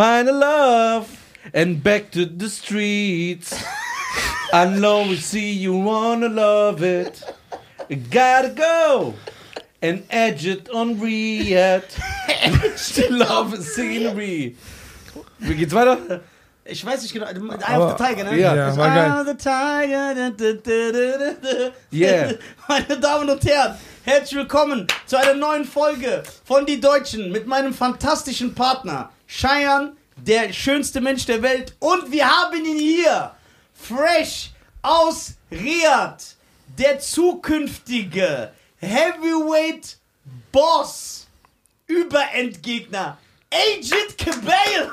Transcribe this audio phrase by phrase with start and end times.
[0.00, 1.06] find a love
[1.52, 3.52] and back to the streets.
[4.54, 7.22] I know we see you wanna love it.
[8.08, 9.12] Gotta go
[9.82, 11.90] and edge it on Riyadh.
[12.78, 14.56] Still love scenery.
[15.38, 16.22] Wie geht's weiter?
[16.64, 17.26] Ich weiß nicht genau.
[17.26, 18.38] Eye of the Tiger, ne?
[18.38, 18.54] Ja.
[18.54, 20.14] Das war Eye of the Tiger.
[20.14, 21.72] da, da, da, da, da.
[21.92, 22.32] Yeah.
[22.68, 27.74] Meine Damen und Herren, herzlich willkommen zu einer neuen Folge von Die Deutschen mit meinem
[27.74, 31.74] fantastischen Partner Cheyenne, der schönste Mensch der Welt.
[31.78, 33.32] Und wir haben ihn hier,
[33.74, 34.50] fresh
[34.82, 36.36] aus Riyadh,
[36.78, 39.98] der zukünftige Heavyweight
[40.50, 41.28] Boss,
[41.86, 43.18] Überendgegner.
[43.52, 44.92] Agent Cabale!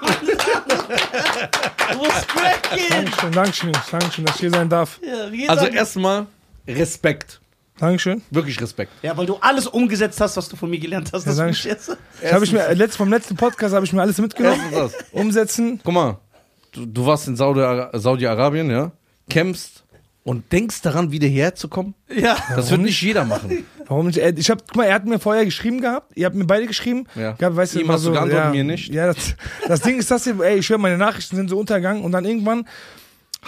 [2.00, 2.90] Was cracking?
[2.90, 5.00] Dankeschön, Dankeschön, Dankeschön, dass ich hier sein darf.
[5.04, 6.26] Ja, Also erstmal
[6.68, 7.40] Respekt.
[7.80, 8.22] Dankeschön.
[8.32, 8.92] Wirklich Respekt.
[9.02, 11.26] Ja, weil du alles umgesetzt hast, was du von mir gelernt hast.
[11.26, 11.78] Ja, Das danke.
[12.24, 14.60] ich habe ich mir, äh, letzt, vom letzten Podcast habe ich mir alles mitgenommen.
[14.72, 15.06] Erstens das.
[15.12, 15.80] Umsetzen.
[15.84, 16.18] Guck mal,
[16.72, 18.92] du, du warst in Saudi- Saudi-Arabien, ja?
[19.30, 19.84] Kämpfst
[20.24, 21.94] und denkst daran, wieder hierher zu kommen?
[22.14, 22.36] Ja.
[22.56, 23.66] Das wird nicht jeder machen.
[23.88, 24.18] Warum nicht?
[24.18, 26.12] Ich hab, guck mal, er hat mir vorher geschrieben gehabt.
[26.16, 27.06] Ihr habt mir beide geschrieben.
[27.16, 27.34] Ja.
[27.34, 28.94] Gehabt, weißt du, Ihm immer hast du geantwortet, ja, mir nicht.
[28.94, 29.36] Ja, das,
[29.68, 32.26] das Ding ist das hier, ey, ich schwör, meine Nachrichten sind so untergegangen und dann
[32.26, 32.68] irgendwann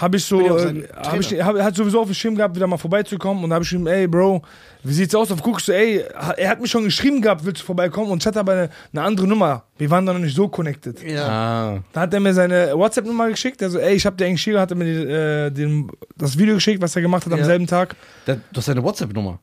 [0.01, 2.67] habe ich so, äh, hab ich, hab, er hat sowieso auf dem Schirm gehabt, wieder
[2.67, 4.41] mal vorbeizukommen und da habe ich ihm, ey, Bro,
[4.83, 5.31] wie sieht's aus?
[5.31, 6.03] Auf guckst du, ey,
[6.37, 9.01] er hat mir schon geschrieben gehabt, willst du vorbeikommen und ich hatte aber eine, eine
[9.03, 9.63] andere Nummer.
[9.77, 11.01] Wir waren da noch nicht so connected.
[11.03, 11.27] Ja.
[11.27, 11.79] Ah.
[11.93, 13.61] Da hat er mir seine WhatsApp-Nummer geschickt.
[13.63, 16.55] Also, ey, ich hab dir eigentlich hier, hat er mir die, äh, den, das Video
[16.55, 17.45] geschickt, was er gemacht hat am Ja.
[17.45, 17.95] selben Tag.
[18.25, 19.39] Da- Du hast eine WhatsApp-Nummer.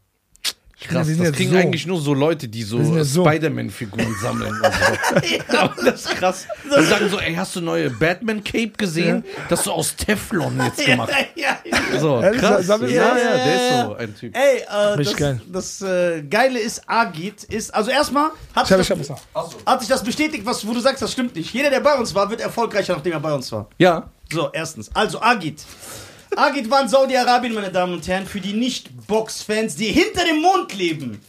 [0.78, 1.56] Ja, Krass, sind das kriegen so.
[1.56, 3.24] eigentlich nur so Leute, die so, jetzt so.
[3.24, 4.52] Spider-Man-Figuren sammeln.
[4.52, 5.56] Und so.
[5.58, 6.46] Aber das ist krass.
[6.64, 9.24] Die sagen so, ey, hast du neue Batman-Cape gesehen?
[9.48, 11.10] Das ist so aus Teflon jetzt gemacht.
[11.34, 11.98] Ja, ja.
[11.98, 12.66] So, Ja, das- krass.
[12.68, 13.84] Ja, ja, ja, der ist ja.
[13.86, 14.36] so ein Typ.
[14.36, 15.40] Ey, äh, das, geil.
[15.50, 19.10] das äh, Geile ist, Agit ist, also erstmal hat, Ich ich das,
[19.64, 21.54] hat sich das bestätigt, was, wo du sagst, das stimmt nicht.
[21.54, 23.66] Jeder, der bei uns war, wird erfolgreicher, nachdem er bei uns war.
[23.78, 24.90] Ja, So, erstens.
[24.94, 25.64] Also, Agit.
[26.36, 30.74] Agit war in Saudi-Arabien, meine Damen und Herren, für die Nicht-Box-Fans, die hinter dem Mond
[30.76, 31.20] leben.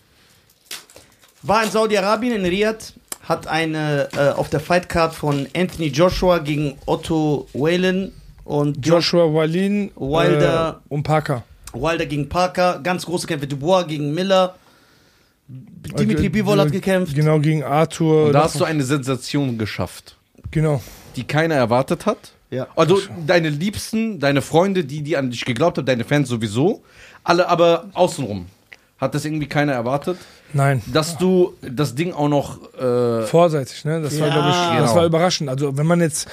[1.43, 6.77] War in Saudi-Arabien, in Riyadh, hat eine äh, auf der Fightcard von Anthony Joshua gegen
[6.85, 8.11] Otto Whalen
[8.43, 10.81] und Joshua Wallin, Wilder.
[10.89, 11.43] äh, und Parker.
[11.73, 14.55] Wilder gegen Parker, ganz große Kämpfe, Dubois gegen Miller.
[15.47, 17.15] Dimitri Äh, Bivol hat gekämpft.
[17.15, 18.27] Genau, gegen Arthur.
[18.27, 20.15] und da hast du eine Sensation geschafft,
[20.51, 20.81] Genau.
[21.15, 22.31] die keiner erwartet hat.
[22.49, 22.67] Ja.
[22.75, 26.81] Also deine Liebsten, deine Freunde, die, die an dich geglaubt haben, deine Fans sowieso,
[27.23, 28.45] alle aber außenrum.
[28.99, 30.17] Hat das irgendwie keiner erwartet?
[30.53, 30.81] Nein.
[30.87, 34.01] Dass du das Ding auch noch äh, Vorseitig, ne?
[34.01, 34.33] Das war, Ja.
[34.33, 34.95] glaube ich, das Genau.
[34.95, 35.49] war überraschend.
[35.49, 36.27] Also, wenn man jetzt.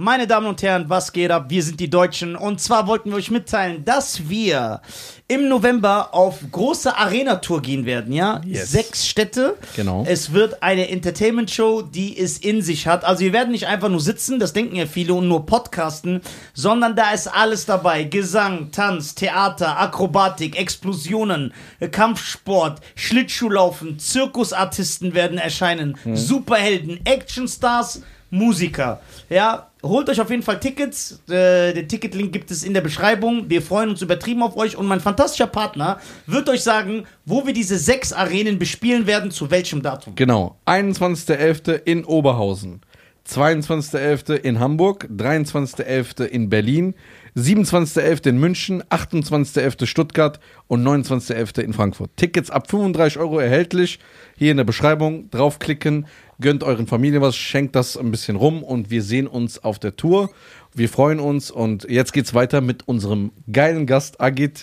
[0.00, 1.46] Meine Damen und Herren, was geht ab?
[1.48, 4.80] Wir sind die Deutschen und zwar wollten wir euch mitteilen, dass wir
[5.26, 8.40] im November auf große Arena-Tour gehen werden, ja?
[8.46, 8.70] Yes.
[8.70, 9.56] Sechs Städte.
[9.74, 10.04] Genau.
[10.06, 13.04] Es wird eine Entertainment-Show, die es in sich hat.
[13.04, 16.20] Also wir werden nicht einfach nur sitzen, das denken ja viele, und nur podcasten,
[16.54, 18.04] sondern da ist alles dabei.
[18.04, 21.52] Gesang, Tanz, Theater, Akrobatik, Explosionen,
[21.90, 29.00] Kampfsport, Schlittschuhlaufen, Zirkusartisten werden erscheinen, Superhelden, Actionstars, Musiker.
[29.28, 31.20] Ja, holt euch auf jeden Fall Tickets.
[31.28, 33.48] Äh, den Ticketlink gibt es in der Beschreibung.
[33.48, 37.52] Wir freuen uns übertrieben auf euch und mein fantastischer Partner wird euch sagen, wo wir
[37.52, 40.14] diese sechs Arenen bespielen werden, zu welchem Datum.
[40.14, 40.56] Genau.
[40.66, 41.82] 21.11.
[41.84, 42.80] in Oberhausen.
[43.28, 44.36] 22.11.
[44.36, 45.06] in Hamburg.
[45.14, 46.24] 23.11.
[46.24, 46.94] in Berlin.
[47.36, 48.28] 27.11.
[48.30, 48.82] in München.
[48.84, 49.86] 28.11.
[49.86, 50.40] Stuttgart.
[50.66, 51.60] Und 29.11.
[51.60, 52.10] in Frankfurt.
[52.16, 53.98] Tickets ab 35 Euro erhältlich.
[54.36, 56.06] Hier in der Beschreibung draufklicken.
[56.40, 59.96] Gönnt euren Familien was, schenkt das ein bisschen rum und wir sehen uns auf der
[59.96, 60.30] Tour.
[60.72, 64.62] Wir freuen uns und jetzt geht's weiter mit unserem geilen Gast Agit.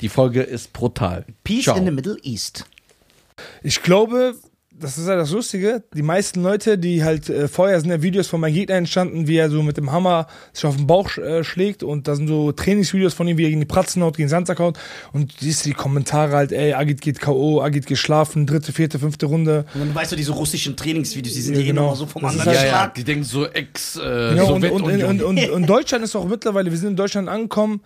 [0.00, 1.24] Die Folge ist brutal.
[1.42, 1.76] Peace Ciao.
[1.76, 2.66] in the Middle East.
[3.62, 4.34] Ich glaube,
[4.78, 5.84] das ist ja das Lustige.
[5.94, 9.36] Die meisten Leute, die halt äh, vorher sind ja Videos von meinem Gegner entstanden, wie
[9.36, 12.26] er so mit dem Hammer sich auf den Bauch sch- äh, schlägt und da sind
[12.28, 14.78] so Trainingsvideos von ihm, wie er gegen die Pratzen haut, gegen den Sandsack haut
[15.12, 19.64] und siehst die Kommentare halt, ey, Agit geht K.O., Agit geschlafen, dritte, vierte, fünfte Runde.
[19.74, 21.82] Und dann weißt du, diese russischen Trainingsvideos, die sind Ja, ja, eh genau.
[21.82, 22.94] nochmal so vom anderen halt- Ja, ja, Schlag.
[22.94, 26.70] die denken so ex äh, Genau, und, und, und, und, und Deutschland ist auch mittlerweile,
[26.70, 27.80] wir sind in Deutschland angekommen,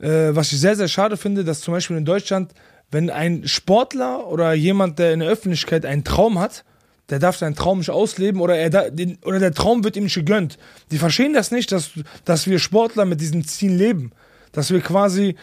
[0.00, 2.52] äh, was ich sehr, sehr schade finde, dass zum Beispiel in Deutschland,
[2.92, 6.64] wenn ein Sportler oder jemand, der in der Öffentlichkeit einen Traum hat,
[7.08, 10.04] der darf seinen Traum nicht ausleben oder, er da, den, oder der Traum wird ihm
[10.04, 10.58] nicht gegönnt.
[10.90, 11.90] Die verstehen das nicht, dass,
[12.24, 14.12] dass wir Sportler mit diesen Zielen leben.
[14.52, 15.36] Dass wir quasi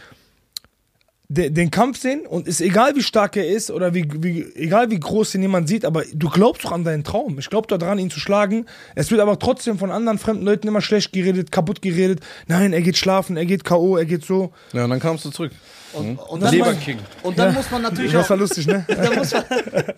[1.29, 4.89] de, den Kampf sehen und ist egal, wie stark er ist oder wie, wie, egal
[4.89, 7.37] wie groß den jemand sieht, aber du glaubst doch an deinen Traum.
[7.39, 8.65] Ich glaube daran, ihn zu schlagen.
[8.95, 12.19] Es wird aber trotzdem von anderen fremden Leuten immer schlecht geredet, kaputt geredet.
[12.47, 14.51] Nein, er geht schlafen, er geht K.O., er geht so.
[14.73, 15.51] Ja, und dann kamst du zurück.
[15.93, 16.99] Und, und, Das dann, Leber mein- King.
[17.23, 17.53] und dann Ja.
[17.53, 18.29] muss man natürlich Das auch.
[18.31, 18.85] war lustig, ne?
[18.87, 19.43] Da muss man,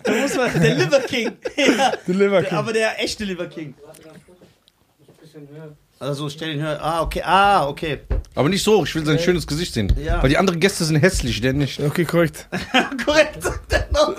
[0.02, 1.32] da muss man, der Liver King.
[1.56, 2.58] Ja, Der Liver der, King.
[2.58, 3.74] aber der echte Liver King.
[6.02, 6.80] Also stell ihn höher.
[6.82, 7.22] Ah, okay.
[7.24, 8.00] Ah, okay.
[8.34, 9.92] Aber nicht so, ich will sein schönes Gesicht sehen.
[10.04, 10.20] Ja.
[10.20, 11.78] Weil die anderen Gäste sind hässlich, der nicht.
[11.78, 12.48] Okay, korrekt.
[13.04, 13.40] Korrekt.
[13.40, 14.16] sagt er noch.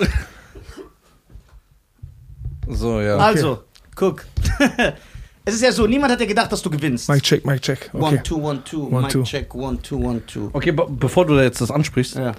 [2.68, 3.18] So, ja.
[3.18, 3.64] Also,
[3.94, 4.24] guck.
[5.44, 7.10] es ist ja so, niemand hat ja gedacht, dass du gewinnst.
[7.10, 7.90] Mic check, Mic check.
[7.92, 8.20] One, Okay.
[8.24, 8.86] two, one, two.
[8.86, 9.22] One, Mic two.
[9.24, 10.48] check, one, two, one, two.
[10.54, 12.32] Okay, be bevor du da jetzt das ansprichst, Ja.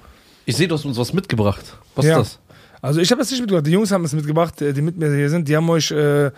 [0.45, 1.77] ich sehe, du hast uns was mitgebracht.
[1.93, 2.19] Was Ja.
[2.19, 2.39] ist das?
[2.81, 3.67] Also ich habe das nicht mitgebracht.
[3.67, 5.47] Die Jungs haben es mitgebracht, äh, die mit mir hier sind.
[5.47, 6.31] Die haben euch, äh,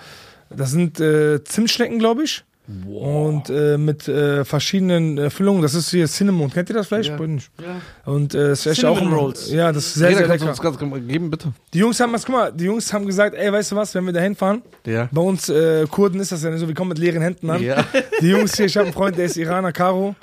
[0.49, 2.43] das sind äh, Zimtschnecken, glaube ich.
[2.85, 5.61] Und äh, mit äh, verschiedenen äh, Füllungen.
[5.61, 6.51] Das ist hier Cinnamon.
[6.51, 7.07] Kennt ihr das Fleisch?
[7.07, 7.15] Ja.
[7.17, 7.81] Ja.
[8.11, 9.49] Und äh, ist echt Cinnamon auch Rolls.
[9.51, 10.49] Ja, das ist sehr, Jeder sehr lecker.
[10.49, 11.53] uns ganz geben, bitte.
[11.73, 14.05] Die Jungs haben, was, guck mal, die Jungs haben gesagt, ey, weißt du was, wenn
[14.05, 15.07] wir da hinfahren, Ja.
[15.13, 17.63] bei uns äh, Kurden ist das ja nicht so, wir kommen mit leeren Händen an.
[17.63, 17.85] Ja.
[18.21, 20.15] Die Jungs hier, ich habe einen Freund, der ist Iraner, Caro,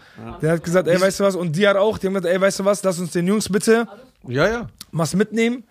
[0.42, 2.40] der hat gesagt, ey, weißt du was, und die hat auch, die haben gesagt, ey,
[2.40, 3.86] weißt du was, lass uns den Jungs bitte
[4.28, 4.68] Ja, ja.
[4.92, 5.64] was mitnehmen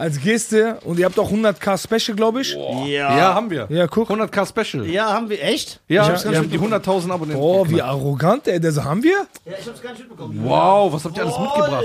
[0.00, 2.54] als Geste und ihr habt auch 100k Special, glaube ich.
[2.54, 2.86] Ja.
[3.16, 3.66] Ja, haben wir.
[3.70, 4.10] Ja, guck.
[4.10, 4.86] 100k Special.
[4.86, 5.42] Ja, Ja, haben wir.
[5.42, 5.80] Echt?
[5.88, 6.38] ja, Ja, wir ja.
[6.38, 7.42] haben die 100.000 Abonnenten.
[7.42, 9.26] Oh, wie arrogant, ey, der so haben wir?
[9.44, 10.40] Ja, ich hab's gar nicht mitbekommen.
[10.42, 11.44] Wow, was habt ihr alles Voll.
[11.44, 11.84] mitgebracht?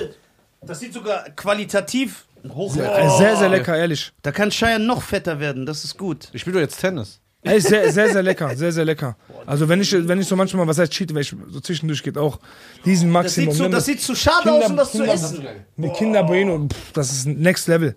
[0.62, 4.12] Das sieht sogar qualitativ hoch Äh, Sehr, sehr lecker, ehrlich.
[4.22, 6.30] Da kann Cheyenne noch fetter werden, das ist gut.
[6.34, 7.20] Ich spiele doch jetzt Tennis.
[7.46, 9.16] Ey, sehr, sehr, sehr lecker, sehr, sehr lecker.
[9.46, 12.18] Also wenn ich, wenn ich so manchmal, was heißt cheat, wenn ich so zwischendurch geht
[12.18, 12.40] auch
[12.84, 13.56] diesen Das sieht, Maximum.
[13.56, 15.46] zu, ne, das sieht zu schade Kinder- aus, um das zu Kinder- essen.
[15.78, 17.96] mit Kinder Bueno, pff, das ist next level.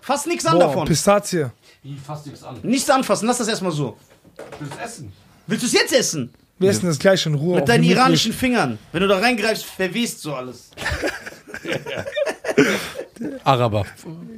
[0.00, 0.86] Fast nichts an davon.
[0.86, 1.46] Pistazie.
[1.82, 2.58] Wie fasst nichts an?
[2.62, 3.96] Nichts anfassen, lass das erstmal so.
[4.58, 5.12] Willst essen?
[5.46, 6.32] Willst du es jetzt essen?
[6.58, 7.56] Wir essen das gleich in Ruhe.
[7.56, 8.78] Mit deinen iranischen Fingern.
[8.90, 10.70] Wenn du da reingreifst, verwest so alles.
[13.44, 13.86] Araber.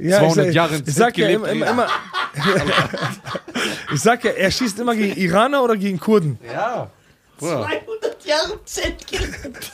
[0.00, 1.86] Ja, 200 ich, Jahre ich sag ja immer, immer, immer
[3.94, 6.38] ich sag ja, er schießt immer gegen Iraner oder gegen Kurden.
[6.46, 6.90] Ja.
[7.38, 7.66] Bruder.
[7.66, 9.72] 200 Jahre im Zelt gelebt.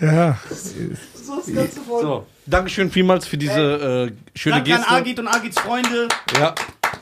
[0.00, 0.38] Ja.
[0.48, 2.02] So ist das ganze Volk.
[2.02, 4.94] So, Dankeschön vielmals für diese äh, schöne Danke an Geste.
[4.94, 6.08] Agit und Agits Freunde.
[6.38, 6.54] Ja.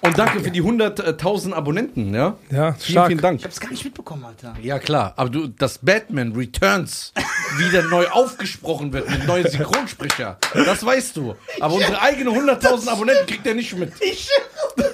[0.03, 2.37] Und danke für die 100.000 Abonnenten, ja?
[2.51, 3.07] Ja, Vielen, stark.
[3.09, 3.39] vielen Dank.
[3.41, 4.55] Ich hab's gar nicht mitbekommen, Alter.
[4.63, 5.15] Ja, klar.
[5.17, 7.13] Aber du, dass Batman Returns
[7.59, 11.35] wieder neu aufgesprochen wird mit neuen Synchronsprecher, das weißt du.
[11.61, 13.93] Aber unsere eigene 100.000 Abonnenten kriegt er nicht mit.
[14.01, 14.29] Ich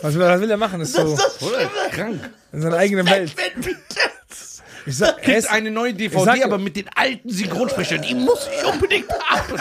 [0.02, 0.80] Was will, was will er machen?
[0.80, 1.68] Ist so das ist Oder?
[1.90, 2.20] Krank.
[2.52, 3.34] in seiner eigenen Welt.
[3.36, 4.51] Batman Returns.
[4.86, 8.02] Ich sag, er Kriegt ist, eine neue DVD, sag ja- aber mit den alten Synchronsprechern.
[8.02, 9.60] Die muss ich unbedingt haben.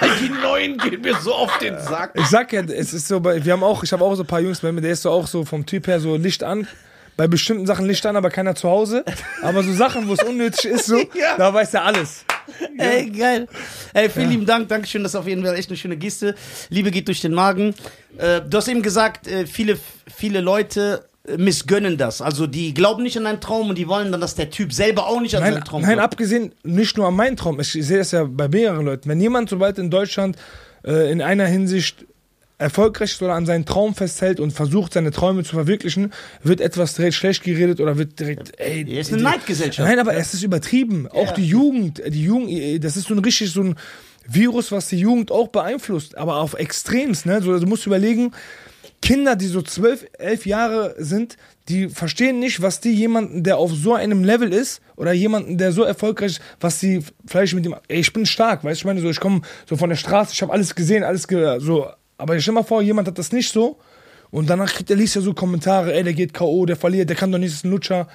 [0.00, 2.12] Weil die neuen gehen mir so auf den Sack.
[2.14, 4.40] ich sag ja, es ist so, wir haben auch, ich habe auch so ein paar
[4.40, 6.66] Jungs bei mir, der ist so auch so vom Typ her so Licht an.
[7.14, 9.04] Bei bestimmten Sachen Licht an, aber keiner zu Hause.
[9.42, 11.36] Aber so Sachen, wo es unnötig ist, so, Ja.
[11.36, 12.24] da weiß er alles.
[12.78, 13.48] Ey, geil.
[13.92, 14.68] Ey, vielen lieben Dank.
[14.68, 15.02] Dankeschön.
[15.02, 16.34] Das ist auf jeden Fall echt eine schöne Geste.
[16.70, 17.74] Liebe geht durch den Magen.
[18.16, 19.78] Äh, du hast eben gesagt, äh, viele,
[20.16, 21.04] viele Leute
[21.36, 22.20] missgönnen das.
[22.20, 25.06] Also die glauben nicht an einen Traum und die wollen dann, dass der Typ selber
[25.06, 26.12] auch nicht an Nein, seinen Traum nein, glaubt.
[26.12, 27.60] abgesehen, nicht nur an meinen Traum.
[27.60, 29.08] Ich sehe das ja bei mehreren Leuten.
[29.08, 30.36] Wenn jemand sobald in Deutschland
[30.84, 32.06] äh, in einer Hinsicht
[32.58, 36.94] erfolgreich ist oder an seinen Traum festhält und versucht, seine Träume zu verwirklichen, wird etwas
[36.94, 38.84] direkt schlecht geredet oder wird direkt, ey.
[38.84, 39.88] Hier ist eine Neidgesellschaft.
[39.88, 41.08] Nein, aber es ist übertrieben.
[41.08, 43.76] Auch die Jugend, die Jugend, das ist so ein richtig so ein
[44.28, 47.42] Virus, was die Jugend auch beeinflusst, aber auf Extrems, ne?
[47.42, 48.32] So, du musst überlegen,
[49.02, 51.36] Kinder, die so zwölf, elf Jahre sind,
[51.68, 55.72] die verstehen nicht, was die jemanden, der auf so einem Level ist, oder jemanden, der
[55.72, 58.84] so erfolgreich ist, was sie vielleicht mit dem, ey, ich bin stark, weißt du, ich
[58.84, 61.86] meine, so, ich komme so von der Straße, ich habe alles gesehen, alles ge so,
[62.16, 63.78] aber stell mal vor, jemand hat das nicht so,
[64.30, 67.16] und danach kriegt er liest er so Kommentare, ey, der geht K.O., der verliert, der
[67.16, 68.08] kann doch nicht, das ist ein Lutscher.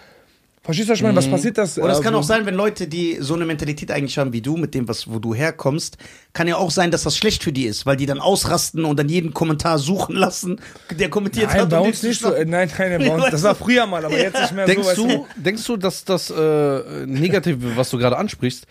[0.67, 1.15] Verstehst du, was ich meine?
[1.15, 1.79] Was passiert das?
[1.79, 4.41] Oder es kann äh, auch sein, wenn Leute, die so eine Mentalität eigentlich haben wie
[4.41, 5.97] du, mit dem, was, wo du herkommst,
[6.33, 8.99] kann ja auch sein, dass das schlecht für die ist, weil die dann ausrasten und
[8.99, 10.59] dann jeden Kommentar suchen lassen,
[10.91, 11.69] der kommentiert Nein, hat.
[11.69, 12.33] bei und uns nicht so.
[12.33, 13.31] Äh, nein, nein, bei uns.
[13.31, 15.07] Das war früher mal, aber jetzt nicht mehr Denkst so.
[15.07, 18.67] weißt du, denkst du, dass das äh, Negative, was du gerade ansprichst,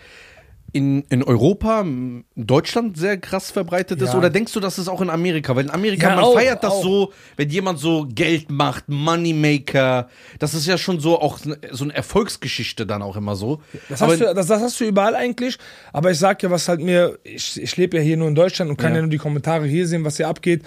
[0.72, 4.12] in, in Europa, in Deutschland sehr krass verbreitet ist?
[4.12, 4.18] Ja.
[4.18, 5.56] Oder denkst du, dass es auch in Amerika?
[5.56, 6.82] Weil in Amerika, Ja, man auch, feiert das auch.
[6.82, 10.08] so, wenn jemand so Geld macht, Moneymaker.
[10.38, 11.38] Das ist ja schon so auch
[11.70, 13.60] so eine Erfolgsgeschichte dann auch immer so.
[13.88, 15.58] Das hast, du, das, das hast du überall eigentlich,
[15.92, 18.70] aber ich sag ja, was halt mir, ich, ich lebe ja hier nur in Deutschland
[18.70, 18.96] und kann ja.
[18.96, 19.02] Ja.
[19.02, 20.62] nur die Kommentare hier sehen, was hier abgeht.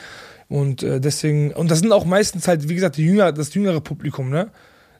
[0.47, 3.81] Und äh, deswegen, und das sind auch meistens halt, wie gesagt, die Jünger, das jüngere
[3.81, 4.49] Publikum, ne?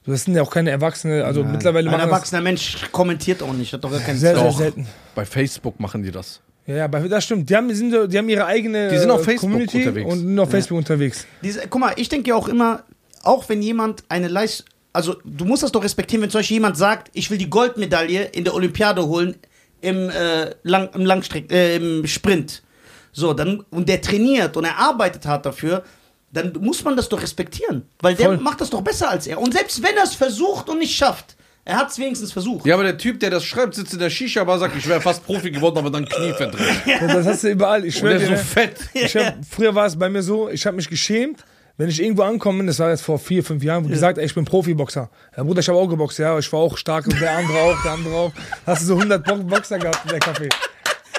[0.05, 3.53] Das sind ja auch keine Erwachsene, also mittlerweile Ein machen das erwachsener Mensch kommentiert auch
[3.53, 4.57] nicht, hat doch gar keinen sehr, sehr Doch.
[4.57, 4.87] selten.
[5.13, 6.41] bei Facebook machen die das.
[6.65, 7.49] Ja, ja, aber das stimmt.
[7.49, 10.11] Die haben, sind, so- die haben ihre eigene Die sind auf äh, Facebook Community unterwegs.
[10.11, 11.25] und sind auf Facebook unterwegs.
[11.43, 12.83] Diese, guck mal, ich denke ja auch immer,
[13.23, 16.77] auch wenn jemand eine Leistung, also du musst das doch respektieren, wenn zum Beispiel jemand
[16.77, 19.35] sagt, ich will die Goldmedaille in der Olympiade holen
[19.81, 22.63] im, äh, Lang, im Langstreck, äh, im Sprint.
[23.11, 25.83] So, dann, und der trainiert und er arbeitet hart dafür,
[26.31, 27.83] dann muss man das doch respektieren.
[28.01, 28.37] Weil der Voll.
[28.37, 29.39] macht das doch besser als er.
[29.39, 32.65] Und selbst wenn er es versucht und nicht schafft, er hat es wenigstens versucht.
[32.65, 35.23] Ja, aber der Typ, der das schreibt, sitzt in der Shisha-Bar, sagt, ich wäre fast
[35.25, 36.81] Profi geworden, aber dann Knie verdreht.
[36.85, 37.85] Ja, das hast du überall.
[37.85, 38.67] Ich Und der schwöre ist so ne?
[38.67, 38.89] fett.
[38.93, 41.43] Ich hab, früher war es bei mir so, ich habe mich geschämt,
[41.77, 44.35] wenn ich irgendwo ankomme, das war jetzt vor vier, fünf Jahren, wo gesagt, ey, ich
[44.35, 45.09] bin Profiboxer.
[45.37, 47.81] Ja, Bruder, ich habe auch geboxt, ja, ich war auch stark und der andere auch,
[47.83, 48.33] der andere auch.
[48.65, 50.49] Hast du so 100 Bo Boxer gehabt in der Café?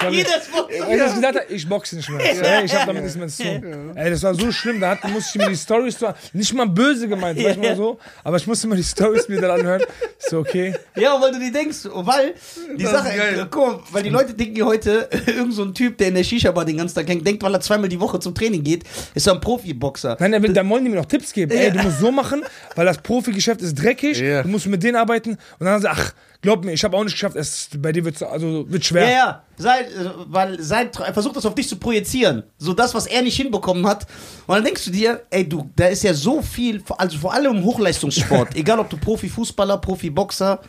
[0.09, 0.71] Jedes Weil Wort.
[0.71, 2.19] ich das gesagt habe, ich boxe nicht mehr.
[2.59, 3.91] Ey, ich habe damit nichts mehr zu tun.
[3.95, 6.67] Ey, das war so schlimm, da hat, musste ich mir die Stories so, nicht mal
[6.67, 9.81] böse gemeint, weißt du mal so, aber ich musste mir die Stories wieder anhören.
[10.19, 10.73] So, okay.
[10.95, 12.33] Ja, weil du die denkst, weil
[12.77, 15.97] die Das Sache, ist guck mal, weil die Leute denken heute, irgend so ein Typ,
[15.97, 18.33] der in der Shisha-Bar den ganzen Tag hängt, denkt, weil er zweimal die Woche zum
[18.33, 20.17] Training geht, ist er ein Profiboxer.
[20.19, 21.51] Nein, er will, da wollen die mir noch Tipps geben.
[21.51, 22.43] Ey, du musst so machen,
[22.75, 24.43] weil das Profigeschäft ist dreckig, Ja.
[24.43, 27.03] du musst mit denen arbeiten und dann sagen sie, ach, glaub mir, ich habe auch
[27.03, 29.03] nicht geschafft, es, bei dir wird's, also, wird schwer.
[29.03, 32.43] Ja, ja, sei, äh, weil sein, er versucht das auf dich zu projizieren.
[32.57, 34.07] So das, was er nicht hinbekommen hat.
[34.47, 37.57] Und dann denkst du dir, ey, du, da ist ja so viel, also vor allem
[37.57, 40.59] im Hochleistungssport, egal ob du Profifußballer, Profiboxer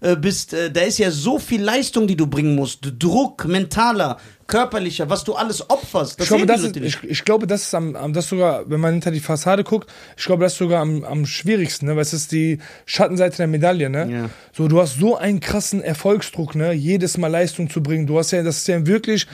[0.00, 2.80] äh, bist, äh, da ist ja so viel Leistung, die du bringen musst.
[2.98, 6.20] Druck, mentaler, körperlicher, was du alles opferst.
[6.20, 8.80] Das Ich glaube, das ist, ich, ich glaube, das ist am, am, das sogar, wenn
[8.80, 11.96] man hinter die Fassade guckt, ich glaube, das ist sogar am, am schwierigsten, ne?
[11.96, 14.10] weil es ist die Schattenseite der Medaille, ne?
[14.10, 14.30] Ja.
[14.52, 16.72] So, du hast so einen krassen Erfolgsdruck, ne?
[16.72, 18.06] Jedes Mal Leistung zu bringen.
[18.06, 19.26] Du hast ja, das ist ja wirklich,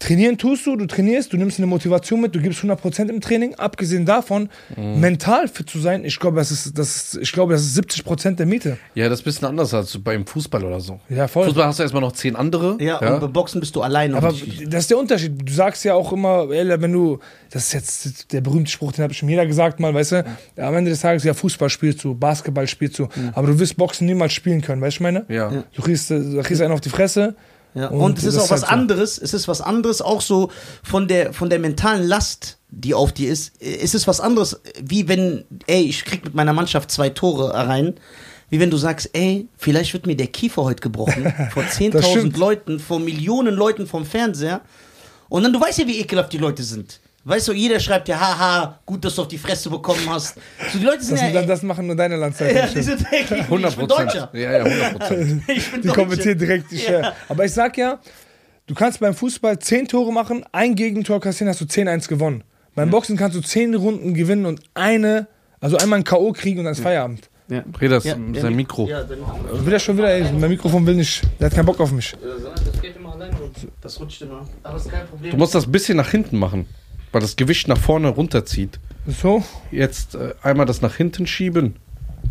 [0.00, 3.54] trainieren tust du, du trainierst, du nimmst eine Motivation mit, du gibst 100% im Training.
[3.54, 5.00] Abgesehen davon, Mhm.
[5.00, 8.38] mental fit zu sein, ich glaube, das ist, das ist, ich glaube, das ist 70%
[8.38, 8.76] der Miete.
[8.94, 11.00] Ja, das ist ein bisschen anders als beim Fußball oder so.
[11.08, 11.46] Ja, voll.
[11.46, 12.76] Fußball hast du erstmal noch zehn andere.
[12.80, 14.16] ja, und beim Boxen bist du alleine.
[14.16, 14.28] Aber
[14.66, 15.32] das ist der Unterschied.
[15.48, 17.20] Du sagst ja auch immer, ey, wenn du,
[17.50, 20.24] das ist jetzt der berühmte Spruch, den habe schon jeder gesagt mal, weißt du,
[20.58, 24.06] am Ende des Tages, ja, Fußball spielst du, Basketball spielst du, aber du wirst Boxen
[24.06, 25.24] niemals spielen können, weißt du, ich meine?
[25.28, 25.50] Ja.
[25.50, 25.64] Ja.
[25.74, 27.34] Du kriegst, du kriegst einen auf die Fresse.
[27.74, 30.50] Ja, und, es ist auch was halt anderes, es ist was anderes, auch so
[30.82, 35.08] von der, von der mentalen Last, die auf dir ist, es ist was anderes, wie
[35.08, 37.94] wenn, ey, ich krieg mit meiner Mannschaft zwei Tore rein,
[38.48, 42.10] wie wenn du sagst, ey, vielleicht wird mir der Kiefer heute gebrochen, vor Das 10.000
[42.10, 42.36] stimmt.
[42.36, 44.60] Leuten, vor Millionen Leuten vom Fernseher,
[45.28, 47.00] und dann, du weißt ja, wie ekelhaft die Leute sind.
[47.26, 50.34] Weißt du, jeder schreibt ja, haha, gut, dass du auf die Fresse bekommen hast.
[50.72, 52.56] So, die Leute sind Das, ja, das, das machen nur deine Landzeichen.
[52.56, 53.40] ja, die sind eklig.
[53.42, 53.88] 100 Ich bin.
[53.88, 54.30] Deutscher.
[54.34, 55.42] Ja, ja, 100 Prozent.
[55.48, 57.12] Ich bin Die kommentieren direkt die Share.
[57.28, 57.98] Aber ich sag ja,
[58.66, 62.44] du kannst beim Fußball 10 Tore machen, ein Gegentor kassieren, hast du 10-1 gewonnen.
[62.74, 65.26] Beim Boxen kannst du 10 Runden gewinnen und eine,
[65.60, 66.32] also einmal ein K.O.
[66.32, 67.30] kriegen und dann ist Feierabend.
[67.48, 67.62] Ja.
[67.80, 68.86] Reda, das Ja, sein Mik- Mikro.
[68.88, 69.18] Ja, dann,
[69.64, 72.14] Will er schon wieder, ey, mein Mikrofon will nicht, der hat keinen Bock auf mich.
[72.22, 73.34] Das geht immer alleine.
[73.80, 74.46] das rutscht immer.
[74.62, 75.30] Aber ist kein Problem.
[75.30, 76.66] Du musst das ein bisschen nach hinten machen,
[77.14, 78.80] weil das Gewicht nach vorne runterzieht.
[79.06, 81.76] So, Jetzt äh, einmal das nach hinten schieben.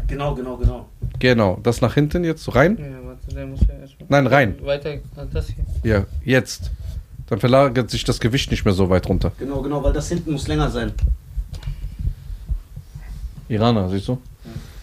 [0.07, 0.89] Genau, genau, genau.
[1.19, 2.77] Genau, das nach hinten jetzt so rein.
[2.77, 4.07] Ja, warte, der muss ja erstmal.
[4.09, 4.55] Nein, rein.
[4.65, 4.95] Weiter,
[5.31, 5.63] das hier.
[5.83, 6.71] Ja, jetzt.
[7.27, 9.31] Dann verlagert sich das Gewicht nicht mehr so weit runter.
[9.39, 10.91] Genau, genau, weil das hinten muss länger sein.
[13.47, 14.17] Iraner, siehst du?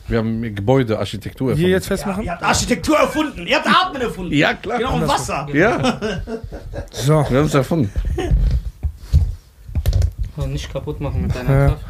[0.08, 2.24] Wir haben Gebäude, Architektur hier jetzt Ja, festmachen.
[2.24, 3.46] ihr habt Architektur erfunden.
[3.46, 4.32] Ihr habt Atmen erfunden.
[4.32, 4.78] Ja, klar.
[4.78, 5.46] Genau, und Wasser.
[5.52, 6.00] Ja,
[6.92, 7.92] So, wir haben es erfunden.
[10.42, 11.66] Oh, nicht kaputt machen mit deiner Ja.
[11.68, 11.84] Kraft.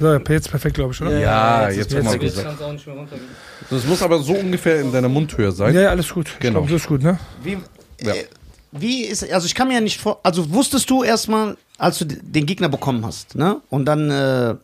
[0.00, 1.12] so jetzt perfekt, glaube ich, oder?
[1.12, 1.62] Ja.
[1.62, 2.46] Ja, jetzt jetzt Jetzt gesagt.
[2.46, 3.28] kannst du auch nicht mehr runtergehen.
[3.70, 5.74] Das muss aber so ungefähr in deiner Mundhöhe sein.
[5.74, 6.30] Ja, ja, alles gut.
[6.40, 6.60] Genau.
[6.60, 7.18] glaub, so ist gut, ne?
[7.42, 7.58] Wie,
[8.02, 8.14] Ja.
[8.14, 8.24] äh,
[8.72, 12.04] wie ist, also ich kann mir ja nicht vor, also wusstest du erstmal, als du
[12.04, 13.60] den Gegner bekommen hast, ne?
[13.70, 14.54] Und dann, äh,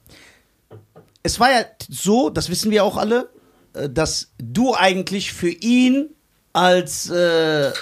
[1.23, 3.29] es war ja so, das wissen wir auch alle,
[3.73, 6.11] äh, dass du eigentlich für ihn
[6.53, 7.73] als, äh,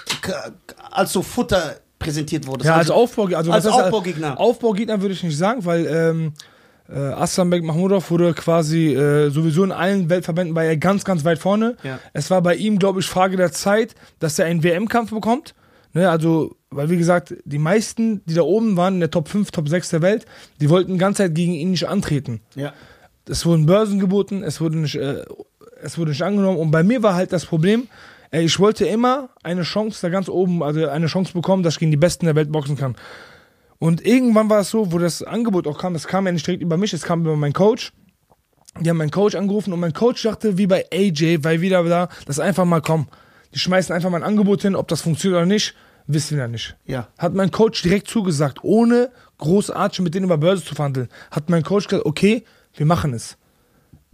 [0.91, 2.67] als so Futter präsentiert wurdest.
[2.67, 4.39] Ja, als Aufbau, also als Aufbaugegner.
[4.39, 6.33] Aufbaugegner würde ich nicht sagen, weil ähm,
[6.89, 11.39] äh, Aslanbek Mahmudov wurde quasi äh, sowieso in allen Weltverbänden war er ganz, ganz weit
[11.39, 11.77] vorne.
[11.83, 11.99] Ja.
[12.13, 15.55] Es war bei ihm, glaube ich, Frage der Zeit, dass er einen WM-Kampf bekommt.
[15.95, 19.51] Ne, also, weil wie gesagt, die meisten, die da oben waren, in der Top 5,
[19.51, 20.25] Top 6 der Welt,
[20.61, 22.41] die wollten die ganze Zeit gegen ihn nicht antreten.
[22.55, 22.73] Ja.
[23.29, 25.25] Es wurden Börsen geboten, es wurde nicht, äh,
[25.83, 26.59] es wurde nicht angenommen.
[26.59, 27.89] Und bei mir war halt das Problem,
[28.41, 31.91] ich wollte immer eine Chance da ganz oben, also eine Chance bekommen, dass ich gegen
[31.91, 32.97] die Besten der Welt boxen kann.
[33.79, 36.63] Und irgendwann war es so, wo das Angebot auch kam, es kam ja nicht direkt
[36.63, 37.93] über mich, es kam über meinen Coach.
[38.81, 42.09] Die haben meinen Coach angerufen und mein Coach dachte, wie bei AJ, weil wieder da,
[42.25, 43.09] das einfach mal kommen.
[43.55, 45.75] Die schmeißen einfach mal ein Angebot hin, ob das funktioniert oder nicht,
[46.07, 46.77] wissen wir ja nicht.
[46.87, 47.09] Ja.
[47.19, 51.09] Hat mein Coach direkt zugesagt, ohne großartig mit denen über Börse zu verhandeln.
[51.31, 53.37] Hat mein Coach gesagt, okay, wir machen es.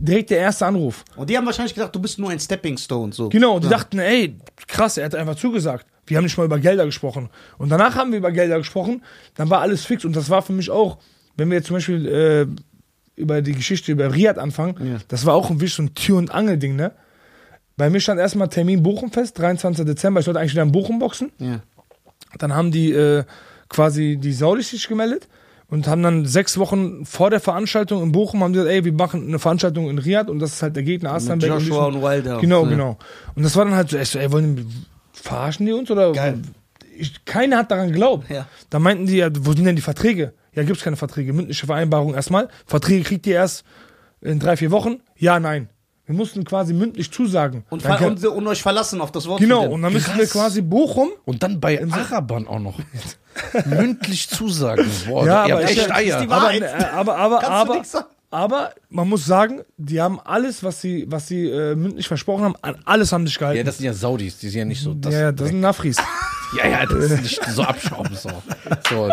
[0.01, 1.05] Direkt der erste Anruf.
[1.17, 3.13] Und die haben wahrscheinlich gedacht, du bist nur ein Stepping Stone.
[3.13, 3.29] So.
[3.31, 4.37] Genau, und die dachten, ey,
[4.69, 5.87] krass, er hat einfach zugesagt.
[6.07, 7.29] Wir haben nicht mal über Gelder gesprochen.
[7.59, 9.03] Und danach haben wir über Gelder gesprochen,
[9.35, 10.05] dann war alles fix.
[10.05, 10.99] Und das war für mich auch,
[11.37, 12.47] wenn wir jetzt zum Beispiel äh,
[13.21, 14.99] über die Geschichte über Riyadh anfangen, Ja.
[15.09, 16.93] das war auch ein wirklich so ein Tür- und Angel-Ding, ne?
[17.77, 19.85] Bei mir stand erstmal Termin Bochum fest, 23.
[19.85, 20.19] Dezember.
[20.21, 21.31] Ich sollte eigentlich wieder in Bochum boxen.
[21.39, 21.61] Ja.
[22.39, 23.25] Dann haben die äh,
[23.69, 25.29] quasi die Saulich sich gemeldet
[25.71, 29.29] und haben dann sechs Wochen vor der Veranstaltung in Bochum haben gesagt, ey, wir machen
[29.29, 32.39] eine Veranstaltung in Riyadh und das ist halt der Gegner Aslan Mit Joshua und Wilder.
[32.41, 32.71] Genau, Ja.
[32.71, 32.99] genau.
[33.35, 34.67] Und das war dann halt so, ey, wollen die,
[35.13, 36.13] verarschen die uns oder?
[36.13, 36.41] Geil.
[36.97, 38.29] Ich, keiner hat daran geglaubt.
[38.31, 38.47] Ja.
[38.71, 40.33] Da meinten die ja, wo sind denn die Verträge?
[40.55, 41.33] Ja, gibt's keine Verträge.
[41.33, 42.49] Mündliche Vereinbarung erstmal.
[42.67, 43.65] Verträge kriegt ihr erst
[44.21, 45.01] in drei, vier Wochen.
[45.17, 45.69] Ja, nein.
[46.09, 47.65] Wir mussten quasi mündlich zusagen.
[47.69, 49.41] Und, Dann und, und euch verlassen auf das Wort.
[49.41, 51.11] genau, und dann müssen wir quasi Bochum.
[51.27, 52.79] Und dann bei Arabern auch noch.
[53.67, 54.87] Mündlich zusagen.
[55.07, 56.19] Boah, Ja, ihr aber echt ja- Eier.
[56.21, 57.83] ist die Aber, äh, aber, aber, aber,
[58.31, 62.55] aber man muss sagen, die haben alles, was sie, was sie äh, mündlich versprochen haben,
[62.63, 63.59] an alles haben sich gehalten.
[63.59, 64.95] Ja, das sind ja Saudis, die sind ja nicht so.
[64.95, 65.99] Das ja, ja, das sind Nafris.
[66.57, 68.15] ja, ja, das ist nicht so abschrauben.
[68.15, 68.31] So.
[68.89, 69.11] so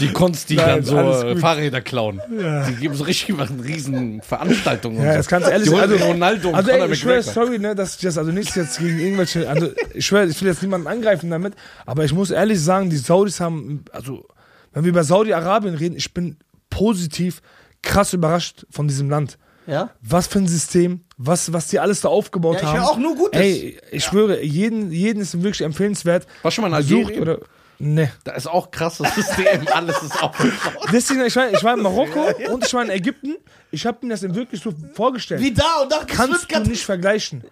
[0.00, 1.36] die Kunst, die Nein, dann so.
[1.36, 2.20] Fahrräder klauen.
[2.28, 5.02] Die geben so richtig machen riesen Veranstaltungen.
[5.02, 5.30] Ja, und das so.
[5.30, 8.18] kannst du ehrlich holen also, Ronaldo also ey, ich schwöre, sorry, ne, dass ich das,
[8.18, 11.54] also nichts jetzt gegen irgendwelche, also ich schwöre, ich will jetzt niemanden angreifen damit,
[11.86, 14.26] aber ich muss ehrlich sagen, die Saudis haben, also
[14.72, 16.36] wenn wir über Saudi-Arabien reden, ich bin
[16.68, 17.40] positiv
[17.82, 19.38] krass überrascht von diesem Land.
[19.66, 19.90] Ja?
[20.02, 22.78] Was für ein System, was, was die alles da aufgebaut Ja, ich haben.
[22.78, 23.40] höre auch nur Gutes.
[23.40, 26.26] Ey, ich schwöre, jeden, jeden ist wirklich empfehlenswert.
[26.42, 27.20] Warst du schon mal in Algerien?
[27.20, 27.38] oder.
[27.78, 28.12] Ne.
[28.22, 30.88] Da ist auch krasses System, alles ist aufgebaut.
[30.92, 33.36] Deswegen, ich war, ich war in Marokko und ich war in Ägypten.
[33.72, 35.40] Ich habe mir das wirklich so vorgestellt.
[35.40, 35.98] Wie da und da.
[36.04, 37.42] das Kannst du nicht vergleichen.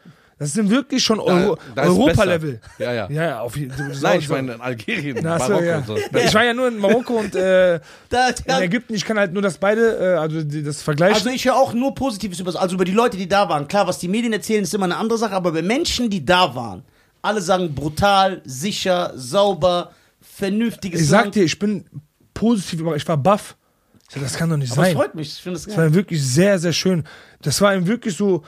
[0.42, 2.60] Das sind wirklich schon Euro, Europa-Level.
[2.78, 3.08] Ja, ja.
[3.08, 3.92] Ja, ja, auf jeden Fall.
[4.02, 5.76] Nein, ich meine in Algerien, Na, so, Marokko ja.
[5.78, 5.96] und so.
[5.96, 8.94] Ich war ja nur in Marokko und äh, Da, in da, Ägypten.
[8.94, 11.14] Ich kann halt nur das beide, äh, also die, das vergleichen.
[11.14, 13.68] Also ich höre auch nur Positives über, also über die Leute, die da waren.
[13.68, 16.54] Klar, was die Medien erzählen, ist immer eine andere Sache, aber bei Menschen, die da
[16.56, 16.82] waren,
[17.22, 21.34] alle sagen brutal, sicher, sauber, vernünftiges ich sag Land.
[21.36, 21.84] dir, ich bin
[22.34, 23.56] positiv, aber ich war baff.
[24.20, 24.96] Das kann doch nicht aber sein.
[24.96, 25.28] freut mich.
[25.28, 25.76] Ich finde Es geil.
[25.76, 27.04] war wirklich sehr, sehr schön.
[27.40, 28.42] Das war ihm wirklich so.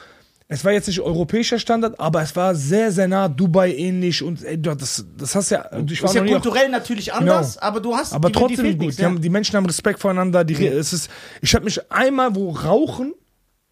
[0.47, 4.45] Es war jetzt nicht europäischer Standard, aber es war sehr, sehr nah Dubai ähnlich und
[4.45, 5.65] ey, das, das hast ja.
[5.89, 7.67] Ich war Ist ja kulturell natürlich anders, Genau.
[7.67, 8.81] aber du hast aber die, die trotzdem fehlt gut.
[8.81, 9.09] nichts, die, ja.
[9.09, 10.45] haben, die Menschen haben Respekt voreinander.
[10.45, 11.11] Die, es ist,
[11.41, 13.15] ich habe mich einmal, wo Rauchen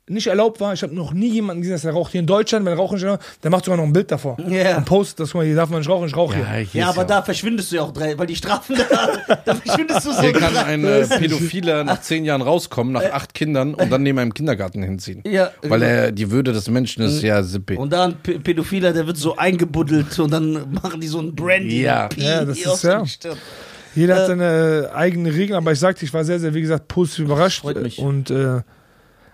[0.08, 2.10] nicht erlaubt war, ich habe noch nie jemanden gesehen, dass er raucht.
[2.12, 4.36] Hier in Deutschland, wenn Rauchen nicht erlaubt der macht sogar noch ein Bild davor.
[4.48, 4.76] Ja.
[4.78, 6.44] Und postet das, guck mal, hier darf man nicht rauchen, ich rauche hier.
[6.72, 10.04] hier Ja, aber da verschwindest du ja auch drei, weil die Strafen da, da verschwindest
[10.06, 10.20] du so.
[10.20, 14.18] Hier kann ein äh, Pädophiler nach zehn Jahren rauskommen, nach acht Kindern und dann neben
[14.18, 15.22] einem Kindergarten hinziehen.
[15.24, 17.78] Ja, Weil er die Würde des Menschen ist ja sippe.
[17.78, 21.34] Und da ein P- Pädophiler, der wird so eingebuddelt und dann machen die so ein
[21.34, 21.82] Brandy.
[21.82, 22.08] Ja.
[22.16, 23.04] Ja, das ist ja-.
[23.94, 26.60] Jeder Äh, hat seine äh, eigenen Regeln, aber ich sagte, ich war sehr, sehr, wie
[26.62, 27.60] gesagt, positiv überrascht.
[27.60, 27.98] Freut mich.
[27.98, 28.60] Und äh,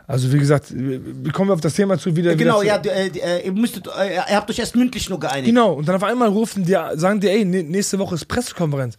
[0.09, 2.35] also wie gesagt, wir wir kommen auf das Thema zu wieder.
[2.35, 5.09] Genau, wieder ja, zu, du, äh, äh, ihr müsstet, äh, ihr habt euch erst mündlich
[5.09, 5.47] nur geeinigt.
[5.47, 8.97] Genau, und dann auf einmal rufen die, sagen die, ey, nä- nächste Woche ist Pressekonferenz.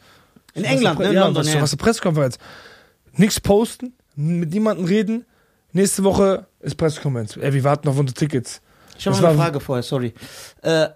[0.53, 1.13] In Was England, ne?
[1.13, 1.61] Ja, London, was, ja.
[1.61, 2.37] was ist Pressekonferenz?
[3.17, 5.25] Nichts posten, mit niemandem reden.
[5.73, 7.35] Nächste Woche ist Pressekonferenz.
[7.37, 8.61] Ey, wir warten auf unsere Tickets.
[8.97, 10.13] Ich habe eine Frage vorher, sorry.
[10.61, 10.87] Äh,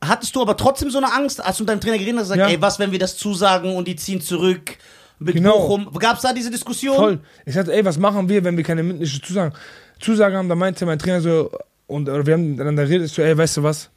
[0.00, 1.42] hattest du aber trotzdem so eine Angst?
[1.42, 2.48] Hast du mit deinem Trainer geredet und gesagt, Ja.
[2.48, 4.76] ey, was, wenn wir das zusagen und die ziehen zurück
[5.24, 5.58] mit Genau.
[5.68, 5.90] Bochum?
[5.98, 6.96] Gab es da diese Diskussion?
[6.96, 7.20] Voll.
[7.46, 9.54] Ich sagte, ey, was machen wir, wenn wir keine mündliche Zusagen,
[10.00, 10.48] Zusage haben?
[10.48, 11.50] Da meinte mein Trainer so,
[11.86, 13.90] und oder wir haben miteinander geredet, ich so, ey, weißt du was?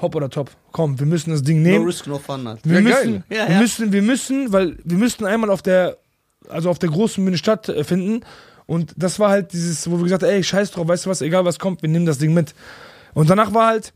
[0.00, 0.50] Hopp oder top.
[0.72, 1.86] Komm, wir müssen das Ding No nehmen.
[1.86, 2.60] risk, no fun halt.
[2.64, 3.60] Wir Ja, müssen, Ja, wir ja.
[3.60, 5.96] müssen, wir müssen, weil wir müssten einmal auf der,
[6.48, 8.20] also auf der großen Bühne stattfinden.
[8.66, 11.22] Und das war halt dieses, wo wir gesagt haben, ey, scheiß drauf, weißt du was,
[11.22, 12.54] egal was kommt, wir nehmen das Ding mit.
[13.14, 13.94] Und danach war halt,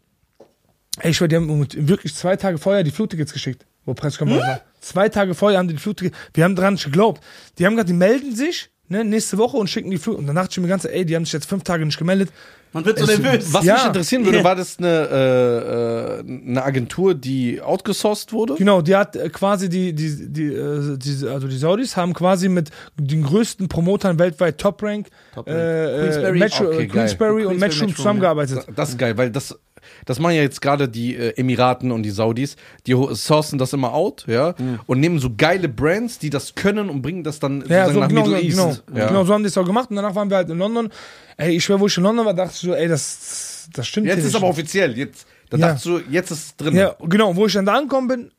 [1.01, 4.61] ey, ich schwör, die haben wirklich zwei Tage vorher die Flugtickets geschickt, wo Pressekonferenz war.
[4.81, 7.23] Zwei Tage vorher haben die die Flugtickets, wir haben dran nicht geglaubt.
[7.59, 10.19] Die haben gesagt, die melden sich, ne, nächste Woche und schicken die Flug.
[10.19, 12.31] Und dann dachte ich mir ganz, ey, die haben sich jetzt fünf Tage nicht gemeldet.
[12.73, 13.53] Man wird so Es- nervös.
[13.53, 13.75] Was Ja.
[13.75, 18.55] mich interessieren würde, war das eine, äh, äh, eine Agentur, die outgesourced wurde?
[18.55, 22.49] Genau, die hat äh, quasi die, die, die, äh, die, also die Saudis haben quasi
[22.49, 25.59] mit den größten Promotern weltweit Top Rank, Top Rank.
[25.59, 26.39] äh, Queensberry.
[26.39, 28.65] Metro, Okay, Queensberry und Matchroom, zusammengearbeitet.
[28.77, 29.59] Das ist geil, weil das,
[30.07, 33.93] das machen ja jetzt gerade die äh, Emiraten und die Saudis, die sourcen das immer
[33.95, 34.55] out, ja,
[34.87, 38.09] und nehmen so geile Brands, die das können und bringen das dann Ja, so nach
[38.09, 38.83] genau, Middle genau, East.
[38.87, 39.09] genau, ja.
[39.09, 40.89] genau so haben die es auch gemacht und danach waren wir halt in London.
[41.37, 44.07] Ey, ich schwör, wo ich in London war, dachte ich so, ey, das, das stimmt
[44.07, 44.37] Jetzt ist nicht.
[44.37, 45.67] aber offiziell, jetzt, da Ja.
[45.69, 46.75] dachtest du, jetzt ist es drin.
[46.77, 48.31] Ja, genau, wo ich dann da angekommen bin,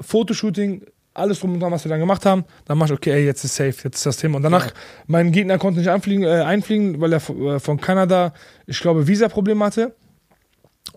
[0.00, 0.82] Fotoshooting,
[1.14, 3.42] alles drum und dran, was wir dann gemacht haben, dann mach ich, okay, ey, jetzt
[3.44, 4.36] ist safe, jetzt ist das Thema.
[4.36, 4.72] Und danach,
[5.06, 8.32] mein Gegner konnte nicht einfliegen, äh, einfliegen, weil er von, äh, von Kanada,
[8.66, 9.96] ich glaube, Visa-Problem hatte.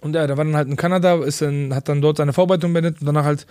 [0.02, 2.74] Und ja, der war dann halt in Kanada, ist dann, hat dann dort seine Vorbereitung
[2.74, 3.46] beendet und danach halt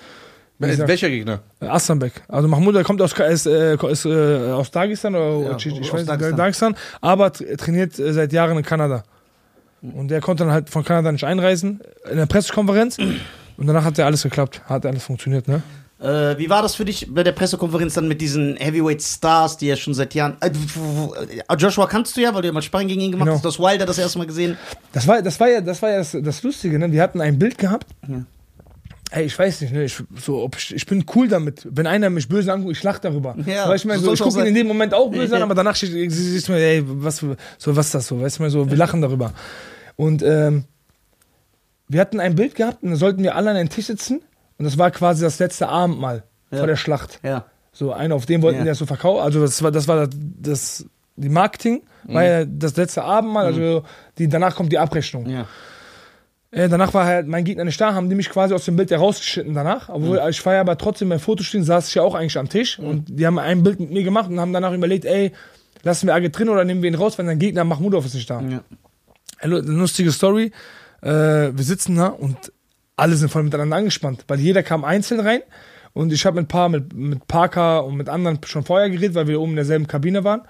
[0.59, 1.41] gesagt, Welcher Gegner?
[1.61, 2.13] Astanbek.
[2.29, 5.93] Also Mahmoud, der kommt aus, ist, äh, ist, äh, aus Dagestan oder Ja, ich, ich
[5.93, 6.37] weiß nicht, Dagestan.
[6.37, 9.05] Dagestan, aber tra- trainiert äh, seit Jahren in Kanada.
[9.81, 12.99] Und der konnte dann halt von Kanada nicht einreisen, in der Pressekonferenz.
[12.99, 15.63] Und danach hat ja alles geklappt, hat alles funktioniert, ne?
[16.01, 19.67] Äh, wie war das für dich bei der Pressekonferenz dann mit diesen Heavyweight Stars, die
[19.67, 20.37] ja schon seit Jahren.
[20.41, 23.37] Äh, w- Joshua kannst du ja, weil du ja mal Sparring gegen ihn gemacht Genau.
[23.37, 23.45] hast.
[23.45, 24.57] Das Wilder das erste Mal gesehen.
[24.93, 26.91] Das war, das war ja, das, war ja das, das Lustige, ne?
[26.91, 27.87] Wir hatten ein Bild gehabt.
[28.09, 28.25] Ja.
[29.11, 29.85] Ey, ich weiß nicht, ne?
[29.85, 31.69] Ich, so, ob ich, ich bin cool damit.
[31.71, 33.37] Wenn einer mich böse anguckt, ich lach darüber.
[33.45, 35.55] Ja, Weil ich meine, so ich gucke ihn in dem Moment auch böse an, aber
[35.55, 37.37] danach sie- sie- siehst du mir, ey, was, so,
[37.77, 38.21] was ist das so?
[38.23, 39.33] Weißt du mal so, wir lachen darüber.
[39.97, 40.65] Und ähm,
[41.89, 44.23] wir hatten ein Bild gehabt und da sollten wir alle an einen Tisch sitzen
[44.61, 46.59] und das war quasi das letzte Abendmahl Ja.
[46.59, 47.19] vor der Schlacht.
[47.23, 47.47] Ja.
[47.73, 48.65] So einer, auf den wollten Ja.
[48.65, 49.23] die das so verkaufen.
[49.23, 53.85] Also das war das, war das, das die Marketing, war ja das letzte Abendmahl, also
[54.19, 55.27] die, danach kommt die Abrechnung.
[55.31, 55.47] Ja.
[56.51, 58.91] Äh, danach war halt mein Gegner nicht da, haben die mich quasi aus dem Bild
[58.91, 59.89] herausgeschnitten danach.
[59.89, 62.79] Obwohl ich war ja aber trotzdem beim Fotostehen, saß ich ja auch eigentlich am Tisch
[62.79, 65.33] und die haben ein Bild mit mir gemacht und haben danach überlegt, ey,
[65.85, 68.29] lassen wir Agit drin oder nehmen wir ihn raus, wenn dein Gegner Mahmudov ist nicht
[68.29, 68.41] da.
[68.43, 68.61] Ja.
[69.39, 70.53] Eine lustige Story.
[71.03, 72.37] Äh, wir sitzen da und
[73.01, 75.41] alle sind voll miteinander angespannt, weil jeder kam einzeln rein
[75.93, 79.15] und ich habe mit ein paar, mit, mit Parker und mit anderen schon vorher geredet,
[79.15, 80.43] weil wir oben in derselben Kabine waren.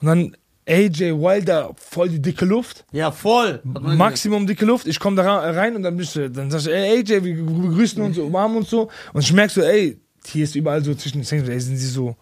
[0.00, 0.36] Und dann
[0.68, 2.84] AJ Wilder, voll die dicke Luft.
[2.92, 3.60] ja, voll.
[3.64, 4.86] Maximum dicke Luft.
[4.86, 8.02] Ich komme da rein und dann bist du, dann sagst du, ey AJ, wir begrüßen
[8.02, 8.90] uns, umarmen uns so.
[9.12, 11.86] Und ich merk so, ey, hier ist überall so zwischen den Zähnen, ey, sind sie
[11.86, 12.16] so,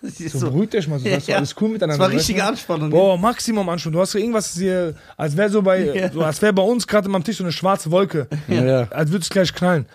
[0.00, 0.28] gesehen.
[0.30, 1.36] so beruhigt euch mal so, das ist Ja.
[1.36, 2.02] alles cool miteinander.
[2.04, 2.44] Das war richtige?
[2.44, 2.90] Anspannung.
[2.90, 3.94] Boah, Maximum Anspannung.
[3.94, 6.10] Du hast so irgendwas hier, als wäre so bei, Ja.
[6.12, 8.26] so, als wäre bei uns gerade am Tisch so eine schwarze Wolke.
[8.48, 8.88] Ja.
[8.90, 9.86] Als würde es gleich knallen.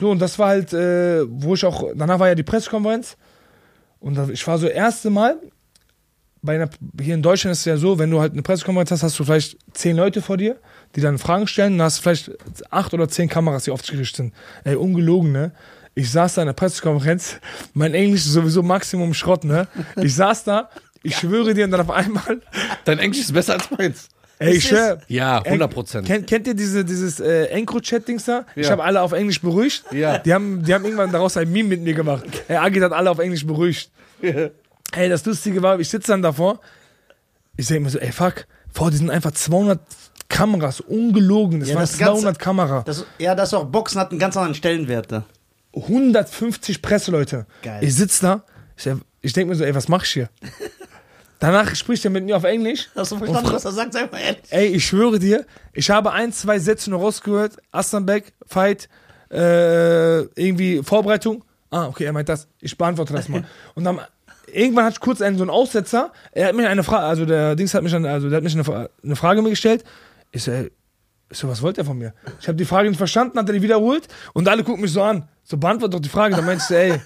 [0.00, 3.16] So, und das war halt, äh, wo ich auch, danach war ja die Pressekonferenz.
[4.00, 5.36] Und da, ich war so erste Mal,
[6.44, 6.68] bei einer,
[7.00, 9.24] hier in Deutschland ist es ja so, wenn du halt eine Pressekonferenz hast, hast du
[9.24, 10.56] vielleicht zehn Leute vor dir,
[10.96, 12.32] die dann Fragen stellen, dann hast du vielleicht
[12.72, 14.34] acht oder zehn Kameras, die auf dich gerichtet sind.
[14.64, 15.52] Ey, ungelogen, ne?
[15.94, 17.36] Ich saß da in der Pressekonferenz,
[17.74, 19.68] mein Englisch ist sowieso Maximum Schrott, ne?
[19.96, 20.70] Ich saß da,
[21.02, 22.40] ich schwöre dir, und dann auf einmal,
[22.84, 24.08] Dein Englisch ist besser als meins.
[24.38, 26.06] ey, ich schwör, Ja, 100 Prozent.
[26.06, 28.46] Kennt, kennt ihr diese, dieses äh, Encro-Chat-Dings da?
[28.56, 28.72] Ich Ja.
[28.72, 29.84] habe alle auf Englisch beruhigt.
[29.92, 30.16] Ja.
[30.18, 32.24] Die haben, die haben irgendwann daraus ein Meme mit mir gemacht.
[32.48, 33.90] Ey, Agit hat alle auf Englisch beruhigt.
[34.22, 36.60] Ey, das Lustige war, ich sitze dann davor.
[37.56, 39.78] Ich denke mir so, ey, fuck, vor, die sind einfach 200
[40.28, 41.60] Kameras, ungelogen.
[41.60, 43.04] Das Ja, waren das Ganze- 200 Kameras.
[43.18, 45.24] Ja, das auch Boxen hat einen ganz anderen Stellenwert da.
[45.74, 47.46] 150 Presseleute.
[47.62, 47.82] Geil.
[47.82, 48.44] Ich sitze da,
[48.76, 48.86] ich,
[49.20, 50.28] ich denke mir so, ey, was mach ich hier?
[51.38, 52.88] Danach spricht er mit mir auf Englisch.
[52.94, 53.92] Hast du verstanden, was er sagt?
[53.92, 54.42] Sag mal ehrlich.
[54.50, 57.56] Ey, ich schwöre dir, ich habe ein, zwei Sätze nur rausgehört.
[57.72, 58.88] Aslanbeck, Fight,
[59.30, 61.42] äh, irgendwie Vorbereitung.
[61.70, 62.46] Ah, okay, er meint das.
[62.60, 63.44] Ich beantworte das mal.
[63.74, 64.00] Und dann
[64.46, 66.12] irgendwann hatte ich kurz einen so einen Aussetzer.
[66.30, 68.54] Er hat mir eine Frage, also der Dings hat mich dann, also der hat mich
[68.54, 69.82] eine, eine Frage mir gestellt.
[70.30, 70.70] Ich so, ey,
[71.32, 72.12] ich so, was wollte er von mir?
[72.40, 75.02] Ich habe die Frage nicht verstanden, hat er die wiederholt und alle gucken mich so
[75.02, 75.28] an.
[75.42, 76.36] So, beantworte doch die Frage.
[76.36, 77.00] Dann ich so, ey,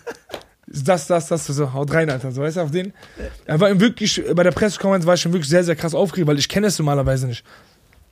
[0.67, 2.33] das, das, das, so, haut rein, Alter.
[2.33, 2.93] So, weißt du, auf den.
[3.45, 6.29] Er war ihm wirklich, bei der Pressekonferenz war ich schon wirklich sehr, sehr krass aufgeregt,
[6.29, 7.45] weil ich kenne es normalerweise nicht.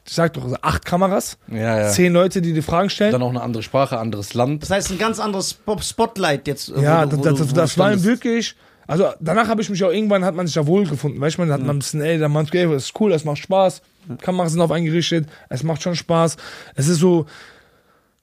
[0.07, 1.89] Ich sag doch, also acht Kameras, Ja, ja.
[1.91, 3.11] zehn Leute, die die Fragen stellen.
[3.13, 4.63] Dann auch eine andere Sprache, anderes Land.
[4.63, 6.69] Das heißt, ein ganz anderes Spot- Spotlight jetzt.
[6.69, 8.55] äh, ja, wo du- wo das, du- das, wo das du war wirklich.
[8.87, 11.43] Also danach habe ich mich auch irgendwann hat man sich ja wohl gefunden, weißt du,
[11.43, 13.81] man hat man ein bisschen, ey, der Mann, ey, das ist cool, es macht Spaß,
[14.21, 16.37] Kameras sind auf eingerichtet, es macht schon Spaß.
[16.75, 17.27] Es ist so,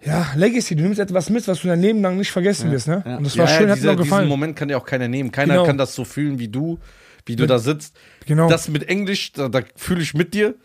[0.04, 3.04] ja, Legacy, du nimmst etwas mit, was du dein Leben lang nicht vergessen wirst, ne?
[3.18, 4.22] Und das war ja, schön, ja, hat mir dieser, auch gefallen.
[4.24, 5.32] Diesen Moment kann dir auch keiner nehmen.
[5.32, 5.66] Keiner Genau.
[5.66, 6.80] kann das so fühlen wie du,
[7.26, 7.96] wie du Mit- da sitzt.
[8.26, 8.50] Genau.
[8.50, 10.56] Das mit Englisch, da, da fühle ich mit dir.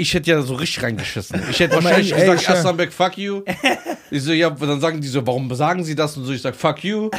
[0.00, 1.42] Ich hätte ja so richtig reingeschissen.
[1.50, 2.54] Ich hätte wahrscheinlich ey, gesagt, ich, ja.
[2.54, 3.42] Aslanbeck, fuck you.
[4.10, 6.16] Ich so, ja, dann sagen die so, warum sagen sie das?
[6.16, 7.10] Und so, ich sag, fuck you,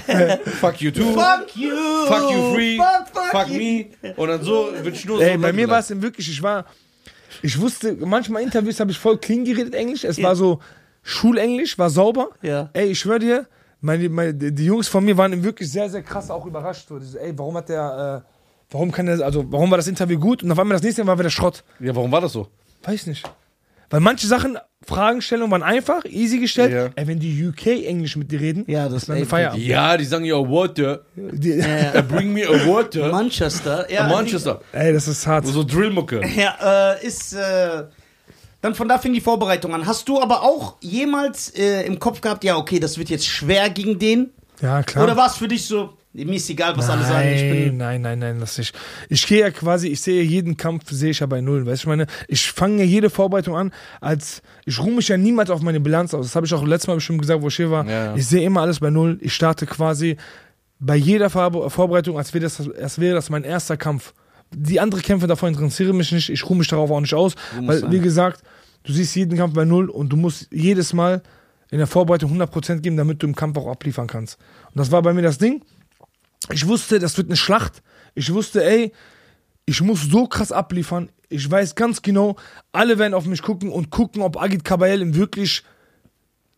[0.60, 1.72] fuck you too, Fuck you!
[2.08, 3.58] fuck you free, Fuck, fuck, fuck you.
[3.58, 4.13] me.
[4.17, 5.24] Und dann so, bin ich nur so.
[5.24, 6.65] Ey, bei mir war es eben wirklich, ich war,
[7.41, 10.60] ich wusste, manchmal Interviews habe ich voll clean geredet Englisch, es war so
[11.04, 12.30] Schulenglisch, war sauber.
[12.41, 12.70] Ja.
[12.74, 13.48] Ey, ich schwöre dir,
[13.80, 16.88] meine, meine, die Jungs von mir waren wirklich sehr, sehr krass auch überrascht.
[16.89, 18.30] So, die so, ey, warum hat der, äh,
[18.70, 20.44] warum kann der, also warum war das Interview gut?
[20.44, 21.63] Und auf einmal das nächste Mal war wieder Schrott.
[21.80, 22.48] Ja, warum war das so?
[22.84, 23.24] Weiß nicht.
[23.89, 26.72] Weil manche Sachen, Fragestellungen waren einfach, easy gestellt.
[26.72, 26.89] Ja.
[26.96, 29.63] Ey, wenn die UK Englisch mit dir reden, Ja, das ist dann Feierabend.
[29.65, 31.02] Ja, die sagen ja Water.
[31.15, 33.12] Die, Uh, bring me a water.
[33.12, 33.91] Manchester.
[33.91, 34.62] Ja, A Manchester.
[34.72, 35.46] ey, das ist hart.
[35.46, 36.22] So Drillmucke.
[36.36, 37.34] Ja, äh, ist.
[37.34, 37.84] Äh,
[38.62, 39.86] dann von da fing die Vorbereitung an.
[39.88, 43.70] Hast du aber auch jemals äh, im Kopf gehabt, ja, okay, das wird jetzt schwer
[43.72, 44.30] gegen den?
[44.62, 45.04] Ja, klar.
[45.06, 47.78] Oder war es für dich so, mir ist egal, was alle sagen, ich bin.
[47.78, 48.78] Nein, nein, nein, das nicht.
[49.10, 51.65] Ich gehe ja quasi, ich sehe jeden Kampf, sehe ich ja bei Null.
[51.65, 53.71] Weißt du, ich meine, ich fange ja jede Vorbereitung an,
[54.02, 56.26] als ich ruhe mich ja niemals auf meine Bilanz aus.
[56.26, 57.86] Das habe ich auch letztes Mal bestimmt gesagt, wo ich hier war.
[57.86, 58.15] Ja, ja.
[58.15, 59.19] Ich sehe immer alles bei Null.
[59.21, 60.17] Ich starte quasi
[60.80, 64.13] bei jeder Vor Vorbereitung, als wäre das, als wäre das mein erster Kampf.
[64.54, 66.30] Die anderen Kämpfe davon interessieren mich nicht.
[66.30, 67.36] Ich ruhe mich darauf auch nicht aus.
[67.60, 68.41] musst Weil, wie gesagt,
[68.84, 71.21] du siehst jeden Kampf bei Null und du musst jedes Mal
[71.69, 74.38] in der Vorbereitung 100% geben, damit du im Kampf auch abliefern kannst.
[74.65, 75.62] Und das war bei mir das Ding.
[76.51, 77.82] Ich wusste, das wird eine Schlacht.
[78.15, 78.91] Ich wusste, ey,
[79.65, 81.10] ich muss so krass abliefern.
[81.30, 82.36] Ich weiß ganz genau,
[82.71, 85.63] alle werden auf mich gucken und gucken, ob Agit Kabayel ihm wirklich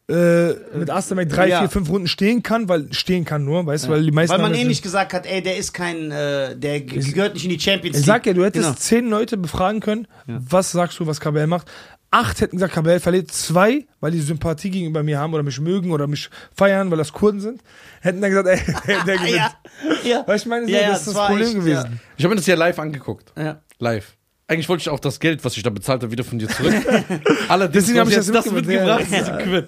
[0.10, 1.60] äh, mit Astamek drei, Ja.
[1.60, 4.42] vier, fünf Runden stehen kann, weil stehen kann nur, weißt du, weil die meisten Weil
[4.42, 7.60] man eh nicht gesagt hat, ey, der ist kein, äh, der gehört nicht in die
[7.60, 8.08] Champions Ich League.
[8.08, 8.76] sag ja, du hättest Genau.
[8.78, 11.72] zehn Leute befragen können, was sagst du, was Kabel macht.
[12.14, 13.32] Acht hätten gesagt, Kabel verliert.
[13.32, 17.12] Zwei, weil die Sympathie gegenüber mir haben oder mich mögen oder mich feiern, weil das
[17.12, 17.62] Kurden sind,
[18.02, 19.36] hätten dann gesagt, ey, der, der gewinnt.
[19.36, 19.52] ja,
[20.04, 20.28] ja.
[20.28, 22.00] Weißt du, ich meine, so, Ja, ja, das ist das das Problem echt, gewesen.
[22.16, 23.34] Ich habe mir das ja live angeguckt.
[23.38, 23.62] ja.
[23.80, 24.16] Live.
[24.48, 26.74] Eigentlich wollte ich auch das Geld, was ich da bezahlt habe, wieder von dir zurück.
[27.48, 29.06] Allerdings Deswegen hab ich das das mitgebracht.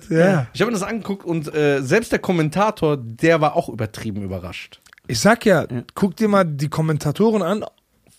[0.09, 0.47] Ja.
[0.53, 4.81] Ich habe mir das angeguckt und äh, selbst der Kommentator, der war auch übertrieben überrascht.
[5.07, 7.63] Ich sag ja, guck dir mal die Kommentatoren an,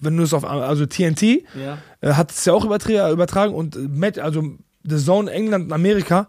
[0.00, 1.22] wenn du es auf, also TNT
[1.54, 1.78] Ja.
[2.00, 4.42] äh, hat es ja auch übertra übertragen und äh, Matt, also
[4.84, 6.28] The Zone England und Amerika.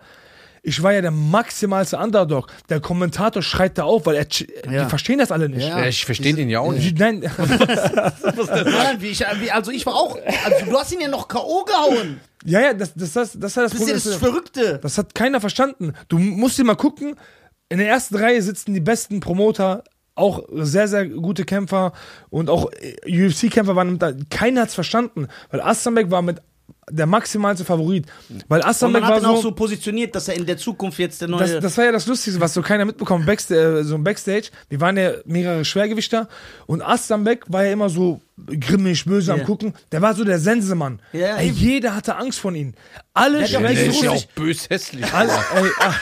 [0.63, 2.47] Ich war ja der maximalste Underdog.
[2.67, 4.27] Der Kommentator schreit da auf, weil er,
[4.69, 4.83] Ja.
[4.83, 5.65] die verstehen das alle nicht.
[5.65, 5.85] Ja.
[5.85, 6.97] Ich verstehe den ja auch nicht.
[6.99, 7.23] Nein,
[9.53, 10.17] also ich war auch.
[10.45, 11.63] Also du hast ihn ja noch K.O.
[11.65, 12.19] gehauen.
[12.45, 14.03] ja, ja, das, das, das, das war das Das ist ja Problem.
[14.03, 14.79] das Verrückte.
[14.81, 15.93] Das hat keiner verstanden.
[16.09, 17.15] Du musst dir mal gucken,
[17.69, 19.83] in der ersten Reihe sitzen die besten Promoter,
[20.17, 21.93] auch sehr, sehr gute Kämpfer
[22.29, 24.11] und auch äh, UFC-Kämpfer waren da.
[24.29, 26.41] Keiner hat's verstanden, weil Astanbek war mit
[26.89, 28.05] der maximalste Favorit.
[28.47, 30.57] Weil Und Astanbek man hat war ihn auch so, so positioniert, dass er in der
[30.57, 31.39] Zukunft jetzt der neue.
[31.41, 34.51] das, das war ja das Lustigste, was so keiner mitbekommen, Backsta äh, so ein Backstage.
[34.69, 36.29] Wir waren ja mehrere Schwergewichter
[36.65, 39.37] und Astanbek war ja immer so grimmig, böse Ja.
[39.37, 39.73] am Gucken.
[39.91, 41.01] Der war so der Sensemann.
[41.11, 42.73] Ja, Ey, jeder hatte Angst von ihm.
[43.13, 44.11] Alle hat auch Der ist ja Schwergewichter.
[44.13, 45.13] auch bös hässlich.
[45.13, 45.93] Alle, ey, ah,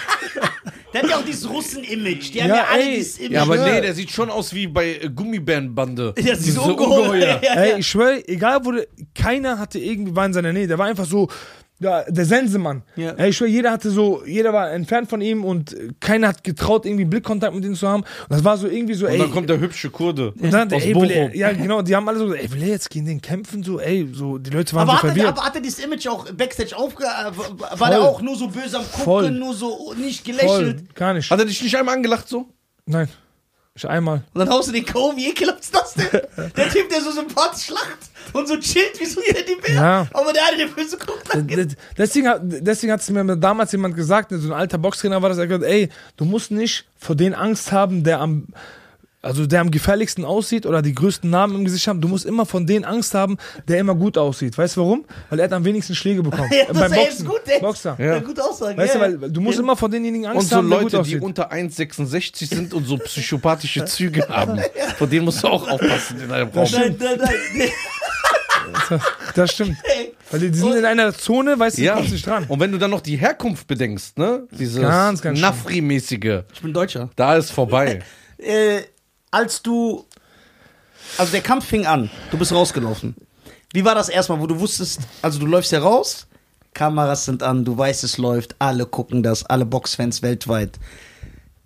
[0.96, 2.34] der hat ja auch dieses Russen-Image.
[2.34, 2.96] Die haben Ja, ja alle ey.
[2.96, 3.32] dieses Image.
[3.34, 6.14] Ja, aber nee, der sieht schon aus wie bei äh, Gummibärenbande.
[6.18, 7.18] Ja, diese Ungeheuer.
[7.20, 7.54] Ja, ja.
[7.62, 10.68] Ey, ich schwöre, egal wo der, keiner hatte irgendwie war in seiner Nähe.
[10.68, 11.28] Der war einfach so,
[11.86, 12.82] ja, der Sensemann.
[12.96, 13.12] Ja.
[13.12, 16.86] Ey, ich schwöre, jeder hatte so, jeder war entfernt von ihm und keiner hat getraut,
[16.86, 18.02] irgendwie Blickkontakt mit ihm zu haben.
[18.04, 19.18] Und das war so irgendwie so, Und ey.
[19.20, 21.38] dann kommt der hübsche Kurde und dann, aus ey, will er, Bochum.
[21.40, 23.64] ja, genau, die haben alle so, ey, will er jetzt gegen den kämpfen?
[23.64, 25.28] So, ey, so, die Leute waren Aber so hat, er, verwirrt.
[25.38, 27.04] aber hat er dieses Image auch Backstage aufge...
[27.04, 29.32] äh, War der auch nur so böse am Gucken, Voll.
[29.32, 30.96] nur so nicht Voll, gelächelt?
[30.96, 31.30] gar nicht.
[31.30, 32.48] Hat er dich nicht einmal angelacht so?
[32.86, 33.08] Nein.
[33.78, 34.24] Ich einmal.
[34.34, 35.18] Und dann haust du den K.O.
[35.18, 36.08] Wie ekelhaft ist das denn?
[36.56, 37.98] Der Typ, der so sympathisch lacht
[38.32, 39.76] und so chillt wie so ein Teddybär.
[39.76, 40.08] Ja.
[40.14, 41.28] Aber der eine, der böse guckt.
[41.34, 45.22] D- d- Deswegen hat, deswegen hat es mir damals jemand gesagt, so ein alter Boxtrainer
[45.22, 48.48] war das, er hat gesagt, ey, du musst nicht vor den Angst haben, der am,
[49.26, 52.00] also der am gefährlichsten aussieht oder die größten Namen im Gesicht haben.
[52.00, 54.56] Du musst immer von denen Angst haben, der immer gut aussieht.
[54.58, 55.06] Weißt du warum?
[55.30, 56.50] Weil er hat am wenigsten Schläge bekommen.
[56.56, 57.60] Ja, das ey, ist gut, ey.
[57.60, 57.96] Boxer.
[58.00, 58.20] Ja.
[58.20, 58.78] Gut aussagen.
[58.78, 59.08] Weißt ja.
[59.08, 61.20] du, weil du musst immer von denjenigen Angst Und so haben, der gut Leute, die
[61.20, 64.60] unter 1,66 sind und so psychopathische Züge haben.
[64.98, 66.68] Von denen musst du auch aufpassen in einem Raum.
[66.72, 67.70] Nein, nein, nein.
[69.36, 69.78] Das stimmt.
[70.32, 71.96] Weil die, die sind in einer Zone, weißt du, Ja.
[71.96, 72.46] kommst nicht dran.
[72.48, 74.48] Und wenn du dann noch die Herkunft bedenkst, ne?
[74.52, 75.52] Dieses Ganz, ganz schlimm.
[75.52, 77.10] Nafri-mäßige, Ich bin Deutscher.
[77.16, 78.02] da ist vorbei.
[78.38, 78.82] Äh,
[79.36, 80.06] als du.
[81.18, 83.16] Also der Kampf fing an, du bist rausgelaufen.
[83.74, 86.28] Wie war das erstmal, wo du wusstest, also du läufst ja raus,
[86.74, 90.80] Kameras sind an, du weißt, es läuft, alle gucken das, alle Boxfans weltweit.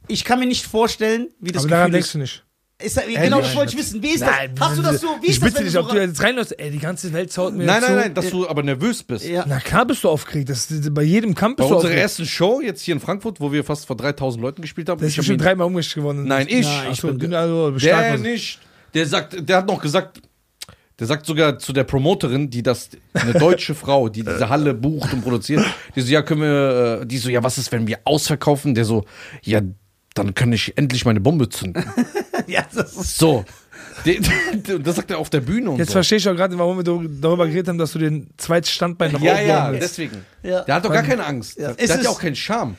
[0.07, 2.13] Ich kann mir nicht vorstellen, wie das Aber daran Gefühl denkst ist.
[2.15, 2.43] du nicht.
[2.81, 4.01] Ist da, genau, das wollte ich wissen.
[4.01, 4.29] Wie ist das?
[4.59, 5.07] Hast du das so?
[5.21, 7.31] Wie ist das, bitte wenn dich, du ob du jetzt reinläufst, ey, die ganze Welt
[7.31, 7.87] zaut mir Nein, zu.
[7.89, 9.25] nein, nein, dass du aber nervös bist.
[9.27, 9.43] Ja.
[9.47, 10.49] Na klar bist du aufgeregt.
[10.49, 12.01] Das, das, bei jedem Kampf Bei bist du unserer aufgeregt.
[12.03, 15.09] ersten Show jetzt hier in Frankfurt, wo wir fast vor 3000 Leuten gespielt haben, ist
[15.09, 16.23] ich hab bestimmt ihn- dreimal umgeschickt geworden.
[16.25, 16.65] Nein, ich.
[16.67, 18.59] Ach Ich bin- also, der was- nicht.
[18.93, 20.21] Der sagt, der hat noch gesagt,
[20.99, 25.13] der sagt sogar zu der Promoterin, die das, eine deutsche Frau, die diese Halle bucht
[25.13, 25.63] und produziert,
[25.95, 28.73] die so, ja, können wir, äh, die so, ja, was ist, wenn wir ausverkaufen?
[28.73, 29.05] Der so,
[29.43, 29.61] ja,
[30.19, 31.83] dann kann ich endlich meine Bombe zünden.
[32.47, 33.43] ja, das ist, So.
[34.83, 35.93] Das sagt er auf der Bühne und Jetzt so.
[35.93, 39.21] verstehe ich auch gerade, warum wir darüber geredet haben, dass du den zweiten Standbein noch
[39.21, 39.83] Ja, ja, willst.
[39.83, 40.23] deswegen.
[40.41, 40.61] Ja.
[40.61, 41.57] Der hat doch gar keine Angst.
[41.57, 41.73] Ja.
[41.73, 42.75] Der Es hat ja ist- auch keinen Charme.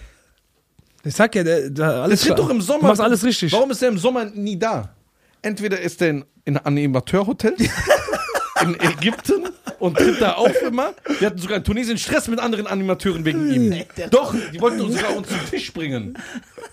[1.05, 2.81] Ich sag ja, der, der Der alles tritt doch im Sommer.
[2.81, 3.53] Du machst alles richtig.
[3.53, 4.95] Warum ist der im Sommer nie da?
[5.43, 7.55] Entweder ist der in, in Animateurhotel
[8.63, 10.95] in Ägypten und tritt da auf immer.
[11.19, 13.85] Wir hatten sogar in Tunesien Stress mit anderen Animateuren wegen ihm.
[14.11, 16.17] Doch, die wollten uns sogar uns zum Tisch bringen.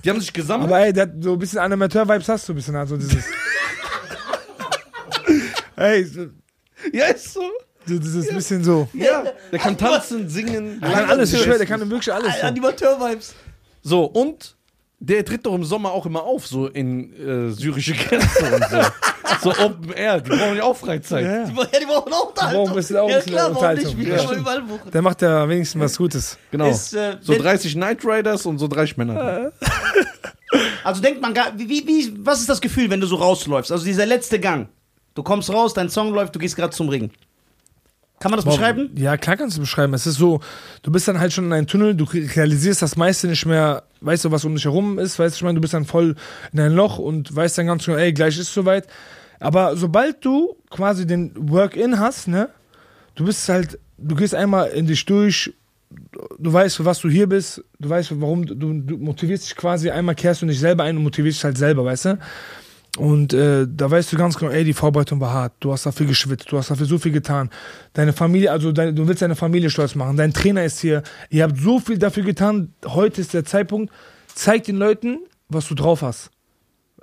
[0.03, 0.69] Die haben sich gesammelt.
[0.69, 3.25] Aber ey, der so ein bisschen Animateur-Vibes hast du ein bisschen, also dieses.
[5.75, 6.27] ey, so,
[6.91, 7.41] ja, ist so.
[7.85, 8.87] so dieses bisschen so.
[8.93, 10.79] Ja, der kann tanzen, singen.
[10.81, 12.33] Der kann alles, ich schwöre, der kann wirklich alles.
[12.39, 12.47] So.
[12.47, 13.35] Animateur-Vibes.
[13.81, 14.55] So, und
[14.99, 18.77] der tritt doch im Sommer auch immer auf, so in äh, syrische Grenze und so.
[19.41, 21.23] So Open Air, die brauchen ja auch Freizeit.
[21.25, 21.45] Ja.
[21.45, 22.61] Die, ja, die brauchen auch Unterhaltung.
[22.63, 23.85] brauchen ein bisschen auch ja, klar, warum nicht?
[23.87, 23.97] Unterhaltung.
[23.97, 24.41] Wir Ja, können stimmt.
[24.41, 24.91] überall buchen.
[24.91, 26.37] Der macht ja wenigstens was Gutes.
[26.51, 26.69] Genau.
[26.69, 29.51] Ist, äh, so wenn- 30 Night Riders und so 30 Männer.
[30.83, 33.69] Also denkt man gar, wie, wie, was ist das Gefühl, wenn du so rausläufst?
[33.71, 34.69] Also dieser letzte Gang.
[35.13, 37.11] Du kommst raus, dein Song läuft, du gehst gerade zum Ring.
[38.19, 38.89] Kann man das beschreiben?
[38.95, 39.93] Ja, klar kannst du beschreiben.
[39.93, 40.39] Es ist so,
[40.83, 44.25] du bist dann halt schon in einem Tunnel, du realisierst das meiste nicht mehr, weißt
[44.25, 46.15] du, was um dich herum ist, weißt du, ich meine, du bist dann voll
[46.53, 48.87] in ein Loch und weißt dann ganz genau, ey, gleich ist es soweit.
[49.39, 52.49] Aber sobald du quasi den Work-In hast, ne,
[53.15, 55.53] du bist halt, du gehst einmal in dich durch,
[56.39, 59.89] du weißt, für was du hier bist, du weißt, warum, du, du motivierst dich quasi,
[59.89, 62.19] einmal kehrst du dich selber ein und motivierst dich halt selber, weißt du?
[62.97, 65.53] Und äh, da weißt du ganz genau, ey, die Vorbereitung war hart.
[65.59, 67.49] Du hast dafür geschwitzt, du hast dafür so viel getan.
[67.93, 70.17] Deine Familie, also deine, du willst deine Familie stolz machen.
[70.17, 71.03] Dein Trainer ist hier.
[71.29, 72.73] Ihr habt so viel dafür getan.
[72.85, 73.93] Heute ist der Zeitpunkt.
[74.33, 76.31] Zeig den Leuten, was du drauf hast.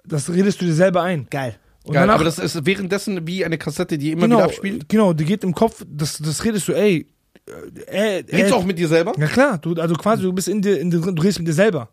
[0.05, 1.29] Das redest du dir selber ein.
[1.31, 1.57] Geil.
[1.85, 4.89] Und Geil, danach, aber das ist währenddessen wie eine Kassette, die immer genau, wieder abspielt.
[4.89, 5.85] genau, die geht im Kopf.
[5.87, 7.07] Das, das redest du, ey.
[7.87, 9.13] Äh, äh, Redst du auch mit dir selber?
[9.19, 11.49] ja klar, du, also quasi du bist in dir, in dir drin, du redest mit
[11.49, 11.91] dir selber.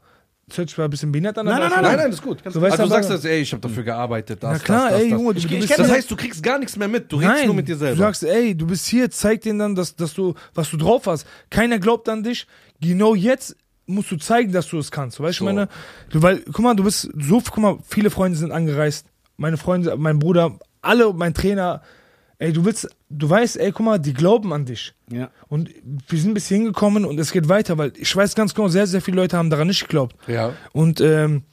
[0.50, 1.46] Sich mal ein bisschen behindert an.
[1.46, 2.40] Nein, aber nein, ich- Nein, nein, das ist gut.
[2.44, 4.92] Du weißt also du sagst das, ey, ich habe dafür gearbeitet, das, Na klar, das,
[4.94, 5.10] das, ey.
[5.12, 7.46] Junge, du, du bist Das heißt, du kriegst gar nichts mehr mit, du redest Nein,
[7.46, 7.98] nur mit dir du selber.
[7.98, 11.26] sagst, ey, du bist hier, zeig denen dann, dass, dass du, was du drauf hast.
[11.50, 12.48] Keiner glaubt an dich.
[12.82, 15.20] Genau jetzt musst du zeigen, dass du es kannst.
[15.20, 15.50] Weißt du, So.
[15.50, 15.68] ich meine,
[16.10, 19.06] du, weil, guck mal, du bist so, guck mal, viele Freunde sind angereist.
[19.38, 21.82] Meine Freunde, mein Bruder, alle, mein Trainer.
[22.42, 24.96] Ey, du willst, du weißt, ey, guck mal, die glauben an dich.
[25.12, 25.30] Ja.
[25.48, 25.70] Und
[26.08, 28.88] wir sind bis hier hingekommen und es geht weiter, weil ich weiß ganz genau, sehr,
[28.88, 30.16] sehr viele Leute haben daran nicht geglaubt.
[30.28, 30.54] ja.
[30.74, 31.44] Und ähm,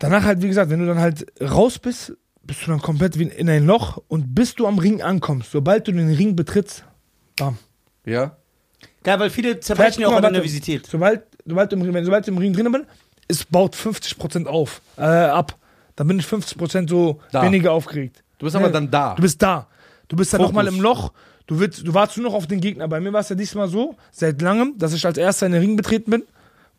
[0.00, 3.24] danach halt, wie gesagt, wenn du dann halt raus bist, bist du dann komplett wie
[3.28, 6.84] in ein Loch und bis du am Ring ankommst, sobald du den Ring betrittst,
[7.36, 7.58] bam.
[8.04, 8.36] Ja.
[9.04, 10.32] Geil, weil viele zerbrechen ja auch an mal, der.
[10.40, 10.86] Nervosität.
[10.86, 12.86] Sobald, sobald, du im, Ring- wenn, sobald du im Ring drin bist,
[13.28, 15.56] es baut 50% auf, äh, ab.
[15.94, 17.42] Dann bin ich 50% so Da.
[17.42, 18.24] weniger aufgeregt.
[18.42, 19.14] Du bist aber dann da.
[19.14, 19.68] Du bist da.
[20.08, 20.52] Du bist dann Fokus.
[20.52, 21.12] nochmal im Loch.
[21.46, 22.88] Du, willst, du wartest nur noch auf den Gegner.
[22.88, 25.60] Bei mir war es ja diesmal so, seit langem, dass ich als erster in den
[25.60, 26.24] Ring betreten bin,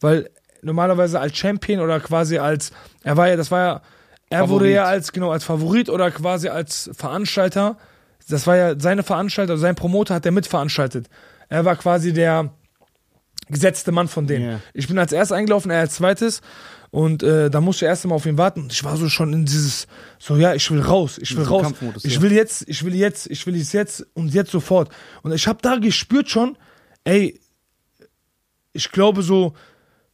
[0.02, 0.30] weil
[0.62, 2.73] normalerweise als Champion oder quasi als,
[3.04, 3.82] er war ja, das war ja,
[4.30, 4.49] er Favorit.
[4.49, 7.78] wurde ja als, genau, als Favorit oder quasi als Veranstalter,
[8.28, 11.08] das war ja seine Veranstalter, sein Promoter hat er mitveranstaltet.
[11.47, 12.49] Er war quasi der
[13.47, 14.52] gesetzte Mann von denen.
[14.52, 14.60] Ja.
[14.73, 16.41] Ich bin als erstes eingelaufen, er als zweites.
[16.93, 18.67] Und äh, da musste ich erst mal auf ihn warten.
[18.69, 19.88] Ich war so schon in dieses,
[20.19, 21.73] so ja, ich will raus, ich will raus.
[22.03, 24.89] Ich will jetzt, ich will jetzt, ich will es jetzt und jetzt sofort.
[25.23, 26.56] Und ich habe da gespürt schon,
[27.03, 27.39] ey,
[28.73, 29.56] ich glaube so,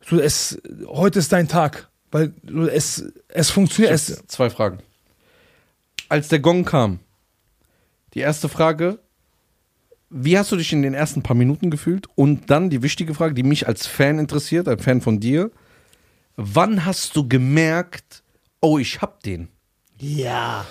[0.07, 1.89] so es, heute ist dein Tag.
[2.11, 3.93] Weil so, es, es funktioniert.
[3.93, 4.79] Es, zwei Fragen.
[6.07, 6.99] Als der Gong kam,
[8.13, 8.99] die erste Frage,
[10.09, 12.07] wie hast du dich in den ersten paar Minuten gefühlt?
[12.15, 15.51] Und dann die wichtige Frage, die mich als Fan interessiert, ein Fan von dir.
[16.41, 18.23] Wann hast du gemerkt,
[18.61, 19.49] oh, ich hab den?
[19.97, 20.65] Ja.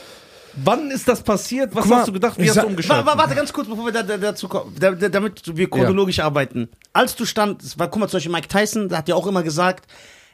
[0.55, 1.75] Wann ist das passiert?
[1.75, 2.39] Was mal, hast du gedacht?
[2.39, 5.11] Wie hast du wa- Warte ganz kurz, bevor wir da, da, dazu kommen, da, da,
[5.11, 6.71] damit wir chronologisch arbeiten.
[6.95, 9.87] Als du standst, guck mal, zum Beispiel Mike Tyson, der hat ja auch immer gesagt,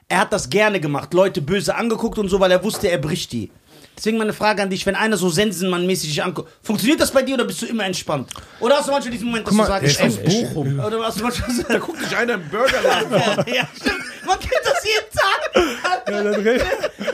[0.08, 3.32] er hat das gerne gemacht, Leute böse angeguckt und so, weil er wusste, er bricht
[3.32, 3.50] die.
[3.96, 7.34] Deswegen meine Frage an dich, wenn einer so Sensenmann-mäßig dich anguckt, funktioniert das bei dir
[7.34, 8.28] oder bist du immer entspannt?
[8.60, 10.80] Oder hast du manchmal diesen Moment, dass Guck du mal, sagst, ich- ich- Bochum?
[10.80, 13.44] Oder hast du manchmal so, da guckt dich einer im Burgerladen an.
[13.54, 14.00] ja, stimmt.
[14.26, 16.10] Man kennt das jeden Tag.
[16.10, 16.64] Ja, dann red-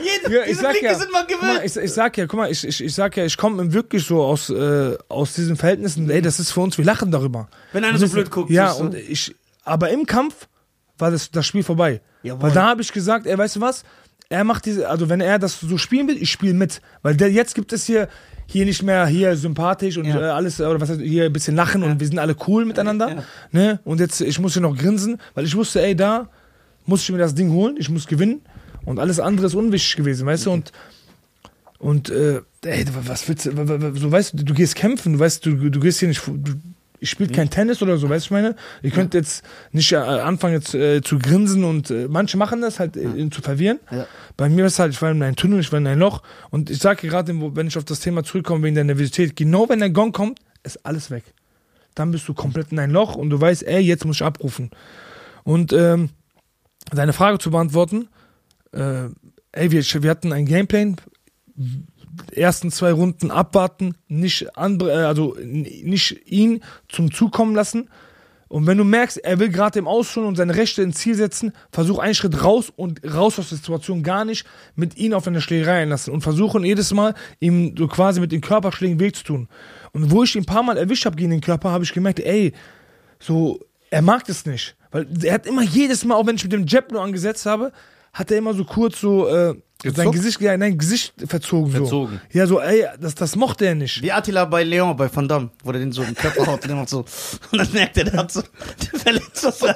[0.01, 1.65] Jeden, Ja, ich diese Blicke ja, sind man guck mal, gewöhnt.
[1.77, 4.23] ich, ich sag ja, guck mal, ich, ich, ich sag ja, ich komme wirklich so
[4.23, 7.47] aus, äh, aus diesen Verhältnissen, ey, das ist für uns, wir lachen darüber.
[7.73, 10.47] Wenn einer Und so das- blöd guckt, Ja, und ich, aber im Kampf
[10.97, 12.01] war das, das Spiel vorbei.
[12.23, 12.43] Jawohl.
[12.43, 13.83] Weil da habe ich gesagt, ey, weißt du was?
[14.31, 16.81] Er macht diese, also wenn er das so spielen will, ich spiele mit.
[17.01, 18.07] Weil der, jetzt gibt es hier,
[18.47, 20.19] hier nicht mehr hier sympathisch und Ja.
[20.21, 23.09] äh, alles, oder was heißt, hier ein bisschen lachen und wir sind alle cool miteinander.
[23.09, 23.23] Ja.
[23.51, 23.79] Ne?
[23.83, 26.29] Und jetzt, ich muss hier noch grinsen, weil ich wusste, ey, da
[26.85, 28.41] muss ich mir das Ding holen, ich muss gewinnen.
[28.85, 30.51] Und alles andere ist unwichtig gewesen, weißt du?
[30.51, 30.71] Und,
[31.77, 33.51] und äh, ey, was willst du,
[33.99, 36.53] so weißt du, du gehst kämpfen, du weißt, du, du gehst hier nicht, du,
[37.01, 38.55] ich spiele kein Tennis oder so, weißt du, ich meine?
[38.83, 42.79] Ihr könnt jetzt nicht äh, anfangen jetzt äh, zu grinsen und äh, manche machen das
[42.79, 43.79] halt, äh, ihn zu verwirren.
[43.89, 44.05] Ja.
[44.37, 46.69] Bei mir ist halt, ich war in einem Tunnel, ich war in einem Loch und
[46.69, 49.89] ich sage gerade, wenn ich auf das Thema zurückkomme wegen der Nervosität, genau wenn der
[49.89, 51.23] Gong kommt, ist alles weg.
[51.95, 54.69] Dann bist du komplett in ein Loch und du weißt, ey, jetzt muss ich abrufen.
[55.43, 56.09] Und ähm,
[56.91, 58.09] deine Frage zu beantworten,
[58.73, 59.05] äh,
[59.53, 60.97] ey, wir, wir hatten ein Gameplan,
[62.31, 67.89] ersten zwei Runden abwarten, nicht andere, äh, also nicht ihn zum Zug kommen lassen.
[68.51, 71.53] Und wenn du merkst, er will gerade im Ausholen und seine Rechte ins Ziel setzen,
[71.71, 74.45] versuch einen Schritt raus und raus aus der Situation gar nicht
[74.75, 78.41] mit ihm auf eine Schlägerei einlassen und versuchen jedes Mal ihm so quasi mit den
[78.41, 79.47] Körperschlägen weh zu tun.
[79.93, 82.19] Und wo ich ihn ein paar Mal erwischt habe gegen den Körper, habe ich gemerkt,
[82.19, 82.51] ey,
[83.19, 84.75] so, er mag das nicht.
[84.91, 87.71] Weil er hat immer jedes Mal, auch wenn ich mit dem Jab nur angesetzt habe,
[88.13, 90.11] hat er immer so kurz so äh, sein?
[90.11, 91.71] Gesicht, ja, nein, Gesicht verzogen.
[91.71, 92.21] Verzogen.
[92.31, 92.37] So.
[92.37, 94.01] Ja, so, ey, das, das mochte er nicht.
[94.03, 96.67] Wie Attila bei Leon, bei Van Damme, wo der den so im Körper haut und
[96.69, 96.99] der macht so.
[97.51, 98.41] Und dann merkt er, der hat so,
[98.91, 99.61] der verletzt was.
[99.63, 99.71] Und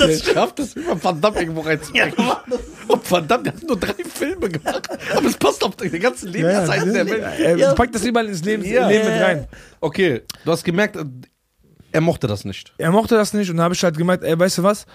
[0.00, 2.14] das schafft es immer verdammt irgendwo reinzubringen.
[2.16, 4.88] Ja, Mann, das- Und verdammt, der hat nur drei Filme gemacht.
[5.14, 7.22] Aber es passt auf die ganzen Lebenszeiten der Welt.
[7.40, 7.74] Er Ja.
[7.74, 8.88] packt das überall ins Leben, Ja.
[8.88, 9.46] Leben mit rein.
[9.80, 10.96] Okay, du hast gemerkt,
[11.90, 12.72] er mochte das nicht.
[12.78, 14.86] Er mochte das nicht und da habe ich halt gemerkt, ey, weißt du was?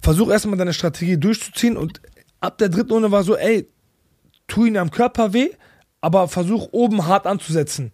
[0.00, 2.00] Versuch erstmal deine Strategie durchzuziehen und
[2.40, 3.68] ab der dritten Runde war so, ey,
[4.46, 5.50] tu ihn am Körper weh,
[6.00, 7.92] aber versuch oben hart anzusetzen.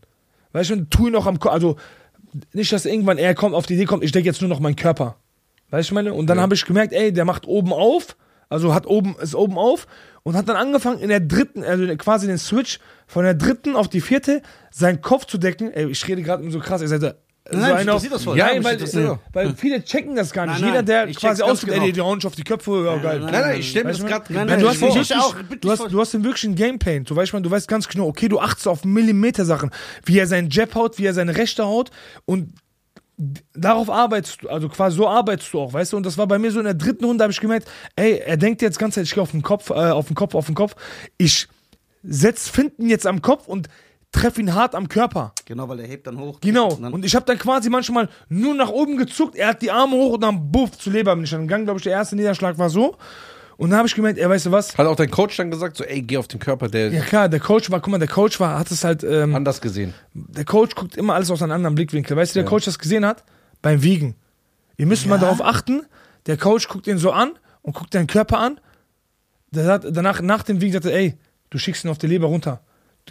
[0.53, 1.77] Weißt du, tu ihn auch am Körper, also
[2.53, 4.77] nicht, dass irgendwann er kommt, auf die Idee kommt, ich denke jetzt nur noch meinen
[4.77, 5.17] Körper.
[5.71, 6.13] Weißt du, ich meine?
[6.13, 8.17] Und dann habe ich gemerkt, ey, der macht oben auf,
[8.49, 9.87] also hat oben, ist oben auf
[10.23, 13.89] und hat dann angefangen in der dritten, also quasi den Switch von der dritten auf
[13.89, 15.73] die vierte, seinen Kopf zu decken.
[15.73, 17.15] Ey, ich rede gerade so krass, seid da.
[17.51, 18.39] Nein, so das voll.
[18.39, 18.95] Ja, Ja, mich weil, das.
[19.33, 20.61] weil viele checken das gar nicht.
[20.61, 21.85] Nein, nein, Jeder, der quasi ausgeht, genau.
[21.87, 23.19] ey, die hauen auf die Köpfe, ja, geil.
[23.21, 24.89] nein, Nein, nein, ich stelle mir das gerade Nein, Nein, nein, du, hast vor.
[24.95, 27.05] wirklich, auch, du, hast, du hast den wirklich einen Gameplan.
[27.05, 29.71] Du weißt, man, du weißt ganz genau, okay, du achtest auf Millimeter Sachen,
[30.05, 31.91] wie er seinen Jab haut, wie er seine Rechte haut
[32.27, 32.55] und
[33.55, 35.97] darauf arbeitest du, also quasi so arbeitest du auch, weißt du?
[35.97, 38.37] Und das war bei mir so in der dritten Runde, habe ich gemerkt, ey, er
[38.37, 40.55] denkt jetzt ganz Zeit, ich gehe auf den Kopf, äh, auf den Kopf, auf den
[40.55, 40.75] Kopf.
[41.19, 41.49] Ich
[42.03, 43.69] setz Finden jetzt am Kopf und
[44.13, 45.33] treffe ihn hart am Körper.
[45.47, 46.39] Genau, weil er hebt dann hoch.
[46.41, 46.69] Genau.
[46.75, 49.71] Und dann- Und ich habe dann quasi manchmal nur nach oben gezuckt, er hat die
[49.71, 51.65] Arme hoch und dann buff zu Leber bin ich dann gegangen.
[51.65, 52.97] Glaube ich, der erste Niederschlag war so.
[53.59, 54.77] Und dann habe ich gemerkt, ey, weißt du was?
[54.77, 57.29] Hat auch dein Coach dann gesagt, so, ey, geh auf den Körper, der Ja klar,
[57.29, 59.95] der Coach war, guck mal, der Coach war, hat es halt, ähm, anders gesehen.
[60.15, 62.17] der Coach guckt immer alles aus einem anderen Blickwinkel.
[62.17, 63.23] Weißt du, der Coach das gesehen hat?
[63.61, 64.15] Beim Wiegen.
[64.79, 65.83] Ihr müsst mal darauf achten,
[66.27, 67.33] der Coach guckt ihn so an
[67.63, 68.59] und guckt deinen Körper an.
[69.53, 71.15] Der sagt, danach, nach dem Wiegen sagt er, ey,
[71.51, 72.63] du schickst ihn auf die Leber runter.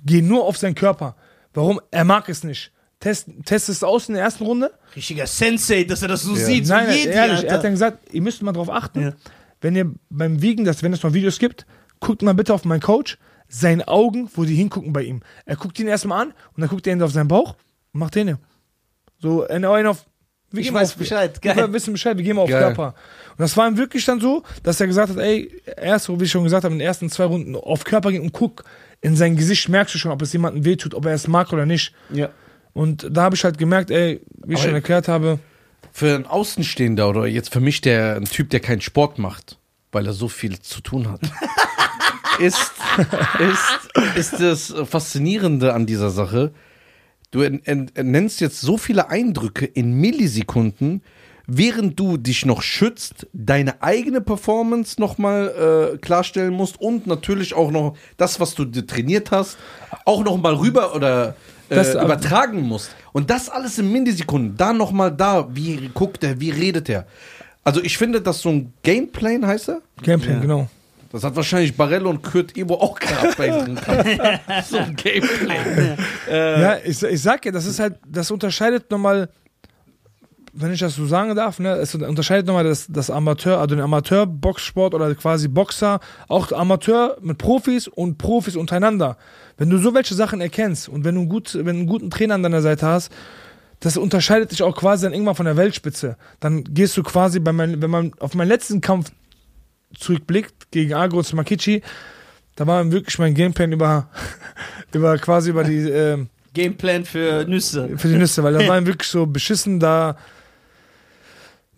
[0.05, 1.15] Geh nur auf seinen Körper.
[1.53, 1.79] Warum?
[1.91, 2.71] Er mag es nicht.
[2.99, 4.71] Test, test es aus in der ersten Runde.
[4.95, 6.45] Richtiger Sensei, dass er das so Ja.
[6.45, 6.67] sieht.
[6.67, 7.47] Nein, so nein, Jedi, ehrlich, Alter.
[7.47, 9.13] er hat dann gesagt, ihr müsst mal darauf achten, Ja.
[9.59, 11.65] wenn ihr beim Wiegen, das, wenn es noch Videos gibt,
[11.99, 13.17] guckt mal bitte auf meinen Coach,
[13.47, 15.21] seine Augen, wo die hingucken bei ihm.
[15.45, 17.55] Er guckt ihn erstmal an und dann guckt er ihn auf seinen Bauch
[17.91, 18.39] und macht den hier.
[19.19, 20.05] So, einen einen auf.
[20.51, 21.73] Wir Ich weiß auf, Bescheid, Wir geil.
[21.73, 22.61] wissen Bescheid, wir gehen mal auf Geil.
[22.61, 22.87] Körper.
[23.31, 26.25] Und das war ihm wirklich dann so, dass er gesagt hat, ey, erst, so wie
[26.25, 28.63] ich schon gesagt habe, in den ersten zwei Runden auf Körper gehen und guck,
[29.01, 31.65] in sein Gesicht merkst du schon, ob es jemandem wehtut, ob er es mag oder
[31.65, 31.93] nicht.
[32.13, 32.29] Ja.
[32.73, 35.39] Und da habe ich halt gemerkt, ey, wie ich Aber- schon erklärt habe,
[35.91, 39.57] Für einen Außenstehender oder jetzt für mich der ein Typ, der keinen Sport macht,
[39.91, 41.19] weil er so viel zu tun hat,
[42.39, 42.71] ist,
[44.15, 46.51] ist, ist das Faszinierende an dieser Sache.
[47.31, 51.01] Du en- en- nennst jetzt so viele Eindrücke in Millisekunden,
[51.53, 57.71] während du dich noch schützt, deine eigene Performance nochmal äh, klarstellen musst und natürlich auch
[57.71, 59.57] noch das, was du dir trainiert hast,
[60.05, 61.35] auch nochmal rüber oder
[61.69, 62.95] äh, Das- übertragen musst.
[63.13, 64.55] Und das alles in Millisekunden.
[64.55, 67.05] Da nochmal da, wie guckt er, wie redet er.
[67.63, 69.81] Also ich finde, dass so ein Gameplan heißt er.
[70.01, 70.67] Gameplay, genau.
[71.11, 73.81] Das hat wahrscheinlich Barello und Kurt Ebo auch gehabt bei Kampf.
[74.69, 75.97] So ein Gameplan.
[76.29, 79.27] Ja, ich, ich sag ja, das ist halt, das unterscheidet nochmal,
[80.53, 83.83] wenn ich das so sagen darf, ne, es unterscheidet nochmal das, das Amateur, also den
[83.83, 89.17] Amateur-Boxsport oder quasi Boxer, auch Amateur mit Profis und Profis untereinander.
[89.57, 92.09] Wenn du so welche Sachen erkennst und wenn du, einen gut, wenn du einen guten
[92.09, 93.11] Trainer an deiner Seite hast,
[93.79, 96.17] das unterscheidet dich auch quasi dann irgendwann von der Weltspitze.
[96.39, 99.11] Dann gehst du quasi bei mein, wenn man auf meinen letzten Kampf
[99.97, 101.81] zurückblickt gegen Agro Smakichi,
[102.55, 104.09] da war wirklich mein Gameplan über,
[104.93, 107.97] über quasi über die ähm, Gameplan für Nüsse.
[107.97, 110.17] für die Nüsse, weil da war ihm wirklich so beschissen, da.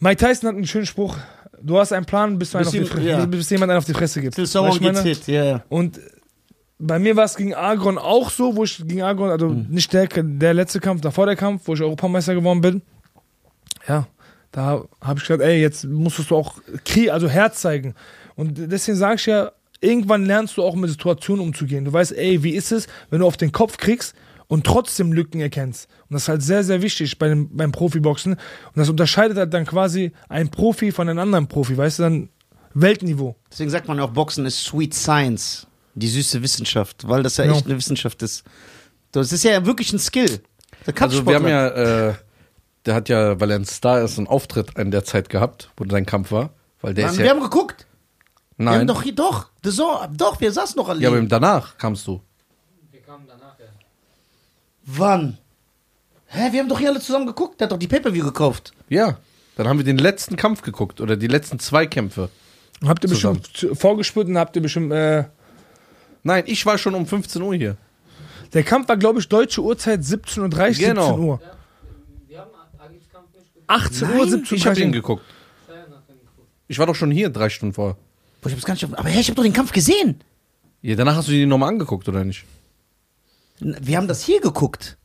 [0.04, 1.16] Mike Tyson hat einen schönen Spruch.
[1.62, 3.26] Du hast einen Plan, bis, du einen Bis auf die Fresse, ja.
[3.26, 4.36] bis jemand einen auf die Fresse gibt.
[4.36, 5.64] Till someone gets hit, ja, ja.
[5.70, 5.98] Und
[6.78, 9.68] bei mir war es gegen Agron auch so, wo ich gegen Agron, also Mhm.
[9.70, 12.82] nicht der, der letzte Kampf, davor der Kampf, wo ich Europameister geworden bin.
[13.88, 14.06] Ja,
[14.52, 17.96] da habe ich gesagt, ey, jetzt musstest du auch Krieg, also Herz zeigen.
[18.36, 21.86] Und deswegen sage ich ja, irgendwann lernst du auch mit Situationen umzugehen.
[21.86, 24.16] Du weißt, ey, wie ist es, wenn du auf den Kopf kriegst
[24.54, 25.90] und trotzdem Lücken erkennst.
[26.08, 28.34] Und das ist halt sehr, sehr wichtig bei dem, beim Profiboxen.
[28.34, 28.40] Und
[28.76, 32.30] das unterscheidet halt dann quasi einen Profi von einem anderen Profi, weißt du, dann
[32.76, 33.36] Weltniveau.
[33.52, 35.66] Deswegen sagt man auch, Boxen ist Sweet Science.
[35.96, 37.56] Die süße Wissenschaft, weil das ja Genau.
[37.56, 38.44] echt eine Wissenschaft ist.
[39.12, 40.44] Das ist ja wirklich ein Skill.
[40.86, 42.14] Der Also wir haben ja, äh,
[42.86, 45.84] der hat ja, weil er ein Star ist, einen Auftritt in der Zeit gehabt, wo
[45.84, 46.52] dein Kampf war.
[46.80, 47.32] Weil der Mann, ist wir ja.
[47.32, 47.88] haben geguckt.
[48.58, 48.88] Wir haben Nein.
[48.88, 51.02] doch hier, doch, doch, wir saßen noch alle.
[51.02, 52.22] Ja, aber danach kamst du.
[52.92, 53.43] Wir kamen danach.
[54.86, 55.38] Wann?
[56.28, 57.60] Hä, wir haben doch hier alle zusammen geguckt.
[57.60, 58.74] Der hat doch die Pay-Per-View gekauft.
[58.90, 59.18] Ja.
[59.56, 62.30] Dann haben wir den letzten Kampf geguckt oder die letzten zwei Kämpfe.
[62.86, 63.42] Habt ihr Zusammen.
[63.42, 65.26] bestimmt vorgespürt und habt ihr bestimmt, äh,
[66.24, 67.78] Nein, ich war schon um 15 Uhr hier.
[68.54, 71.08] der Kampf war, glaube ich, deutsche Uhrzeit 17.30 Uhr, Genau.
[71.08, 71.42] 17 Uhr.
[72.28, 73.70] Wir haben Agis Kampf nicht geguckt.
[73.70, 74.94] 18 Uhr, Nein, 17 Ich habe ihn Uhr.
[74.94, 75.24] geguckt.
[76.68, 77.98] Ich war doch schon hier drei Stunden vor.
[78.42, 80.22] Boah, ich hab's gar nicht aber hä, ich hab doch den Kampf gesehen.
[80.82, 82.44] Ja, danach hast du die nochmal angeguckt, oder nicht?
[83.64, 84.98] Wir haben das hier geguckt.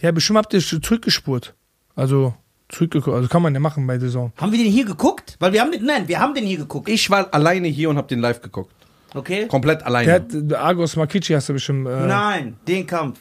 [0.00, 1.54] Ja, bestimmt habt ihr zurückgespurt.
[1.94, 2.34] Also,
[2.68, 3.16] zurückgeguckt.
[3.16, 4.32] Also kann man ja machen bei Saison.
[4.36, 5.36] Haben wir den hier geguckt?
[5.38, 6.88] Weil wir haben den, nein, wir haben den hier geguckt.
[6.88, 8.72] Ich war alleine hier und habe den live geguckt.
[9.14, 9.46] Okay?
[9.46, 10.12] Komplett Der alleine.
[10.12, 11.86] hat, der Argos Makichi hast du bestimmt.
[11.86, 13.18] Äh, Nein, den Kampf.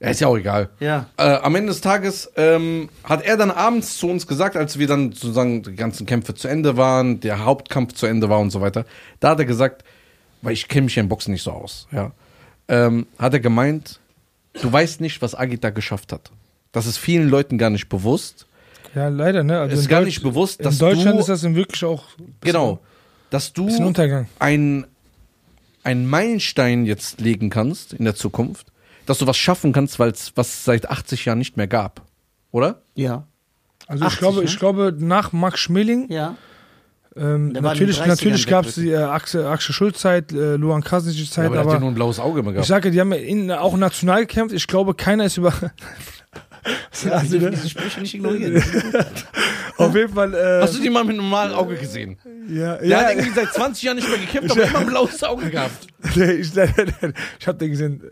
[0.00, 0.70] Ja, ist ja auch egal.
[0.80, 1.06] Ja.
[1.16, 4.86] Äh, am Ende des Tages ähm, hat er dann abends zu uns gesagt, als wir
[4.88, 8.60] dann sozusagen die ganzen Kämpfe zu Ende waren, der Hauptkampf zu Ende war und so
[8.60, 8.84] weiter,
[9.20, 9.84] da hat er gesagt,
[10.42, 12.10] weil ich kenne mich ja im Boxen nicht so aus, ja,
[12.68, 14.00] ähm, hat er gemeint,
[14.60, 16.30] du weißt nicht, was Agit da geschafft hat.
[16.72, 18.46] Das ist vielen Leuten gar nicht bewusst.
[18.94, 19.60] Ja, leider, ne?
[19.60, 21.84] Also Es ist in gar Deutsch- nicht bewusst, dass In Deutschland du- ist das wirklich
[21.84, 22.04] auch.
[22.40, 22.78] Genau.
[23.30, 24.28] Dass du Untergang.
[24.38, 24.86] ein,
[25.82, 28.68] einen Meilenstein jetzt legen kannst in der Zukunft,
[29.06, 32.02] dass du was schaffen kannst, weil es was seit 80 Jahren nicht mehr gab.
[32.52, 32.82] Oder?
[32.94, 33.26] Ja.
[33.86, 34.44] Also 80, ich glaube, ne?
[34.44, 36.36] ich glaube, nach Max Schmeling, Ja.
[37.16, 40.82] Ähm, natürlich, 30ern natürlich gab es die äh, Axel, Axel Schulz-Zeit, äh, Luan
[41.46, 42.68] aber, hat ja aber nur ein blaues Auge immer ich gehabt.
[42.68, 44.54] sage, die haben ja in, auch national gekämpft.
[44.54, 45.52] Ich glaube, keiner ist über.
[47.04, 48.62] Ja, Also, diese Sprüche nicht ignorieren.
[49.76, 50.32] Auf jeden Fall.
[50.32, 52.16] Äh, Hast du die mal mit einem normalen Auge gesehen?
[52.48, 55.22] ja, Der ja, hat irgendwie seit 20 Jahren nicht mehr gekämpft, aber immer ein blaues
[55.24, 55.86] Auge gehabt.
[56.14, 58.02] Nee, ich, ich habe den gesehen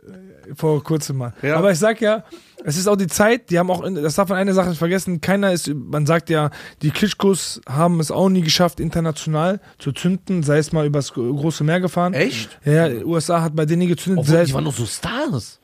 [0.55, 1.33] vor kurzem mal.
[1.43, 1.57] Ja.
[1.57, 2.25] Aber ich sag ja,
[2.65, 5.21] es ist auch die Zeit, die haben auch, das darf man eine Sache nicht vergessen,
[5.21, 6.51] keiner ist, man sagt ja,
[6.83, 11.65] die Klitschkos haben es auch nie geschafft, international zu zünden, sei es mal übers große
[11.65, 12.15] Meer gefahren.
[12.15, 12.59] Echt?
[12.65, 14.25] Ja, ja, USA hat bei denen nie gezündet.
[14.27, 15.61] Obwohl, die waren doch so Stars.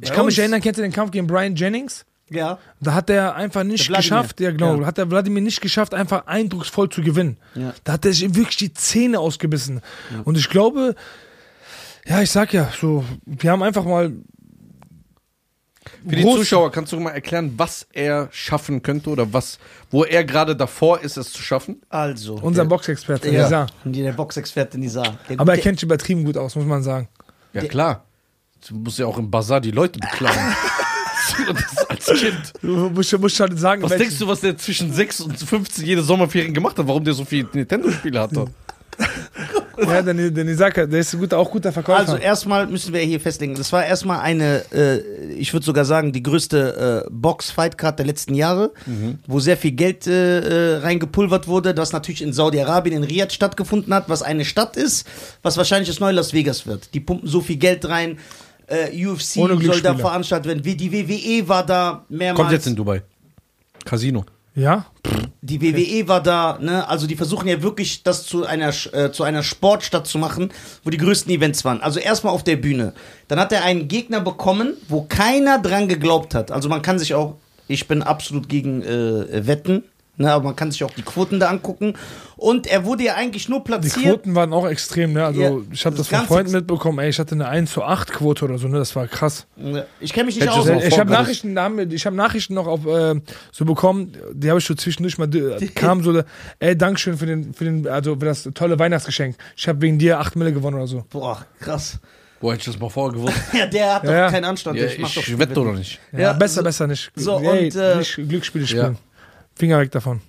[0.00, 2.04] ich kann mich erinnern, kennt ihr den Kampf gegen Brian Jennings?
[2.30, 2.58] Ja.
[2.80, 4.86] Da hat er einfach nicht geschafft, ja genau, Ja.
[4.86, 7.36] hat der Wladimir nicht geschafft, einfach eindrucksvoll zu gewinnen.
[7.54, 7.74] Ja.
[7.84, 9.82] Da hat er sich wirklich die Zähne ausgebissen.
[10.24, 10.94] Und ich glaube,
[12.06, 14.12] ja, ich sag ja, so, wir haben einfach mal.
[16.08, 19.58] Für die Zuschauer kannst du mal erklären, was er schaffen könnte oder was,
[19.90, 21.80] wo er gerade davor ist, es zu schaffen?
[21.88, 22.34] Also.
[22.36, 23.44] Unser Boxexperte, ja.
[23.44, 23.66] Nizar.
[23.84, 25.18] Der Boxexperte Nizar.
[25.28, 27.08] Der Aber er kennt sich übertrieben gut aus, muss man sagen.
[27.52, 28.04] Ja, klar.
[28.68, 30.36] Du musst ja auch im Bazar die Leute beklauen.
[31.54, 32.52] das als Kind.
[32.62, 35.84] Du musst, musst halt sagen, Was welchen- denkst du, was der zwischen 6 und 15
[35.84, 36.86] jede Sommerferien gemacht hat?
[36.86, 38.46] Warum der so viele Nintendo-Spiele hatte?
[39.78, 41.98] Ja, der, der Nizar, der ist guter, auch guter Verkäufer.
[41.98, 44.98] Also erstmal müssen wir hier festlegen, das war erstmal eine, äh,
[45.34, 48.72] ich würde sogar sagen, die größte äh, Box-Fight-Card der letzten Jahre,
[49.26, 53.92] wo sehr viel Geld äh, äh, reingepulvert wurde, das natürlich in Saudi-Arabien, in Riyadh stattgefunden
[53.94, 55.06] hat, was eine Stadt ist,
[55.42, 56.94] was wahrscheinlich das neue Las Vegas wird.
[56.94, 58.18] Die pumpen so viel Geld rein,
[58.66, 62.36] äh, UFC soll da veranstaltet werden, wie die WWE war da mehrmals.
[62.36, 63.02] Kommt jetzt in Dubai.
[63.84, 64.24] Casino.
[64.54, 64.86] Ja?
[65.40, 66.88] Die WWE war da, ne?
[66.88, 70.52] Also die versuchen ja wirklich das zu einer äh, zu einer Sportstadt zu machen,
[70.84, 71.80] wo die größten Events waren.
[71.80, 72.92] Also erstmal auf der Bühne.
[73.28, 76.50] Dann hat er einen Gegner bekommen, wo keiner dran geglaubt hat.
[76.52, 77.36] Also man kann sich auch,
[77.66, 79.84] ich bin absolut gegen äh, Wetten,
[80.22, 80.32] ne?
[80.32, 81.94] Aber man kann sich auch die Quoten da angucken.
[82.36, 83.94] Und er wurde ja eigentlich nur Die platziert.
[84.04, 85.24] Quoten waren auch extrem, ne?
[85.24, 87.84] Also Ja, ich habe das das von Freunden mitbekommen, ey, ich hatte eine 1 zu
[87.84, 88.78] 8 Quote oder so, ne?
[88.78, 89.46] Das war krass.
[90.00, 90.66] Ich kenne mich nicht Hätte aus.
[90.66, 91.10] ich auch ich habe.
[91.12, 91.56] Nachrichten,
[91.92, 93.20] ich habe Nachrichten noch auf äh,
[93.52, 96.22] so bekommen, die habe ich so zwischendurch mal äh, kam so,
[96.58, 99.36] ey, Dankeschön für den für den also für das tolle Weihnachtsgeschenk.
[99.56, 101.04] Ich habe wegen dir 8 Mille gewonnen oder so.
[101.10, 102.00] Boah, krass.
[102.40, 103.36] Wo hätte ich das mal vorher gewusst?
[103.52, 104.28] Ja, der hat doch Ja.
[104.28, 104.76] keinen Anstand.
[104.76, 106.00] Ja, ich mach doch ich wette oder nicht.
[106.10, 107.12] Ja, Ja, besser, so- besser nicht.
[107.14, 108.98] so, ey, und, äh, nicht Glücksspiele spielen.
[109.56, 110.20] Finger weg davon.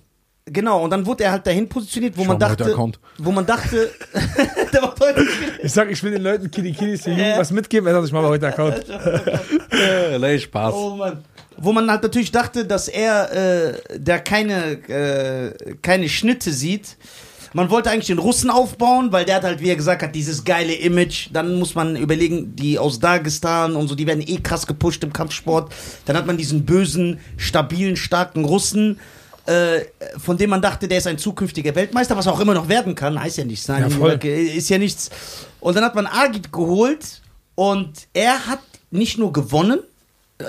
[0.46, 3.00] Genau, und dann wurde er halt dahin positioniert, wo Schau man mal, heute dachte, Account.
[3.16, 3.90] wo man dachte,
[4.74, 5.26] der macht heute.
[5.62, 7.38] Ich sag, ich will den Leuten Kitty Kitties, den Jungen Ja.
[7.38, 7.86] was mitgeben.
[7.86, 8.84] Er sagt, ich mache heute Account.
[10.20, 10.74] Nee, Spaß.
[10.74, 11.24] Oh Mann.
[11.56, 16.96] Wo man halt natürlich dachte, dass er äh, da keine, äh, keine Schnitte sieht.
[17.54, 20.44] Man wollte eigentlich den Russen aufbauen, weil der hat halt, wie er gesagt hat, dieses
[20.44, 21.28] geile Image.
[21.32, 25.12] Dann muss man überlegen, die aus Dagestan und so, die werden eh krass gepusht im
[25.12, 25.72] Kampfsport.
[26.04, 28.98] Dann hat man diesen bösen, stabilen, starken Russen,
[29.46, 29.82] äh,
[30.18, 33.20] von dem man dachte, der ist ein zukünftiger Weltmeister, was auch immer noch werden kann.
[33.22, 33.68] Heißt ja nichts.
[33.68, 34.18] Nein, Ja, voll.
[34.24, 35.10] ist ja nichts.
[35.60, 37.22] Und dann hat man Agit geholt
[37.54, 39.78] und er hat nicht nur gewonnen,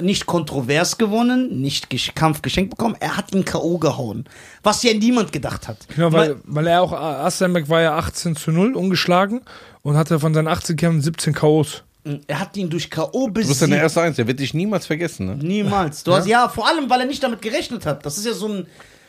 [0.02, 3.78] nicht kontrovers gewonnen, nicht Gesch- Kampf geschenkt bekommen, er hat ihn K.O.
[3.78, 4.26] gehauen.
[4.64, 5.78] Was ja niemand gedacht hat.
[5.96, 9.42] Genau, weil, weil er auch, Asterbeck war ja 18 zu 0 ungeschlagen
[9.84, 11.84] und hatte von seinen 18 Kämpfen 17 K.O.s.
[12.28, 13.28] er hat ihn durch K.O.
[13.28, 13.82] Du bist ja der besiegt.
[13.84, 15.36] erste Eins, der wird dich niemals vergessen, ne?
[15.36, 16.04] Niemals.
[16.04, 18.06] Du hast, ja, vor allem, weil er nicht damit gerechnet hat.
[18.06, 18.68] Das ist ja so ein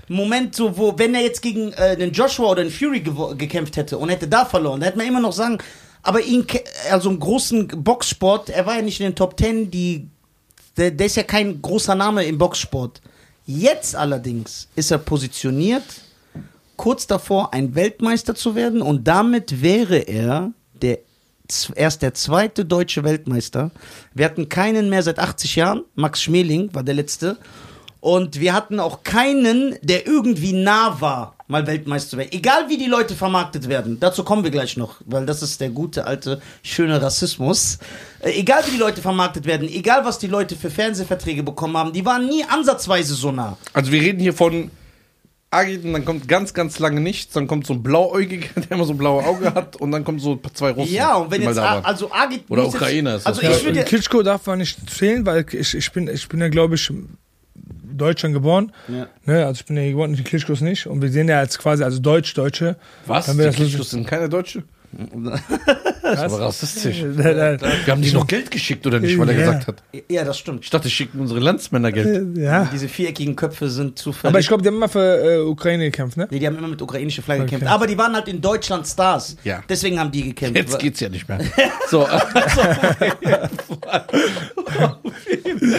[0.08, 3.00] Moment, so, wo, wenn er jetzt gegen äh, den Joshua oder den Fury
[3.36, 5.58] gekämpft hätte und hätte da verloren, dann hätte man immer noch sagen,
[6.02, 6.46] aber ihn,
[6.92, 10.08] also im großen Boxsport, er war ja nicht in den Top Ten, die,
[10.76, 13.00] der, der ist ja kein großer Name im Boxsport.
[13.46, 15.84] Jetzt allerdings ist er positioniert,
[16.76, 20.52] kurz davor, ein Weltmeister zu werden und damit wäre er
[20.82, 20.98] der
[21.74, 23.70] erst der zweite deutsche Weltmeister.
[24.14, 25.84] Wir hatten keinen mehr seit 80 Jahren.
[25.94, 27.38] Max Schmeling war der letzte.
[28.06, 32.28] Und wir hatten auch keinen, der irgendwie nah war, mal Weltmeister zu werden.
[32.30, 33.98] Egal wie die Leute vermarktet werden.
[33.98, 37.78] Dazu kommen wir gleich noch, weil das ist der gute alte schöne Rassismus.
[38.20, 41.92] Äh, egal wie die Leute vermarktet werden, egal was die Leute für Fernsehverträge bekommen haben,
[41.92, 43.58] die waren nie ansatzweise so nah.
[43.72, 44.70] Also wir reden hier von
[45.50, 48.92] Agiten, dann kommt ganz, ganz lange nichts, dann kommt so ein Blauäugiger, der immer so
[48.92, 50.94] ein blaues Auge hat und dann kommen so zwei Russen.
[50.94, 53.38] Ja, und wenn jetzt, A- also Agit Oder Ukrainer ist das.
[53.38, 56.40] Also Ja, ich würde, Klitschko darf man nicht zählen, weil ich, ich, bin, ich bin
[56.40, 56.92] ja, glaube ich,
[57.96, 58.72] in Deutschland geboren.
[58.88, 59.06] Ja.
[59.24, 60.86] Ne, also ich bin ja hier geboren, die Klitschkos nicht.
[60.86, 62.76] Und wir sehen ja als quasi, also Deutsch-Deutsche.
[63.06, 63.26] Was?
[63.26, 64.62] Die Klitschkos sind keine Deutsche?
[66.02, 67.02] Das ist aber rassistisch.
[67.16, 67.58] Nein, nein.
[67.84, 69.40] Wir haben die noch Geld geschickt, oder nicht, weil er Ja.
[69.52, 69.82] gesagt hat.
[70.08, 70.64] ja, das stimmt.
[70.64, 72.36] Ich dachte, schicken unsere Landsmänner Geld.
[72.38, 72.68] Ja.
[72.72, 74.30] Diese viereckigen Köpfe sind zufällig.
[74.32, 76.28] Aber ich glaube, die haben immer für äh, Ukraine gekämpft, ne?
[76.30, 77.52] Nee, die haben immer mit ukrainischer Flagge Okay.
[77.56, 77.74] gekämpft.
[77.74, 79.36] Aber die waren halt in Deutschland Stars.
[79.44, 79.62] Ja.
[79.68, 80.56] Deswegen haben die gekämpft.
[80.56, 81.38] Jetzt geht's ja nicht mehr.
[81.88, 82.04] So,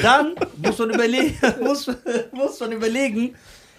[0.02, 1.88] Dann muss man überlegen, muss,
[2.32, 3.36] muss man überlegen,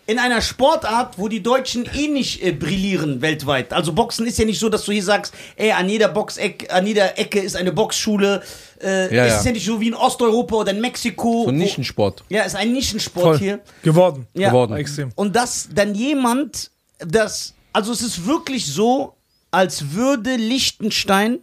[0.09, 3.75] in einer Sportart, wo die Deutschen eh nicht äh, brillieren weltweit.
[3.75, 6.87] Also Boxen ist ja nicht so, dass du hier sagst, ey, an jeder Boxeck, an
[6.87, 8.43] jeder Ecke ist eine Boxschule.
[8.83, 9.39] Äh, Ja, es ja.
[9.39, 11.43] ist ja nicht so wie in Osteuropa oder in Mexiko.
[11.45, 12.25] So ein wo- Nischensport.
[12.31, 13.39] Ja, ist ein Nischensport Voll.
[13.39, 13.61] hier.
[13.83, 14.27] Geworden.
[14.33, 14.49] Ja.
[14.49, 14.77] Geworden.
[14.79, 15.11] Extrem.
[15.15, 19.15] Und dass dann jemand, das, also es ist wirklich so,
[19.51, 21.39] als würde Liechtenstein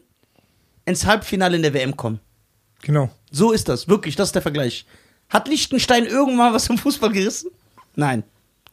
[0.86, 2.20] ins Halbfinale in der WM kommen.
[2.82, 3.09] Genau.
[3.32, 4.86] So ist das, wirklich, das ist der Vergleich.
[5.30, 7.51] Hat Liechtenstein irgendwann was im Fußball gerissen?
[7.95, 8.24] Nein.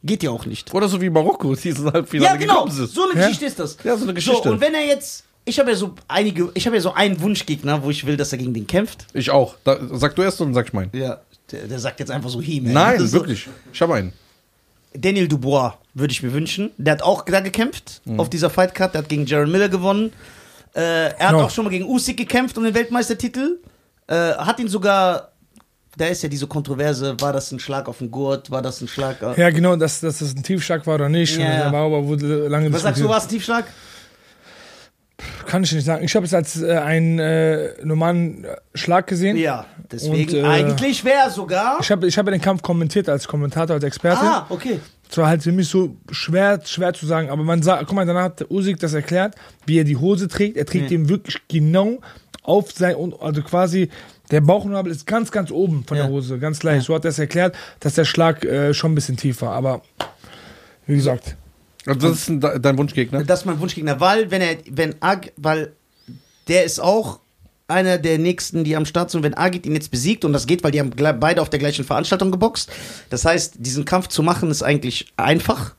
[0.04, 0.74] Geht ja auch nicht.
[0.74, 2.66] Oder so wie Marokko, dieses Halbfinale Ja, genau.
[2.68, 2.90] sind.
[2.90, 3.26] So eine Ja?
[3.26, 3.76] Geschichte ist das.
[3.84, 4.42] Ja, so eine Geschichte.
[4.48, 5.24] So, und wenn er jetzt.
[5.44, 8.30] Ich habe ja so einige, ich habe ja so einen Wunschgegner, wo ich will, dass
[8.32, 9.06] er gegen den kämpft.
[9.12, 9.56] Ich auch.
[9.64, 10.90] Da, sag du erst und sag ich meinen.
[10.92, 13.48] Ja, der, der sagt jetzt einfach so he Nein, so, wirklich.
[13.72, 14.12] Ich habe einen.
[14.94, 16.70] Daniel Dubois würde ich mir wünschen.
[16.78, 18.20] Der hat auch da gekämpft Mhm.
[18.20, 18.94] auf dieser Fightcard.
[18.94, 20.12] Der hat gegen Jaron Miller gewonnen.
[20.74, 21.44] Äh, er hat Genau.
[21.44, 23.58] auch schon mal gegen Usyk gekämpft um den Weltmeistertitel.
[24.08, 25.31] Äh, hat ihn sogar.
[25.96, 28.88] Da ist ja diese Kontroverse, war das ein Schlag auf den Gurt, war das ein
[28.88, 29.36] Schlag auf...
[29.36, 31.36] Ja, genau, dass, dass das ein Tiefschlag war oder nicht.
[31.38, 31.72] Ja, ja.
[31.72, 33.66] War aber wurde lange Was sagst du, war es ein Tiefschlag?
[35.46, 36.02] Kann ich nicht sagen.
[36.02, 39.36] Ich habe es als äh, einen äh, normalen äh, Schlag gesehen.
[39.36, 41.76] Ja, deswegen Und, äh, eigentlich wäre sogar...
[41.80, 44.22] Ich habe ich hab den Kampf kommentiert als Kommentator, als Experte.
[44.22, 44.80] Ah, okay.
[45.10, 47.28] Es war halt für mich so schwer, schwer zu sagen.
[47.28, 49.34] Aber man sagt, guck mal, danach hat Usyk das erklärt,
[49.66, 50.56] wie er die Hose trägt.
[50.56, 50.96] Er trägt Ja.
[50.96, 52.00] den wirklich genau
[52.42, 53.90] auf sein, und- also quasi
[54.32, 56.04] der Bauchnabel ist ganz, ganz oben von Ja.
[56.04, 56.82] der Hose, ganz gleich.
[56.82, 59.52] So hat er es erklärt, dass der Schlag äh, schon ein bisschen tief war.
[59.52, 59.82] Aber
[60.86, 61.36] wie gesagt,
[61.86, 63.22] Also das ist ein, dein Wunschgegner.
[63.24, 65.72] Das ist mein Wunschgegner, weil wenn er, wenn Ag, weil
[66.48, 67.20] der ist auch
[67.68, 69.22] einer der nächsten, die am Start sind.
[69.22, 71.84] Wenn Agit ihn jetzt besiegt, und das geht, weil die haben beide auf der gleichen
[71.84, 72.70] Veranstaltung geboxt,
[73.08, 75.74] das heißt, diesen Kampf zu machen ist eigentlich einfach.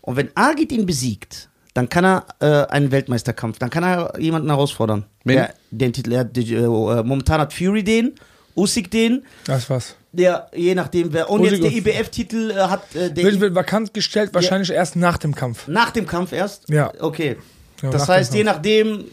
[0.00, 4.48] Und wenn Agit ihn besiegt, dann kann er äh, einen Weltmeisterkampf, dann kann er jemanden
[4.48, 5.04] herausfordern.
[5.24, 5.36] Wen?
[5.36, 8.14] Der, den Titel, er, die, äh, momentan hat Fury den,
[8.56, 9.94] Usyk den, das war's.
[10.12, 13.54] der, je nachdem wer, und Usyk jetzt der IBF-Titel äh, hat äh, der Wird, wird
[13.54, 15.68] vakant gestellt, wahrscheinlich erst nach dem Kampf.
[15.68, 16.68] nach dem Kampf erst?
[16.68, 16.92] Ja.
[16.98, 17.36] Okay.
[17.82, 19.04] Ja, das nach heißt, je nachdem,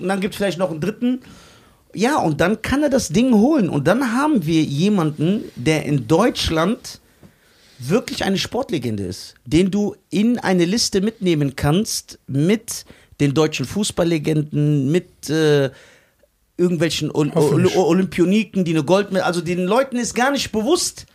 [0.00, 1.20] dann gibt es vielleicht noch einen dritten.
[1.94, 3.68] Ja, und dann kann er das Ding holen.
[3.70, 7.00] Und dann haben wir jemanden, der in Deutschland
[7.78, 12.84] wirklich eine Sportlegende ist, den du in eine Liste mitnehmen kannst mit
[13.20, 15.70] den deutschen Fußballlegenden, mit äh,
[16.56, 17.66] irgendwelchen Ol Ol.
[17.74, 21.06] Olympioniken, die eine Goldmedaille, also den Leuten ist gar nicht bewusst,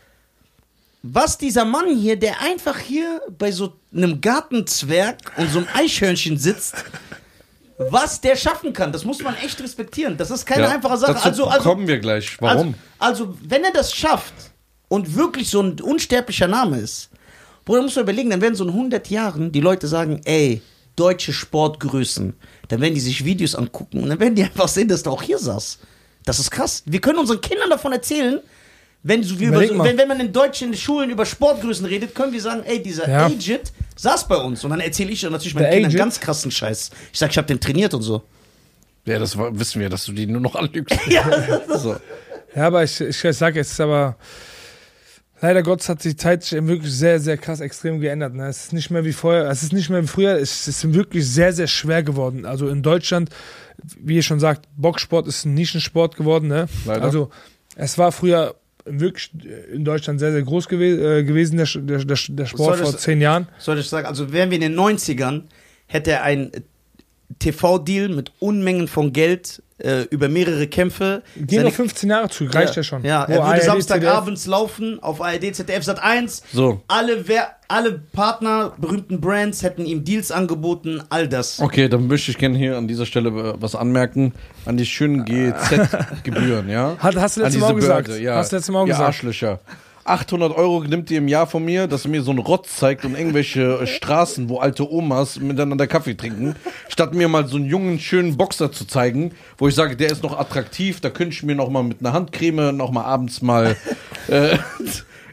[1.04, 6.38] was dieser Mann hier, der einfach hier bei so einem Gartenzwerg und so einem Eichhörnchen
[6.38, 6.76] sitzt,
[7.78, 8.92] was der schaffen kann.
[8.92, 10.16] Das muss man echt respektieren.
[10.16, 11.14] Das ist keine Ja, einfache Sache.
[11.14, 12.40] Dazu Also, also, kommen wir gleich.
[12.40, 12.76] Warum?
[13.00, 14.51] also, also, wenn er das schafft
[14.92, 17.10] und wirklich so ein unsterblicher Name ist,
[17.64, 20.62] Bruder, musst du überlegen, dann werden so in 100 Jahren die Leute sagen, ey,
[20.98, 22.34] deutsche Sportgrößen.
[22.68, 25.24] Dann werden die sich Videos angucken und dann werden die einfach sehen, dass du auch
[25.24, 25.80] hier saß.
[26.26, 26.84] Das ist krass.
[26.86, 28.42] Wir können unseren Kindern davon erzählen,
[29.04, 32.42] wenn, so, wir über, wenn, wenn man in deutschen Schulen über Sportgrößen redet, können wir
[32.42, 33.28] sagen, ey, dieser Ja.
[33.28, 34.62] Aged saß bei uns.
[34.66, 36.90] Und dann erzähle ich dann natürlich meinen Der Kindern ganz krassen Scheiß.
[37.14, 38.24] Ich sag, ich habe den trainiert und so.
[39.06, 41.00] ja, das wissen wir, dass du die nur noch anlügst.
[41.78, 41.96] so.
[42.54, 44.18] Ja, aber ich, ich sage, es ist aber.
[45.42, 48.36] Leider Gottes hat sich die Zeit wirklich sehr, sehr krass extrem geändert.
[48.36, 48.48] Ne?
[48.48, 51.28] Es ist nicht mehr wie vorher, es ist nicht mehr wie früher, es ist wirklich
[51.28, 52.46] sehr, sehr schwer geworden.
[52.46, 53.32] Also in Deutschland,
[54.00, 56.48] wie ihr schon sagt, Boxsport ist ein Nischensport geworden.
[56.48, 56.68] Ne?
[56.86, 57.04] Leider.
[57.04, 57.32] Also
[57.76, 59.32] es war früher wirklich
[59.74, 62.98] in Deutschland sehr, sehr groß gewe äh, gewesen, der, der, der, der Sport Soll vor
[62.98, 63.48] zehn Jahren.
[63.58, 65.44] soll ich sagen, also wären wir in den 90ern,
[65.88, 66.52] hätte ein
[67.40, 71.24] TV-Deal mit Unmengen von Geld äh, über mehrere Kämpfe.
[71.36, 73.04] Gehen Seine- noch 15 Jahre zurück, reicht ja, schon.
[73.04, 76.44] Ja, Wo er würde ARD, Samstagabends laufen auf ARD, ZDF Sat 1.
[76.54, 76.82] So.
[76.88, 81.60] Alle, wer, alle Partner, berühmten Brands hätten ihm Deals angeboten, all das.
[81.60, 84.34] Okay, dann möchte ich gerne hier an dieser Stelle äh, was anmerken.
[84.66, 86.96] An die schönen GEZ-Gebühren, ja?
[87.00, 88.10] Hat- hast du letztes Mal gesagt.
[88.20, 88.36] Ja.
[88.36, 89.04] Hast du letztes Mal gesagt.
[89.04, 89.60] Arschlöcher.
[90.12, 93.06] 800 Euro nimmt ihr im Jahr von mir, dass ihr mir so einen Rotz zeigt
[93.06, 96.56] und irgendwelche äh, Straßen, wo alte Omas miteinander Kaffee trinken,
[96.90, 100.22] statt mir mal so einen jungen, schönen Boxer zu zeigen, wo ich sage, der ist
[100.22, 103.78] noch attraktiv, da könnte ich mir noch mal mit einer Handcreme noch mal abends mal
[104.28, 104.58] äh,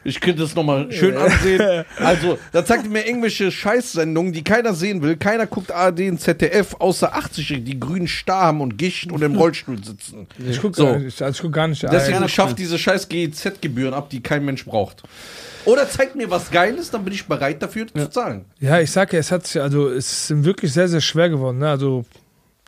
[0.09, 1.84] ich könnte es noch mal schön ansehen.
[1.98, 5.16] Also, da zeigt ihr mir irgendwelche Scheißsendungen, die keiner sehen will.
[5.16, 9.36] Keiner guckt ARD und ZDF, außer 80 die grünen Star haben und Gicht und im
[9.36, 10.26] Rollstuhl sitzen.
[10.38, 10.86] Ich gucke So.
[10.86, 11.82] also ich guck gar nicht.
[11.82, 12.30] Deswegen ARD.
[12.30, 15.02] schafft diese scheiß GEZ-Gebühren ab, die kein Mensch braucht.
[15.64, 18.46] Oder zeigt mir was Geiles, dann bin ich bereit dafür zu zahlen.
[18.59, 21.59] Ja, ich sag ja, es hat sich, also es ist wirklich sehr, sehr schwer geworden.
[21.59, 21.68] Ne?
[21.68, 22.04] Also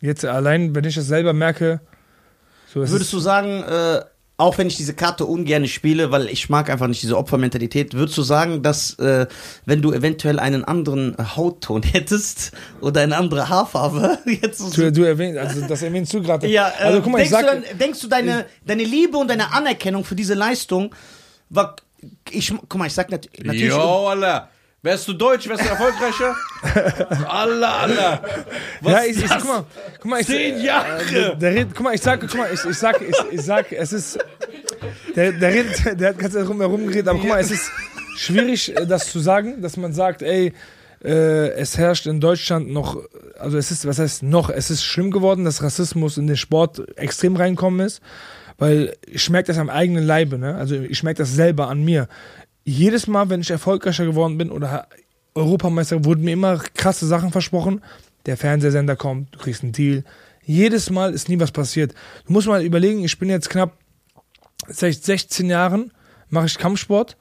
[0.03, 1.80] jetzt allein, wenn ich das selber merke,
[2.72, 4.01] so es Würdest du sagen, äh,
[4.41, 8.16] auch wenn ich diese Karte ungern spiele, weil ich mag einfach nicht diese Opfermentalität, würdest
[8.18, 9.26] du sagen, dass äh,
[9.66, 15.38] wenn du eventuell einen anderen Hautton hättest oder eine andere Haarfarbe, jetzt du, du erwähnst,
[15.38, 16.47] also das erwähnst du gerade.
[16.47, 19.18] Ja, äh, also guck mal, ich denkst, sag, du dann, denkst du, deine, deine Liebe
[19.18, 20.95] und deine Anerkennung für diese Leistung
[21.51, 21.76] war.
[22.30, 23.68] Ich, guck mal, ich sag nat natürlich.
[23.68, 24.49] Jo, Alter.
[24.83, 26.35] Wärst du deutsch, wärst du erfolgreicher?
[27.28, 28.22] Allah, Allah.
[28.81, 29.64] Was ja, ich, ich, guck mal,
[30.01, 31.05] guck mal, ich, Zehn äh, Jahre.
[31.12, 33.70] Der, der redet, guck mal, ich sag, guck mal, ich, ich sag, ich, ich sag,
[33.72, 34.18] es ist,
[35.14, 37.70] der, der redet, der hat ganz herum herum geredet, aber guck mal, es ist
[38.16, 40.55] schwierig, äh, das zu sagen, dass man sagt, ey,
[41.05, 43.03] äh, es herrscht in Deutschland noch,
[43.39, 46.97] also es ist, was heißt noch, es ist schlimm geworden, dass Rassismus in den Sport
[46.97, 48.01] extrem reinkommen ist,
[48.57, 50.55] weil ich merke das am eigenen Leibe, ne?
[50.55, 52.09] Also ich merke das selber an mir.
[52.64, 54.86] Jedes Mal, wenn ich erfolgreicher geworden bin oder
[55.34, 57.82] Europameister, wurden mir immer krasse Sachen versprochen.
[58.26, 60.04] Der Fernsehsender kommt, du kriegst einen Deal.
[60.44, 61.94] Jedes Mal ist nie was passiert.
[62.26, 63.76] Du musst mal überlegen, ich bin jetzt knapp
[64.68, 65.92] seit 16 Jahren,
[66.28, 67.16] mache ich Kampfsport.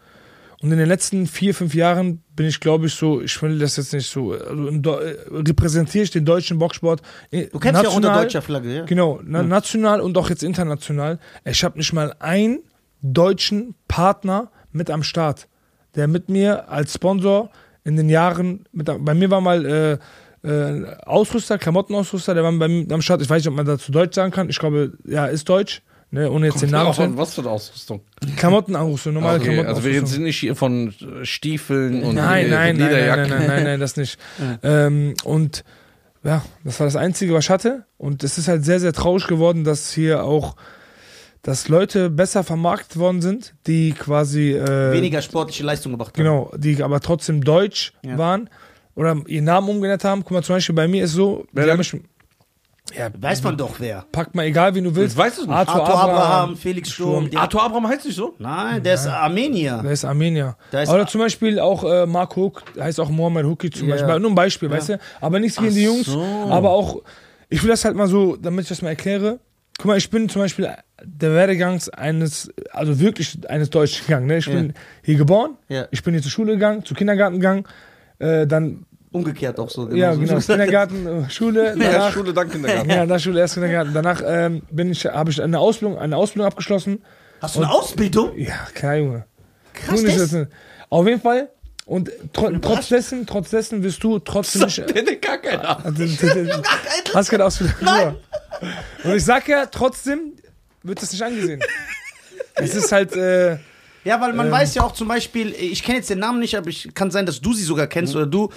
[0.62, 3.78] Und in den letzten vier, fünf Jahren bin ich, glaube ich, so, ich will das
[3.78, 7.02] jetzt nicht so, also äh, repräsentiere ich den deutschen Boxsport.
[7.32, 8.86] Du kennst ja auch unter deutscher Flagge, ja?
[8.86, 11.18] Genau, na, national und auch jetzt international.
[11.46, 12.60] Ich habe nicht mal einen
[13.02, 15.48] deutschen Partner mit am Start,
[15.96, 17.50] der mit mir als Sponsor
[17.84, 22.68] in den Jahren, mit, bei mir war mal äh, äh, Ausrüster, Klamottenausrüster, der war bei
[22.68, 23.22] mir am Start.
[23.22, 24.50] Ich weiß nicht, ob man dazu Deutsch sagen kann.
[24.50, 25.82] Ich glaube, ja, ist Deutsch.
[26.12, 27.18] Ne, ohne jetzt den Namen Auch zu von nennen.
[27.20, 28.02] was für eine Ausrüstung?
[28.36, 32.78] Klamottenausrüstung, normale Okay, also wir sind nicht hier von äh, Stiefeln und Nein, äh, nein,
[32.78, 34.18] nein, nein, nein, nein, nein, das nicht.
[34.64, 35.64] Ähm, und
[36.24, 37.86] ja, das war das Einzige, was ich hatte.
[38.00, 40.56] Und es ist halt sehr, sehr traurig geworden, dass hier auch,
[41.42, 46.24] dass Leute besser vermarktet worden sind, die quasi äh, Weniger sportliche Leistung gebracht haben.
[46.24, 48.18] genau, die aber trotzdem deutsch Ja.
[48.18, 48.50] waren
[48.96, 50.22] oder ihren Namen umgeändert haben.
[50.24, 52.00] Guck mal, zum Beispiel bei mir ist so, Wer die haben denn?
[52.92, 54.04] mich, ja, Weiß man doch wer.
[54.12, 55.16] pack mal egal, wie du willst.
[55.16, 55.50] Weiß es nicht.
[55.56, 57.30] Arthur, Arthur Abraham, Abraham, Felix Sturm.
[57.30, 58.34] der- Arthur Abraham heißt nicht so?
[58.40, 59.80] Nein, der ist Armenier.
[59.84, 60.58] Der ist Armenier.
[60.72, 63.88] Da ist- Oder zum Beispiel auch äh, Mark Hook, der heißt auch Mohammed Hooki zum
[63.88, 63.96] Ja.
[63.96, 64.20] Beispiel.
[64.20, 65.00] Nur ein Beispiel, weißt du?
[65.22, 66.10] Aber nichts gegen die Jungs.
[66.50, 67.04] Aber auch,
[67.48, 69.40] ich will das halt mal so, damit ich das mal erkläre.
[69.80, 70.70] Guck mal, ich bin zum Beispiel
[71.02, 74.28] der Werdegang eines, also wirklich eines Deutschen gegangen.
[74.28, 74.38] Ne?
[74.40, 74.54] Ich Ja.
[74.54, 74.74] bin
[75.04, 75.88] hier geboren, Ja.
[75.90, 77.64] ich bin hier zur Schule gegangen, zu Kindergarten gegangen,
[78.20, 79.90] äh, dann, Umgekehrt auch so.
[79.90, 80.20] ja so.
[80.20, 82.90] genau, Kindergarten, äh, Schule, Ja, danach, Schule, dann Kindergarten.
[82.90, 83.94] ja, nach Schule, erst Kindergarten.
[83.94, 87.02] Danach ähm, bin ich, habe ich eine Ausbildung, eine Ausbildung abgeschlossen.
[87.42, 88.38] Hast du eine Ausbildung?
[88.38, 89.26] Ja, klar, Junge.
[89.74, 90.48] Krass, wissen.
[90.90, 91.50] Auf jeden Fall.
[91.86, 94.80] Und tro trotz dessen, trotz dessen wirst du trotzdem nicht.
[94.80, 95.96] Hat gar keine Ahnung.
[95.98, 96.64] Also,
[97.16, 97.76] Hast keine Ausbildung.
[97.82, 98.16] Nein.
[99.04, 100.34] Und ich sag ja, trotzdem
[100.84, 101.62] wird das nicht angesehen.
[102.56, 103.58] Es ist halt, äh,
[104.06, 104.52] Ja, weil man Ähm.
[104.52, 107.26] weiß ja auch zum Beispiel, ich kenne jetzt den Namen nicht, aber ich kann sein,
[107.26, 108.50] dass du sie sogar kennst oder du.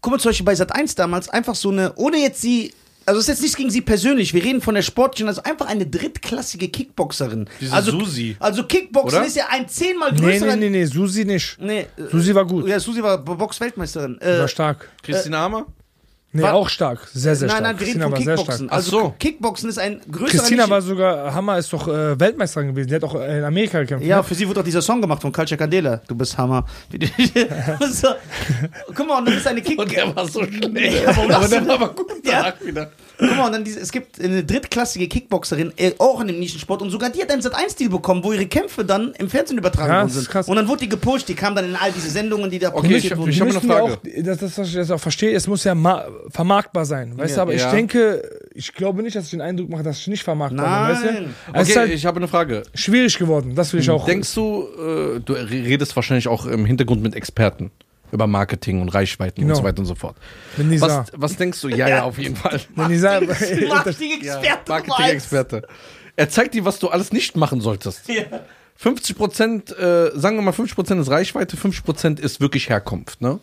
[0.00, 2.74] Guck mal, zum Beispiel bei Sat 1 damals, einfach so eine, ohne jetzt sie.
[3.04, 5.66] Also es ist jetzt nichts gegen sie persönlich, wir reden von der sportlichen, also einfach
[5.66, 7.48] eine drittklassige Kickboxerin.
[7.60, 8.36] Diese also, Susi.
[8.38, 9.26] Also Kickboxen Oder?
[9.26, 10.54] ist ja ein zehnmal nee, größerer...
[10.54, 11.56] nee, nee, nee, Susi nicht.
[11.58, 12.68] Nee, äh, Susi war gut.
[12.68, 14.20] Ja, Susi war Box-Weltmeisterin.
[14.20, 14.88] Äh, War stark.
[15.02, 15.66] Christine Hammer?
[16.34, 17.06] Nee, war- auch stark.
[17.12, 17.62] Sehr, sehr nein, stark.
[17.72, 18.46] nein, wir reden Christina von war sehr stark.
[18.48, 18.70] Kickboxen.
[18.70, 19.14] Also so.
[19.18, 20.38] Kickboxen ist ein größerer...
[20.40, 22.88] Christina war sogar, Hammer ist doch äh, Weltmeisterin gewesen.
[22.88, 24.06] Die hat auch in Amerika gekämpft.
[24.06, 24.24] Ja, ne?
[24.24, 26.00] für sie wurde auch dieser Song gemacht von Culture Candela.
[26.08, 26.64] Du bist Hammer.
[27.90, 28.08] so.
[28.94, 29.78] Guck mal, und dann ist eine Kick...
[29.78, 31.06] Und der war so schnell.
[31.08, 32.54] Aber aber der war aber gut Ja.
[32.64, 32.90] wieder.
[33.18, 36.82] Guck mal, und dann diese, es gibt eine drittklassige Kickboxerin, äh, auch in dem Nischensport,
[36.82, 39.96] und sogar die hat einen Sat1-Deal bekommen, wo ihre Kämpfe dann im Fernsehen übertragen Ja,
[39.98, 40.32] worden das ist sind.
[40.32, 40.48] krass.
[40.48, 42.80] Und dann wurde die gepusht, die kam dann in all diese Sendungen, die da Okay,
[42.88, 43.30] produziert ich- wurden.
[43.30, 43.82] ich Die hab eine Frage.
[43.94, 47.16] Auch, das, das, was ich jetzt auch verstehe, es muss ja ma- vermarktbar sein.
[47.18, 47.42] Weißt du, Ja.
[47.42, 47.70] aber ich Ja.
[47.70, 48.22] denke,
[48.54, 50.94] ich glaube nicht, dass ich den Eindruck mache, dass ich nicht vermarktbar bin.
[50.96, 51.12] Weißt du?
[51.12, 51.24] Nein.
[51.62, 52.62] Ist Okay, halt ich habe eine Frage.
[52.74, 53.54] schwierig geworden.
[53.54, 54.04] Das will ich auch.
[54.06, 54.66] Denkst du,
[55.16, 57.70] äh, du redest wahrscheinlich auch im Hintergrund mit Experten
[58.12, 59.52] über Marketing und Reichweiten Genau.
[59.54, 60.16] und so weiter und so fort.
[60.56, 61.68] Was, was denkst du?
[61.68, 62.60] Ja, ja, auf jeden Fall.
[62.76, 64.68] wenn die sagen, Marketing-Experte.
[64.68, 65.62] Marketing-Experte.
[66.16, 68.06] Er zeigt dir, was du alles nicht machen solltest.
[68.08, 68.24] Ja.
[68.76, 73.20] 50 Prozent, äh, sagen wir mal 50 Prozent ist Reichweite, 50 Prozent ist wirklich Herkunft,
[73.20, 73.38] ne?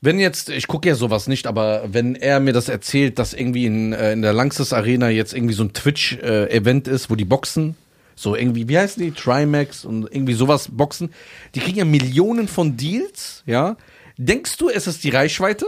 [0.00, 3.66] Wenn jetzt, ich gucke ja sowas nicht, aber wenn er mir das erzählt, dass irgendwie
[3.66, 7.74] in, äh, in der Lanxess Arena jetzt irgendwie so ein Twitch-Event ist, wo die boxen,
[8.14, 9.12] so irgendwie, wie heißen die?
[9.12, 11.10] Trimax und irgendwie sowas boxen,
[11.54, 13.76] die kriegen ja Millionen von Deals, ja?
[14.16, 15.66] Denkst du, es ist die Reichweite?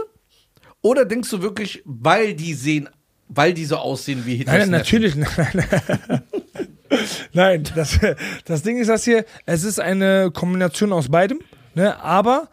[0.81, 2.89] Oder denkst du wirklich, weil die sehen,
[3.29, 4.57] weil die so aussehen wie Hitler?
[4.57, 5.15] Nein, natürlich.
[5.15, 5.65] Nein.
[7.33, 7.99] nein das,
[8.45, 11.39] das Ding ist das hier, es ist eine Kombination aus beidem,
[11.75, 12.01] ne?
[12.01, 12.49] aber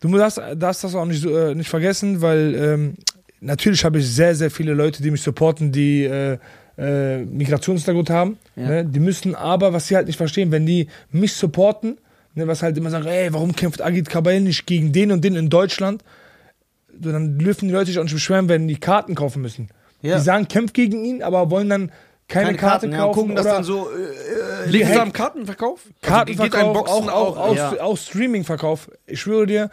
[0.00, 2.94] du darfst, darfst das auch nicht, äh, nicht vergessen, weil ähm,
[3.40, 6.38] natürlich habe ich sehr, sehr viele Leute, die mich supporten, die äh,
[6.78, 8.38] äh, Migrationshintergrund haben.
[8.56, 8.68] Ja.
[8.68, 8.84] Ne?
[8.86, 11.98] Die müssen aber, was sie halt nicht verstehen, wenn die mich supporten,
[12.34, 15.36] ne, was halt immer sagen, ey, warum kämpft Agit Kabayel nicht gegen den und den
[15.36, 16.02] in Deutschland?
[16.92, 19.68] Dann dürfen die Leute sich auch nicht beschweren, wenn die Karten kaufen müssen.
[20.02, 20.16] Ja.
[20.16, 21.92] Die sagen, kämpft gegen ihn, aber wollen dann
[22.30, 23.88] keine, Keine Karte Karten, ja, kaufen gucken, dass oder dann so.
[23.90, 25.80] Äh, Liegen sie Hack- am Kartenverkauf?
[26.00, 27.72] Kartenverkauf, Also Boxen auch, auch, auch, ja.
[27.82, 28.90] auch Streaming-Verkauf.
[29.06, 29.70] Ich schwöre dir,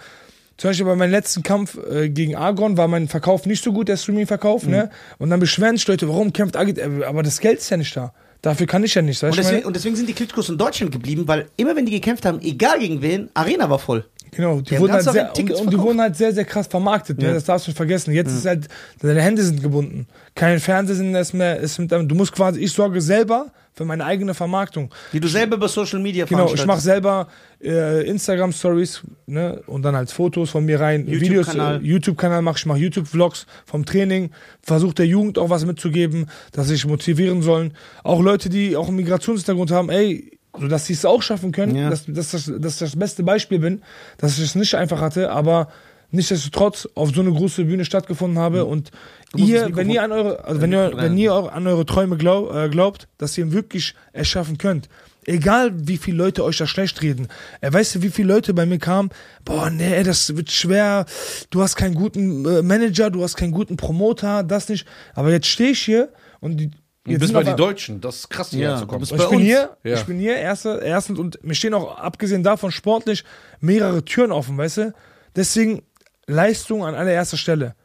[0.57, 3.87] zum Beispiel bei meinem letzten Kampf äh, gegen Argon war mein Verkauf nicht so gut,
[3.87, 4.71] der Streaming-Verkauf, Mhm.
[4.71, 4.89] ne?
[5.19, 6.77] Und dann beschweren sich Leute, warum kämpft Agit?
[6.79, 8.13] Äh, Aber das Geld ist ja nicht da.
[8.41, 11.27] Dafür kann ich ja nicht, und, deswegen, und deswegen sind die Klitschkos in Deutschland geblieben,
[11.27, 14.05] weil immer wenn die gekämpft haben, egal gegen wen, Arena war voll.
[14.31, 17.19] Genau, die haben wurden halt sehr, und, die wurden halt sehr, sehr krass vermarktet.
[17.19, 17.33] Ne?
[17.33, 18.13] Das darfst du nicht vergessen.
[18.13, 18.67] Jetzt ist halt,
[19.01, 20.07] deine Hände sind gebunden.
[20.35, 24.33] Kein Fernsehsender ist mehr, ist mit, du musst quasi, ich sorge selber für meine eigene
[24.33, 24.89] Vermarktung.
[25.13, 27.27] Die du selber über Social Media Genau, ich mache selber
[27.63, 31.81] äh, Instagram Stories ne, und dann halt Fotos von mir rein, Videos, YouTube-Kanal.
[31.81, 34.31] äh, YouTube-Kanal mache ich, mache YouTube-Vlogs vom Training,
[34.63, 37.73] versuche der Jugend auch was mitzugeben, dass sie sich motivieren sollen.
[38.03, 41.75] Auch Leute, die auch einen Migrationshintergrund haben, ey, so dass sie es auch schaffen können,
[41.75, 41.89] Ja.
[41.89, 43.81] dass, dass, dass, dass ich das beste Beispiel bin,
[44.17, 45.69] dass ich es nicht einfach hatte, aber
[46.11, 48.91] nichtsdestotrotz auf so eine große Bühne stattgefunden habe und
[49.33, 52.17] musst das ihr, wenn ihr an eure, also wenn ihr, wenn ihr an eure Träume
[52.17, 54.87] glaub, äh, glaubt, dass ihr wirklich es schaffen könnt,
[55.25, 57.27] egal wie viele Leute euch da schlecht reden,
[57.59, 59.09] äh, weißt du, wie viele Leute bei mir kamen,
[59.43, 61.05] boah, nee, das wird schwer,
[61.49, 65.47] du hast keinen guten äh, Manager, du hast keinen guten Promoter, das nicht, aber jetzt
[65.47, 66.07] stehe ich hier
[66.39, 66.71] und die,
[67.13, 68.01] jetzt bist bei die ein- Deutschen.
[68.01, 69.03] Das ist krass, Ja, hierher zu du kommen.
[69.03, 69.41] ich bei bin uns.
[69.41, 69.93] hier, Ja.
[69.95, 73.23] ich bin hier, erste, erstens und mir stehen auch, abgesehen davon, sportlich
[73.59, 74.93] mehrere Türen offen, weißt du?
[75.35, 75.83] Deswegen
[76.27, 77.75] Leistung an allererster Stelle.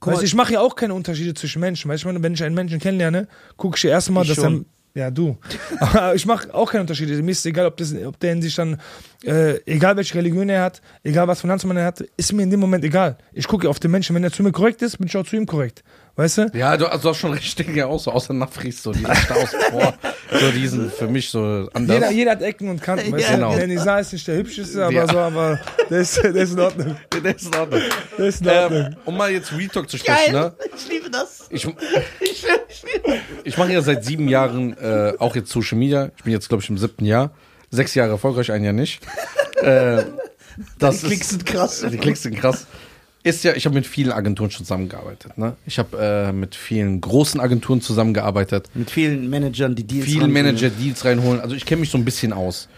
[0.00, 1.88] Guck weißt, du, ich mache ja auch keine Unterschiede zwischen Menschen.
[1.90, 4.38] Weißt du, ich meine, wenn ich einen Menschen kennenlerne, gucke ich ja erstmal, Ich dass
[4.44, 4.64] schon.
[4.94, 5.02] er.
[5.04, 5.38] Ja, du.
[5.80, 7.14] Aber ich mache auch keine Unterschiede.
[7.22, 8.78] Mir ist egal, ob, das, ob der in sich dann,
[9.24, 12.50] äh, egal welche Religion er hat, egal was für Landsmann er hat, ist mir in
[12.50, 13.16] dem Moment egal.
[13.32, 14.14] Ich gucke auf den Menschen.
[14.14, 15.82] Wenn er zu mir korrekt ist, bin ich auch zu ihm korrekt.
[16.14, 16.50] Weißt du?
[16.52, 19.14] Ja, du, also du hast schon recht, Dinge ja auch so, außer Nafris, so diesen
[19.16, 19.94] Staus vor,
[20.38, 21.94] so diesen für mich so anders.
[21.96, 23.10] Jeder, jeder hat Ecken und Kanten.
[23.12, 23.34] Weißt Ja, du?
[23.36, 23.56] genau.
[23.56, 25.08] Der Nisa ist nicht der hübscheste, aber Ja.
[25.08, 25.58] so, aber
[25.88, 26.96] der ist, der ist in Ordnung.
[27.22, 27.80] Der ist in Ordnung.
[28.18, 28.80] Der ist in Ordnung.
[28.88, 30.52] Ähm, um mal jetzt Retalk zu sprechen, ne?
[30.76, 31.46] Ich liebe das.
[31.50, 31.66] Ich,
[32.20, 32.84] Ich, ich
[33.44, 36.10] ich mache ja seit sieben Jahren äh, auch jetzt Social Media.
[36.16, 37.30] Ich bin jetzt, glaube ich, im siebten Jahr.
[37.70, 39.00] Sechs Jahre erfolgreich, ein Jahr nicht.
[39.62, 40.02] äh,
[40.78, 41.86] das Die Klicks ist, sind krass.
[41.90, 42.66] Die Klicks sind krass.
[43.24, 45.38] Ist ja, ich habe mit vielen Agenturen schon zusammengearbeitet.
[45.38, 45.56] Ne?
[45.64, 48.68] Ich habe äh, mit vielen großen Agenturen zusammengearbeitet.
[48.74, 50.54] Mit vielen Managern, die Deals Viele ranbringen.
[50.54, 51.40] Manager Deals reinholen.
[51.40, 52.68] Also ich kenne mich so ein bisschen aus.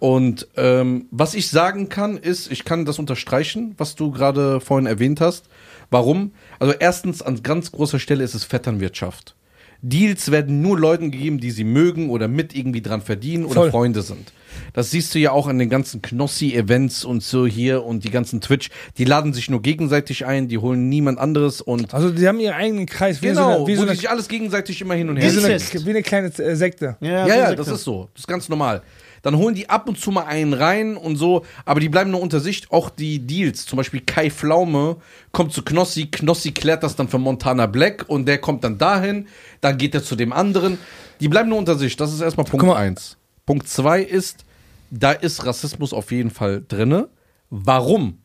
[0.00, 4.86] Und ähm, was ich sagen kann, ist, ich kann das unterstreichen, was du gerade vorhin
[4.86, 5.44] erwähnt hast.
[5.90, 6.32] Warum?
[6.58, 9.36] Also erstens, an ganz großer Stelle ist es Vetternwirtschaft.
[9.82, 13.70] Deals werden nur Leuten gegeben, die sie mögen oder mit irgendwie dran verdienen oder Voll.
[13.70, 14.32] Freunde sind.
[14.74, 18.40] Das siehst du ja auch an den ganzen Knossi-Events und so hier und die ganzen
[18.40, 18.70] Twitch.
[18.98, 22.54] Die laden sich nur gegenseitig ein, die holen niemand anderes und Also die haben ihren
[22.54, 24.94] eigenen Kreis, wie genau, so eine, wie so wo die eine, sich alles gegenseitig immer
[24.94, 26.96] hin und wie her so eine, wie eine kleine äh, Sekte.
[27.00, 28.08] ja, so ja, sagt das ist so.
[28.14, 28.82] Das ist ganz normal.
[29.22, 32.20] Dann holen die ab und zu mal einen rein und so, aber die bleiben nur
[32.20, 32.70] unter sich.
[32.70, 34.96] Auch die Deals, zum Beispiel Kai Pflaume
[35.30, 39.28] kommt zu Knossi, Knossi klärt das dann für Montana Black und der kommt dann dahin,
[39.60, 40.78] dann geht er zu dem anderen.
[41.20, 41.96] Die bleiben nur unter sich.
[41.96, 42.80] Das ist erstmal Punkt Guck mal.
[42.80, 43.16] eins.
[43.46, 44.44] Punkt zwei ist,
[44.90, 47.08] da ist Rassismus auf jeden Fall drinne.
[47.48, 48.18] Warum?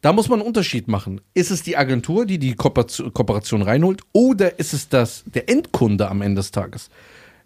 [0.00, 1.20] Da muss man einen Unterschied machen.
[1.32, 6.08] Ist es die Agentur, die die Kooperation Kooperation reinholt, oder ist es das, der Endkunde
[6.08, 6.90] am Ende des Tages?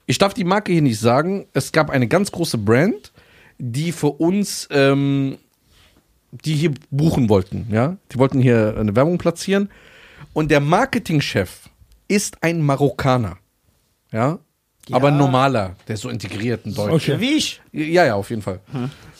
[0.06, 1.46] Ich darf die Marke hier nicht sagen.
[1.52, 3.12] Es gab eine ganz große Brand,
[3.58, 5.38] die für uns, ähm,
[6.30, 7.66] die hier buchen wollten.
[7.70, 9.70] Ja, die wollten hier eine Werbung platzieren.
[10.32, 11.68] Und der Marketingchef
[12.08, 13.38] ist ein Marokkaner.
[14.12, 14.38] Ja,
[14.92, 17.08] aber ein normaler, der so integriert in Deutsch.
[17.08, 17.20] Okay.
[17.20, 17.60] Wie ich.
[17.72, 18.60] Ja, ja, auf jeden Fall.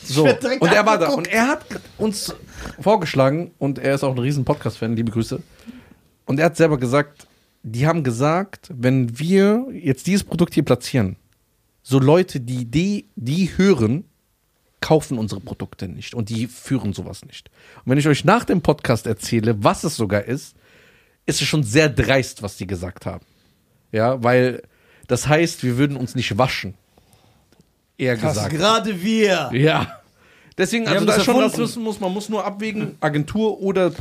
[0.01, 0.23] So.
[0.23, 1.09] werd direkt Und er war da.
[1.09, 1.65] Und er hat
[1.97, 2.33] uns
[2.79, 5.41] vorgeschlagen, und er ist auch ein riesen Podcast-Fan, liebe Grüße.
[6.25, 7.27] Und er hat selber gesagt,
[7.63, 11.17] die haben gesagt, wenn wir jetzt dieses Produkt hier platzieren,
[11.83, 14.05] so Leute, die die, die hören,
[14.81, 17.49] kaufen unsere Produkte nicht und die führen sowas nicht.
[17.83, 20.55] Und wenn ich euch nach dem Podcast erzähle, was es sogar ist,
[21.25, 23.25] ist es schon sehr dreist, was die gesagt haben.
[23.91, 24.63] Ja, weil
[25.07, 26.75] das heißt, wir würden uns nicht waschen.
[27.97, 28.51] Eher gesagt.
[28.51, 29.49] Gerade wir.
[29.53, 30.01] Ja.
[30.57, 31.61] Deswegen, Wir also das schon erfunden.
[31.61, 33.91] Rassismus, man muss nur abwägen, Agentur oder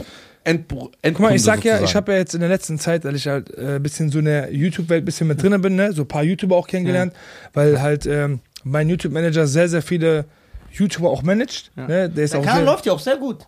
[0.46, 1.84] Endkunde Guck mal, ich sag ja, sozusagen.
[1.84, 4.20] ich habe ja jetzt in der letzten Zeit, weil ich halt äh, ein bisschen so
[4.20, 7.12] in der YouTube-Welt ein bisschen mit drin bin, ne, so ein paar YouTuber auch kennengelernt,
[7.52, 10.24] weil halt ähm, mein YouTube-Manager sehr, sehr viele
[10.72, 11.72] YouTuber auch managt.
[11.76, 13.46] Ne, der ist Der auch Kanal sehr, läuft ja auch sehr gut.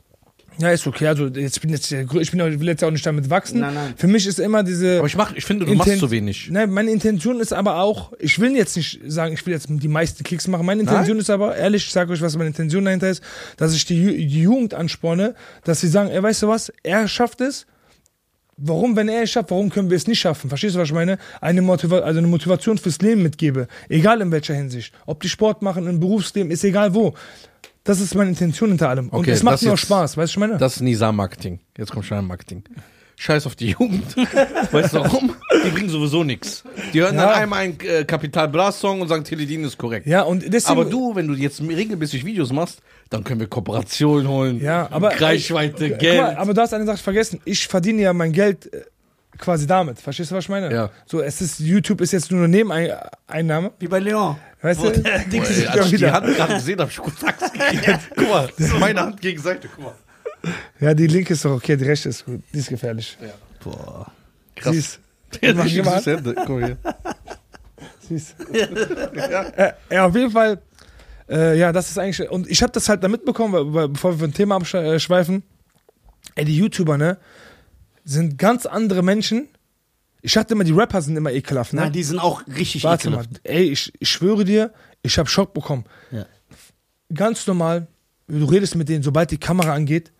[0.61, 1.07] Ja, ist okay.
[1.07, 3.61] Also jetzt bin jetzt, ich bin, will jetzt auch nicht damit wachsen.
[3.61, 3.95] Nein, nein.
[3.97, 4.99] Für mich ist immer diese.
[4.99, 6.51] Aber ich mach, ich finde, du machst Inten- zu wenig.
[6.51, 9.89] Ne, meine Intention ist aber auch, ich will jetzt nicht sagen, ich will jetzt die
[9.89, 10.67] meisten Klicks machen.
[10.67, 13.23] Meine Intention ist aber, ehrlich, ich sage euch, was meine Intention dahinter ist,
[13.57, 15.35] dass ich die, die Jugend ansporne,
[15.65, 17.67] dass sie sagen, ey, weißt du was, er schafft es.
[18.61, 20.49] Warum, wenn er es schafft, warum können wir es nicht schaffen?
[20.49, 21.19] Verstehst du, was ich meine?
[21.41, 23.69] Eine, Motiva also eine Motivation fürs Leben mitgebe.
[23.89, 24.93] Egal in welcher Hinsicht.
[25.07, 27.15] Ob die Sport machen, im Berufsleben, ist egal wo.
[27.89, 29.09] Das ist meine Intention hinter allem.
[29.09, 30.59] Und Okay, es macht mir auch Spaß, weißt du, was ich meine?
[30.59, 31.59] Das ist Nisa-Marketing.
[31.78, 32.62] Jetzt kommt schon ein Marketing.
[33.16, 34.14] Scheiß auf die Jugend.
[34.72, 35.34] weißt du warum?
[35.64, 36.62] Die bringen sowieso nichts.
[36.93, 37.22] Die hören Ja.
[37.32, 40.07] dann einmal einen äh, Kapital Bras Song und sagen, Teledin ist korrekt.
[40.07, 40.70] ja, und deswegen.
[40.80, 42.80] Aber du, wenn du jetzt regelmäßig Videos machst,
[43.11, 44.61] dann können wir Kooperationen holen.
[44.62, 46.20] Ja, aber- Reichweite, Geld.
[46.20, 47.41] Mal, aber du hast eine Sache vergessen.
[47.45, 48.82] Ich verdiene ja mein Geld äh,
[49.39, 50.01] quasi damit.
[50.01, 50.72] Verstehst du, was ich meine?
[50.72, 50.91] Ja.
[51.07, 53.72] So, es ist, YouTube ist jetzt nur eine Nebeneinnahme.
[53.78, 54.36] Wie bei Leon.
[54.61, 55.01] Weißt Wo du?
[55.01, 56.11] der Dings Ey, ist als ich die.
[56.11, 58.01] Hand gerade gesehen habe, ich kurz Angst gekriegt.
[58.16, 59.68] Guck mal, das ist meine Hand gegen Seite.
[59.74, 59.95] Guck mal.
[60.80, 62.43] Ja, die linke ist doch okay, die rechte ist gut.
[62.53, 63.16] Die ist gefährlich.
[63.62, 64.11] Boah.
[64.57, 64.72] Krass.
[64.72, 65.01] Sie ist,
[65.57, 66.03] Mach ich mal.
[66.03, 66.34] Hände.
[66.34, 66.76] Guck mal hier.
[68.01, 68.34] sie ist.
[68.53, 70.61] äh, ja, auf jeden Fall.
[71.28, 72.28] Äh, ja, das ist eigentlich.
[72.30, 75.43] Und ich habe das halt da mitbekommen, weil, weil, bevor wir von Thema abschweifen.
[76.34, 77.18] Ey, die YouTuber, ne?
[78.09, 79.49] Sind ganz andere Menschen.
[80.23, 81.83] Ich dachte immer, die Rapper sind immer ekelhaft, ne?
[81.83, 83.41] Nein, die sind auch richtig Warte mal, ekelhaft.
[83.45, 85.85] ey, ich, ich schwöre dir, ich habe Schock bekommen.
[86.11, 86.25] Ja.
[87.13, 87.87] Ganz normal,
[88.27, 90.11] du redest mit denen, sobald die Kamera angeht,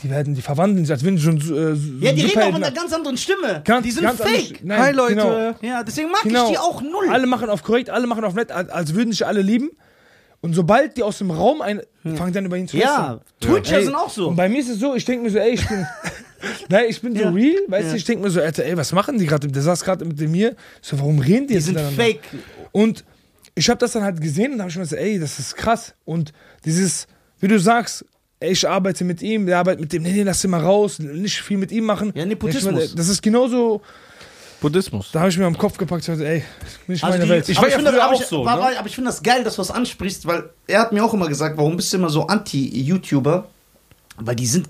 [0.00, 2.64] die werden, die verwandeln sich, als wenn sie schon äh, Ja, die reden auch mit
[2.64, 3.62] einer ganz anderen Stimme.
[3.64, 4.64] Ganz- die sind fake.
[4.64, 5.14] Nein, Hi, Leute.
[5.14, 6.46] Genau, Ja, deswegen mag genau.
[6.46, 7.08] ich die auch null.
[7.10, 9.70] Alle machen auf korrekt, alle machen auf nett, als, würden sich alle lieben.
[10.40, 11.80] Und sobald die aus dem Raum ein,
[12.16, 13.20] fangen dann über ihn zu ja.
[13.40, 14.28] Twitcher Ey, sind auch so.
[14.28, 15.86] Und bei mir ist es so, ich denke mir so, ey, ich bin,
[16.68, 17.30] nein, ich bin so Ja.
[17.30, 17.90] real, weißt Ja.
[17.92, 19.48] du, ich denke mir so, Alter, ey, was machen die gerade?
[19.48, 20.56] Der saß gerade mit mir.
[20.82, 22.20] Ich So, warum reden die, die jetzt sind fake.
[22.72, 23.04] Und
[23.54, 25.94] ich habe das dann halt gesehen und habe schon gesagt, ey, das ist krass.
[26.04, 26.32] Und
[26.64, 27.06] dieses,
[27.40, 28.04] wie du sagst,
[28.40, 30.98] ey, ich arbeite mit ihm, der arbeitet mit dem, nee, nee, lass ihn mal raus,
[30.98, 32.12] nicht viel mit ihm machen.
[32.14, 32.84] Ja, Nepotismus.
[32.84, 33.80] Ich, das ist genauso,
[34.60, 35.10] Buddhismus.
[35.12, 36.42] da habe ich mir am Kopf gepackt, und gesagt, ey,
[36.86, 37.48] nicht Also meine die, Welt.
[37.48, 38.62] Ich aber war ja aber auch ich, so, war, ne?
[38.62, 41.14] war, aber ich finde das geil, dass du das ansprichst, weil er hat mir auch
[41.14, 43.48] immer gesagt, warum bist du immer so anti-YouTuber?
[44.18, 44.68] Weil die sind,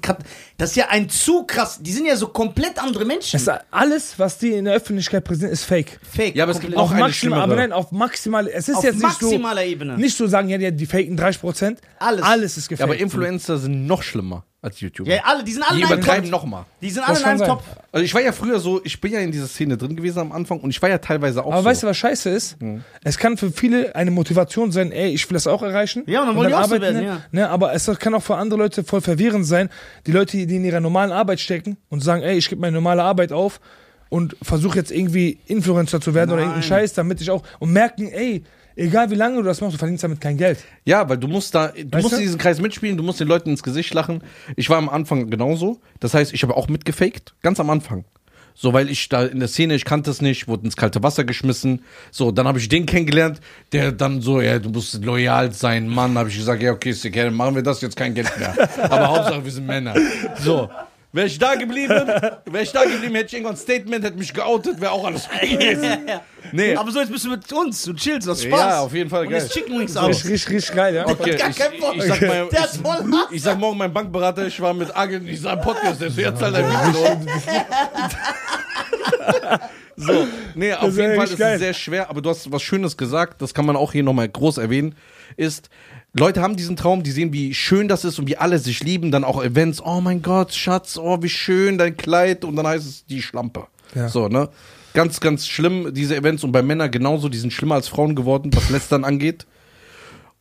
[0.59, 3.37] das ist ja ein zu krass, die sind ja so komplett andere Menschen.
[3.37, 6.01] Es, alles, was die in der Öffentlichkeit präsentieren, ist fake.
[6.03, 6.35] Fake.
[6.35, 9.01] Ja, aber es gibt Auf eine maximal, aber nein, auf maximal, es ist auf jetzt
[9.01, 9.97] nicht so, maximaler Ebene.
[9.99, 11.77] nicht so sagen, ja, die, die faken 30%.
[11.99, 12.23] Alles.
[12.25, 12.91] Alles ist Ja, gefaked.
[12.91, 15.11] aber Influencer sind noch schlimmer als YouTuber.
[15.15, 16.43] ja, alle, die sind alle die in einem übertreiben Topf.
[16.43, 16.67] noch mal.
[16.83, 17.49] Die sind Das alle in kann einem sein.
[17.49, 17.65] Topf.
[17.93, 20.33] Also ich war ja früher so, ich bin ja in dieser Szene drin gewesen am
[20.33, 21.65] Anfang und ich war ja teilweise auch Aber so.
[21.65, 22.57] weißt du, was scheiße ist?
[23.05, 26.03] Es kann für viele eine Motivation sein, ey, ich will das auch erreichen.
[26.07, 27.05] Ja, und dann wollen die auch so werden, ne?
[27.07, 27.21] ja.
[27.31, 29.71] Ne, aber es kann auch für andere Leute voll verwirrend sein,
[30.07, 33.03] die Leute, die in ihrer normalen Arbeit stecken und sagen, ey, ich gebe meine normale
[33.03, 33.61] Arbeit auf
[34.09, 38.09] und versuche jetzt irgendwie Influencer zu werden oder irgendeinen Scheiß, damit ich auch und merken,
[38.09, 38.43] ey,
[38.77, 40.59] egal wie lange du das machst, du verdienst damit kein Geld.
[40.85, 42.17] Ja, weil du musst da, du Weißt musst du?
[42.17, 44.23] in diesen Kreis mitspielen, du musst den Leuten ins Gesicht lachen.
[44.57, 45.81] Ich war am Anfang genauso.
[46.01, 48.05] Das heißt, ich habe auch mitgefaked, ganz am Anfang.
[48.59, 51.25] So, weil ich da in der Szene, ich kannte es nicht, wurde ins kalte Wasser
[51.25, 51.83] geschmissen.
[52.11, 53.41] So, dann habe ich den kennengelernt,
[53.73, 56.17] der dann so, ja, du musst loyal sein, Mann.
[56.17, 58.55] Habe ich gesagt, ja, okay, ist okay, dann machen wir das jetzt kein Geld mehr.
[58.85, 59.95] Aber Hauptsache, wir sind Männer.
[60.39, 60.71] So.
[61.17, 61.95] Wäre ich da geblieben,
[62.45, 65.27] wäre ich da geblieben, hätte ich irgendwann ein Statement, hätte mich geoutet, wäre auch alles
[65.35, 66.11] okay gewesen.
[66.53, 66.77] Nee.
[66.77, 68.61] Aber so, jetzt bist du mit uns, du chillst, das ist Spaß.
[68.61, 69.41] Ja, auf jeden Fall Und geil.
[69.41, 70.25] jetzt Chicken Wings Richtig, aus.
[70.27, 71.07] richtig, richtig geil, ja.
[71.09, 71.97] Okay, gar ich, keinen Bock.
[71.97, 73.29] ich, sag mal, Der ist voll Hass.
[73.33, 76.43] ich sag morgen meinem Bankberater, ich war mit Agel in diesem Podcast, der so jetzt
[76.43, 77.21] halt ein Video.
[79.99, 81.55] So, nee, auf ist jeden Fall eigentlich ist geil.
[81.55, 84.29] es sehr schwer, aber du hast was Schönes gesagt, das kann man auch hier nochmal
[84.29, 84.95] groß erwähnen,
[85.39, 85.71] ist,
[86.19, 89.11] Leute haben diesen Traum, die sehen, wie schön das ist und wie alle sich lieben,
[89.11, 92.87] dann auch Events, oh mein Gott, Schatz, oh, wie schön dein Kleid und dann heißt
[92.87, 93.67] es die Schlampe.
[93.95, 94.09] Ja.
[94.09, 94.49] So, ne?
[94.95, 98.51] Ganz, ganz schlimm, diese Events und bei Männern genauso, die sind schlimmer als Frauen geworden,
[98.55, 99.47] was Lästern angeht.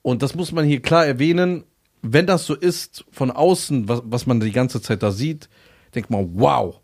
[0.01, 1.65] Und das muss man hier klar erwähnen.
[2.01, 5.49] Wenn das so ist, von außen, was, was man die ganze Zeit da sieht,
[5.93, 6.79] denkt man, wow,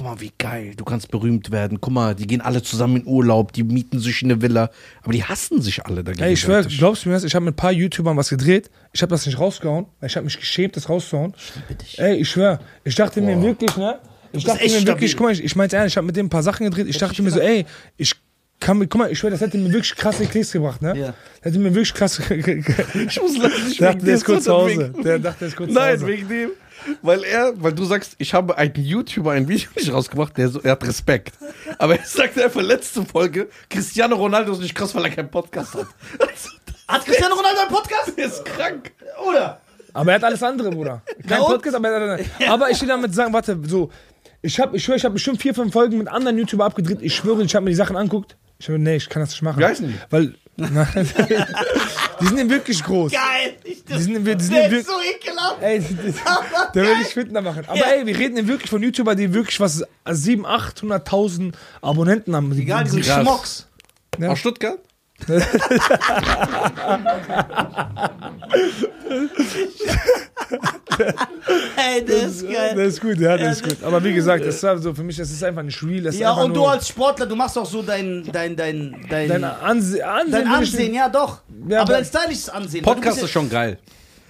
[0.00, 1.78] guck mal, wie geil, du kannst berühmt werden.
[1.78, 4.70] Guck mal, die gehen alle zusammen in Urlaub, die mieten sich eine Villa,
[5.02, 6.24] aber die hassen sich alle dagegen.
[6.24, 7.24] Ey, ich schwör, glaubst du mir das?
[7.24, 8.70] Ich habe mit ein paar YouTubern was gedreht.
[8.92, 11.34] Ich habe das nicht rausgehauen, ich habe mich geschämt, das rauszuhauen.
[11.98, 13.98] Ey, ich schwör, ich dachte mir wirklich, ne?
[14.32, 15.14] Ich dachte mir wirklich, stabil.
[15.16, 16.86] guck mal, ich, ich meinte ehrlich, ich habe mit dem ein paar Sachen gedreht.
[16.88, 17.66] Ich dachte mir so, ey,
[17.98, 18.14] ich
[18.58, 20.96] kann mit, guck mal, ich schwör, das hätte mir wirklich krasse Klicks gebracht, ne?
[20.96, 21.14] Ja.
[21.42, 22.22] Das hätte mir wirklich krasse.
[22.34, 24.94] ich muss nicht Der dachte, der ist kurz zu Hause.
[25.04, 26.06] Der dachte, der ist kurz zu Nein, Hause.
[26.06, 26.50] wegen dem.
[27.02, 30.60] Weil er, weil du sagst, ich habe einen YouTuber ein Video nicht rausgebracht, der so,
[30.60, 31.34] er hat Respekt.
[31.78, 35.74] Aber er sagt einfach letzte Folge, Cristiano Ronaldo ist nicht krass, weil er keinen Podcast
[35.74, 35.86] hat.
[36.18, 36.50] Also,
[36.88, 38.16] Hat Cristiano Ronaldo einen Podcast?
[38.16, 38.90] der ist krank.
[39.28, 39.60] Oder?
[39.92, 41.02] Aber er hat alles andere, Bruder.
[41.26, 41.38] Kein?
[41.40, 43.90] Podcast, aber er hat Aber ich will damit sagen, warte, so.
[44.42, 46.98] Ich hab, ich schwöre, ich habe bestimmt vier, fünf Folgen mit anderen YouTuber abgedreht.
[47.02, 48.36] Ich schwöre, ich habe mir die Sachen anguckt.
[48.58, 49.58] Ich schwöre, nee, ich kann das nicht machen.
[49.60, 49.94] Wie heißen die?
[50.08, 50.86] Weil, nein,
[52.20, 53.12] die sind wirklich groß.
[53.12, 53.56] Geil.
[53.64, 55.62] Ich, Die sind, die sind der ist wirklich, so ekelhaft.
[55.62, 56.14] ey, die- die-
[56.74, 57.64] der will ich Fitner machen.
[57.66, 57.86] Aber Ja.
[57.86, 61.52] ey, wir reden wirklich von YouTuber, die wirklich was, 700.000, 800.000
[61.82, 62.52] Abonnenten haben.
[62.58, 63.04] Egal, die sind.
[63.06, 63.66] Schmocks.
[64.18, 64.30] Ja.
[64.30, 64.78] Aus Stuttgart?
[71.76, 72.74] Ey, der ist geil.
[72.76, 73.76] Das ist gut, ja, das Ja, ist gut.
[73.84, 76.02] Aber wie gesagt, das ist also für mich, das ist einfach nicht real.
[76.02, 78.56] Das ist Ja, einfach und du nur als Sportler, du machst auch so dein, dein,
[78.56, 80.32] dein, dein, dein Anse Ansehen.
[80.32, 81.42] dein Ansehen, ja doch.
[81.68, 82.84] Ja, aber dein stylisches Ansehen.
[82.84, 83.78] Podcast ist schon geil.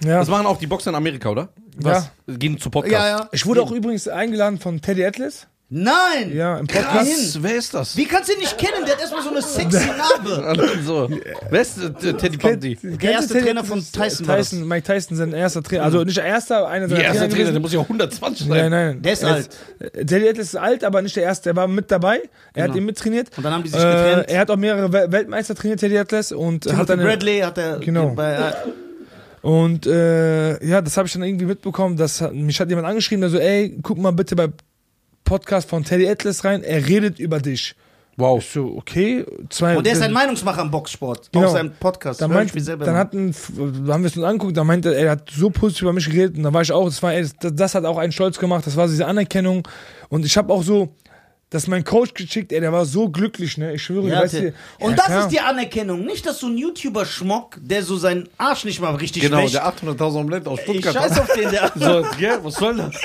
[0.03, 0.19] Ja.
[0.19, 1.49] Das machen auch die Boxer in Amerika, oder?
[1.77, 2.11] Was?
[2.27, 2.93] Gehen zu Podcast.
[2.93, 3.29] Ja, ja.
[3.31, 5.47] Ich wurde auch übrigens eingeladen von Teddy Atlas.
[5.73, 6.35] Nein!
[6.35, 6.83] Ja, im Krass.
[6.85, 7.41] Podcast.
[7.43, 7.95] Wer ist das?
[7.95, 8.83] Wie kannst du ihn nicht kennen?
[8.85, 10.79] Der hat erstmal so eine sexy Narbe.
[10.83, 11.09] so.
[11.49, 12.77] Wer ist äh, Teddy Bundy?
[12.81, 14.49] Der erste Trainer von Tyson war das.
[14.49, 15.83] Tyson Mike Tyson, sein erster Trainer.
[15.83, 18.69] Also nicht der erste, einer seiner erste Trainer Trainer, der muss ja 120 Nein, sein.
[18.71, 19.01] nein.
[19.01, 19.49] Der ist alt.
[19.93, 21.51] Teddy Atlas ist alt, aber nicht der erste.
[21.51, 22.21] Er war mit dabei.
[22.53, 22.77] Er hat Genau.
[22.79, 23.29] ihn mittrainiert.
[23.37, 24.29] Und dann haben die sich Äh, getrennt.
[24.29, 26.33] er hat auch mehrere Wel- Weltmeister trainiert, Teddy Atlas.
[26.33, 28.09] Und hat Timothy dann Bradley hat er Genau.
[28.09, 28.51] bei, äh,
[29.47, 31.95] Und äh, ja, das habe ich dann irgendwie mitbekommen.
[31.95, 34.49] Dass, hat- mich hat jemand angeschrieben, der so, ey, guck mal bitte bei
[35.31, 36.61] Podcast von Teddy Atlas rein.
[36.61, 37.73] Er redet über dich.
[38.17, 38.43] Wow.
[38.43, 39.25] Ich so, okay.
[39.49, 41.31] Zwei, und der ist ein Meinungsmacher im Boxsport.
[41.31, 41.45] Genau.
[41.45, 42.21] Auf seinem Podcast.
[42.21, 43.33] Dann, meint, ich dann hatten,
[43.85, 46.09] da haben wir es uns angeguckt, da meinte er, er hat so positiv über mich
[46.09, 48.75] geredet und da war ich auch, das, war, das, hat auch einen stolz gemacht, das
[48.75, 49.65] war diese Anerkennung
[50.09, 50.93] und ich habe auch so,
[51.49, 54.53] dass mein Coach geschickt, ey, der war so glücklich, ne, ich schwöre, Ja, weißt du,
[54.79, 55.19] und ja, das klar.
[55.21, 56.05] ist die Anerkennung.
[56.05, 59.53] Nicht, dass so ein YouTuber-Schmock, der so seinen Arsch nicht mal richtig Genau, wäscht.
[59.53, 60.93] der 800.000 Omelette aus ich Stuttgart.
[60.93, 61.71] scheiß auf den, der.
[61.75, 62.95] so, gell, was soll das?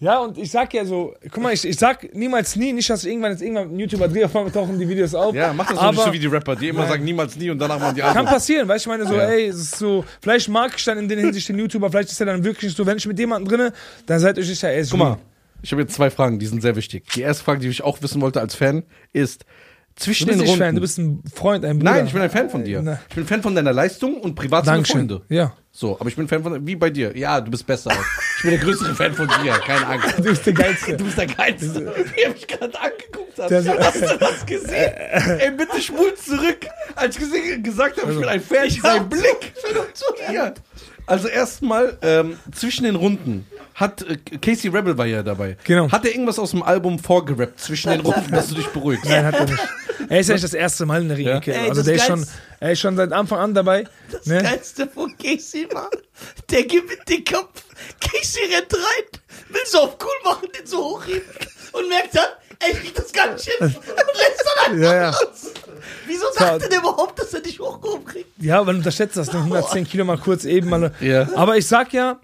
[0.00, 3.02] Ja, und ich sag ja so, guck mal, ich, ich sag niemals nie, nicht, dass
[3.02, 5.34] ich irgendwann jetzt irgendwann einen YouTuber drehe, auf einmal tauchen die Videos auf.
[5.34, 7.58] Ja, mach das aber nicht so wie die Rapper, die immer sagen niemals nie und
[7.58, 8.26] danach machen die Kann Album.
[8.32, 9.28] passieren, weißt du, ich meine so, Ja.
[9.28, 12.20] ey, es ist so, vielleicht mag ich dann in der Hinsicht den YouTuber, vielleicht ist
[12.20, 13.72] er dann wirklich so, wenn ich mit jemandem drinne,
[14.06, 15.18] dann seid euch sicher, ey, ist Guck mal,
[15.62, 17.04] ich habe jetzt zwei Fragen, die sind sehr wichtig.
[17.16, 19.44] Die erste Frage, die ich auch wissen wollte als Fan, ist
[19.98, 20.56] zwischen den Runden.
[20.58, 21.92] Fan, du bist ein Freund, ein Bruder.
[21.92, 22.80] Nein, ich bin ein Fan von dir.
[22.82, 23.00] Na.
[23.08, 25.08] Ich bin Fan von deiner Leistung und privat sind wir Dankeschön.
[25.08, 25.22] Freunde.
[25.28, 25.54] Ja.
[25.70, 27.16] So, aber ich bin Fan von, wie bei dir.
[27.16, 27.90] Ja, du bist besser.
[28.36, 30.14] Ich bin der größere Fan von dir, keine Angst.
[30.18, 30.96] Du bist der Geilste.
[30.96, 31.94] Du bist der Geilste.
[32.14, 33.50] Wie er mich gerade angeguckt hat.
[33.52, 34.92] Hast du das gesehen?
[35.38, 36.66] Ey, bitte spul zurück.
[36.94, 39.52] Als ich gesehen, gesagt habe, ich bin ein Fan, sein Blick.
[41.06, 43.46] Also erstmal, ähm, zwischen den Runden
[43.80, 45.56] hat, äh, Casey Rebel war ja dabei.
[45.64, 45.90] Genau.
[45.90, 49.04] Hat er irgendwas aus dem Album vorgerappt zwischen den Runden, dass du dich beruhigst?
[49.06, 49.58] Nein, hat er nicht.
[50.08, 51.36] Er ist ja nicht das erste Mal in der Ja.
[51.36, 51.52] Ecke.
[51.54, 52.26] Ey, also der ist schon,
[52.60, 53.84] er ist schon seit Anfang an dabei.
[54.10, 54.42] Das Ne?
[54.42, 55.90] Geilste von Casey war,
[56.50, 57.64] der gewinnt den Kampf.
[58.00, 59.20] Casey rennt rein,
[59.50, 61.22] will so auf cool machen, den so hochheben
[61.72, 62.24] und merkt dann,
[62.60, 65.10] ey, ich krieg das gar nicht hin und lässt dann einfach Ja, ja.
[65.10, 65.52] los.
[66.06, 68.30] Wieso dachte der überhaupt, dass er dich hochgehoben kriegt?
[68.38, 69.38] Ja, du unterschätzt das, ne?
[69.40, 70.92] 110 Kilo mal kurz eben mal.
[71.00, 71.28] Ja.
[71.34, 72.18] Aber ich sag ja,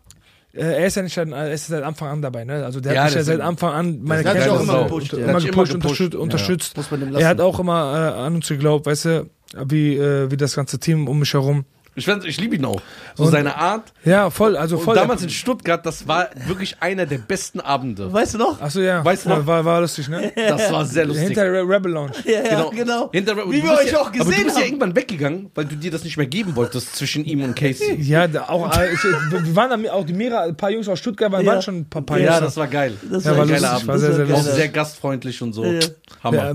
[0.55, 2.65] er ist ja nicht, seit- er ist seit Anfang an dabei, ne?
[2.65, 5.19] Also der Ja, hat mich ja seit Anfang an meine dich auch immer gepusht, ja.
[5.19, 6.15] immer gepusht, immer gepusht.
[6.15, 6.77] unterstützt,
[7.13, 7.19] Ja.
[7.21, 9.31] Er hat auch immer äh, an uns geglaubt, weißt du,
[9.67, 11.65] wie, äh, wie das ganze Team um mich herum.
[11.97, 12.81] Ich, ich liebe ihn auch.
[13.15, 13.93] So Und- seine Art.
[14.05, 14.95] Ja, voll, also Und voll.
[14.97, 18.13] damals in Stuttgart, das war wirklich einer der besten Abende.
[18.13, 18.61] Weißt du noch?
[18.61, 19.05] Achso, ja.
[19.05, 19.47] Weißt du noch?
[19.47, 20.33] war, war, lustig, ne?
[20.37, 21.27] Das war sehr lustig.
[21.29, 22.13] Hinter der Rebel Lounge.
[22.25, 23.11] Ja, ja, genau.
[23.13, 24.69] Hinter, Wie wir euch ja, auch Aber du gesehen bist ja haben.
[24.69, 27.95] irgendwann weggegangen, weil du dir das nicht mehr geben wolltest zwischen ihm und Casey.
[28.05, 30.99] Ja, da, auch, äh, ich, wir waren da auch die mehrere, ein paar Jungs aus
[30.99, 31.53] Stuttgart waren, Ja.
[31.53, 32.41] waren schon ein paar, paar Ja, Jungs.
[32.41, 32.95] das war geil.
[33.11, 33.87] Das Ja, war ein lustig, geiler Abend.
[33.89, 35.65] war sehr, sehr Auch sehr gastfreundlich und so.
[35.65, 35.81] Ja.
[36.23, 36.55] Hammer.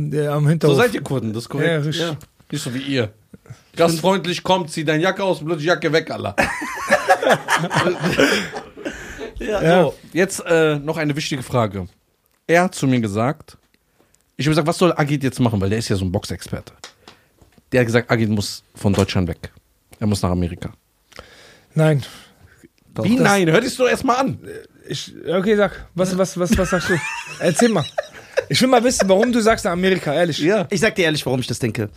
[0.62, 1.70] So seid ihr Kurden, das ist korrekt.
[1.70, 2.18] Ja, richtig.
[2.52, 3.10] Nicht so wie ihr.
[3.76, 6.36] Gastfreundlich kommt, zieh deine Jacke aus und plötzlich Jacke weg, Allah.
[9.40, 9.84] Ja.
[9.84, 11.88] So, jetzt äh, noch eine wichtige Frage.
[12.46, 13.58] Er hat zu mir gesagt,
[14.36, 16.74] ich habe gesagt, was soll Agit jetzt machen, weil der ist ja so ein Boxexperte.
[17.72, 19.52] Der hat gesagt, Agit muss von Deutschland weg.
[20.00, 20.72] Er muss nach Amerika.
[21.74, 22.04] Nein.
[23.02, 23.50] Wie das- nein?
[23.50, 24.40] Hör dich doch erstmal an.
[24.90, 25.88] Ich, okay, sag.
[25.96, 27.00] Was, was, was, was sagst du?
[27.40, 27.86] Erzähl mal.
[28.50, 30.40] Ich will mal wissen, warum du sagst nach Amerika, ehrlich.
[30.40, 30.68] Ja.
[30.70, 31.90] Ich sag dir ehrlich, warum ich das denke.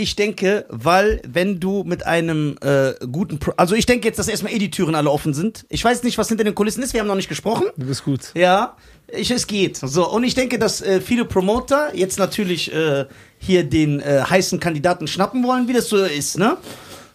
[0.00, 4.28] Ich denke, weil wenn du mit einem äh, guten, Pro also ich denke jetzt, dass
[4.28, 5.66] erstmal eh die Türen alle offen sind.
[5.70, 6.92] Ich weiß nicht, was hinter den Kulissen ist.
[6.92, 7.66] Wir haben noch nicht gesprochen.
[7.76, 8.30] Du bist gut.
[8.36, 8.76] Ja,
[9.08, 9.76] ich, es geht.
[9.78, 13.06] So und ich denke, dass äh, viele Promoter jetzt natürlich äh,
[13.40, 16.58] hier den äh, heißen Kandidaten schnappen wollen, wie das so ist, ne?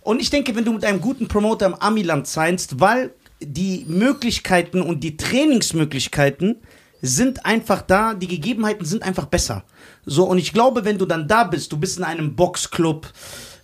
[0.01, 4.81] Und ich denke, wenn du mit einem guten Promoter im Amiland signst, weil die Möglichkeiten
[4.81, 6.57] und die Trainingsmöglichkeiten
[7.01, 9.63] sind einfach da, die Gegebenheiten sind einfach besser.
[10.05, 13.07] So, und ich glaube, wenn du dann da bist, du bist in einem Boxclub,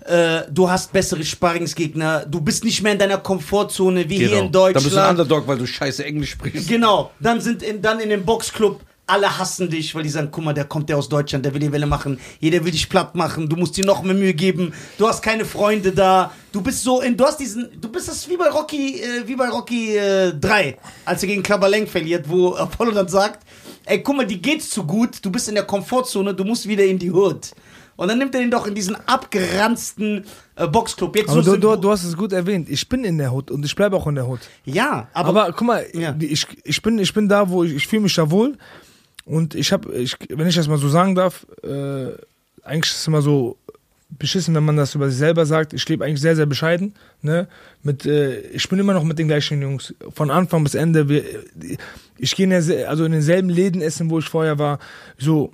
[0.05, 4.51] äh, du hast bessere Sparringsgegner, du bist nicht mehr in deiner Komfortzone wie hier in
[4.51, 5.09] Dann bist du ein Deutschland.
[5.11, 6.67] Underdog, weil du scheiße Englisch sprichst.
[6.67, 10.43] Genau, dann sind in, dann in dem Boxclub alle hassen dich, weil die sagen, guck
[10.43, 13.15] mal, der kommt der aus Deutschland, der will die Welle machen, jeder will dich platt
[13.15, 16.83] machen, du musst dir noch mehr Mühe geben, du hast keine Freunde da, du bist
[16.83, 19.97] so in, du hast diesen, du bist das wie bei Rocky, äh, wie bei Rocky
[19.97, 23.45] äh, 3, als er gegen Klabaleng verliert, wo Apollo dann sagt,
[23.89, 26.83] ey, guck mal, die geht's zu gut, du bist in der Komfortzone, du musst wieder
[26.85, 27.51] in die Hood.
[27.95, 30.23] Und dann nimmt er ihn doch in diesen abgeranzten
[30.55, 31.15] äh, Boxclub.
[31.17, 32.69] Jetzt Aber so du, du, du hast es gut erwähnt.
[32.69, 34.39] Ich bin in der Hut und ich bleibe auch in der Hut.
[34.63, 36.15] ja, aber, Aber, guck mal, Ja.
[36.19, 38.57] ich, ich, bin, ich bin da, wo ich, ich fühle mich da wohl.
[39.25, 42.07] Und ich habe, ich, wenn ich das mal so sagen darf, äh,
[42.63, 43.57] eigentlich ist es immer so
[44.09, 45.73] beschissen, wenn man das über sich selber sagt.
[45.73, 46.93] Ich lebe eigentlich sehr, sehr bescheiden.
[47.21, 47.47] Ne?
[47.83, 49.93] Mit, äh, ich bin immer noch mit den gleichen Jungs.
[50.13, 51.07] Von Anfang bis Ende.
[51.09, 51.23] Wir,
[52.17, 54.79] ich gehe in, der, also in denselben Läden essen, wo ich vorher war.
[55.17, 55.53] So,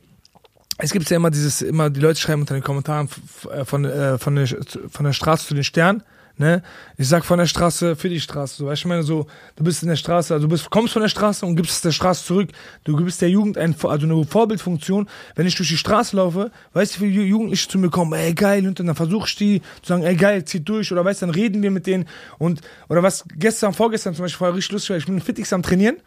[0.77, 4.17] es gibt ja immer dieses, immer die Leute schreiben unter den Kommentaren f- von, äh,
[4.17, 6.03] von, der, von der Straße zu den Sternen.
[6.37, 6.63] Ne?
[6.97, 8.57] Ich sag von der Straße für die Straße.
[8.57, 10.91] So, weißt du, ich meine, so, du bist in der Straße, also du bist, kommst
[10.91, 12.49] von der Straße und gibst es der Straße zurück.
[12.83, 15.07] Du gibst der Jugend ein, also eine Vorbildfunktion.
[15.35, 18.33] Wenn ich durch die Straße laufe, weißt du, wie viele Jugendliche zu mir kommen, ey
[18.33, 21.27] geil, und dann versuche ich die zu sagen, ey geil, zieht durch, oder weißt du,
[21.27, 22.05] dann reden wir mit denen
[22.37, 25.97] und, oder was gestern, vorgestern zum Beispiel war richtig lustig, ich bin fittigst am Trainieren.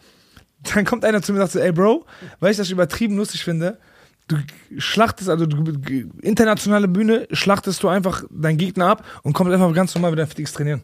[0.74, 2.04] Dann kommt einer zu mir und sagt so, ey Bro,
[2.40, 3.78] weißt du, was ich übertrieben lustig finde?
[4.28, 4.36] Du
[4.76, 5.56] schlachtest, also du,
[6.22, 10.54] internationale Bühne, schlachtest du einfach deinen Gegner ab und kommst einfach ganz normal wieder fittigst
[10.54, 10.82] trainieren.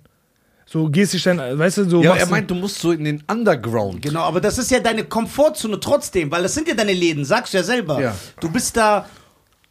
[0.66, 3.04] So gehst dich dann, weißt du, so Ja, er du- meint, du musst so in
[3.04, 4.00] den Underground.
[4.00, 7.52] Genau, aber das ist ja deine Komfortzone trotzdem, weil das sind ja deine Läden, sagst
[7.52, 8.00] du ja selber.
[8.00, 8.16] Ja.
[8.40, 9.06] Du bist da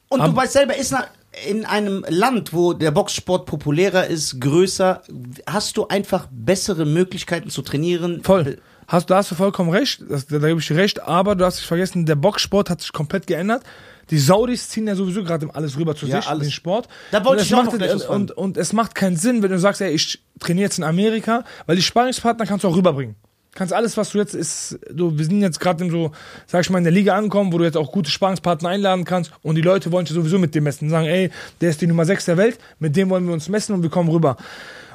[0.09, 1.07] und du Am- weißt selber, ist na-
[1.49, 5.01] in einem Land, wo der Boxsport populärer ist, größer,
[5.47, 8.21] hast du einfach bessere Möglichkeiten zu trainieren.
[8.23, 8.59] Voll.
[8.87, 11.59] Hast, da hast du vollkommen recht, das, da, gebe ich dir recht, aber du hast
[11.59, 13.63] dich vergessen, der Boxsport hat sich komplett geändert.
[14.09, 16.47] Die Saudis ziehen ja sowieso gerade alles rüber zu Ja, sich, alles.
[16.47, 16.89] den Sport.
[17.11, 19.51] Da wollte Und es ich auch macht noch und, und, es macht keinen Sinn, wenn
[19.51, 23.15] du sagst, ey, ich trainiere jetzt in Amerika, weil die Sparingspartner kannst du auch rüberbringen.
[23.55, 26.11] Kannst alles, was du jetzt ist, du, wir sind jetzt gerade in so,
[26.47, 29.31] sag ich mal, in der Liga angekommen, wo du jetzt auch gute Sparingspartner einladen kannst
[29.43, 30.89] und die Leute wollen sich sowieso mit dir messen.
[30.89, 31.29] Sagen, ey,
[31.61, 33.91] der ist die Nummer 6 der Welt, mit dem wollen wir uns messen und wir
[33.91, 34.37] kommen rüber.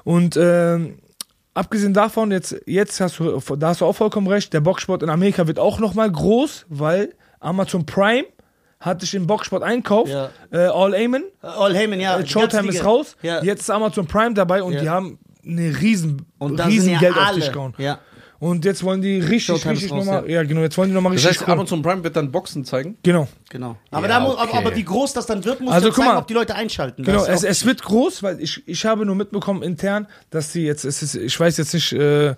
[0.03, 0.99] Und ähm,
[1.59, 5.11] abgesehen davon, jetzt, jetzt hast du, da hast du auch vollkommen recht, der Boxsport in
[5.11, 8.25] Amerika wird auch nochmal groß, weil Amazon Prime
[8.81, 10.31] hat sich den Boxsport einkauft, Ja.
[10.53, 12.19] äh, All Amen, All Heyman, ja.
[12.19, 13.43] äh, Showtime ist raus, Ja.
[13.43, 14.81] jetzt ist Amazon Prime dabei und Ja.
[14.81, 17.75] die haben eine riesen, und riesen sind ja Geld auf dich gehauen.
[17.79, 17.99] Ja.
[18.41, 20.45] Und jetzt wollen die richtig, Showtime richtig raus, nochmal, ja.
[20.45, 21.55] genau, jetzt wollen die nochmal Das richtig heißt, cool.
[21.55, 22.97] Amazon Prime wird dann Boxen zeigen.
[23.03, 23.27] Genau.
[23.51, 23.77] Genau.
[23.91, 24.57] Aber, Ja, da muss, aber, okay.
[24.59, 26.19] aber wie groß das dann wird, muss Also, guck zeigen, mal.
[26.19, 27.03] ob die Leute einschalten.
[27.03, 30.63] Genau, Das es, es wird groß, weil ich, ich habe nur mitbekommen intern, dass die
[30.63, 32.37] jetzt, es ist, ich weiß jetzt nicht, äh,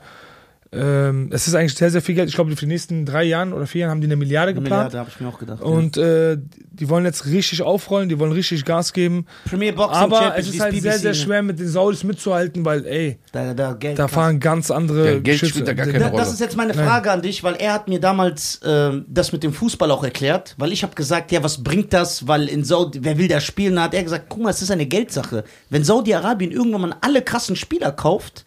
[0.72, 2.28] ähm, es ist eigentlich sehr, sehr viel Geld.
[2.28, 4.60] Ich glaube, für die nächsten drei Jahren oder vier Jahren haben die eine Milliarde Eine
[4.60, 4.92] geplant.
[4.92, 5.62] Milliarde, habe ich mir auch gedacht.
[5.62, 6.38] Und äh,
[6.72, 9.26] die wollen jetzt richtig aufrollen, die wollen richtig Gas geben.
[9.46, 9.50] ja.
[9.50, 11.14] Premier Boxing Aber Champions es ist halt sehr, BBC, sehr ne?
[11.16, 15.10] schwer mit den Saudis mitzuhalten, weil, ey, Da, da, Geld da fahren ganz andere Ja,
[15.14, 15.48] Geld Geschütze.
[15.50, 16.16] spielt da gar keine Rolle.
[16.22, 19.42] das ist jetzt meine Frage an dich, weil er hat mir damals ähm, das mit
[19.42, 23.00] dem Fußball auch erklärt, weil ich habe gesagt, ja, was bringt das, weil in Saudi,
[23.02, 25.42] wer will da spielen, da hat er gesagt, guck mal, es ist eine Geldsache.
[25.68, 28.44] Wenn Saudi-Arabien irgendwann mal alle krassen Spieler kauft,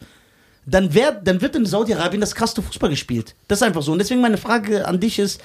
[0.66, 3.36] dann, wär, dann wird in Saudi-Arabien das krasse Fußball gespielt.
[3.48, 3.92] Das ist einfach so.
[3.92, 5.42] Und deswegen meine Frage an dich ist,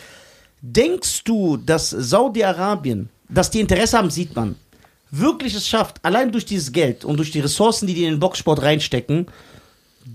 [0.60, 4.56] denkst du, dass Saudi-Arabien, dass die Interesse haben, sieht man,
[5.10, 8.20] wirklich es schafft, allein durch dieses Geld und durch die Ressourcen, die die in den
[8.20, 9.26] Boxsport reinstecken,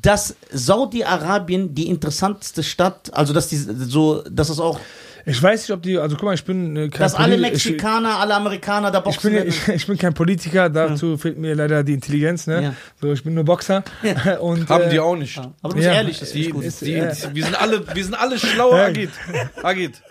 [0.02, 4.80] dass Saudi-Arabien die interessanteste Stadt, also dass die so, dass es auch,
[5.26, 7.54] Ich weiß nicht, ob die, also guck mal, ich bin äh, kein dass alle Polit-
[7.56, 9.50] ich- Mexikaner, alle Amerikaner da Ich boxen bin, ja- werden.
[9.50, 12.62] ich, ich bin kein Politiker, dazu fehlt mir leider die Intelligenz, ne?
[12.62, 12.76] Ja.
[13.02, 13.84] So, ich bin nur Boxer.
[14.02, 14.38] Ja.
[14.40, 15.38] Und, Haben äh, die auch nicht.
[15.38, 15.94] Aber du bist Ja.
[15.94, 16.64] ehrlich, das ist Die, gut.
[16.66, 18.86] Ist- die, äh, wir, sind alle, wir sind alle schlauer, Ja.
[18.86, 19.12] Agit.
[19.64, 20.02] Agit.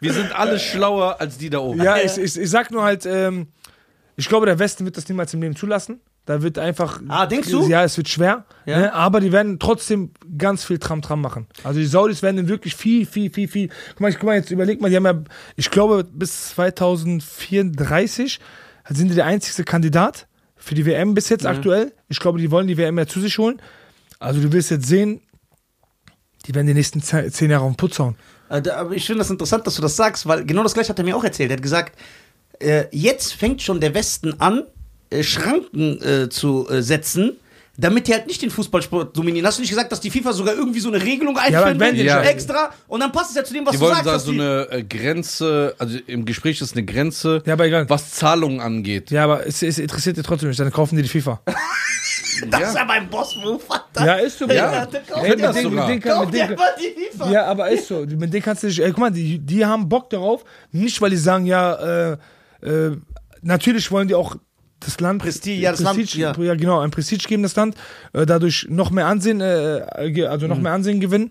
[0.00, 1.82] Wir sind alle schlauer als die da oben.
[1.82, 3.48] Ja, ich, ich, ich sag nur halt, ähm,
[4.16, 6.00] ich glaube, der Westen wird das niemals im Leben zulassen.
[6.26, 7.02] Da wird einfach.
[7.08, 7.66] Ah, denkst du?
[7.68, 8.46] Ja, es wird schwer.
[8.64, 8.78] Ja.
[8.78, 8.92] Ne?
[8.94, 11.46] Aber die werden trotzdem ganz viel Tram-Tram machen.
[11.64, 13.68] Also die Saudis werden dann wirklich viel, viel, viel, viel.
[13.90, 15.22] Guck mal, ich, guck mal, jetzt überleg mal, die haben ja,
[15.56, 18.40] ich glaube, bis 2034
[18.90, 20.26] sind die der einzigste Kandidat
[20.56, 21.92] für die WM bis jetzt aktuell.
[22.08, 23.60] Ich glaube, die wollen die WM ja zu sich holen.
[24.18, 25.20] Also du wirst jetzt sehen,
[26.46, 28.16] die werden die nächsten ze- zehn Jahre auf den Putz hauen.
[28.48, 30.98] Äh, Aber ich finde das interessant, dass du das sagst, weil genau das gleiche hat
[30.98, 31.50] er mir auch erzählt.
[31.50, 31.98] Er hat gesagt,
[32.60, 34.62] äh, jetzt fängt schon der Westen an,
[35.22, 37.36] Schranken äh, zu äh, setzen,
[37.76, 39.44] damit die halt nicht den Fußballsport dominieren.
[39.46, 42.02] Hast du nicht gesagt, dass die FIFA sogar irgendwie so eine Regelung einführen wenn will,
[42.02, 42.22] die- Ja.
[42.22, 42.70] extra?
[42.86, 44.06] Und dann passt es ja zu dem, was Die du wollen sagst.
[44.06, 47.88] da dass so eine äh, Grenze, also im Gespräch ist eine Grenze, Ja, aber egal.
[47.90, 49.10] was Zahlungen angeht.
[49.10, 51.40] Ja, aber es, es interessiert dir trotzdem nicht, dann kaufen die die FIFA.
[52.50, 52.68] das Ja.
[52.68, 53.60] ist ja mein Boss-Move.
[53.98, 54.46] Ja, ist so.
[54.46, 55.88] Ja, Ja, das den- sogar.
[55.88, 56.48] den kann- den-
[56.78, 57.30] die FIFA.
[57.32, 58.00] Ja, aber ist so.
[58.06, 58.78] Mit denen kannst du nicht.
[58.78, 60.44] Ey, guck mal, die, die haben Bock darauf.
[60.70, 62.16] Nicht, weil die sagen, ja, äh,
[62.62, 62.96] äh,
[63.42, 64.36] natürlich wollen die auch
[64.84, 65.22] das Land.
[65.22, 66.54] Prestige, ja, das Land, Prestige, ja.
[66.54, 67.76] genau, ein Prestige geben, das Land.
[68.12, 70.50] Äh, dadurch noch mehr Ansehen, äh, ge- also Mhm.
[70.52, 71.30] noch mehr Ansehen gewinnen.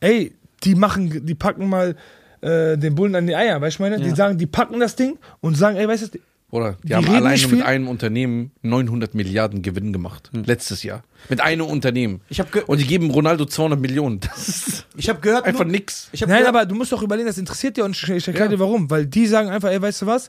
[0.00, 0.32] Ey,
[0.64, 1.96] die machen, die packen mal
[2.40, 4.02] äh, den Bullen an die Eier, weißt du, ich meine?
[4.02, 4.16] Die Ja.
[4.16, 6.18] sagen, die packen das Ding und sagen, ey, weißt du,
[6.50, 6.76] Oder?
[6.82, 7.62] Die, Die haben alleine mit viel.
[7.62, 10.28] einem Unternehmen 900 Milliarden Gewinn gemacht.
[10.32, 11.04] Letztes Jahr.
[11.30, 12.20] Mit einem Unternehmen.
[12.28, 14.18] Ich hab Und die geben Ronaldo 200 Millionen.
[14.20, 16.08] Das ist Ich habe gehört, einfach nur, nix.
[16.12, 18.56] Nein, gehört, aber du musst doch überlegen, das interessiert dir und ich, ich erkläre Ja.
[18.56, 18.90] dir warum.
[18.90, 20.28] Weil die sagen einfach, ey, weißt du was?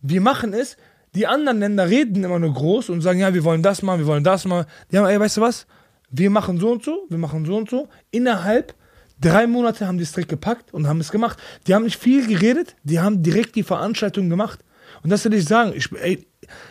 [0.00, 0.76] Wir machen es.
[1.14, 4.06] Die anderen Länder reden immer nur groß und sagen, ja, wir wollen das machen, wir
[4.06, 4.66] wollen das machen.
[4.90, 5.66] Die haben, ey, weißt du was?
[6.10, 7.88] Wir machen so und so, wir machen so und so.
[8.10, 8.74] Innerhalb
[9.20, 11.38] drei Monate haben die es direkt gepackt und haben es gemacht.
[11.66, 14.60] Die haben nicht viel geredet, die haben direkt die Veranstaltung gemacht.
[15.02, 15.72] Und das will ich sagen.
[15.74, 16.26] Ich, ey,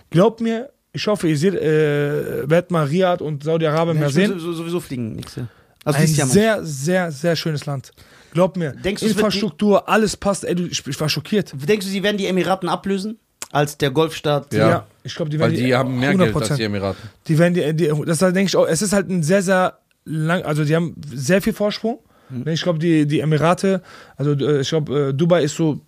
[0.10, 4.40] glaubt mir, ich hoffe, ihr seht, äh, werdet mal Riyadh und Saudi-Arabien Ja, mehr sehen.
[4.40, 5.20] sowieso, fliegen.
[5.36, 5.48] Ja.
[5.84, 7.92] Also Ein sehr, sehr, sehr schönes Land.
[8.34, 8.72] Glaub mir.
[8.72, 10.44] Denkst Infrastruktur, alles passt.
[10.46, 11.54] Ey, ich, ich war schockiert.
[11.56, 13.20] Denkst du, sie werden die Emiraten ablösen?
[13.52, 14.54] Als der Golfstaat.
[14.54, 14.86] Ja.
[15.04, 16.40] ich glaube, die Weil werden die haben mehr Geld 100%.
[16.40, 17.10] als die Emiraten.
[17.28, 20.44] Die werden die, die das denke ich auch, es ist halt ein sehr, sehr lang,
[20.44, 22.00] also die haben sehr viel Vorsprung.
[22.30, 22.48] Mhm.
[22.48, 23.82] Ich glaube, die, die Emirate,
[24.16, 25.82] also äh, ich glaube, äh, Dubai ist so,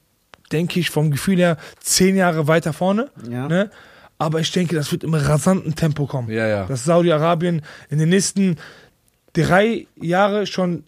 [0.51, 3.09] denke ich, vom Gefühl her zehn Jahre weiter vorne.
[3.29, 3.47] Ja.
[3.47, 3.69] Ne?
[4.17, 6.29] Aber ich denke, das wird im rasanten Tempo kommen.
[6.29, 6.65] Ja, ja.
[6.65, 8.57] Dass Saudi-Arabien in den nächsten
[9.33, 10.83] drei Jahre schon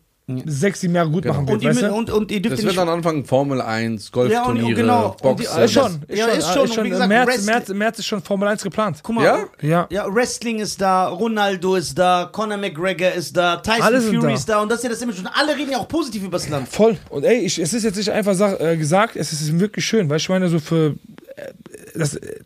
[0.45, 1.35] sechs, sieben Jahre gut Genau.
[1.35, 1.53] machen wird.
[1.56, 1.93] Und, die, weißt du?
[1.93, 5.07] und, und ihr dürft Das wird dann anfangen, Formel 1, Ja, und- und Golfturniere, genau.
[5.22, 5.61] Und die- Boxen.
[5.64, 6.65] Ist schon, ist Ja, schon, ist schon.
[6.65, 8.97] Ist schon gesagt, März, März, März ist schon Formel 1 geplant.
[9.03, 9.45] Guck mal, Ja?
[9.61, 9.88] Ja.
[9.91, 14.34] Ja, Wrestling ist da, Ronaldo ist da, Conor McGregor ist da, Tyson Alle Fury da.
[14.34, 15.19] ist da und das ist ja das Image.
[15.19, 16.68] Und alle reden ja auch positiv über das Land.
[16.69, 16.97] Voll.
[17.10, 20.10] Und ey, ich, es ist jetzt nicht einfach sag, äh, gesagt, es ist wirklich schön,
[20.10, 20.95] weil ich meine, so für.
[21.35, 21.53] Äh,
[21.95, 22.39] das, äh,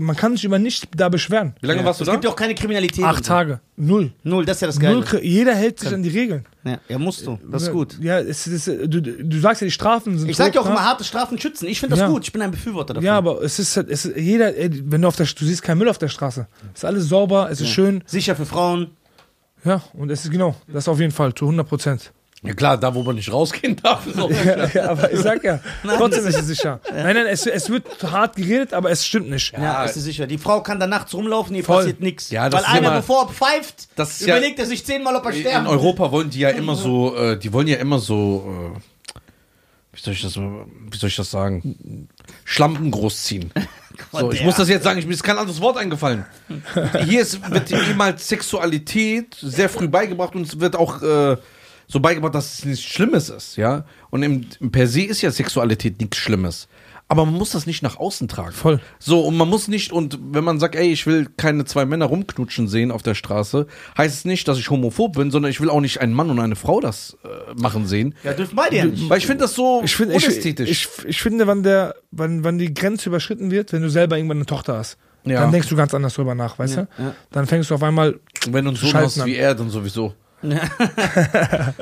[0.00, 1.54] man kann sich über nicht da beschweren.
[1.60, 2.12] Wie lange warst du Es da?
[2.12, 3.04] gibt ja auch keine Kriminalität.
[3.04, 3.24] Acht.
[3.24, 3.60] Tage.
[3.76, 4.12] Null.
[4.22, 5.02] Null, das ist ja das Null.
[5.02, 5.22] Geile.
[5.22, 6.44] Kri- Jeder hält sich an die Regeln.
[6.64, 7.38] Ja, ja, musst du.
[7.50, 7.96] Das ist gut.
[8.00, 10.84] Ja, es, es, du, du sagst ja, die Strafen sind Ich sag ja auch immer,
[10.84, 11.66] harte Strafen schützen.
[11.68, 12.08] Ich finde das Ja.
[12.08, 12.24] gut.
[12.24, 13.04] Ich bin ein Befürworter davon.
[13.06, 15.62] Ja, aber es ist, halt- es ist jeder, ey, wenn du auf der, du siehst
[15.62, 16.46] keinen Müll auf der Straße.
[16.74, 18.02] Es ist alles sauber, es ist schön.
[18.06, 18.90] Sicher für Frauen.
[19.64, 22.12] Ja, und es ist genau, das auf jeden Fall, zu 100 Prozent.
[22.42, 24.06] Ja klar, da wo man nicht rausgehen darf.
[24.06, 26.80] ist auch Ja, ja, aber ich sag ja, trotzdem ist es sicher.
[26.90, 29.52] Nein, nein, es, es wird hart geredet, aber es stimmt nicht.
[29.52, 30.26] Ja, ist sicher.
[30.26, 31.78] Die Frau kann da nachts rumlaufen, ihr Voll.
[31.78, 32.30] passiert nichts.
[32.30, 35.14] Ja, Weil ist einer, immer- bevor er pfeift, Das ist ja- überlegt er sich zehnmal,
[35.16, 37.98] ob er In sterben Europa wollen die ja immer so, äh, die wollen ja immer
[37.98, 38.80] so, äh,
[39.92, 42.08] wie soll ich das, wie soll ich das sagen?
[42.44, 43.52] Schlampen großziehen.
[44.12, 46.24] So, ich muss das jetzt sagen, ich, mir ist kein anderes Wort eingefallen.
[47.04, 51.36] Hier ist, wird jemals Sexualität sehr früh beigebracht und es wird auch äh,
[51.90, 53.84] so beigebracht, dass es nichts Schlimmes ist, ja.
[54.10, 56.68] Und im, im per se ist ja Sexualität nichts Schlimmes.
[57.08, 58.52] Aber man muss das nicht nach außen tragen.
[58.52, 58.78] Voll.
[59.00, 62.04] So, und man muss nicht, und wenn man sagt, ey, ich will keine zwei Männer
[62.06, 63.66] rumknutschen sehen auf der Straße,
[63.98, 66.38] heißt es nicht, dass ich homophob bin, sondern ich will auch nicht einen Mann und
[66.38, 67.28] eine Frau das äh,
[67.60, 68.14] machen sehen.
[68.22, 69.10] Ja, dürfen beide ja nicht.
[69.10, 70.70] Weil ich finde das so Ich, find, ich, unästhetisch.
[70.70, 74.36] ich, ich finde, wann, der, wann, wann die Grenze überschritten wird, wenn du selber irgendwann
[74.38, 75.40] eine Tochter hast, Ja.
[75.40, 77.02] dann denkst du ganz anders drüber nach, weißt Ja, du?
[77.02, 77.14] ja.
[77.32, 78.20] Dann fängst du auf einmal.
[78.46, 80.14] Und wenn du Schalten hast wie er, dann sowieso.
[80.42, 80.60] Ja,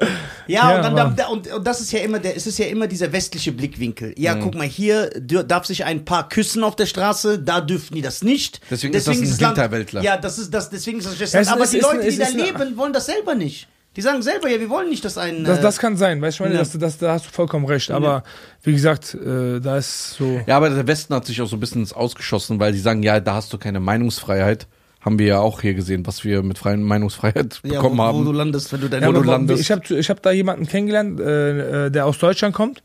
[0.47, 2.87] Ja, und, dann, da, und, und das ist ja immer der, es ist ja immer
[2.87, 4.15] dieser westliche Blickwinkel.
[4.17, 4.41] Ja, Mhm.
[4.41, 8.23] guck mal, hier darf sich ein Paar küssen auf der Straße, da dürfen die das
[8.23, 8.61] nicht.
[8.71, 10.03] Deswegen ist das ein Hinterwäldler.
[10.03, 12.03] Ja, das ist das, deswegen ist das Es ist- Aber es die ist Leute, ein-
[12.03, 13.69] die es da ist leben, wollen das selber nicht.
[13.97, 15.43] Die sagen selber, ja, wir wollen nicht, dass ein.
[15.45, 16.61] Das, äh, das kann sein, weißt du, ich meine, ja.
[16.61, 17.91] das, das, da hast du vollkommen recht.
[17.91, 18.23] Aber
[18.63, 20.41] wie gesagt, äh, da ist so.
[20.47, 23.03] Ja, aber der Westen hat sich auch so ein bisschen ins Ausgeschossen, weil die sagen,
[23.03, 24.67] ja, da hast du keine Meinungsfreiheit.
[25.01, 28.19] Haben wir ja auch hier gesehen, was wir mit freien Meinungsfreiheit ja, bekommen wo, haben.
[28.19, 29.61] wo du landest, wenn du deine Ja, du landest.
[29.61, 32.83] Ich habe ich hab da jemanden kennengelernt, äh, äh, der aus Deutschland kommt.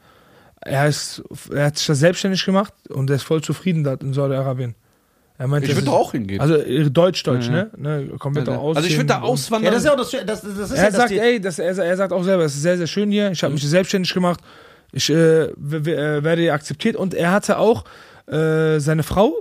[0.61, 4.13] Er, ist, er hat sich da selbstständig gemacht und er ist voll zufrieden dort in
[4.13, 4.75] Saudi-Arabien.
[5.37, 6.39] Er meinte, ich würde auch hingehen.
[6.39, 7.71] Also äh, Deutsch-Deutsch, Ja, ne?
[7.75, 8.07] ne?
[8.19, 8.77] Komplett auch aus.
[8.77, 9.65] also ich würde da auswandern.
[9.65, 11.77] Ja, das ist ja auch das, das, das ist ja Er sagt, ey, das, er,
[11.77, 13.31] er sagt auch selber, es ist sehr, sehr schön hier.
[13.31, 14.39] Ich habe mich selbstständig gemacht.
[14.91, 15.53] Ich äh, äh,
[16.23, 16.95] werde hier akzeptiert.
[16.95, 17.83] Und er hatte auch
[18.27, 19.33] äh, seine Frau,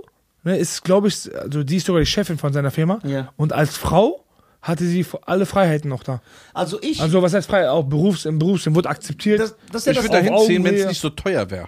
[0.43, 2.99] ne, ist, glaube ich, also die ist sogar die Chefin von seiner Firma.
[3.03, 3.31] Ja.
[3.37, 4.23] Und als Frau
[4.61, 6.21] hatte sie alle Freiheiten noch da.
[6.53, 7.69] Also ich, Also was heißt frei?
[7.69, 9.39] Auch Berufs, im Berufsleben wurde akzeptiert.
[9.41, 10.05] das, das ja ich das.
[10.09, 11.67] würde da hinziehen, wenn es nicht so teuer wäre.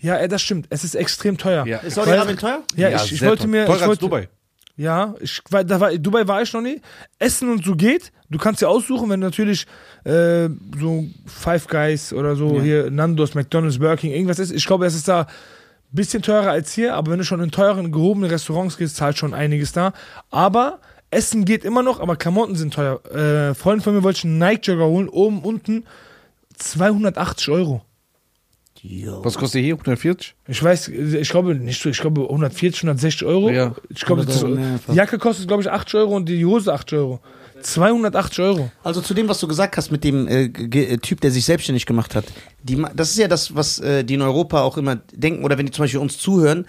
[0.00, 0.66] ja, ey, das stimmt.
[0.68, 1.66] Es ist extrem teuer.
[1.66, 1.78] Ja.
[1.78, 2.62] Ist Saudi-Arabien teuer?
[2.76, 3.50] Ja, ich, ich sehr wollte teuer.
[3.50, 3.64] mir.
[3.66, 4.28] Teurer ich als wollte, Dubai.
[4.76, 6.80] Ja, ich, war- da war, Dubai war ich noch nie.
[7.18, 8.12] Essen und so geht.
[8.28, 9.66] Du kannst dir aussuchen, wenn du natürlich
[10.04, 10.48] äh,
[10.78, 12.62] so Five Guys oder so Ja.
[12.62, 14.50] hier Nandos, McDonalds, Burger King, irgendwas ist.
[14.50, 15.28] Ich glaube, es ist da
[15.94, 19.34] bisschen teurer als hier, aber wenn du schon in teuren, gehobenen Restaurants gehst, zahlt schon
[19.34, 19.92] einiges da.
[20.30, 20.80] Aber
[21.10, 23.04] Essen geht immer noch, aber Klamotten sind teuer.
[23.06, 25.84] Äh, Freund von mir wollte einen Nike-Jogger holen, oben, unten
[26.56, 27.82] 280 Euro.
[28.86, 29.24] Jo.
[29.24, 29.74] Was kostet hier?
[29.74, 30.34] 140?
[30.46, 33.48] Ich weiß, ich glaube nicht so, ich glaube 140, 160 Euro.
[33.48, 33.74] Ja.
[33.88, 34.92] Ich glaube, 100 das, einfach.
[34.92, 37.20] die Jacke kostet, glaube ich, 80 Euro und die Hose 80 Euro.
[37.62, 38.70] 280 Euro.
[38.82, 41.86] Also zu dem, was du gesagt hast mit dem äh, äh, Typ, der sich selbstständig
[41.86, 42.26] gemacht hat.
[42.62, 45.64] Die, das ist ja das, was äh, die in Europa auch immer denken, oder wenn
[45.64, 46.66] die zum Beispiel uns zuhören,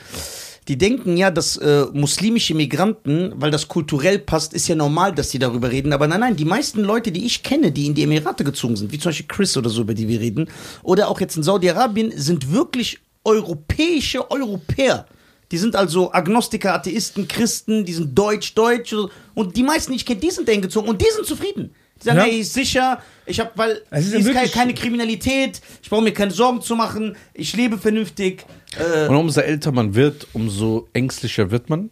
[0.67, 5.29] die denken ja, dass äh, muslimische Migranten, weil das kulturell passt, ist ja normal, dass
[5.29, 5.93] die darüber reden.
[5.93, 8.91] Aber nein, nein, die meisten Leute, die ich kenne, die in die Emirate gezogen sind,
[8.91, 10.49] wie zum Beispiel Chris oder so, über die wir reden,
[10.81, 15.05] oder auch jetzt in Saudi-Arabien, sind wirklich europäische Europäer.
[15.51, 18.95] Die sind also Agnostiker, Atheisten, Christen, die sind deutsch, deutsch.
[19.35, 21.75] Und die meisten, die ich kenne, die sind dahin gezogen und die sind zufrieden.
[22.01, 22.23] Die sagen, Ja.
[22.25, 26.03] hey, ist sicher, ich habe, weil Es ist ja ist keine, keine Kriminalität, ich brauche
[26.03, 28.45] mir keine Sorgen zu machen, ich lebe vernünftig.
[28.77, 31.89] Äh, Und umso älter man wird, umso ängstlicher wird man.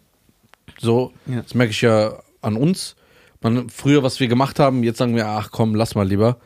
[0.79, 1.41] So, Ja.
[1.41, 2.95] das merke ich ja an uns.
[3.41, 6.37] Man, früher, was wir gemacht haben, jetzt sagen wir, ach komm, lass mal lieber.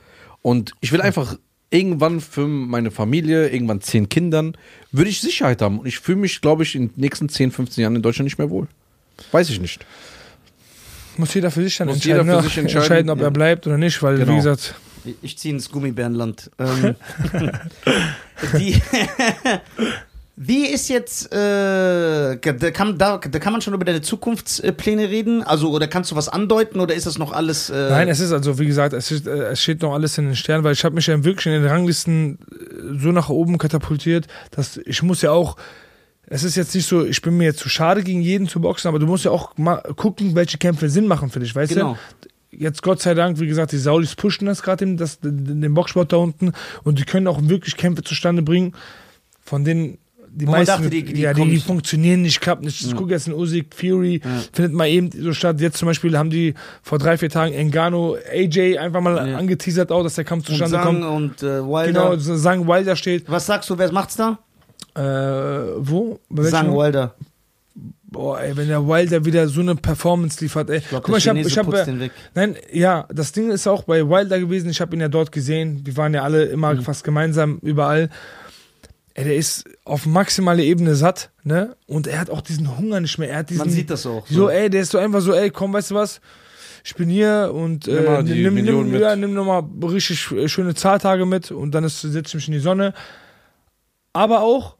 [0.42, 1.38] Und ich will einfach
[1.70, 4.56] irgendwann für meine Familie, irgendwann zehn Kindern,
[4.92, 5.80] würde ich Sicherheit haben.
[5.80, 8.38] Und ich fühle mich, glaube ich, in den nächsten 10, 15 Jahren in Deutschland nicht
[8.38, 8.68] mehr wohl.
[9.32, 9.86] Weiß ich nicht.
[11.18, 12.50] Muss jeder für sich dann Muss entscheiden, jeder für ne?
[12.50, 13.26] sich entscheiden, ob ja.
[13.26, 14.32] er bleibt oder nicht, weil, Genau.
[14.32, 14.76] wie gesagt,
[15.22, 16.52] ich ziehe ins Gummibärenland.
[16.60, 16.96] Ähm,
[18.60, 18.82] die,
[20.40, 25.42] Wie ist jetzt, äh, da kann, da, da kann man schon über deine Zukunftspläne reden?
[25.42, 27.72] Also, oder kannst du was andeuten oder ist das noch alles.
[27.72, 30.26] Äh, Nein, es ist also, wie gesagt, es, ist, äh, es steht noch alles in
[30.26, 33.58] den Sternen, weil ich habe mich ja wirklich in den Ranglisten äh, so nach oben
[33.58, 35.58] katapultiert, dass ich muss ja auch,
[36.30, 38.88] es ist jetzt nicht so, ich bin mir jetzt zu schade gegen jeden zu boxen,
[38.90, 41.94] aber du musst ja auch mal gucken, welche Kämpfe Sinn machen für dich, weißt Genau.
[42.22, 42.28] du?
[42.60, 46.54] Jetzt Gott sei Dank, wie gesagt, die Saudis pushen das gerade, den, Boxsport da unten
[46.84, 48.74] und die können auch wirklich Kämpfe zustande bringen,
[49.44, 49.98] von denen
[50.30, 51.66] die Wo meisten, dachte, die- die ja, die, nicht.
[51.66, 52.80] funktionieren nicht, klappt nicht.
[52.86, 54.22] Ich gucke jetzt in Usyk, Fury,
[54.54, 55.60] findet mal eben so statt.
[55.62, 59.38] Jetzt zum Beispiel haben die vor drei, vier Tagen Engano, AJ einfach mal Ja.
[59.38, 61.04] angeteasert auch, dass der Kampf und zustande Sang kommt.
[61.42, 62.12] und äh, Wilder.
[62.12, 63.26] Genau, sagen Wilder steht.
[63.30, 64.38] Was sagst du, wer macht's da?
[64.98, 66.20] Äh, wo?
[66.38, 67.14] Sang Wilder.
[68.10, 70.78] Boah, ey, wenn der Wilder wieder so eine Performance liefert, ey.
[70.78, 72.12] Ich glaube, Guck mal, ich hab, Chinese ich hab, putzt äh, den weg.
[72.34, 74.70] Nein, ja, das Ding ist auch bei Wilder gewesen.
[74.70, 75.82] Ich habe ihn ja dort gesehen.
[75.86, 76.82] Wir waren ja alle immer Mhm.
[76.84, 78.10] fast gemeinsam überall.
[79.14, 81.76] Ey, der ist auf maximale Ebene satt, ne?
[81.86, 83.30] Und er hat auch diesen Hunger nicht mehr.
[83.30, 84.26] Er hat diesen, Man sieht das auch.
[84.28, 86.22] So, ey, der ist so einfach so, ey, komm, weißt du was?
[86.84, 89.02] Ich bin hier und Nimm äh, nimm, nimm, mit.
[89.02, 92.60] ja, nimm nochmal richtig schöne Zahltage mit und dann ist- setz ich mich in die
[92.60, 92.94] Sonne.
[94.14, 94.77] Aber auch,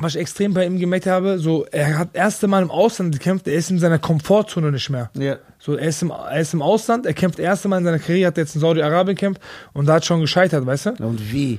[0.00, 3.48] was ich extrem bei ihm gemerkt habe, so, er hat erste Mal im Ausland gekämpft,
[3.48, 5.10] er ist in seiner Komfortzone nicht mehr.
[5.14, 5.36] Ja.
[5.58, 8.28] So, er ist, im, er ist im Ausland, er kämpft erste Mal in seiner Karriere,
[8.28, 9.40] hat jetzt in Saudi-Arabien gekämpft
[9.72, 10.90] und da hat schon gescheitert, weißt du?
[10.98, 11.58] Ja, Und wie?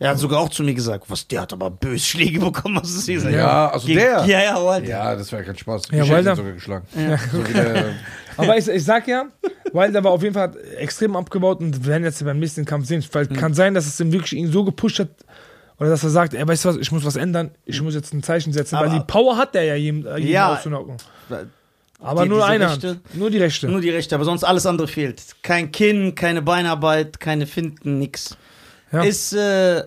[0.00, 2.90] Er hat sogar auch zu mir gesagt, was, der hat aber böse Schläge bekommen, was
[2.90, 3.18] ist hier?
[3.30, 4.24] Ja, also Gegen- der.
[4.26, 4.88] Ja, ja, Wilder.
[4.88, 5.82] Ja, das wäre kein Spaß.
[5.90, 6.32] Ja, ich hätte Wilder.
[6.32, 6.86] ihn sogar geschlagen.
[7.32, 7.84] So wie der,
[8.36, 9.24] Aber ich, ich sag ja,
[9.72, 13.04] Wilder war auf jeden Fall extrem abgebaut und wir werden jetzt beim nächsten Kampf sehen.
[13.10, 15.08] Weil kann sein, dass es ihn wirklich ihn so gepusht hat,
[15.78, 18.12] oder dass er sagt, ey, weißt du was, ich muss was ändern, ich muss jetzt
[18.12, 20.52] ein Zeichen setzen, Aber- weil die Power hat der ja, jedem, äh, jedem Ja.
[20.54, 20.96] auszunocken.
[22.00, 23.00] Aber Die- nur diese eine Rechte?
[23.14, 23.68] Nur die rechte.
[23.68, 25.22] Nur die Rechte, aber sonst alles andere fehlt.
[25.42, 28.36] Kein Kinn, keine Beinarbeit, keine Finden, nix.
[28.92, 29.02] Ja.
[29.02, 29.82] Ist, äh,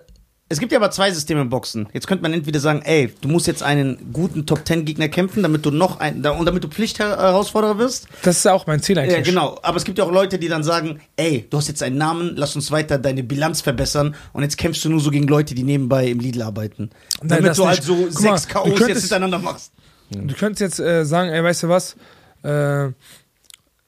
[0.52, 1.88] es gibt ja aber zwei Systeme im Boxen.
[1.94, 5.72] Jetzt könnte man entweder sagen, ey, du musst jetzt einen guten Top-10-Gegner kämpfen, damit du
[5.72, 8.08] noch ein, da- und damit du Pflichtherausforderer wirst.
[8.24, 9.18] Das ist ja auch mein Ziel eigentlich.
[9.18, 9.58] Ja, genau.
[9.64, 12.34] Aber es gibt ja auch Leute, die dann sagen, ey, du hast jetzt einen Namen,
[12.36, 15.64] lass uns weiter deine Bilanz verbessern und jetzt kämpfst du nur so gegen Leute, die
[15.64, 16.90] nebenbei im Lidl arbeiten.
[17.22, 19.72] Nein, damit du halt so Guck mal, sechs du K.O.s jetzt hintereinander machst.
[20.10, 21.96] Du könntest jetzt äh, sagen, ey, weißt du was?
[22.44, 22.90] Äh,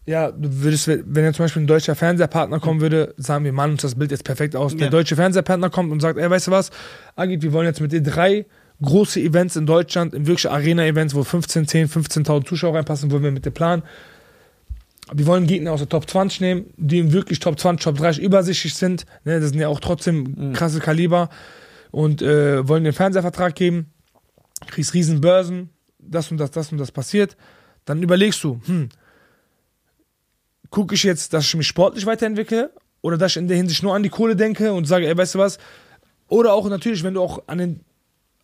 [0.05, 3.71] ja, du würdest, wenn jetzt zum Beispiel ein deutscher Fernsehpartner kommen würde, sagen wir, malen
[3.73, 4.75] uns das Bild jetzt perfekt aus.
[4.75, 4.89] Der Ja.
[4.91, 6.71] deutsche Fernsehpartner kommt und sagt, ey, weißt du was?
[7.15, 8.45] Agit, wir wollen jetzt mit dir drei
[8.81, 13.31] große Events in Deutschland, in wirklich Arena-Events, wo 15, 10, 15.000 Zuschauer reinpassen, wollen wir
[13.31, 13.83] mit dir planen.
[15.13, 18.23] Wir wollen Gegner aus der Top 20 nehmen, die im wirklich Top 20, Top 30
[18.23, 19.05] übersichtlich sind.
[19.25, 21.29] Ne, das sind ja auch trotzdem krasse Kaliber.
[21.91, 23.87] Und äh, wollen den Fernsehvertrag geben
[24.67, 25.69] kriegst riesen Börsen,
[25.99, 27.35] das und das, das und das passiert,
[27.85, 28.89] dann überlegst du, hm,
[30.73, 32.71] gucke ich jetzt, dass ich mich sportlich weiterentwickle
[33.01, 35.35] oder dass ich in der Hinsicht nur an die Kohle denke und sage, ey, weißt
[35.35, 35.59] du was?
[36.29, 37.79] Oder auch natürlich, wenn du auch an den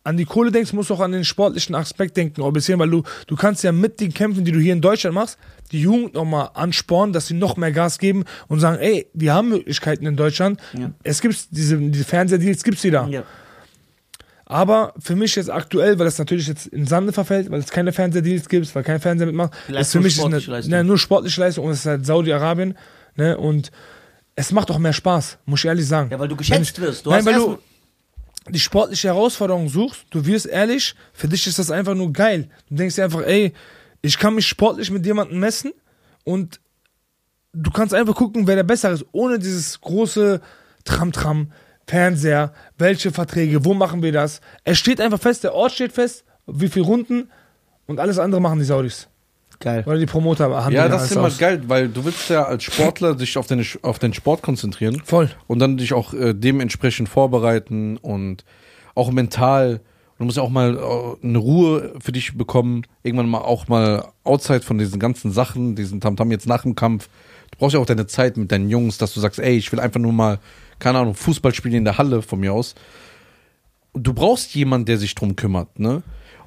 [0.02, 2.88] an die Kohle denkst, musst du auch an den sportlichen Aspekt denken, ein bisschen, weil
[2.88, 5.38] du, du kannst ja mit den Kämpfen, die du hier in Deutschland machst,
[5.72, 9.50] die Jugend nochmal anspornen, dass sie noch mehr Gas geben und sagen, ey, wir haben
[9.50, 10.58] Möglichkeiten in Deutschland.
[10.72, 10.92] Ja.
[11.02, 13.08] Es gibt diese, diese Fernsehdeals, gibt's wieder.
[13.08, 13.24] Ja.
[14.50, 17.92] Aber für mich jetzt aktuell, weil das natürlich jetzt in Sande verfällt, weil es keine
[17.92, 20.70] Fernsehdeals gibt, weil kein Fernseher mitmacht, Vielleicht ist für nur mich ist eine, sportliche Leistung.
[20.72, 22.76] ne, nur sportliche Leistung und es ist halt Saudi-Arabien.
[23.14, 23.70] Ne, und
[24.34, 26.10] es macht auch mehr Spaß, muss ich ehrlich sagen.
[26.10, 27.06] Ja, weil du geschätzt wirst.
[27.06, 27.58] Du Nein, weil du
[28.48, 32.48] die sportliche Herausforderung suchst, du wirst ehrlich, für dich ist das einfach nur geil.
[32.68, 33.52] Du denkst dir einfach, ey,
[34.02, 35.72] ich kann mich sportlich mit jemandem messen
[36.24, 36.58] und
[37.52, 40.40] du kannst einfach gucken, wer der besser ist, ohne dieses große
[40.84, 41.52] Tram-Tram,
[41.90, 44.40] Fernseher, welche Verträge, wo machen wir das.
[44.62, 47.28] Es steht einfach fest, der Ort steht fest, wie viele Runden
[47.86, 49.08] und alles andere machen die Saudis.
[49.58, 49.82] Geil.
[49.86, 51.36] Oder die Promoter handeln ja, das ist immer aus.
[51.36, 55.30] geil, weil du willst ja als Sportler dich auf den, auf den Sport konzentrieren Voll.
[55.48, 58.44] und dann dich auch äh, dementsprechend vorbereiten und
[58.94, 59.80] auch mental.
[60.18, 64.12] Du musst ja auch mal äh, eine Ruhe für dich bekommen, irgendwann mal auch mal
[64.22, 67.08] outside von diesen ganzen Sachen, diesen Tamtam jetzt nach dem Kampf.
[67.50, 69.80] Du brauchst ja auch deine Zeit mit deinen Jungs, dass du sagst, ey, ich will
[69.80, 70.38] einfach nur mal,
[70.80, 72.74] keine Ahnung, Fußball spielen in der Halle von mir aus.
[73.94, 76.02] Du brauchst jemanden, der sich drum kümmert, ne?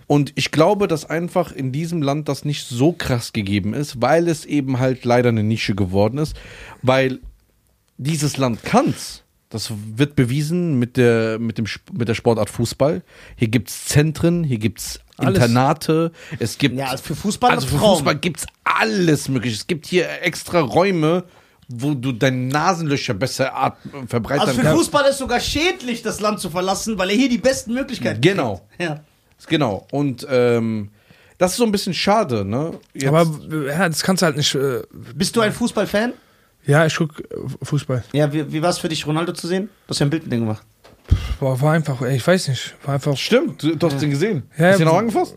[0.07, 4.27] Und ich glaube, dass einfach in diesem Land das nicht so krass gegeben ist, weil
[4.27, 6.35] es eben halt leider eine Nische geworden ist,
[6.81, 7.19] weil
[7.97, 9.23] dieses Land kann's.
[9.49, 13.03] Das wird bewiesen mit der, mit dem, mit der Sportart Fußball.
[13.35, 15.35] Hier gibt's Zentren, hier gibt's Alles.
[15.35, 16.75] Internate, es gibt.
[16.75, 17.77] Ja, also für Fußball also für.
[17.77, 19.55] Fußball gibt's alles mögliche.
[19.55, 21.25] Es gibt hier extra Räume,
[21.75, 24.77] wo du deine Nasenlöcher besser atmen, verbreitern Also für kannst.
[24.77, 28.61] Fußball ist sogar schädlich, das Land zu verlassen, weil er hier die besten Möglichkeiten Genau.
[28.77, 28.81] kriegt.
[28.89, 28.99] Ja.
[29.47, 29.85] Genau.
[29.91, 30.89] Und ähm,
[31.37, 32.73] das ist so ein bisschen schade, ne?
[32.93, 33.25] Jetzt- Aber
[33.67, 34.53] ja, das kannst du halt nicht.
[34.55, 34.83] Äh,
[35.15, 36.13] Bist du ein Fußballfan?
[36.65, 37.23] ja, ich guck äh,
[37.61, 38.03] Fußball.
[38.13, 39.69] Ja, wie, wie war es für dich, Ronaldo zu sehen?
[39.87, 40.63] Du hast ja ein Bild mit dem gemacht.
[41.39, 44.43] Boah, war einfach, ey, ich weiß nicht, war einfach, Stimmt, du, du hast den gesehen.
[44.57, 45.35] Ja, hast du ihn auch angefasst?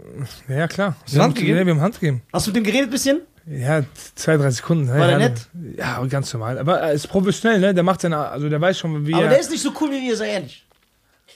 [0.48, 0.94] ja klar.
[1.02, 1.58] Hast du Hand gegeben?
[1.58, 2.22] Ja, wir haben Hand gegeben.
[2.32, 3.22] Hast du mit dem geredet bisschen?
[3.48, 3.82] Ja,
[4.16, 4.88] zwei, drei Sekunden.
[4.88, 5.40] War ja, der ja, nett?
[5.78, 6.58] Ja, ganz normal.
[6.58, 7.74] Aber er ist professionell, ne?
[7.74, 9.28] Der macht seine, also der weiß schon, wie Aber er.
[9.30, 10.64] der ist nicht so cool wie wir, sei ehrlich.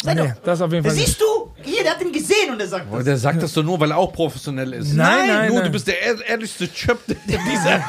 [0.02, 0.42] Sei nee, doch.
[0.42, 0.94] das ist auf jeden Fall.
[0.94, 1.24] siehst du?
[1.62, 3.04] Hier, der hat ihn gesehen und er sagt Aber das.
[3.04, 4.94] der sagt das doch nur, weil er auch professionell ist.
[4.94, 5.66] Nein, nein, nur nein.
[5.66, 7.84] du bist der ehr- ehrlichste Chöp dieser,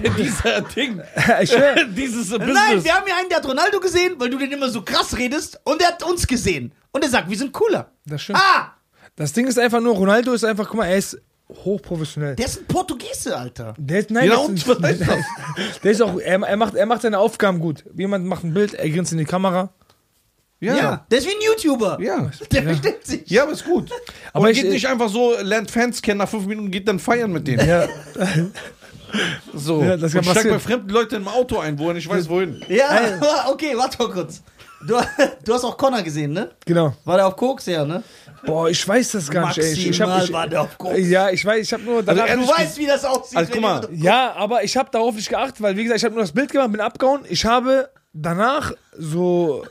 [0.00, 1.02] der, dieser Ding.
[1.42, 1.50] ich
[1.96, 2.84] Dieses Nein, Business.
[2.84, 5.60] wir haben hier einen, der hat Ronaldo gesehen, weil du den immer so krass redest
[5.64, 6.72] und der hat uns gesehen.
[6.92, 7.90] Und er sagt, wir sind cooler.
[8.04, 8.38] das stimmt.
[8.38, 8.72] Ah,
[9.16, 12.36] Das Ding ist einfach nur, Ronaldo ist einfach, guck mal, er ist hochprofessionell.
[12.36, 13.74] der ist ein Portugiese, Alter.
[13.78, 15.80] Der ist, nein, Ja, das und ist, heißt das?
[15.82, 17.84] der ist auch, er, er, macht, er macht seine Aufgaben gut.
[17.96, 19.70] Jemand macht ein Bild, er grinst in die Kamera.
[20.58, 20.74] Ja.
[20.74, 21.06] Ja.
[21.10, 21.98] der ist wie ein YouTuber.
[22.00, 22.30] Ja.
[22.50, 23.28] Der versteht sich.
[23.30, 23.90] Ja, aber ist gut.
[23.92, 26.98] Aber Aber ich- geht nicht einfach so, lernt Fans kennen, nach fünf Minuten geht dann
[26.98, 27.68] feiern mit denen.
[27.68, 27.86] Ja,
[29.54, 29.82] So.
[29.82, 32.28] Ja, das kann und steigt bei fremden Leuten im Auto ein, wo er nicht weiß,
[32.28, 32.62] wohin.
[32.68, 33.18] Ja,
[33.50, 34.42] okay, warte mal kurz.
[34.86, 34.94] Du,
[35.44, 36.50] du hast auch Connor gesehen, ne?
[36.64, 36.92] genau.
[37.04, 38.02] War der auf Koks, ja, ne?
[38.44, 39.72] Boah, ich weiß das gar nicht, ey.
[39.72, 40.98] Ich, ich Maximal hab, ich, war der auf Koks.
[41.08, 43.38] ja, ich weiß, ich habe nur Also Du weißt, wie das aussieht.
[43.38, 43.88] Also, guck mal.
[43.92, 46.50] Ja, aber ich habe darauf nicht geachtet, weil wie gesagt, ich habe nur das Bild
[46.50, 47.22] gemacht, bin abgehauen.
[47.28, 49.64] Ich habe danach so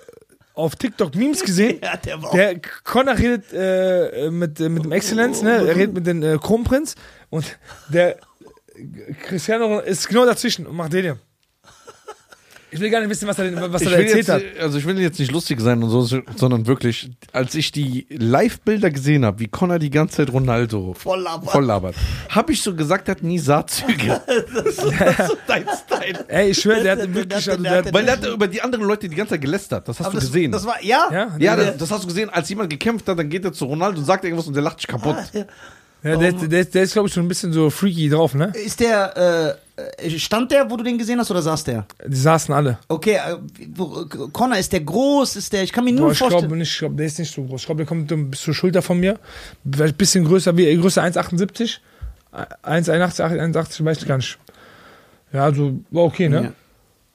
[0.54, 1.80] auf TikTok Memes gesehen.
[1.84, 5.68] Ja, der war Der Connor redet äh, mit, äh, mit dem Exzellenz, ne?
[5.68, 6.96] Er redet mit dem äh, Kronprinz
[7.30, 7.58] und
[7.90, 8.18] der
[9.24, 11.18] Cristiano ist genau dazwischen und macht den hier.
[12.72, 14.42] Ich will gar nicht wissen, was er, denn- was er erzählt jetzt, hat.
[14.60, 16.02] also ich will jetzt nicht lustig sein und so,
[16.36, 21.22] sondern wirklich, als ich die Live-Bilder gesehen habe, wie Connor die ganze Zeit Ronaldo voll
[21.22, 21.50] labert.
[21.52, 21.96] voll labert,
[22.30, 24.20] habe ich so gesagt, er hat nie Saatzüge.
[24.54, 24.90] das ist so
[25.48, 26.26] dein Style.
[26.28, 28.08] Ey, ich schwöre, der Der- hat der- wirklich, der- also der- der der- hat, Weil
[28.08, 29.88] er hat über die anderen Leute die ganze Zeit gelästert.
[29.88, 30.52] Das hast Aber du das, gesehen.
[30.52, 31.08] das war, ja?
[31.12, 32.30] ja, ja, der, das, das hast du gesehen.
[32.30, 34.80] Als jemand gekämpft hat, dann geht er zu Ronaldo und sagt irgendwas und der lacht
[34.82, 35.16] sich kaputt.
[36.04, 38.52] ja, der, der, der ist, glaube ich, so ein bisschen so freaky drauf, ne?
[38.54, 39.65] Ist der, äh,
[40.18, 41.86] stand der, wo du den gesehen hast, oder saß der?
[42.08, 42.78] Die saßen alle.
[42.88, 43.38] Okay, äh,
[43.76, 45.36] wo, Connor, ist der groß?
[45.36, 46.42] Ist der, ich kann mir nur Boah, ich vorstellen.
[46.44, 47.62] glaube nicht, ich glaube, der ist nicht so groß.
[47.62, 49.20] Ich glaube, der kommt bis zur Schulter von mir.
[49.66, 51.80] Ein bisschen größer, wie größer 1,78.
[52.34, 54.38] 1,81, 1,81, weiß ich gar nicht.
[55.34, 56.44] Ja, also war okay, ne?
[56.44, 56.52] Ja.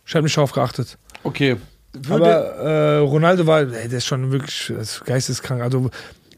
[0.06, 0.98] Ich habe nicht darauf geachtet.
[1.22, 1.56] Okay.
[1.92, 5.62] Würde- Aber äh, Ronaldo war, ey, der ist schon wirklich ist geisteskrank.
[5.62, 5.90] Also,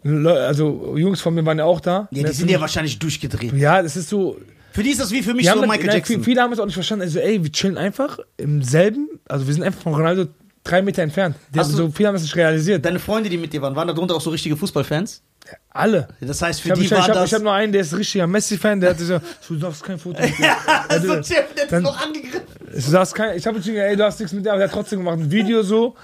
[0.04, 2.08] also Jungs von mir waren ja auch da.
[2.10, 3.52] ja, die sind ja wahrscheinlich durchgedreht.
[3.54, 4.38] Ja, das ist so.
[4.72, 6.22] Für die ist das wie für mich so Michael nein, Jackson.
[6.24, 7.02] Viele, haben es auch nicht verstanden.
[7.02, 9.08] Also, ey, wir chillen einfach im selben.
[9.28, 10.26] Also, wir sind einfach von Ronaldo
[10.64, 11.36] drei Meter entfernt.
[11.54, 12.84] Die Hast haben, so viele haben es nicht realisiert.
[12.84, 15.22] Deine Freunde, die mit dir waren, waren da drunter auch so richtige Fußballfans?
[15.70, 16.08] Alle.
[16.20, 17.26] Das heißt, für Ich habe die ich, war ich hab, das.
[17.26, 20.20] ich hab nur einen, der ist richtiger Messi-Fan, der hat gesagt, du darfst kein Foto
[20.22, 20.54] mit dir.
[20.88, 22.42] also, du- Chef, der hat noch angegriffen.
[22.72, 24.68] Du darfst kein, ich habe ihm gesagt, ey, du hast nichts mit dir, aber der
[24.68, 25.96] hat trotzdem gemacht ein Video so.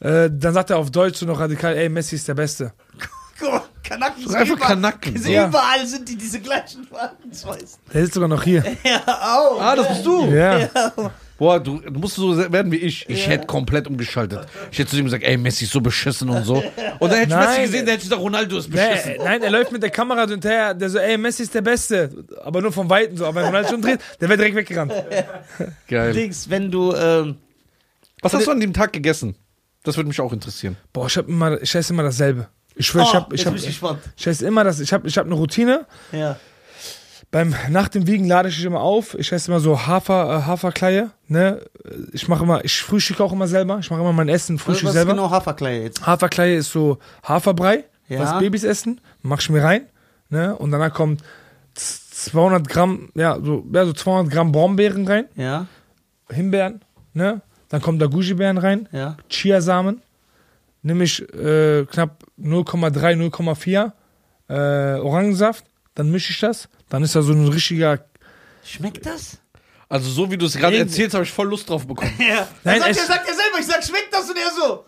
[0.00, 2.72] Äh, dann sagt er auf Deutsch so noch radikal, ey, Messi ist der Beste.
[3.40, 5.16] Mal, Kanaken Das ist einfach überall- Kanaken.
[5.18, 5.48] sind Ja.
[5.48, 7.78] Überall sind die diese gleichen Verhaltensweisen.
[7.92, 8.64] Der sitzt sogar noch hier.
[8.84, 9.58] Ja, au.
[9.60, 10.26] Ah, das bist du.
[10.30, 10.68] Ja.
[11.38, 13.06] Boah, du, du musst so werden wie ich.
[13.10, 14.46] Ich hätte komplett umgeschaltet.
[14.72, 16.62] Ich hätte zu ihm gesagt, ey, Messi ist so beschissen und so.
[16.98, 17.36] Und dann hätte ich.
[17.46, 19.12] Messi gesehen, dann hätte ich gesagt, Ronaldo ist beschissen.
[19.18, 21.60] Nee, nein, er läuft mit der Kamera so hinterher, der so, ey, Messi ist der
[21.60, 22.24] Beste.
[22.42, 23.26] Aber nur vom Weiten so.
[23.26, 24.92] Aber wenn Ronaldo schon dreht, der wird direkt weggerannt.
[25.88, 26.12] Geil.
[26.14, 27.36] Dings, wenn du, ähm,
[28.22, 29.36] Was hast du an dem Tag gegessen?
[29.84, 30.76] Das würde mich auch interessieren.
[30.92, 32.48] Boah, ich hab immer, ich esse immer dasselbe.
[32.78, 33.46] Ich schwöre, oh, ich hab, ich jetzt
[33.82, 35.86] hab, ich ich esse immer das, ich hab, ich hab eine Routine.
[36.12, 36.36] Ja.
[37.30, 39.14] Beim, nach dem Wiegen lade ich immer auf.
[39.18, 41.60] Ich esse immer so Hafer, äh, Haferkleie, ne?
[42.12, 43.78] Ich mache immer, ich frühstücke auch immer selber.
[43.80, 45.10] Ich mache immer mein Essen, Was, frühstück was selber.
[45.12, 46.06] ist genau Haferkleie jetzt?
[46.06, 48.20] Haferkleie ist so Haferbrei, Ja.
[48.20, 49.00] was Babys essen.
[49.22, 49.86] Mach ich mir rein,
[50.28, 50.54] ne?
[50.56, 51.22] Und danach kommt
[51.74, 52.00] z-
[52.32, 55.66] 200 Gramm, ja, so, ja, so 200 Gramm Brombeeren rein, Ja,
[56.30, 56.80] Himbeeren,
[57.12, 57.40] ne?
[57.68, 59.16] Dann kommen da Gujibeeren rein, ja.
[59.28, 60.00] Chiasamen,
[60.86, 63.92] nehme ich äh, knapp 0,3, 0,4
[64.48, 65.64] äh, Orangensaft,
[65.94, 68.04] dann mische ich das, dann ist da so ein richtiger
[68.64, 69.38] Schmeckt das?
[69.88, 72.12] Also so wie du es gerade erzählst, habe ich voll Lust drauf bekommen.
[72.18, 72.48] Ja.
[72.64, 74.84] Nein, sagt, es- er, sagt er selber, ich sag, schmeckt das und er so.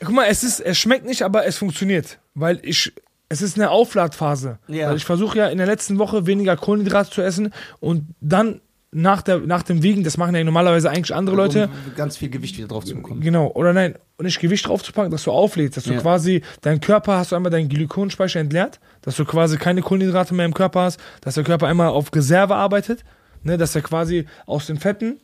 [0.00, 2.92] Guck mal, es ist, es schmeckt nicht, aber es funktioniert, weil ich,
[3.28, 4.58] es ist eine Aufladphase.
[4.68, 4.88] Ja.
[4.90, 8.60] Weil ich versuche ja in der letzten Woche weniger Kohlenhydrate zu essen und dann
[8.98, 12.30] nach, der, nach dem Wiegen, das machen ja normalerweise eigentlich andere Leute, Um ganz viel
[12.30, 13.20] Gewicht wieder drauf zu bekommen.
[13.20, 16.00] genau, oder nein, nicht Gewicht draufzupacken, dass du auflädst, dass du Ja.
[16.00, 20.46] quasi, dein Körper hast du einmal deinen Glykonspeicher entleert, dass du quasi keine Kohlenhydrate mehr
[20.46, 23.04] im Körper hast, dass der Körper einmal auf Reserve arbeitet,
[23.42, 25.18] ne, dass er quasi aus den Fetten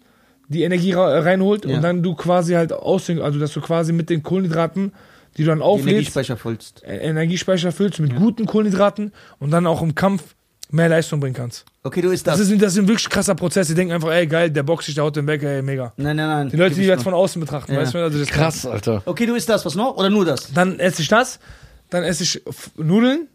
[0.48, 1.76] die Energie reinholt Ja.
[1.76, 4.92] und dann du quasi halt aus den, also dass du quasi mit den Kohlenhydraten,
[5.38, 6.82] die du dann Die auflädst, Energiespeicher vollst.
[6.86, 10.34] E- Energiespeicher füllst mit guten Kohlenhydraten und dann auch im Kampf
[10.70, 11.64] mehr Leistung bringen kannst.
[11.84, 12.48] Okay, du isst Das das.
[12.48, 13.66] ist, das ist ein wirklich krasser Prozess.
[13.66, 15.92] Die denken einfach, ey geil, der boxt sich, der haut den weg, ey mega.
[15.96, 16.48] nein, nein, nein.
[16.48, 17.80] Die Leute, die ich von außen betrachten, Ja.
[17.80, 17.98] weißt du?
[17.98, 19.02] Also das Krass, Alter.
[19.04, 19.96] Okay, du isst das, was noch?
[19.96, 20.52] Oder nur das?
[20.52, 21.40] Dann esse ich das,
[21.90, 23.26] dann esse ich F- Nudeln,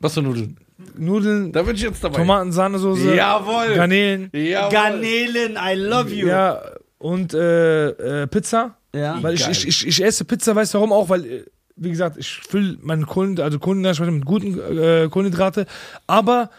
[0.00, 0.58] Was für Nudeln?
[0.98, 2.18] Nudeln, Da bin ich jetzt dabei.
[2.18, 3.74] Tomaten, Sahnesoße, Jawohl.
[3.74, 4.70] Garnelen, Jawohl.
[4.70, 6.26] Garnelen, I love you.
[6.28, 6.60] ja,
[6.98, 8.76] und äh, äh, Pizza.
[8.94, 9.22] Ja.
[9.22, 11.08] Weil ich, ich, ich, ich esse Pizza, weißt du warum auch?
[11.08, 11.44] Weil, äh,
[11.76, 15.66] wie gesagt, ich fülle meine Kohlen, also Kohlenhydrate mit guten äh, Kohlenhydrate,
[16.06, 16.50] aber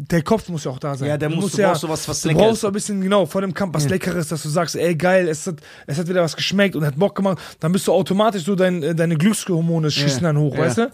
[0.00, 1.08] der Kopf muss ja auch da sein.
[1.08, 2.60] Ja, der muss- du brauchst sowas, was Du lecker brauchst ist.
[2.60, 5.46] so ein bisschen, genau, vor dem Kampf was Leckeres, dass du sagst, ey, geil, es
[5.46, 5.56] hat,
[5.88, 7.38] es hat wieder was geschmeckt und hat Bock gemacht.
[7.58, 10.60] Dann bist du automatisch so, dein, äh, deine Glückshormone schießen dann hoch, Ja.
[10.60, 10.90] weißt du?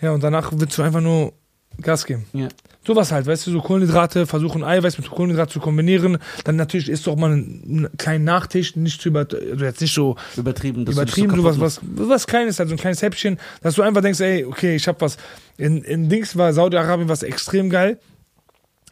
[0.00, 1.32] Ja, und danach willst du einfach nur
[1.80, 2.24] Gas geben.
[2.32, 2.48] Ja.
[2.86, 6.18] Sowas halt, weißt du, so Kohlenhydrate, versuchen Eiweiß mit Kohlenhydrat zu kombinieren.
[6.44, 9.80] Dann natürlich isst du auch mal einen, einen kleinen Nachtisch, nicht zu über, also jetzt
[9.80, 13.00] nicht so Übertrieben, dass übertrieben, du so was, was, was Kleines, halt so ein kleines
[13.00, 15.16] Häppchen, dass du einfach denkst, ey, okay, ich hab was.
[15.56, 17.98] In, in Dings war Saudi-Arabien was extrem geil.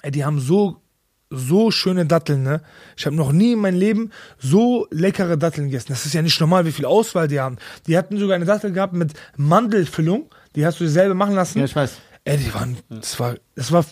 [0.02, 0.82] Ey, die haben so,
[1.30, 2.60] so schöne Datteln, ne?
[2.96, 5.86] Ich habe noch nie in meinem Leben so leckere Datteln gegessen.
[5.90, 7.56] Das ist ja nicht normal, wie viel Auswahl die haben.
[7.86, 11.58] Die hatten sogar eine Dattel gehabt mit Mandelfüllung, die hast du dir selber machen lassen.
[11.58, 11.98] Ja, ich weiß.
[12.24, 13.84] Ey, die waren, das war, das war,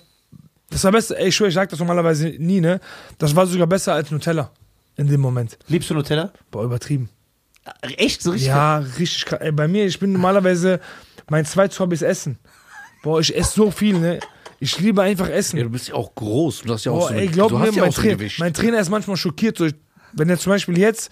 [0.70, 2.80] das war besser, ey, ich schwöre, ich sag das normalerweise nie, ne?
[3.18, 4.50] Das war sogar besser als Nutella.
[4.96, 5.56] In dem Moment.
[5.68, 6.32] Liebst du Nutella?
[6.50, 7.08] Boah, übertrieben.
[7.96, 8.22] Echt?
[8.22, 8.48] So richtig?
[8.48, 9.40] Ja, richtig krass.
[9.40, 10.80] Ey, bei mir, ich bin normalerweise,
[11.28, 12.38] mein zweites Hobby ist Essen.
[13.02, 14.20] Boah, ich esse so viel, ne?
[14.62, 15.56] Ich liebe einfach Essen.
[15.56, 16.62] Ja, du bist ja auch groß.
[16.62, 18.00] Du hast ja auch Boah, so ey, glaub du mir, hast ja mein, auch so
[18.02, 18.38] ein Tra Gewicht.
[18.38, 19.56] mein Trainer ist manchmal schockiert.
[19.58, 19.74] So, ich-
[20.12, 21.10] wenn er zum Beispiel jetzt,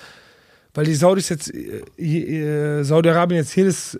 [0.74, 3.98] weil die Saudis jetzt, äh, äh, Saudi-Arabien jetzt jedes,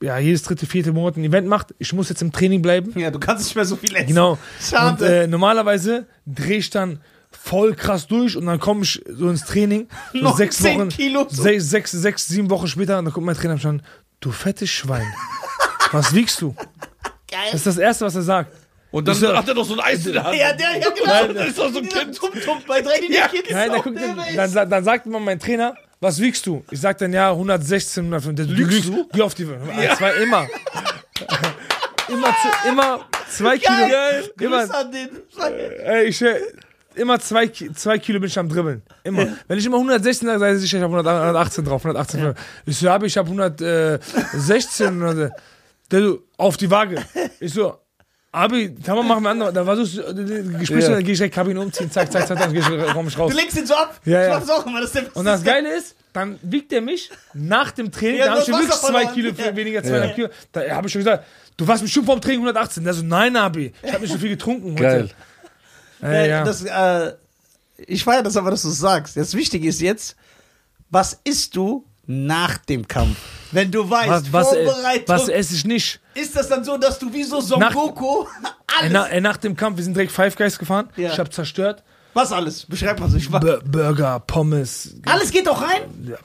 [0.00, 2.92] ja, jedes dritte, vierte Monat ein Event macht, ich muss jetzt im Training bleiben.
[2.98, 4.06] Ja, du kannst nicht mehr so viel essen.
[4.08, 4.38] Genau.
[4.60, 5.04] Schade.
[5.04, 7.00] Und äh, normalerweise drehe ich dann
[7.32, 9.88] voll krass durch und dann komme ich so ins Training.
[10.12, 11.26] So Noch sechs 10 Wochen, Kilo.
[11.28, 13.82] Sechs, sechs, sechs, sieben Wochen später, und dann kommt mein Trainer schon,
[14.20, 15.06] du fettes Schwein.
[15.92, 16.54] Was wiegst du?
[17.28, 17.40] Geil.
[17.50, 18.52] Das ist das Erste, was er sagt.
[18.96, 20.38] Und dann hat er doch so ein Eis in der Hand.
[20.38, 21.04] Ja, der, ja, genau.
[21.04, 22.16] Nein, das ist doch so ein Kind.
[22.16, 23.28] Tum-Tum bei drei Ja.
[23.28, 23.50] Kids.
[23.50, 23.98] Nein, dann, auf guckt,
[24.34, 26.64] dann, dann, dann sagt immer mein Trainer, was wiegst du?
[26.70, 28.36] Ich sag dann ja 116, 105.
[28.36, 29.06] Du lügst du?
[29.12, 29.46] Geh auf die
[29.82, 29.96] ja.
[29.96, 30.48] zwei immer.
[32.08, 33.86] immer, zu, immer zwei Kilo.
[33.86, 34.30] Geil.
[34.40, 35.08] Immer, Grüß an den.
[35.84, 36.40] ey, ich, äh,
[36.94, 38.82] immer zwei, zwei Kilo bin ich am Dribbeln.
[39.04, 39.36] Immer.
[39.46, 41.84] Wenn ich immer 116 sage, sage ich, ich habe 118 drauf.
[41.84, 42.34] 118.
[42.64, 45.02] Ich so, habe ich habe 116.
[45.02, 45.30] Und, äh,
[45.90, 47.04] der so, auf die Waage.
[47.40, 47.78] Ich so,
[48.36, 49.66] Abi, kann man machen wir andere.
[49.66, 50.12] War so äh,
[50.58, 50.90] Gespräch, Ja.
[50.90, 53.30] dann gehe ich direkt Kabine umziehen, zack, zack, zack, dann geh ich, komm ich raus.
[53.30, 53.98] Du lenkst ihn so ab.
[54.04, 54.38] Ja, ich ja.
[54.38, 54.80] mach's auch immer.
[54.80, 58.26] Das ist der Und das Geile ist, dann wiegt er mich nach dem Training, Ja,
[58.26, 59.06] da habe ich du hast wirklich zwei.
[59.06, 59.56] Kilo Ja.
[59.56, 60.28] weniger, zweieinhalb Kilo.
[60.52, 61.24] Da habe ich schon gesagt,
[61.56, 62.84] du warst bestimmt vorm Training 118.
[62.84, 64.80] Der so, nein, Abi, ich habe nicht so viel getrunken heute.
[64.82, 65.10] Geil.
[66.02, 66.44] Äh, ja.
[66.44, 67.14] Das, äh,
[67.86, 69.16] ich feiere das aber, dass du es sagst.
[69.16, 70.14] Das Wichtige ist jetzt,
[70.90, 73.16] was isst du nach dem Kampf?
[73.52, 76.00] Wenn du weißt, was, was, äh, Vorbereitung, was esse ich nicht?
[76.14, 78.24] ist das dann so, dass du wie so Son Nach- Goku
[78.78, 80.88] alles, na, ey, nach dem Kampf, wir sind direkt Five Guys gefahren.
[80.96, 81.10] Ja.
[81.12, 81.82] Ich habe zerstört.
[82.14, 82.64] was alles?
[82.66, 83.16] Beschreib mal so.
[83.16, 84.94] Ich, Burger, Pommes.
[85.06, 86.16] alles geht doch rein?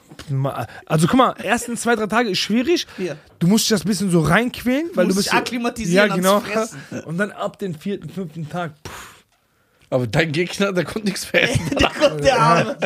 [0.86, 2.86] Also guck mal, ersten zwei, drei Tage ist schwierig.
[2.98, 3.14] Ja.
[3.38, 6.42] Du musst dich das bisschen so reinquälen, weil musst du bist dich akklimatisieren Ja, genau.
[7.06, 8.72] Und dann ab den vierten, fünften Tag.
[8.86, 9.11] Pff,
[9.92, 11.70] Aber dein Gegner, der konnte nichts mehr essen.
[11.78, 12.76] Der kommt der Arme.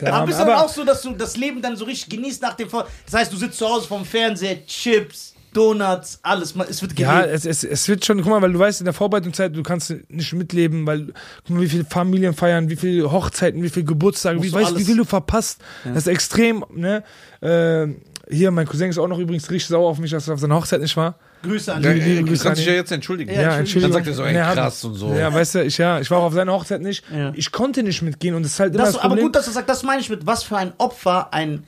[0.00, 2.42] der Aber bist du dann auch so, dass du das Leben dann so richtig genießt
[2.42, 6.54] nach dem Vor Das heißt, du sitzt zu Hause vorm Fernseher, Chips, Donuts, alles.
[6.68, 7.34] Es wird Ja, gelebt.
[7.34, 9.94] es, es, es wird schon, guck mal, weil du weißt, in der Vorbereitungszeit, du kannst
[10.08, 11.14] nicht mitleben, weil,
[11.46, 14.72] guck mal, wie viele Familien feiern, wie viele Hochzeiten, wie viele Geburtstage, Musst wie, weißt,
[14.72, 15.62] du, wie viel du verpasst.
[15.84, 17.04] Das ist extrem, ne?
[17.40, 17.86] Äh,
[18.28, 20.56] hier, mein Cousin ist auch noch übrigens richtig sauer auf mich, dass er auf seiner
[20.56, 21.18] Hochzeit nicht war.
[21.44, 23.32] Grüße an Ja, ey, du kannst dich ja jetzt entschuldigen.
[23.32, 23.92] Ja, Entschuldigung.
[23.92, 25.14] Dann sagt er so, ey, krass und so.
[25.14, 27.04] Ja, weißt du, ich, ja, ich war auch auf seiner Hochzeit nicht.
[27.14, 27.32] Ja.
[27.34, 29.52] Ich konnte nicht mitgehen und das ist halt immer Das, das, aber gut, dass du
[29.52, 31.64] sagst, das meine ich mit, was für ein Opfer ein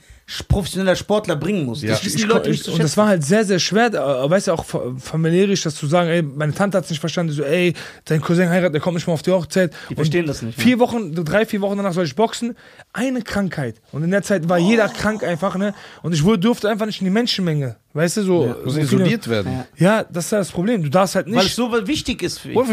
[0.49, 1.81] professioneller Sportler bringen muss.
[1.81, 1.91] Ja.
[1.91, 2.97] Das wissen die ich, Leute ich, nicht zu und das schätzen.
[2.97, 6.21] war halt sehr, sehr schwer, äh, weißt du, auch fa- familiärisch, das zu sagen, ey,
[6.21, 7.73] meine Tante hat es nicht verstanden, so, ey,
[8.05, 9.73] dein Cousin heiratet, der kommt nicht mal auf die Hochzeit.
[9.89, 10.59] Die verstehen das nicht?
[10.59, 12.55] Vier Wochen, drei, vier Wochen danach soll ich boxen,
[12.93, 13.81] eine Krankheit.
[13.91, 15.73] Und in der Zeit war jeder krank einfach, ne,
[16.03, 18.55] und ich wurde, durfte einfach nicht in die Menschenmenge, weißt du, so.
[18.65, 19.51] Musst so isoliert werden.
[19.77, 19.97] Ja.
[19.99, 21.55] Ja, das ist ja das Problem, du darfst halt Weil es nicht.
[21.55, 22.57] so wichtig ist für ihn.
[22.57, 22.69] Oder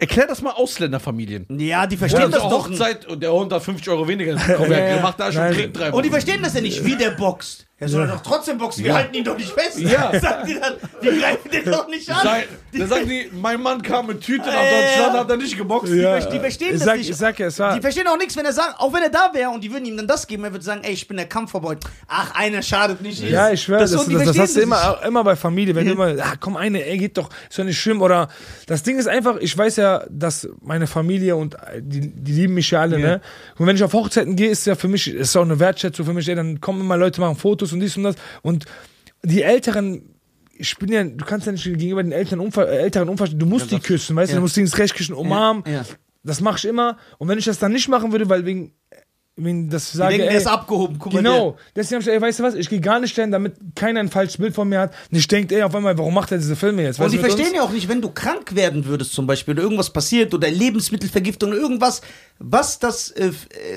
[0.00, 1.46] erklär das mal Ausländerfamilien.
[1.58, 2.80] Ja, die Ja, verstehen das zur doch nicht.
[2.80, 4.36] Hochzeit und der Hund hat 50 Euro weniger.
[4.56, 5.02] Komm, Ja, ja, ja.
[5.02, 5.52] macht da schon Nein.
[5.54, 7.66] Krieg drei Und die verstehen das ja nicht, wie der boxt.
[7.80, 8.96] Er soll doch trotzdem boxen, wir Ja.
[8.96, 9.78] halten ihn doch nicht fest.
[9.78, 10.10] Ja.
[10.20, 12.22] Sagen die dann, wir greifen den doch nicht an.
[12.24, 15.56] Sei, da sagen die, mein Mann kam mit Tüte nach Äh, Deutschland, hat er nicht
[15.56, 15.92] geboxt.
[15.92, 16.18] Ja.
[16.18, 17.10] Die verstehen ich das sag, nicht.
[17.10, 17.74] Ich sag ja, es war.
[17.74, 19.84] Die verstehen auch nichts, wenn er sagt, auch wenn er da wäre und die würden
[19.84, 21.78] ihm dann das geben, er würde sagen, ey, ich bin der Kampfverbot.
[22.06, 23.22] Ach, einer schadet nicht.
[23.22, 25.86] Ja, ich schwöre, das, das, die das, das hast du immer, immer bei Familie, wenn
[25.86, 28.02] du immer, ah, komm eine, ey, geht doch, ist doch nicht schlimm.
[28.02, 28.28] Oder
[28.66, 32.54] das Ding ist einfach, ich weiß ja, dass meine Familie und äh, die, die lieben
[32.54, 33.20] mich ja alle, ne?
[33.58, 36.12] Und wenn ich auf Hochzeiten gehe, ist ja für mich, ist auch eine Wertschätzung für
[36.12, 38.16] mich, ey, dann kommen immer Leute, machen Fotos und dies und das.
[38.42, 38.66] Und
[39.22, 40.02] die Älteren,
[40.58, 43.46] ich bin ja, du kannst ja nicht gegenüber den Eltern unver, äh, Älteren unverstehen, du
[43.46, 44.38] musst die küssen, weißt du, Ja.
[44.38, 45.62] du musst die ins Recht küssen, umarmen.
[45.66, 45.84] Ja.
[46.24, 46.98] Das mache ich immer.
[47.18, 48.72] Und wenn ich das dann nicht machen würde, weil wegen,
[49.44, 50.96] wegen das Die sage, denken, ey, ist abgehoben.
[50.98, 51.56] Guck mal, Genau.
[51.76, 54.00] Deswegen hab ich gesagt, ey, weißt du was, ich gehe gar nicht stellen, damit keiner
[54.00, 54.94] ein falsches Bild von mir hat.
[55.10, 56.98] Nicht denkt, ey, auf einmal, warum macht er diese Filme jetzt?
[57.00, 57.56] Und die mit verstehen uns?
[57.56, 61.50] ja auch nicht, wenn du krank werden würdest zum Beispiel oder irgendwas passiert oder Lebensmittelvergiftung
[61.50, 62.00] oder irgendwas,
[62.40, 63.32] was das, äh, äh,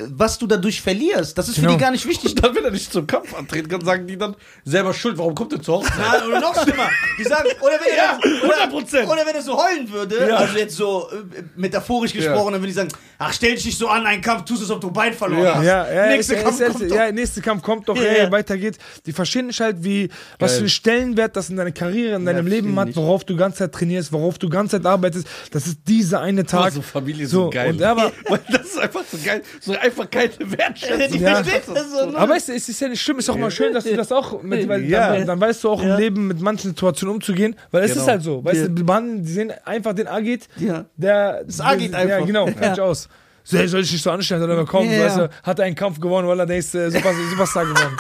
[0.09, 1.37] was du dadurch verlierst.
[1.37, 1.73] Das ist für Genau.
[1.73, 2.35] die gar nicht wichtig.
[2.35, 4.35] Dann, wenn er nicht zum Kampf antreten kann, sagen die dann
[4.65, 5.17] selber schuld.
[5.17, 5.95] Warum kommt er zur Hochzeit?
[6.21, 6.89] Ja, oder noch schlimmer.
[7.17, 9.05] Die sagen, oder wenn, Ja, er, oder, 100%.
[9.07, 10.35] oder wenn er so heulen würde, Ja.
[10.37, 13.87] also jetzt so äh, metaphorisch gesprochen, dann würde ich sagen, ach, stell dich nicht so
[13.87, 15.63] an, ein Kampf, tust es, ob du Bein verloren Ja.
[15.63, 16.95] Ja, ja, Nächste ist, Kampf ist, kommt ist, doch.
[16.97, 18.31] ja, nächste Kampf kommt doch, Ja, ey, ja.
[18.31, 18.77] weiter geht's.
[19.05, 20.09] Die verstehen nicht halt, wie,
[20.39, 20.57] was Geil.
[20.57, 23.59] für einen Stellenwert das in deiner Karriere, in deinem Ja, Leben hat, worauf du ganze
[23.59, 25.27] Zeit trainierst, worauf du ganze Zeit arbeitest.
[25.51, 26.71] Das ist dieser eine Tag.
[26.73, 27.71] so Familie ist so geil.
[27.71, 29.41] Und, aber, Weil das ist einfach so geil.
[29.59, 31.21] So einfach keine Wertschätzung.
[31.21, 31.43] Ja.
[31.43, 34.11] so, aber es, es ist ja nicht schlimm, ist auch mal schön, dass du das
[34.11, 35.15] auch mit, weil Ja.
[35.15, 35.95] dann, dann weißt du auch Ja.
[35.95, 38.03] im Leben mit manchen Situationen umzugehen, weil es Genau.
[38.03, 38.67] ist halt so, weißt Ja.
[38.67, 38.83] du,
[39.21, 40.85] die sehen einfach den Agit, Ja.
[40.95, 42.25] der, Das Agit Ja, einfach.
[42.25, 42.53] genau, Ja.
[42.53, 43.09] fertig aus.
[43.43, 45.05] So, ey, soll ich nicht so anstellen, soll er Ja.
[45.05, 47.97] weißt du, hat er einen Kampf gewonnen, weil er der ist äh, Super, Superstar geworden.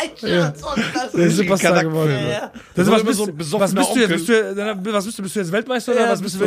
[0.00, 1.88] Ein Scherz, oh, das Der ist Superstar Charakter.
[1.90, 2.10] geworden.
[2.12, 2.52] Ja, ja.
[2.74, 3.06] Das was, ist
[3.36, 4.08] bist, so was bist du jetzt?
[4.10, 5.22] Bist du, was bist du?
[5.22, 6.38] Bist du jetzt Weltmeister oder Ja, was bist du?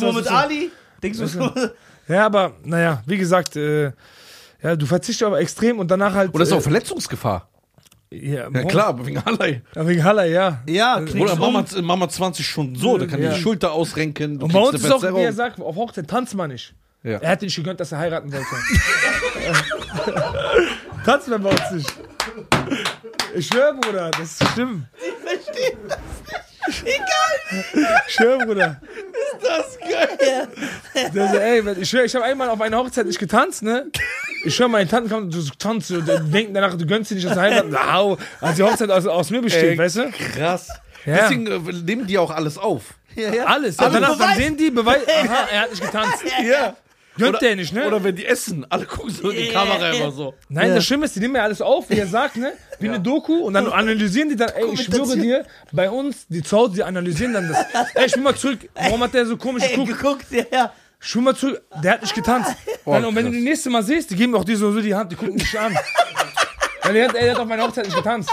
[0.00, 0.34] so bist du?
[0.34, 0.70] Ali?
[1.02, 1.50] Denkst du so?
[2.08, 3.92] Ja, aber naja, wie gesagt, äh,
[4.62, 6.32] ja, du verzichtest aber extrem und danach halt.
[6.32, 7.48] Und das ist auch äh, Verletzungsgefahr.
[8.10, 9.62] ja, Ja klar, aber wegen Hallei.
[9.74, 10.62] Ja, wegen Haller, ja.
[10.68, 11.64] Ja, Oder Mama.
[11.82, 13.34] Mama 20 Stunden so, da kann Ja.
[13.34, 14.40] die Schulter ausrenken.
[14.40, 16.74] Und bei uns ist auch, wie er sagt, auf Hochzeit tanzt man nicht.
[17.04, 17.18] Ja.
[17.18, 18.46] Er hat nicht gegönnt, dass er heiraten wollte.
[21.04, 21.92] tanzt man bei uns nicht.
[23.34, 24.86] Ich schwör, Bruder, das ist schlimm.
[25.24, 26.84] Verstehen das nicht.
[26.84, 27.64] Egal.
[28.06, 28.80] Ich schwör, Bruder.
[29.42, 30.48] Das ist geil.
[31.12, 33.86] Der so, ey, ich schwör, ich habe einmal auf einer Hochzeit nicht getanzt, ne?
[34.44, 37.26] Ich schwör, meine Tanten kommen, du tanzt, und die denken danach, du gönnst dir nicht,
[37.26, 37.74] dass du heiraten.
[37.92, 40.10] Au, als die Hochzeit aus, aus mir besteht, Ey, weißt du?
[40.36, 40.68] Krass.
[41.04, 41.16] Ja.
[41.16, 42.94] Deswegen äh, nehmen die auch alles auf.
[43.16, 43.44] Ja, ja.
[43.44, 43.76] Alles.
[43.76, 46.22] Ja, Also danach dann sehen die, Beweis, aha, er hat nicht getanzt.
[46.44, 46.76] Ja.
[47.18, 47.86] Gönnt Oder- der nicht, ne?
[47.86, 50.00] Oder wenn die essen, alle gucken so in die Ja, Kamera ja.
[50.02, 50.34] immer so.
[50.48, 50.74] Nein, Ja.
[50.76, 52.52] das Schlimme ist, die nehmen ja alles auf, wie er sagt, ne?
[52.80, 56.42] Wie eine Doku und dann analysieren die dann, ey, ich schwöre dir, bei uns, die
[56.42, 57.66] zu Hause, die analysieren dann das.
[57.94, 59.98] Ey, ich will mal zurück, warum hat der so komisch Ey, geguckt?
[59.98, 60.72] geguckt, ja, ja.
[61.04, 62.54] Ich will mal zurück, der hat nicht getanzt.
[62.84, 64.80] Oh, Nein, und wenn du die nächste Mal siehst, die geben auch dir so, so
[64.80, 65.76] die Hand, die gucken dich an.
[66.82, 68.30] Weil der hat, ey, der hat auf meiner Hochzeit nicht getanzt.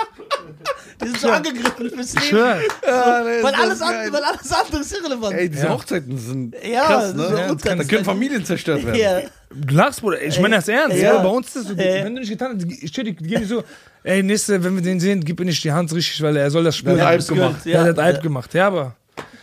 [1.02, 2.26] Die sind so angegriffen fürs Leben.
[2.26, 2.58] schwör.
[2.84, 5.34] Weil alles, andere, weil alles andere ist irrelevant.
[5.36, 5.74] Ey, diese Ja.
[5.74, 7.56] Hochzeiten sind Ja, krass, ne?
[7.64, 9.00] Ja, Da können Familien zerstört werden.
[9.00, 9.22] Ja.
[9.52, 10.22] Du lachst, Bruder.
[10.22, 10.98] Ich meine das ernst.
[10.98, 11.16] Ja.
[11.16, 11.20] Ja.
[11.24, 12.04] Bei uns ist das so, Ja.
[12.04, 13.64] wenn du nicht getanzt hast, ich die, die gehen nicht so,
[14.04, 16.64] ey, nächste, wenn wir den sehen, gib ihm nicht die Hand richtig, weil er soll
[16.64, 16.98] das spüren.
[16.98, 17.66] Der hat gemacht.
[17.66, 18.22] Ja, der hat Ja.
[18.22, 18.54] gemacht.
[18.54, 18.96] Ja, aber.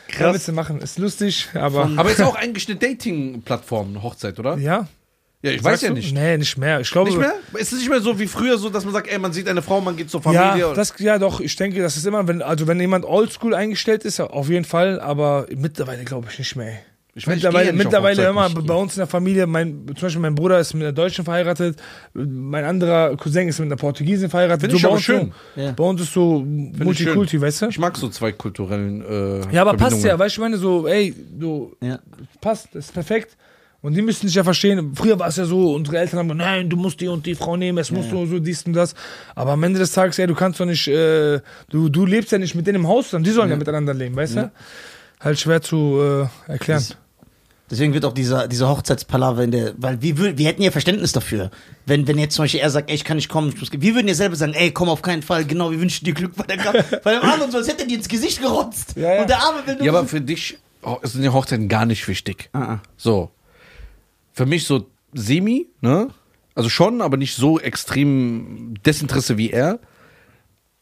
[0.08, 0.80] Kann Witze machen.
[0.80, 1.90] Ist lustig, aber.
[1.96, 4.56] Aber ist auch eigentlich eine Dating-Plattform, eine Hochzeit, oder?
[4.58, 4.86] ja.
[5.42, 5.94] Ja, ich weiß Sagst ja du?
[5.96, 6.14] nicht.
[6.14, 6.80] Nee, nicht mehr.
[6.80, 7.10] Ich glaube.
[7.10, 7.34] Nicht mehr?
[7.58, 9.62] Ist es nicht mehr so wie früher, so dass man sagt, ey, man sieht eine
[9.62, 10.58] Frau, man geht zur Familie?
[10.58, 11.40] Ja, und- das, ja, doch.
[11.40, 14.64] Ich denke, das ist immer, wenn, also wenn jemand oldschool eingestellt ist, ja, auf jeden
[14.64, 16.66] Fall, aber mittlerweile glaube ich nicht mehr.
[16.68, 16.78] ey.
[17.14, 18.98] ich weiß, ich mittlerweile, gehe ja nicht auf mittlerweile Hochzeiten, immer ich- bei uns in
[19.00, 21.78] der Familie, mein, zum Beispiel mein Bruder ist mit einer Deutschen verheiratet,
[22.14, 24.62] mein anderer Cousin ist mit einer Portugiesin verheiratet.
[24.62, 25.32] Finde ich bei aber uns schön.
[25.54, 25.72] So, Ja.
[25.72, 27.66] Bei uns ist so Multikulti, weißt du?
[27.68, 30.06] Ich mag so zwei kulturellen äh, Ja, aber passt Verbindungen.
[30.08, 31.98] ja, weißt du, ich meine so, ey, du, Ja.
[32.40, 33.36] passt, das ist perfekt.
[33.86, 34.96] Und die müssen sich ja verstehen.
[34.96, 37.36] Früher war es ja so, unsere Eltern haben gesagt, nein, du musst die und die
[37.36, 38.96] Frau nehmen, es muss so, so dies und das.
[39.36, 41.38] Aber am Ende des Tages, ja, du kannst doch nicht, äh,
[41.70, 44.16] du, du lebst ja nicht mit denen im Haus, sondern die sollen ja, miteinander leben,
[44.16, 44.50] weißt du?
[45.20, 46.00] Halt schwer zu
[46.48, 46.82] äh, erklären.
[47.70, 51.52] Deswegen wird auch dieser, dieser Hochzeitspalaver in der, weil wir, wir hätten ja Verständnis dafür.
[51.84, 53.94] Wenn, wenn jetzt zum Beispiel er sagt, ey, ich kann nicht kommen, ich muss, wir
[53.94, 56.42] würden ja selber sagen, ey, komm auf keinen Fall, genau, wir wünschen dir Glück bei
[56.42, 57.04] der Kraft.
[57.04, 58.94] Bei dem anderen so, als hätte er dir ins Gesicht gerotzt.
[58.96, 59.20] Ja, ja.
[59.20, 59.84] Und der Arme will nur.
[59.84, 60.58] Ja, aber für dich
[61.04, 62.50] sind die Hochzeiten gar nicht wichtig.
[62.52, 62.82] Ah, ah.
[62.96, 63.30] So.
[64.36, 66.08] Für mich so semi, ne?
[66.54, 69.78] Also schon, aber nicht so extrem Desinteresse wie er.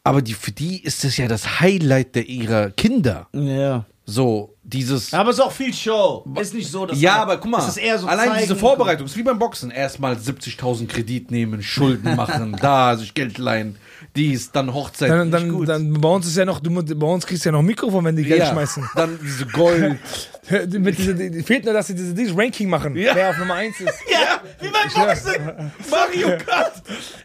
[0.03, 3.27] Aber die, für die ist das ja das Highlight der ihrer Kinder.
[3.33, 3.85] Ja.
[4.05, 5.13] So, dieses.
[5.13, 6.25] Aber es ist auch viel Show.
[6.39, 8.41] Ist nicht so, dass Ja, er- aber guck mal, es ist eher so allein zeigen,
[8.41, 9.71] diese Vorbereitung ist wie beim Boxen.
[9.71, 13.77] Erstmal 70.000 Kredit nehmen, Schulden machen, da sich Geld leihen,
[14.15, 15.09] dies, dann Hochzeit.
[15.09, 17.61] Dann, dann, dann, bei uns ist ja noch, du, bei uns kriegst du ja noch
[17.61, 18.89] Mikrofon, wenn die Geld ja, schmeißen.
[18.95, 19.97] Dann diese Gold.
[20.77, 23.15] Mit diese, die, die fehlt nur, dass sie diese, dieses Ranking machen, Ja.
[23.15, 23.93] wer auf Nummer 1 ist.
[24.11, 25.71] Ja, wie beim Boxen.
[25.89, 26.73] Mario Kart.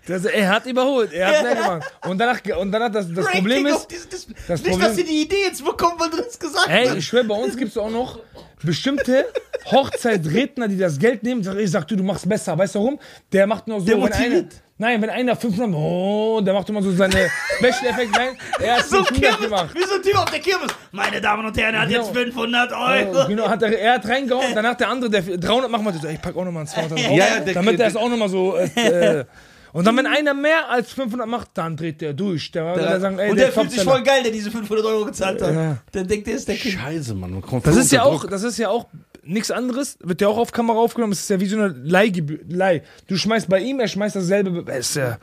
[0.06, 1.42] Das, er hat überholt, er hat Ja.
[1.42, 1.92] mehr gemacht.
[2.08, 4.88] Und danach, und dann hat das, das Ranking Problem ist, dieses- das, das nicht, Problem-
[4.88, 6.96] dass sie die Idee jetzt bekommen, weil du das gesagt Ey, hast.
[6.96, 8.20] ich schwöre, bei uns gibt es auch noch
[8.62, 9.26] bestimmte
[9.70, 11.46] Hochzeitredner, die das Geld nehmen.
[11.58, 12.56] Ich sag, du, du machst besser.
[12.56, 12.98] Weißt du warum?
[13.32, 14.44] Der macht nur so, Der wenn einer.
[14.80, 18.36] Nein, wenn einer 500, oh, der macht immer so seine Special Effekt rein.
[18.58, 19.74] Er hat so 500 Kirmes, gemacht.
[19.74, 20.72] wie so ein Typ auf der Kirmes.
[20.90, 22.00] Meine Damen und Herren, er hat Genau.
[22.04, 23.28] jetzt 500 Oh, Euro.
[23.28, 26.20] genau, hat er, er hat reingehauen, danach der andere, der 300 machen wir, so, ich
[26.20, 28.28] pack auch nochmal ein 200 drauf, Ja, ja, der- damit der- er es auch nochmal
[28.28, 28.64] so, äh,
[29.20, 29.24] äh,
[29.72, 32.50] und dann, wenn einer mehr als 500 macht, dann dreht der durch.
[32.50, 34.84] Der, der, der sagen, ey, und der, der fühlt sich voll geil, der diese 500
[34.84, 35.54] Euro gezahlt hat.
[35.54, 35.76] Ja.
[35.94, 36.72] Der denkt, der ist der King.
[36.72, 37.30] Scheiße, Mann.
[37.34, 38.86] Man kommt Das ist ja auch, das ist ja auch
[39.24, 42.40] nichts anderes, wird ja auch auf Kamera aufgenommen, es ist ja wie so eine Leihgebühr,
[42.48, 42.82] Leih.
[43.06, 45.18] Du schmeißt bei ihm, er schmeißt dasselbe, das, ist ja,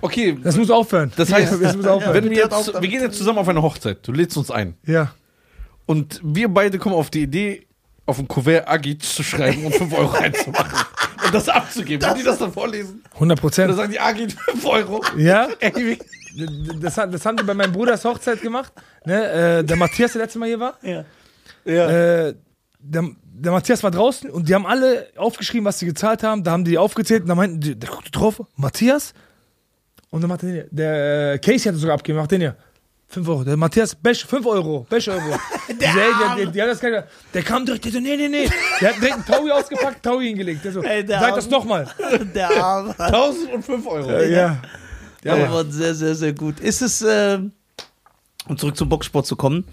[0.00, 1.12] Okay, das muss aufhören.
[1.16, 2.14] das heißt, das muss aufhören.
[2.14, 3.98] wenn wir, jetzt, wir gehen jetzt zusammen auf eine Hochzeit.
[4.02, 4.74] Du lädst uns ein.
[4.86, 5.14] Ja.
[5.86, 7.66] Und wir beide kommen auf die Idee,
[8.06, 10.78] auf ein Kuvert Agit zu schreiben und 5 Euro reinzumachen.
[11.24, 12.08] und das abzugeben.
[12.08, 13.74] Wenn die das dann vorlesen, 100 dann Prozent.
[13.74, 15.00] sagen die, geht 5 Euro.
[15.16, 15.98] Ja, Ey,
[16.80, 18.72] das, das haben die bei meinem Bruders Hochzeit gemacht.
[19.04, 19.58] Ne?
[19.58, 20.78] Äh, der Matthias, der letzte Mal hier war.
[20.82, 21.04] Ja.
[21.64, 22.34] Äh,
[22.80, 23.10] der,
[23.42, 26.44] der Matthias war draußen und die haben alle aufgeschrieben, was sie gezahlt haben.
[26.44, 29.12] Da haben die aufgezählt und da meinten die, der guckte drauf, Matthias.
[30.10, 32.54] Und dann macht der, der äh, Casey hat es sogar abgegeben, macht den ja.
[33.08, 33.44] 5 Euro.
[33.44, 35.20] Der Matthias, Besch, 5 Euro, Besch Euro.
[35.68, 38.48] der, der, der, der, der, der kam direkt, der so, nee, nee, nee.
[38.80, 40.64] Der hat direkt einen Taui ausgepackt, Taui hingelegt.
[40.64, 41.36] Der so, Ey, der sag Arme.
[41.36, 41.86] das nochmal.
[42.34, 42.98] Der Arme.
[42.98, 44.10] 1005 Euro.
[44.12, 44.62] Ja.
[45.24, 45.46] Ja, Ja.
[45.46, 46.58] aber sehr, sehr, sehr gut.
[46.60, 47.38] Ist es, äh,
[48.48, 49.64] um zurück zum Boxsport zu kommen,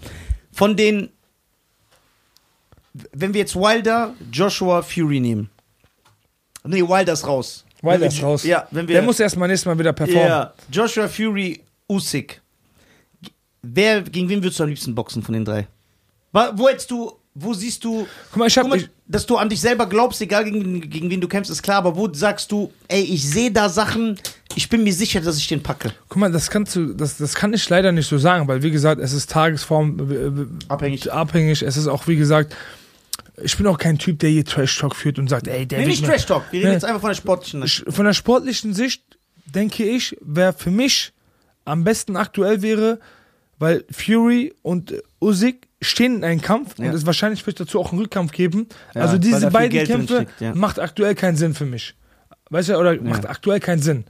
[0.52, 1.10] von den,
[3.12, 5.50] wenn wir jetzt Wilder, Joshua, Fury nehmen.
[6.64, 7.64] Nee, Wilder ist raus.
[7.82, 8.44] Wilder ist raus.
[8.44, 8.94] Ja, wenn wir.
[8.94, 10.26] Der muss erstmal nächstes Mal wieder performen.
[10.26, 12.40] ja, Joshua, Fury, Usyk.
[13.62, 15.66] Wer, gegen wen würdest du am liebsten boxen von den drei?
[16.32, 19.36] Wo hättest du, wo siehst du, Guck mal, ich hab, guck mal, ich, dass du
[19.36, 22.52] an dich selber glaubst, egal gegen, gegen wen du kämpfst, ist klar, aber wo sagst
[22.52, 24.18] du, ey, ich sehe da Sachen,
[24.54, 25.92] ich bin mir sicher, dass ich den packe.
[26.08, 28.70] guck mal, das kannst du, das, das kann ich leider nicht so sagen, weil wie
[28.70, 31.12] gesagt, es ist Tagesform Abhängig.
[31.12, 31.62] abhängig.
[31.62, 32.56] Es ist auch, wie gesagt,
[33.42, 35.86] ich bin auch kein Typ, der hier Trash Talk führt und sagt, ey, der Nee,
[35.86, 36.74] nicht Trash Talk, wir reden Nee.
[36.74, 37.62] jetzt einfach von der sportlichen.
[37.62, 39.02] Ich- Von der sportlichen Sicht
[39.46, 41.12] denke ich, wer für mich
[41.64, 42.98] am besten aktuell wäre,
[43.58, 46.86] weil Fury und Usyk stehen in einem Kampf Ja.
[46.86, 48.68] und es wahrscheinlich wird dazu auch einen Rückkampf geben.
[48.94, 50.54] Ja, also diese beiden Geld Kämpfe steckt, ja.
[50.54, 51.94] macht aktuell keinen Sinn für mich.
[52.50, 54.04] Weißt du, oder macht aktuell keinen Sinn.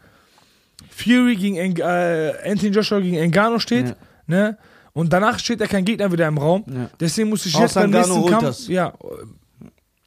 [0.90, 3.94] Fury gegen äh, Anthony Joshua gegen Engano steht,
[4.26, 4.56] ne?
[4.92, 6.64] Und danach steht ja kein Gegner wieder im Raum.
[6.68, 6.90] Ja.
[6.98, 8.68] Deswegen muss ich jetzt beim nächsten Kampf, das.
[8.68, 8.92] ja,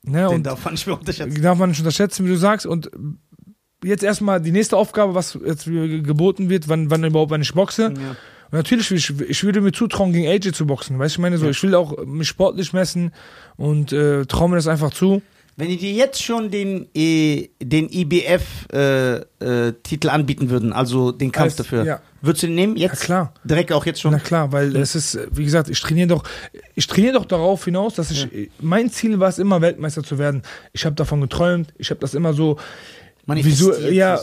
[0.03, 1.41] ne, Den und darf man nicht mehr unterschätzen.
[1.41, 2.65] darf man nicht unterschätzen, wie du sagst.
[2.65, 2.91] Und
[3.84, 7.88] jetzt erstmal die nächste Aufgabe, was jetzt geboten wird, wann, wann überhaupt, wann ich boxe.
[7.88, 8.15] Und
[8.51, 10.99] natürlich, ich, ich würde mir zutrauen, gegen AJ zu boxen.
[10.99, 13.11] Weißt du, ich meine so, ich will auch mich sportlich messen
[13.55, 15.22] und äh, traue mir das einfach zu.
[15.55, 17.88] Wenn die dir jetzt schon den, äh, den
[18.80, 22.01] IBF-Titel anbieten würden, also den Kampf Als- dafür, ja.
[22.21, 22.75] würdest du den nehmen?
[22.75, 23.01] Ja, Jetzt?
[23.03, 23.34] klar.
[23.43, 24.13] Direkt auch jetzt schon?
[24.13, 26.23] Na klar, weil es ist, äh, wie gesagt, ich trainiere doch,
[26.73, 28.27] ich trainiere doch darauf hinaus, dass ich,
[28.61, 30.41] mein Ziel war es immer, Weltmeister zu werden.
[30.73, 32.57] Ich habe davon geträumt, ich habe das immer so
[33.27, 34.19] visu ja,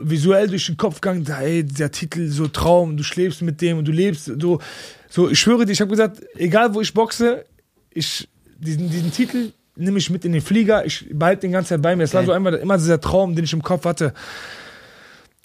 [0.00, 3.86] visuell durch den Kopf gegangen, ey, der Titel, so Traum, du schläfst mit dem und
[3.88, 4.60] du lebst, so,
[5.08, 7.44] so ich schwöre dir, ich habe gesagt, egal wo ich boxe,
[7.90, 8.28] ich,
[8.58, 11.96] diesen, diesen Titel nehme ich mit in den Flieger, ich behalte den ganze Zeit bei
[11.96, 12.04] mir.
[12.04, 12.26] Es war Okay.
[12.28, 14.14] so einmal immer dieser Traum, den ich im Kopf hatte.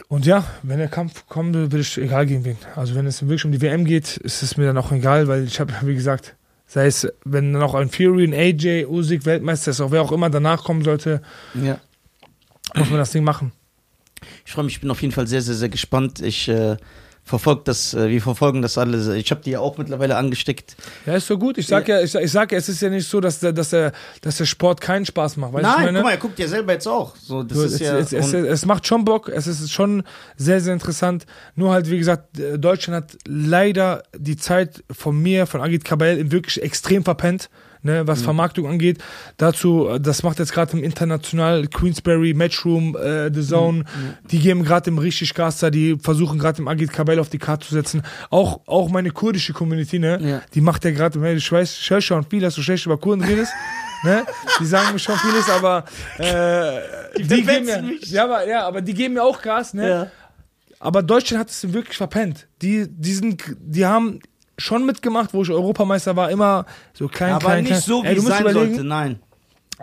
[0.08, 2.58] Und ja, wenn der Kampf kommt, will ich egal gegen wen.
[2.76, 5.44] Also wenn es wirklich um die WM geht, ist es mir dann auch egal, weil
[5.44, 6.36] ich habe, wie gesagt,
[6.66, 10.12] sei es, wenn dann auch ein Fury, ein AJ, Usyk, Weltmeister ist, auch wer auch
[10.12, 11.22] immer danach kommen sollte,
[11.54, 11.80] Ja.
[12.76, 13.52] muss man das Ding machen.
[14.46, 16.22] Ich freue mich, ich bin auf jeden Fall sehr, sehr, sehr gespannt.
[16.22, 16.78] Ich äh,
[17.30, 19.16] verfolge das, äh, wir verfolgen das alle.
[19.16, 20.76] Ich habe die ja auch mittlerweile angesteckt.
[21.06, 21.60] Ja, ist so gut.
[21.60, 23.70] Ich sag ja, ich, ich sag ja, es ist ja nicht so, dass der, dass
[23.70, 23.92] der,
[24.22, 25.54] dass der Sport keinen Spaß macht.
[25.54, 27.16] Weißt Nein, guck mal, er guckt ja selber jetzt auch.
[27.16, 27.98] So, das So, ist es, ja.
[27.98, 30.02] es, es, es macht schon Bock, es ist schon
[30.38, 31.28] sehr, sehr interessant.
[31.56, 36.32] Nur halt, wie gesagt, äh, Deutschland hat leider die Zeit von mir, von Agit Kabel,
[36.32, 37.52] wirklich extrem verpennt,
[37.84, 38.08] ne, Mhm.
[38.08, 38.98] was Vermarktung angeht.
[39.38, 43.84] Dazu, äh, das macht jetzt gerade im International Queensberry, Matchroom, äh, The Zone, Mhm.
[44.32, 47.38] die geben gerade im richtig Gas da, die versuchen gerade im Agit Kabel auf die
[47.40, 48.02] Karte zu setzen.
[48.30, 50.42] Auch, auch meine kurdische Community, ne, Ja.
[50.54, 53.24] die macht ja gerade, ich weiß, ich höre schon viel, dass du schlecht über Kurden
[53.24, 53.52] redest.
[54.02, 54.24] Ne?
[54.62, 55.84] Die sagen mir schon vieles, aber
[56.20, 56.80] äh,
[57.18, 59.90] die, geben verpetzen mir, ja, aber, ja, aber die geben mir auch Gas, ne?
[59.90, 60.08] ja.
[60.80, 62.48] Aber Deutschland hat es wirklich verpennt.
[62.62, 64.20] Die, die, sind, die haben
[64.60, 67.82] schon mitgemacht, wo ich Europameister war, immer so klein, Aber klein, nicht klein.
[67.82, 68.84] so, wie ey, du es sein überlegen, sollte.
[68.88, 69.20] Nein.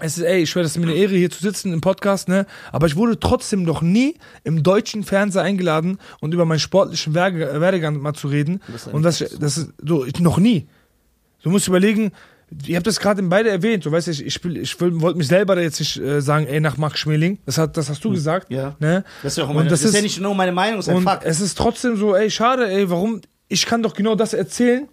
[0.01, 2.29] es ist, ey, ich schwöre, das ist mir eine Ehre, hier zu sitzen im Podcast,
[2.29, 2.47] ne?
[2.73, 7.61] Aber ich wurde trotzdem noch nie im deutschen Fernseher eingeladen und über meinen sportlichen Werge,
[7.61, 8.61] Werdegang mal zu reden.
[8.71, 10.67] Das und das, das ist so, ich, noch nie.
[11.43, 12.13] Du musst überlegen,
[12.67, 15.29] ihr habt das gerade beide erwähnt, so weißt du, ich, ich, spiel- ich wollte mich
[15.29, 17.39] selber da jetzt nicht äh, sagen, ey, nach Max Schmeling.
[17.47, 18.51] Das, hat, das hast du gesagt.
[18.51, 18.57] Hm.
[18.57, 18.77] Ja.
[18.79, 19.03] Ne?
[19.23, 20.87] Das ist ja auch Und meine, das das ist ja nicht nur meine Meinung, das
[20.87, 21.25] ist ein Und Fakt.
[21.25, 23.21] es ist trotzdem so, ey, schade, ey, warum?
[23.49, 24.89] Ich kann doch genau das erzählen,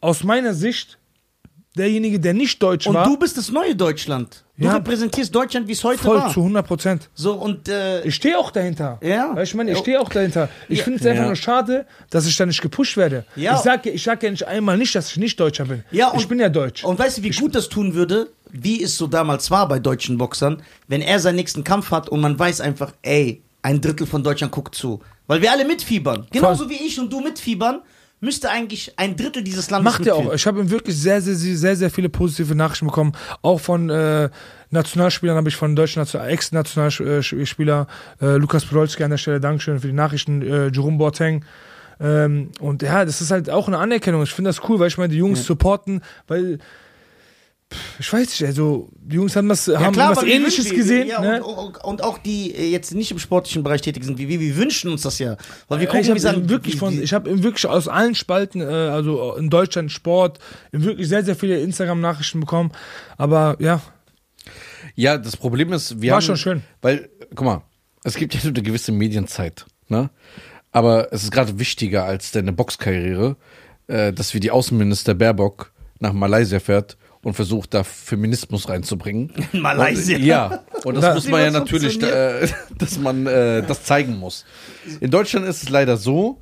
[0.00, 0.98] aus meiner Sicht,
[1.76, 4.44] derjenige, der nicht deutsch Und war, du bist das neue Deutschland.
[4.56, 4.72] Du Ja.
[4.74, 6.32] repräsentierst Deutschland, wie es heute voll war.
[6.32, 7.10] zu 100 Prozent.
[7.14, 8.98] So, und äh, Ich stehe auch dahinter.
[9.02, 9.28] Ja.
[9.28, 10.48] Weißt du, ich meine, ich stehe auch dahinter.
[10.70, 10.84] Ich Ja.
[10.84, 11.26] finde es einfach Ja.
[11.26, 13.26] nur schade, dass ich da nicht gepusht werde.
[13.36, 13.54] Ja.
[13.56, 15.84] Ich sage ich sag ja nicht einmal nicht, dass ich nicht Deutscher bin.
[15.90, 16.82] Ja, ich und- bin ja Deutsch.
[16.84, 20.16] Und weißt du, wie gut das tun würde, wie es so damals war bei deutschen
[20.16, 24.22] Boxern, wenn er seinen nächsten Kampf hat und man weiß einfach, ey, ein Drittel von
[24.22, 25.00] Deutschland guckt zu.
[25.26, 26.28] Weil wir alle mitfiebern.
[26.30, 27.80] Genauso wie ich und du mitfiebern,
[28.20, 30.18] müsste eigentlich ein Drittel dieses Landes Macht er auch.
[30.18, 30.36] mitfiebern.
[30.36, 33.12] Ich habe ihm wirklich sehr, sehr, sehr, sehr, sehr viele positive Nachrichten bekommen.
[33.42, 34.30] Auch von äh,
[34.70, 37.88] Nationalspielern habe ich von deutschen Nation- Ex-Nationalspieler
[38.22, 41.44] äh, Lukas Podolski an der Stelle Dankeschön für die Nachrichten, äh, Jerome Boateng.
[41.98, 44.22] Ähm, und ja, das ist halt auch eine Anerkennung.
[44.22, 46.58] Ich finde das cool, weil ich meine, die Jungs supporten, weil
[47.98, 51.08] Ich weiß nicht, also die Jungs haben was, Ja, haben klar, was ähnliches wünschen- gesehen.
[51.08, 51.42] Ja, ne?
[51.42, 54.56] und, und, auch die äh, jetzt nicht im sportlichen Bereich tätig sind, wie wir, wir
[54.56, 55.36] wünschen uns das ja.
[55.66, 59.34] Weil wir gucken, ich habe wirklich von, ich habe wirklich aus allen Spalten, äh, also
[59.34, 60.38] in Deutschland Sport,
[60.70, 62.70] wirklich sehr, sehr viele Instagram-Nachrichten bekommen.
[63.16, 63.80] Aber ja,
[64.94, 66.62] Ja, das Problem ist, wir War haben, schon schön.
[66.82, 67.62] Weil, guck mal,
[68.04, 70.10] es gibt ja eine gewisse Medienzeit, ne?
[70.70, 73.36] Aber es ist gerade wichtiger als deine Boxkarriere,
[73.88, 79.32] äh, dass wir die Außenminister Baerbock nach Malaysia fährt und versucht, da Feminismus reinzubringen.
[79.52, 80.16] In Malaysia.
[80.16, 82.46] Und, ja, und das Da- muss man ja natürlich, äh,
[82.78, 84.44] dass man äh, das zeigen muss.
[85.00, 86.40] In Deutschland ist es leider so,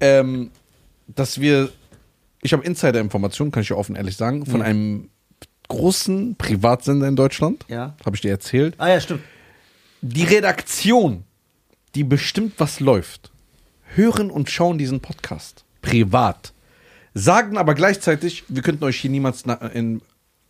[0.00, 0.50] ähm,
[1.06, 1.68] dass wir,
[2.40, 5.10] ich habe Insider-Informationen, kann ich ja offen ehrlich sagen, von einem
[5.68, 7.94] großen Privatsender in Deutschland, Ja.
[8.06, 8.74] habe ich dir erzählt.
[8.78, 9.20] Ah ja, stimmt.
[10.00, 11.24] Die Redaktion,
[11.94, 13.30] die bestimmt, was läuft,
[13.94, 16.54] hören und schauen diesen Podcast privat,
[17.12, 19.44] sagen aber gleichzeitig, wir könnten euch hier niemals
[19.74, 20.00] in,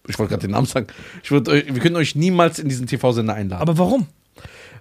[0.09, 0.87] ich wollte gerade den Namen sagen,
[1.23, 4.07] ich würd, wir könnten euch niemals in diesen TV-Sender einladen, aber warum?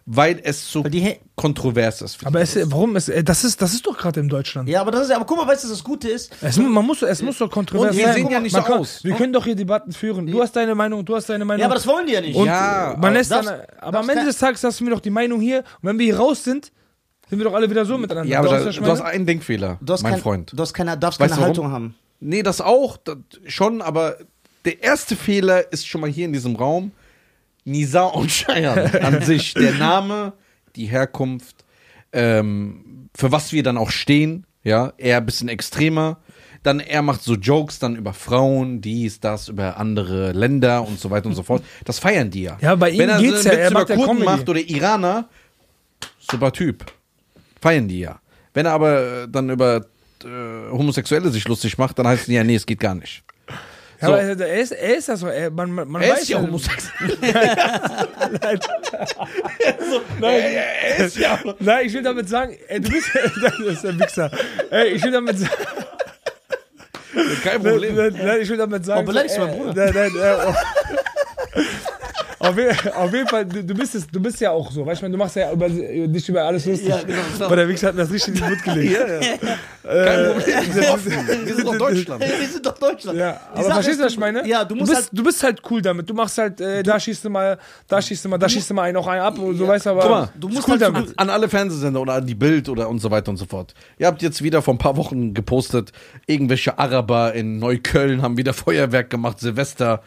[0.06, 2.26] weil es so Weil die kontrovers ist.
[2.26, 2.96] Aber es, warum?
[2.96, 4.68] Es, äh, das, ist, das ist doch gerade in Deutschland.
[4.68, 6.32] Ja, aber das ist aber guck mal, weißt du, was das Gute ist?
[6.42, 8.16] Es, man muss, es muss doch kontrovers Und wir sein.
[8.16, 9.04] sehen ja nicht man so kann, aus.
[9.04, 10.26] Wir können doch hier Debatten führen.
[10.26, 11.60] Du hast deine Meinung, du hast deine Meinung.
[11.62, 12.36] Ja, aber das wollen die ja nicht.
[12.36, 15.02] und Ja, man aber lässt dann, darfst- aber am Ende des Tages lassen wir doch
[15.02, 15.60] die Meinung hier.
[15.60, 16.72] Und wenn wir hier raus sind,
[17.30, 18.30] sind wir doch alle wieder so miteinander.
[18.30, 20.52] ja, aber da, was ich du hast einen Denkfehler, du hast mein kein, Freund.
[20.54, 21.72] Du hast keine, darfst Weißt keine du warum?
[21.72, 21.96] Haltung haben.
[22.20, 23.18] Nee, das auch, das
[23.48, 24.18] schon, aber
[24.66, 26.92] der erste Fehler ist schon mal hier in diesem Raum.
[27.64, 29.54] Nisa und Cheyenne an sich.
[29.54, 30.34] Der Name,
[30.76, 31.64] die Herkunft,
[32.12, 36.18] ähm, für was wir dann auch stehen, ja, eher ein bisschen extremer.
[36.64, 41.10] Dann er macht so Jokes dann über Frauen, dies, das, über andere Länder und so
[41.10, 41.64] weiter und so fort.
[41.86, 42.58] Das feiern die ja.
[42.62, 44.24] Ja, bei ihm Wenn er geht's so einen ja, er Witz macht über ja Kurden
[44.24, 44.38] Comedy.
[44.38, 45.30] macht oder Iraner,
[46.20, 46.86] super Typ.
[47.60, 48.20] Feiern die ja.
[48.54, 49.86] Wenn er aber äh, dann über
[50.24, 53.24] äh, Homosexuelle sich lustig macht, dann heißt es ja, nee, es geht gar nicht.
[54.02, 54.14] Ja, So.
[54.14, 55.28] aber er, er ist, er ist das so.
[55.28, 57.18] Er, man, man, man Er weiß ist ja homosexuell.
[60.20, 61.40] Nein, Er ist ja.
[61.60, 63.08] nein, ich will damit sagen, ey, du bist,
[63.42, 64.32] das ist ein Wichser.
[64.70, 65.52] Ey, ich will damit sagen,
[67.44, 67.96] Kein nein, Problem.
[67.96, 69.02] nein, nein, ich will damit sagen.
[69.02, 71.62] Oh, beleidigst du so, meinen ey, Nein, nein, oh.
[72.42, 72.58] Auf,
[72.96, 74.84] auf jeden Fall, du, du, bist es, du bist ja auch so.
[74.84, 76.90] Weißt du, du machst ja über, dich über alles lustig.
[76.90, 77.46] Ja, genau, klar.
[77.46, 78.98] Aber der Wichser hat mir das richtig in den Mund gelegt.
[79.84, 80.46] Kein Problem.
[80.46, 81.12] Wir sind offen.
[81.46, 82.24] Wir sind doch Deutschland.
[82.24, 83.20] Wir sind doch Deutschland.
[83.20, 84.48] Ja, aber Sache verstehst du, was ich meine?
[84.48, 85.10] Ja, du musst bist, halt.
[85.14, 86.10] du bist halt cool damit.
[86.10, 88.74] Du machst halt, äh, da schießt du mal, da schießt du mal, da schießt du
[88.74, 90.72] mal einen auch einen ab und so, weißt du, aber Guck mal, du musst cool
[90.72, 91.14] halt damit.
[91.20, 93.76] An alle Fernsehsender oder an die Bild oder und so weiter und so fort.
[94.00, 95.92] Ihr habt jetzt wieder vor ein paar Wochen gepostet,
[96.26, 100.02] irgendwelche Araber in Neukölln haben wieder Feuerwerk gemacht, Silvester.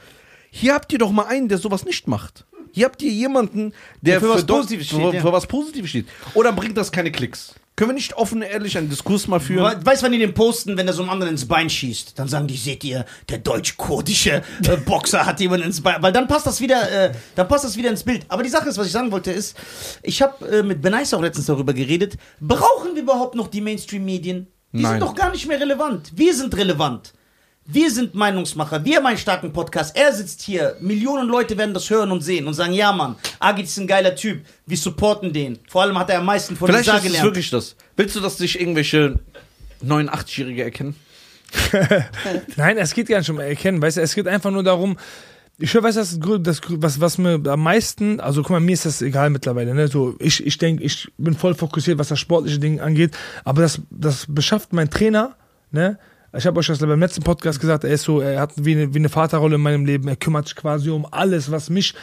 [0.56, 2.44] Hier habt ihr doch mal einen, der sowas nicht macht.
[2.70, 3.72] Hier habt ihr jemanden,
[4.02, 5.20] der Der für was Deu- Positives steht, Für, ja.
[5.20, 6.06] für was Positives steht.
[6.34, 7.54] Oder bringt das keine Klicks?
[7.76, 9.64] Können wir nicht offen und ehrlich einen Diskurs mal führen?
[9.80, 12.16] We- Weißt du, wann die den posten, wenn er so einem anderen ins Bein schießt?
[12.16, 16.00] Dann sagen die, seht ihr, der deutsch-kurdische äh, Boxer hat jemanden ins Bein.
[16.00, 18.24] Weil dann passt das wieder, äh, dann passt das wieder ins Bild.
[18.28, 19.56] Aber die Sache ist, was ich sagen wollte, ist,
[20.04, 22.14] ich habe äh, mit Benaisa auch letztens darüber geredet.
[22.40, 24.46] Brauchen wir überhaupt noch die Mainstream-Medien?
[24.72, 24.92] Die Nein.
[24.92, 26.12] sind doch gar nicht mehr relevant.
[26.14, 27.12] Wir sind relevant.
[27.66, 29.96] Wir sind Meinungsmacher, wir haben einen starken Podcast.
[29.96, 33.64] Er sitzt hier, Millionen Leute werden das hören und sehen und sagen, ja Mann, Agit
[33.64, 35.58] ist ein geiler Typ, wir supporten den.
[35.68, 37.24] Vor allem hat er am meisten von Vielleicht Nizar ist es gelernt.
[37.26, 37.74] wirklich das.
[37.96, 39.18] Willst du, dass dich irgendwelche
[39.82, 40.94] 89-Jährige erkennen?
[42.56, 44.98] Nein, es geht gar nicht um Erkennen, weißt du, es geht einfach nur darum,
[45.56, 48.72] ich höre, weißt du, das, das, was, was mir am meisten, also guck mal, mir
[48.72, 52.18] ist das egal mittlerweile, ne, so, ich, ich denke, ich bin voll fokussiert, was das
[52.18, 55.34] sportliche Ding angeht, aber das, das beschafft mein Trainer,
[55.70, 55.98] ne,
[56.36, 58.92] ich habe euch das beim letzten Podcast gesagt, er ist so, er hat wie eine,
[58.94, 61.94] wie eine Vaterrolle in meinem Leben, er kümmert sich quasi um alles, was mich,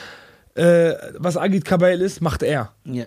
[0.56, 3.06] äh, was Agit Kabayel ist, macht er Ja.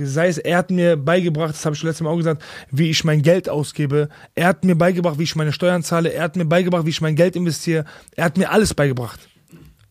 [0.00, 2.90] sei es, er hat mir beigebracht, das habe ich schon letztes Mal auch gesagt, wie
[2.90, 4.08] ich mein Geld ausgebe.
[4.34, 6.12] Er hat mir beigebracht, wie ich meine Steuern zahle.
[6.12, 7.84] Er hat mir beigebracht, wie ich mein Geld investiere.
[8.16, 9.20] Er hat mir alles beigebracht.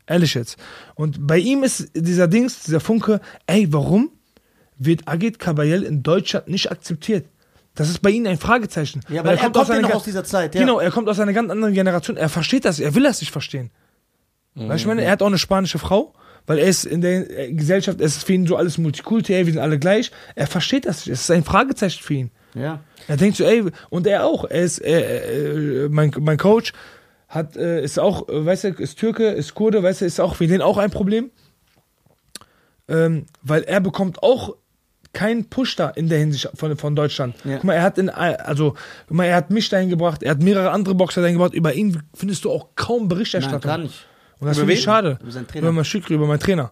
[0.07, 0.57] Ehrlich jetzt.
[0.95, 4.11] Und bei ihm ist dieser Dings, dieser Funke, ey, warum
[4.77, 7.25] wird Agit Kabayel in Deutschland nicht akzeptiert?
[7.75, 9.01] Das ist bei ihm ein Fragezeichen.
[9.09, 10.61] Ja, weil er kommt ja einer noch ga- aus dieser Zeit, ja.
[10.61, 12.17] Genau, er kommt aus einer ganz anderen Generation.
[12.17, 13.71] Er versteht das, er will das nicht verstehen.
[14.55, 16.13] Weißt du, ich meine, er hat auch eine spanische Frau,
[16.45, 19.45] weil er ist in der äh, Gesellschaft, es ist für ihn so alles Multikulti, ey,
[19.45, 20.11] wir sind alle gleich.
[20.35, 21.13] Er versteht das nicht.
[21.13, 22.31] Es ist ein Fragezeichen für ihn.
[22.53, 22.81] Ja.
[23.07, 24.43] Er denkt so, ey, und er auch.
[24.43, 26.73] Er ist, äh, äh, mein, mein Coach
[27.29, 30.61] hat, ist auch, weißt du, ist Türke, ist Kurde, weißt du, ist auch für den
[30.61, 31.31] auch ein Problem.
[32.89, 34.57] Ähm, weil er bekommt auch
[35.13, 37.35] keinen Push da in der Hinsicht von, von Deutschland.
[37.43, 37.55] Ja.
[37.55, 38.75] Guck mal, er hat in, also,
[39.07, 41.53] guck mal, er hat mich dahin gebracht, er hat mehrere andere Boxer dahin gebracht.
[41.53, 43.61] Über ihn findest du auch kaum Nein, Berichterstattung.
[43.61, 44.05] gar nicht.
[44.39, 44.83] Und das Über finde ich wen?
[44.83, 45.19] schade.
[45.21, 45.63] Über seinen Trainer.
[45.67, 46.71] Über meinen Schükri, über meinen Trainer.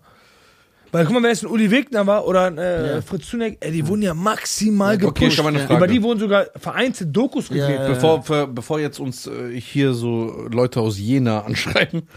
[0.91, 3.02] Weil, guck mal, wenn es ein Uli Wegner war oder ein äh, Ja.
[3.03, 5.34] Fritz Zuneck, ey, die wurden ja maximal Okay, gepusht.
[5.34, 5.66] ich habe eine Ja.
[5.68, 5.78] Frage.
[5.78, 7.80] Über die wurden sogar vereinzelt Dokus gedreht.
[7.80, 7.88] Ja.
[7.90, 12.07] Bevor, für, bevor jetzt uns äh, hier so Leute aus Jena anschreiben,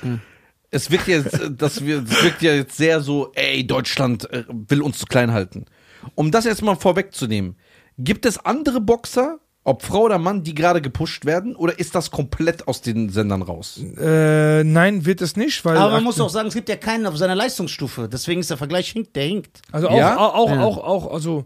[0.70, 4.44] es wirkt jetzt, äh, dass wir, es wirkt ja jetzt sehr so, ey, Deutschland äh,
[4.48, 5.66] will uns zu klein halten.
[6.14, 7.56] Um das jetzt mal vorwegzunehmen,
[7.98, 12.10] gibt es andere Boxer, ob Frau oder Mann, die gerade gepusht werden, oder ist das
[12.10, 13.80] komplett aus den Sendern raus?
[14.00, 15.76] Äh, nein, wird es nicht, weil.
[15.76, 18.08] Aber man muss auch sagen, es gibt ja keinen auf seiner Leistungsstufe.
[18.12, 19.62] Deswegen ist der Vergleich hinkt, der hinkt.
[19.70, 20.16] Also auch, Ja?
[20.18, 20.62] auch, auch, Ja.
[20.62, 21.44] auch, auch, also.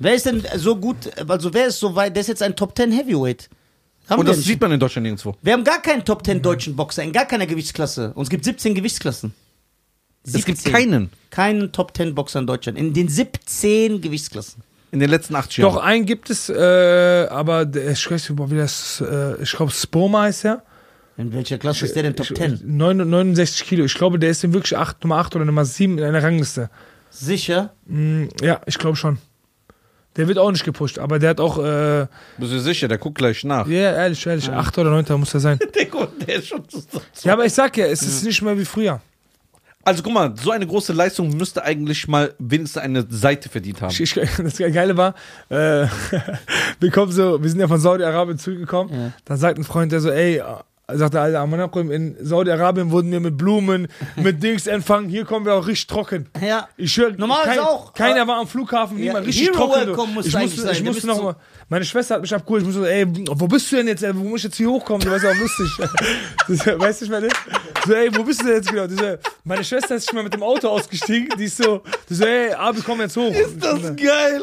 [0.00, 0.96] Wer ist denn so gut,
[1.28, 3.48] also wer ist so weit, der ist jetzt ein Top 10 Heavyweight.
[4.10, 4.46] Haben Und wir das nicht.
[4.48, 5.34] sieht man in Deutschland nirgendwo.
[5.40, 8.12] Wir haben gar keinen Top 10 deutschen Boxer in gar keiner Gewichtsklasse.
[8.16, 9.32] Und es gibt 17 Gewichtsklassen.
[10.26, 10.72] Es gibt 17.
[10.72, 12.78] keinen Keinen Top 10 Boxer in Deutschland.
[12.78, 14.62] In den 17 Gewichtsklassen.
[14.92, 15.84] in den letzten 80 Doch, Jahren.
[15.86, 20.22] einen gibt es, äh, aber der, ich weiß nicht, wie das, äh, ich glaube, Spoma
[20.22, 20.62] heißt er.
[21.16, 22.60] In welcher Klasse ist der denn Top Ich- 10?
[22.64, 23.84] 9 69 Kilo.
[23.84, 26.70] Ich glaube, der ist in wirklich 8, Nummer 8 oder Nummer 7 in einer Rangliste.
[27.10, 27.72] Sicher?
[27.86, 29.18] Mm, ja, ich glaube schon.
[30.16, 32.86] Der wird auch nicht gepusht, aber der hat auch, äh, ja, Bist du sicher?
[32.86, 33.68] Der guckt gleich nach.
[33.68, 35.58] ehrlich, ehrlich, 8 oder 9 muss er sein.
[35.74, 36.82] Der, guckt- der ist schon so.
[37.22, 39.00] Ja, aber ich sag ja, es ist nicht mehr wie früher.
[39.84, 43.90] Also guck mal, so eine große Leistung müsste eigentlich mal wenigstens eine Seite verdient haben.
[44.44, 45.14] Das Geile war,
[45.48, 45.86] äh,
[46.80, 48.92] wir kommen so, wir sind ja von Saudi-Arabien zurückgekommen.
[48.92, 49.12] Ja.
[49.24, 50.42] Dann sagt ein Freund, der so, ey,
[50.92, 55.46] sagt der Alter, Amanakum, in Saudi-Arabien wurden wir mit Blumen, mit Dings empfangen, hier kommen
[55.46, 56.28] wir auch richtig trocken.
[56.40, 56.68] Ja.
[56.76, 57.92] Ich schwör, Normal kein, ist auch.
[57.94, 59.86] Keiner war am Flughafen, Ja, niemand richtig Hero trocken.
[59.86, 61.36] Welcome muss ich musste, sein, ich musste noch so- mal,
[61.70, 64.14] meine Schwester hat mich abgeholt, ich musste so, ey, wo bist du denn jetzt, ey,
[64.14, 65.00] wo muss ich jetzt hier hochkommen?
[65.06, 65.68] Du weißt ja auch lustig.
[66.46, 67.28] Das, weißt du, ich meine?
[67.86, 68.86] So, ey, wo bist du denn jetzt genau?
[68.86, 72.24] So, meine Schwester ist schon mal mit dem Auto ausgestiegen, die ist so, die so,
[72.26, 73.32] ey, Abi, komm jetzt hoch.
[73.34, 74.42] Ist das geil?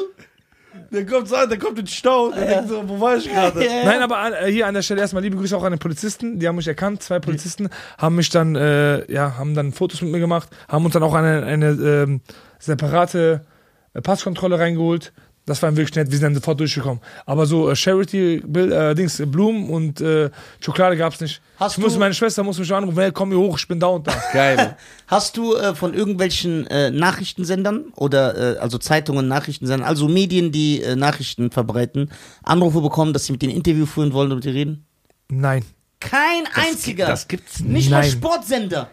[0.91, 2.31] Der kommt so an, der kommt in den Stau.
[2.31, 3.63] Der denkt so, wo war ich gerade?
[3.65, 3.85] Ja.
[3.85, 6.39] Nein, aber äh, hier an der Stelle erstmal liebe Grüße auch an den Polizisten.
[6.39, 7.01] Die haben mich erkannt.
[7.01, 10.93] Zwei Polizisten haben mich dann, äh, ja, haben dann Fotos mit mir gemacht, haben uns
[10.93, 12.21] dann auch eine, eine ähm,
[12.59, 13.45] separate
[13.93, 15.13] äh, Passkontrolle reingeholt.
[15.47, 16.07] Das war wirklich nett.
[16.11, 17.01] Wir sind dann sofort durchgekommen.
[17.25, 21.41] Aber so äh, Charity, Bill, äh, Dings, äh, Blumen und äh, Schokolade gab's nicht.
[21.57, 23.79] Hast ich musste du- meine Schwester muss mich anrufen, hey, komm hier hoch, ich bin
[23.79, 24.13] da und da.
[24.33, 24.77] Geil.
[25.07, 30.81] Hast du äh, von irgendwelchen äh, Nachrichtensendern oder äh, also Zeitungen, Nachrichtensendern, also Medien, die
[30.83, 32.11] äh, Nachrichten verbreiten,
[32.43, 34.85] Anrufe bekommen, dass sie mit denen Interview führen wollen und mit dir reden?
[35.29, 35.65] Nein,
[35.99, 37.07] Kein einziger.
[37.07, 37.71] Das gibt's nicht.
[37.71, 38.03] Nicht mal.
[38.03, 38.89] Sportsender.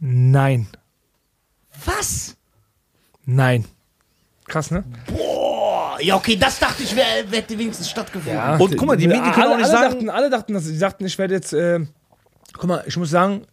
[0.00, 0.66] nein,
[1.86, 2.36] Was?
[3.24, 3.64] nein.
[4.52, 4.84] Krass, ne?
[5.06, 8.60] Boah, ja okay, das dachte ich, wär, wär, hätte wenigstens stattgefunden.
[8.60, 10.64] Und guck mal, die Medien können alle, auch nicht alle sagen- Dachten, alle dachten, dass
[10.64, 11.54] sie sagten, ich werde jetzt.
[11.54, 11.80] Äh,
[12.52, 13.46] guck mal, ich muss sagen,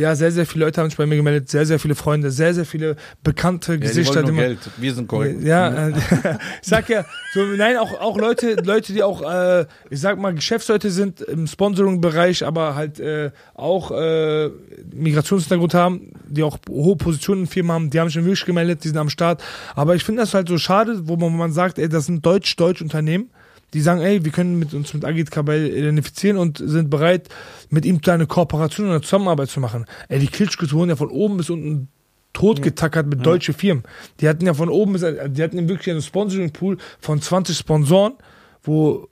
[0.00, 2.54] ja, sehr, sehr viele Leute haben sich bei mir gemeldet, sehr, sehr viele Freunde, sehr,
[2.54, 4.22] sehr viele bekannte Ja, Gesichter.
[4.22, 4.58] die Geld.
[4.78, 5.42] Wir sind korrekt.
[5.42, 7.04] Ja, äh, ich sag ja,
[7.34, 11.46] so, nein, auch, auch Leute, Leute, die auch, äh, ich sag mal, Geschäftsleute sind im
[11.46, 14.48] Sponsoring-Bereich, aber halt äh, auch äh,
[14.94, 18.82] Migrationshintergrund haben, die auch hohe Positionen in Firmen haben, die haben sich schon wirklich gemeldet,
[18.84, 19.42] die sind am Start.
[19.74, 22.24] Aber ich finde das halt so schade, wo man, wo man sagt, ey, das sind
[22.24, 23.30] deutsch-deutsch Unternehmen,
[23.74, 27.28] die sagen, ey, wir können mit uns mit Agit Kabel identifizieren und sind bereit,
[27.68, 29.86] mit ihm eine Kooperation oder Zusammenarbeit zu machen.
[30.08, 31.88] Ey, die Klitschkos wurden ja von oben bis unten
[32.32, 33.84] totgetackert mit deutschen Firmen.
[34.20, 38.14] Die hatten ja von oben bis, die hatten ja wirklich einen Sponsoring-Pool von 20 Sponsoren,
[38.62, 39.08] wo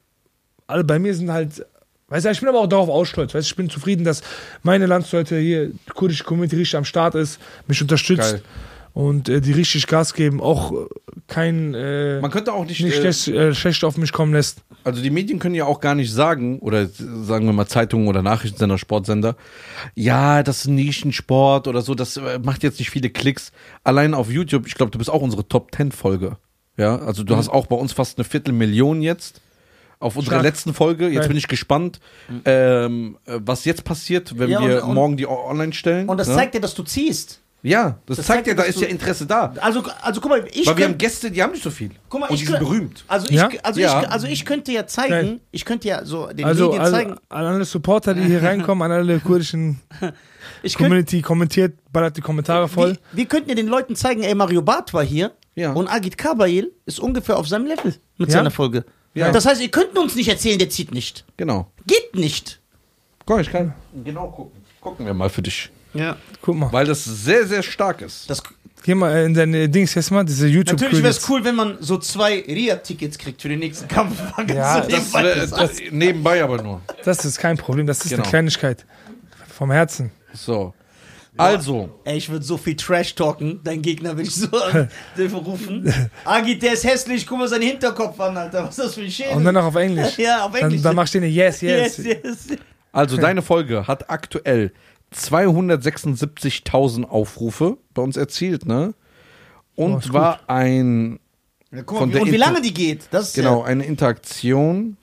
[0.66, 1.66] alle bei mir sind halt,
[2.08, 4.22] weißt du, ich bin aber auch darauf ausstolz, weißt du, ich bin zufrieden, dass
[4.62, 8.42] meine Landsleute hier, die kurdische Community richtig am Start ist, mich unterstützt Geil.
[8.92, 10.86] und äh, die richtig Gas geben, auch äh,
[11.28, 14.62] kein, äh, Man könnte auch nicht, nicht äh, schlecht, äh, schlecht auf mich kommen lässt.
[14.82, 18.22] also die Medien können ja auch gar nicht sagen, oder sagen wir mal Zeitungen oder
[18.22, 19.36] Nachrichtensender, Sportsender,
[19.94, 23.52] ja, das ist ein Nischensport oder so, das äh, macht jetzt nicht viele Klicks.
[23.84, 26.38] Allein auf YouTube, ich glaube, du bist auch unsere Top 10 Folge.
[26.76, 29.40] Ja, also du hast auch bei uns fast eine Viertelmillion jetzt.
[30.00, 30.44] Auf unserer Stark.
[30.44, 31.08] letzten Folge.
[31.08, 31.28] Jetzt Geil.
[31.28, 31.98] bin ich gespannt,
[32.44, 36.08] ähm, äh, was jetzt passiert, wenn Ja, wir und- und- morgen die online stellen.
[36.08, 36.34] Und das ne?
[36.36, 37.40] zeigt dir, dass du ziehst.
[37.60, 39.52] Ja, das, das zeigt zeigt ja, da ist ja Interesse da.
[39.60, 41.90] Also, also guck mal, ich Weil wir haben könnt- Gäste, die haben nicht so viel.
[42.08, 43.04] guck mal, Und ich die sind könnt- berühmt.
[43.08, 43.48] Also ich, Ja?
[43.64, 44.00] also, Ja.
[44.02, 47.16] ich, also ich könnte ja zeigen, ich könnte ja so den Also, Medien also zeigen.
[47.28, 49.80] an alle Supporter, die hier reinkommen, an alle kurdischen
[50.62, 52.90] Ich könnte, Community, kommentiert, ballert die Kommentare voll.
[52.90, 55.72] wir, wir könnten ja den Leuten zeigen, ey, Mario Barth war hier Ja.
[55.72, 58.34] und Agit Kabayel ist ungefähr auf seinem Level mit Ja?
[58.34, 58.84] seiner Folge.
[59.14, 59.32] Ja.
[59.32, 61.24] Das heißt, ihr könnt uns nicht erzählen, der zieht nicht.
[61.36, 61.72] Genau.
[61.86, 62.60] Geht nicht.
[63.26, 63.74] Guck, ich kann
[64.04, 64.62] genau gucken.
[64.80, 65.70] Gucken wir mal für dich.
[65.94, 66.16] Ja.
[66.42, 66.72] Guck mal.
[66.72, 68.28] Weil das sehr, sehr stark ist.
[68.28, 68.42] Das,
[68.84, 71.78] Geh mal in deine Dings jetzt mal, diese youtube natürlich wäre es cool, wenn man
[71.80, 74.16] so zwei Ria-Tickets kriegt für den nächsten Kampf.
[74.48, 76.80] Ja, So Das, nebenbei das, nebenbei aber nur.
[77.04, 78.22] Das ist kein Problem, das ist Genau.
[78.22, 78.86] eine Kleinigkeit.
[79.48, 80.12] Vom Herzen.
[80.32, 80.74] So.
[81.36, 84.48] Also, Ey, ich würde so viel Trash talken, dein Gegner will ich so
[85.36, 85.92] rufen.
[86.24, 88.64] Agit, der ist hässlich, guck mal seinen Hinterkopf an, Alter.
[88.64, 89.34] Was ist das für ein Schädel?
[89.34, 90.14] Und dann noch auf Englisch.
[90.18, 90.76] Ja, auf Englisch.
[90.76, 91.98] Dann, dann machst du eine Yes, yes.
[91.98, 92.58] yes, yes.
[92.92, 94.72] also deine Folge hat aktuell
[95.14, 98.94] 276.000 Aufrufe bei uns erzielt, ne?
[99.76, 101.18] Oh, Und ist war ein,
[101.70, 103.08] Ja, guck Von mal, der und wie Inter- lange die geht?
[103.10, 104.96] Das ist genau, eine Interaktion.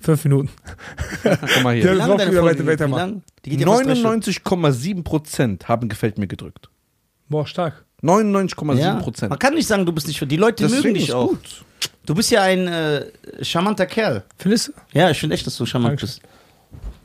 [0.00, 0.50] Fünf Minuten.
[1.22, 1.92] Guck mal Ja, hier.
[1.92, 2.30] Wie lange weiter-
[2.78, 3.22] Wie lang?
[3.44, 4.20] Die geht ja fast drei Stunden.
[4.20, 6.68] 99,7% haben gefällt mir gedrückt.
[7.30, 7.84] Boah, stark.
[8.02, 9.28] 99,7%.
[9.28, 11.28] Man kann nicht sagen, du bist nicht für die Leute mögen Deswegen dich ist auch.
[11.28, 11.64] gut.
[12.04, 13.06] Du bist ja ein äh,
[13.42, 14.24] charmanter Kerl.
[14.36, 14.72] Findest du?
[14.92, 16.02] Ja, ich finde echt, dass du charmant Danke.
[16.02, 16.20] bist.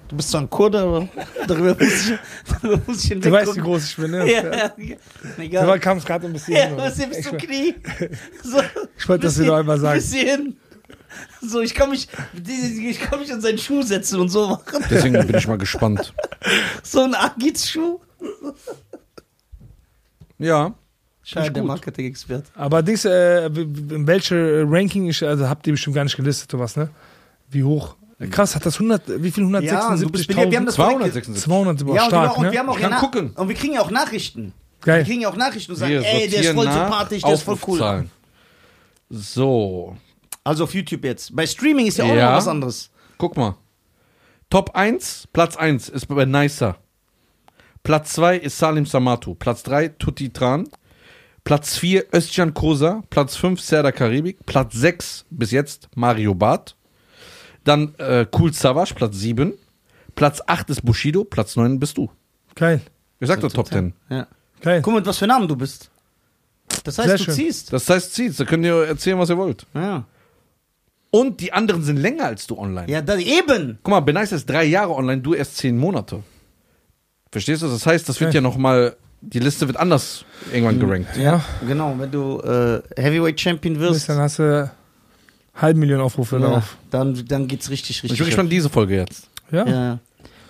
[0.10, 1.08] Du bist zwar ein Kurde, aber
[1.48, 2.18] darüber muss ich,
[2.62, 4.32] darüber muss ich Du weißt, wie groß ich bin, ne?
[4.32, 4.74] Ja, ja,
[5.38, 5.80] egal.
[5.80, 6.56] kam es gerade ein bisschen.
[6.56, 7.76] Ja, hin, was du Ich- Knie?
[8.44, 8.60] So,
[8.98, 10.00] Ich wollte das dir noch einmal sagen.
[10.00, 10.58] Bisschen.
[11.42, 12.08] So, ich kann mich,
[12.90, 14.84] ich kann mich in seinen Schuh setzen und so machen.
[14.90, 16.14] Deswegen bin ich mal gespannt.
[16.84, 18.00] So ein Agits-Schuh.
[20.40, 20.74] Ja.
[21.24, 21.68] Schade, der gut.
[21.68, 22.46] Marketing-Expert.
[22.56, 26.76] Aber Dings, äh, in welche Ranking, ich, also habt ihr bestimmt gar nicht gelistet, sowas,
[26.76, 26.90] ne?
[27.52, 27.96] Wie hoch?
[28.32, 29.50] Krass, hat das 100, wie viel?
[29.64, 30.52] Ja, du bist billig.
[30.52, 30.66] Wir haben 176.000?
[30.66, 31.44] das 276.
[31.44, 32.52] 200, boah, ja, und, stark, wir, und ne?
[32.52, 33.32] wir haben auch Ich kann ja gucken.
[33.32, 34.54] Und wir kriegen ja auch Nachrichten.
[34.82, 35.00] Geil.
[35.00, 37.22] Wir kriegen ja auch Nachrichten und sagen, Wir ey, der ist sortieren voll nach sympathisch,
[37.24, 37.60] der ist voll cool.
[37.62, 38.12] Aufrufzahlen.
[39.10, 39.96] So.
[40.44, 41.34] Also auf YouTube jetzt.
[41.36, 42.32] Bei Streaming ist ja auch Ja.
[42.32, 42.90] noch was anderes.
[43.18, 43.56] Guck mal.
[44.50, 46.78] Top 1, Platz 1 ist bei Nicer.
[47.84, 49.36] Platz 2 ist Salim Samatu.
[49.36, 50.68] Platz 3 Tutti Tran.
[51.44, 53.04] Platz 4 Özcan Kosa.
[53.10, 54.46] Platz 5 Serda Karibik.
[54.46, 56.76] Platz 6 bis jetzt Mario Barth.
[57.64, 59.54] Dann äh, Cool Savage, Platz 7.
[60.16, 61.24] Platz 8 ist Bushido.
[61.24, 62.10] Platz 9 bist du.
[62.56, 62.82] Geil.
[63.20, 63.94] Ich sag doch Top 10.
[64.10, 64.28] Ja.
[64.62, 64.82] Geil.
[64.82, 65.90] Guck mal, mit was für Namen du bist.
[66.84, 67.34] Das heißt, Sehr du schön.
[67.36, 67.74] ziehst.
[67.74, 68.38] Das heißt, zieht's.
[68.38, 69.66] Da könnt ihr erzählen, was ihr wollt.
[69.74, 70.06] Ja,
[71.12, 72.90] Und die anderen sind länger als du online.
[72.90, 73.80] ja da, eben.
[73.84, 76.22] Guck mal, Benice ist drei Jahre online, du erst zehn Monate.
[77.32, 77.68] Verstehst du?
[77.68, 78.38] Das heißt, das wird Okay.
[78.38, 81.16] ja nochmal, die Liste wird anders irgendwann gerankt.
[81.18, 81.44] Ja.
[81.68, 84.70] Genau, wenn du äh, Heavyweight Champion wirst, Dann hast du
[85.56, 86.78] halb Million Aufrufe ja, darauf.
[86.92, 88.20] dann, dann geht's richtig, Ich richtig.
[88.20, 89.28] bin gespannt, diese Folge jetzt.
[89.52, 89.68] Ja.
[89.68, 90.00] Ja.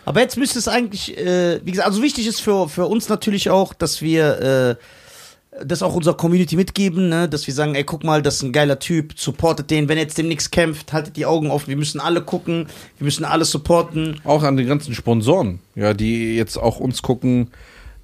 [0.06, 3.50] Aber jetzt müsste es eigentlich, äh, wie gesagt, also wichtig ist für, für uns natürlich
[3.50, 7.28] auch, dass wir äh, das auch unserer Community mitgeben, ne?
[7.28, 10.04] dass wir sagen, ey, guck mal, das ist ein geiler Typ, supportet den, wenn er
[10.04, 12.68] jetzt demnächst kämpft, haltet die Augen offen, wir müssen alle gucken,
[12.98, 14.20] wir müssen alle supporten.
[14.24, 17.50] Auch an die ganzen Sponsoren, ja, die jetzt auch uns gucken,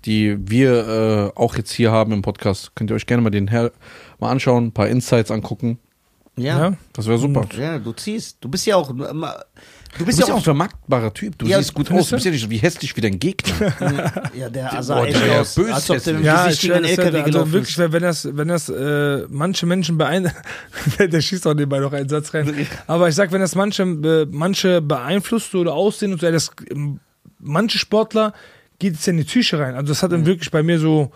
[0.05, 2.76] die wir äh, auch jetzt hier haben im Podcast.
[2.76, 3.72] Könnt ihr euch gerne mal den Herr
[4.19, 5.80] mal anschauen, ein paar Insights angucken.
[6.38, 6.57] Ja.
[6.70, 6.74] Ja.
[6.94, 7.48] Das wäre super.
[7.57, 8.38] Ja, du ziehst.
[8.41, 8.91] Du bist ja auch.
[8.91, 9.06] Du
[9.98, 11.38] Du bist, bist ja ja auch ein vermarktbarer Typ.
[11.38, 12.10] Du Ja, siehst gut aus.
[12.10, 13.72] Du bist ja nicht wie hässlich wie dein Gegner.
[14.36, 16.84] Ja, der Boah, sah echt der aus, böse als ob der mit Ja, gegen einen
[16.86, 17.91] LKW also gelaufen wirklich, ist.
[17.94, 20.36] wenn das, wenn das äh, manche Menschen beeindruckt,
[20.99, 22.68] der schießt auch nebenbei noch einen Satz rein.
[22.88, 26.52] Aber ich sag, wenn das manche, äh, manche beeinflusst oder aussehen und so, das,
[27.40, 28.34] manche Sportler
[28.80, 29.76] geht es ja in die Psyche rein.
[29.76, 31.10] Also das hat dann wirklich bei mir so,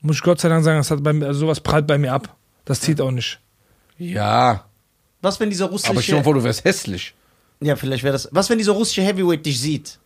[0.00, 2.14] muss ich Gott sei Dank sagen, das hat bei mir, also sowas prallt bei mir
[2.14, 2.34] ab.
[2.64, 3.38] Das zieht auch nicht.
[3.98, 4.64] Ja,
[5.22, 5.90] Was, wenn dieser russische.
[5.90, 7.14] aber mal vor, du wärst hässlich.
[7.60, 8.28] Ja, vielleicht wäre das.
[8.32, 9.98] Was, wenn dieser russische Heavyweight dich sieht?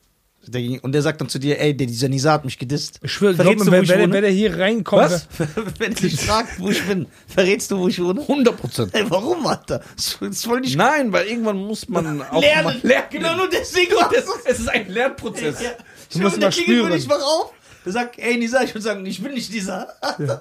[0.83, 3.01] Und der sagt dann zu dir, ey, der, dieser Nisa hat mich gedisst.
[3.03, 4.13] Ich schwöre, glaub Verrätst mir, du, wo wenn, ich wenn, wohne?
[4.15, 5.29] wenn der hier reinkommt, Was?
[5.79, 8.21] wenn er dich fragt, wo ich bin, verrätst du, wo ich wohne?
[8.23, 8.95] 100 Prozent.
[8.95, 9.83] Ey, warum, Alter?
[9.97, 12.65] Das ist voll nicht Nein, weil irgendwann muss man auch lernen.
[12.65, 13.07] mal lernen.
[13.11, 14.25] Genau, nur deswegen das.
[14.47, 15.61] Es ist ein Lernprozess.
[15.63, 15.71] Ja.
[16.13, 16.93] Du musst mal spüren.
[16.95, 17.53] Ich mach auf.
[17.85, 19.87] Der sagt, ey, Nisa, ich würde sagen, ich bin nicht Nisa.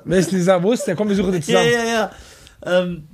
[0.06, 0.96] wer ist dieser, wo ist der?
[0.96, 1.72] Komm, wir suchen den Ja, zusammen.
[1.72, 2.12] ja, ja.
[2.66, 3.08] Ähm,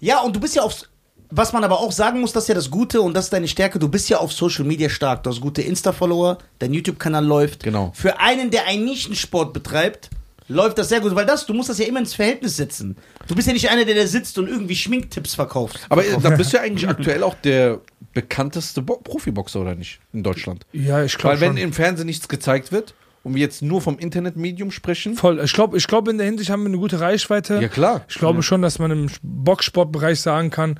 [0.00, 0.82] ja, und du bist ja auf.
[1.28, 3.48] Was man aber auch sagen muss, das ist ja das Gute und das ist deine
[3.48, 3.80] Stärke.
[3.80, 5.24] Du bist ja auf Social Media stark.
[5.24, 7.64] Du hast gute Insta-Follower, dein YouTube-Kanal läuft.
[7.64, 7.90] Genau.
[7.96, 10.08] Für einen, der einen Nischensport betreibt,
[10.46, 12.96] läuft das sehr gut, weil das, du musst das ja immer ins Verhältnis setzen.
[13.26, 15.80] Du bist ja nicht einer, der da sitzt und irgendwie Schminktipps verkauft.
[15.88, 17.80] Aber äh, dann bist du ja eigentlich aktuell auch der
[18.14, 19.98] bekannteste Bo Profiboxer, oder nicht?
[20.12, 20.64] In Deutschland.
[20.72, 21.64] Ja, ich glaube Weil wenn schon.
[21.64, 22.94] im Fernsehen nichts gezeigt wird
[23.26, 25.16] und wir jetzt nur vom Internetmedium sprechen.
[25.16, 25.40] Voll.
[25.44, 27.60] Ich glaube, ich glaub, in der Hinsicht haben wir eine gute Reichweite.
[27.60, 28.04] Ja, klar.
[28.08, 30.78] Ich glaube schon, dass man im Boxsportbereich sagen kann,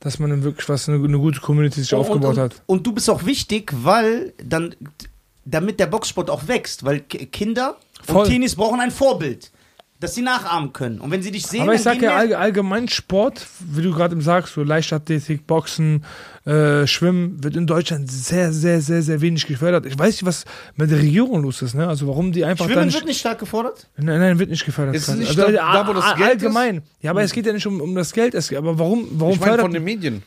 [0.00, 2.62] dass man dann wirklich was, eine, eine gute Community sich aufgebaut und, hat.
[2.66, 4.76] Und, und du bist auch wichtig, weil dann,
[5.44, 8.22] damit der Boxsport auch wächst, weil Ki- Kinder Voll.
[8.24, 9.50] und Teenies brauchen ein Vorbild,
[10.00, 11.00] das sie nachahmen können.
[11.00, 14.14] Und wenn sie dich sehen, Aber ich sage ja allge- allgemein Sport, wie du gerade
[14.14, 16.04] eben sagst, so Leichtathletik, Boxen,
[16.44, 19.86] äh, Schwimmen, wird in Deutschland sehr, sehr, sehr, sehr wenig gefördert.
[19.86, 20.44] Ich weiß nicht, was
[20.76, 21.88] mit der Regierung los ist, ne?
[21.88, 23.88] Also warum die einfach Schwimmen nicht, wird nicht stark gefordert.
[23.96, 24.94] Nein, nein, wird nicht gefördert.
[24.94, 26.82] Ist nicht also, da- da, wo das Geld allgemein.
[27.00, 28.34] Ja, aber es geht ja nicht um, um das Geld.
[28.34, 30.22] Es, aber warum, warum Ich meine fördert von den Medien.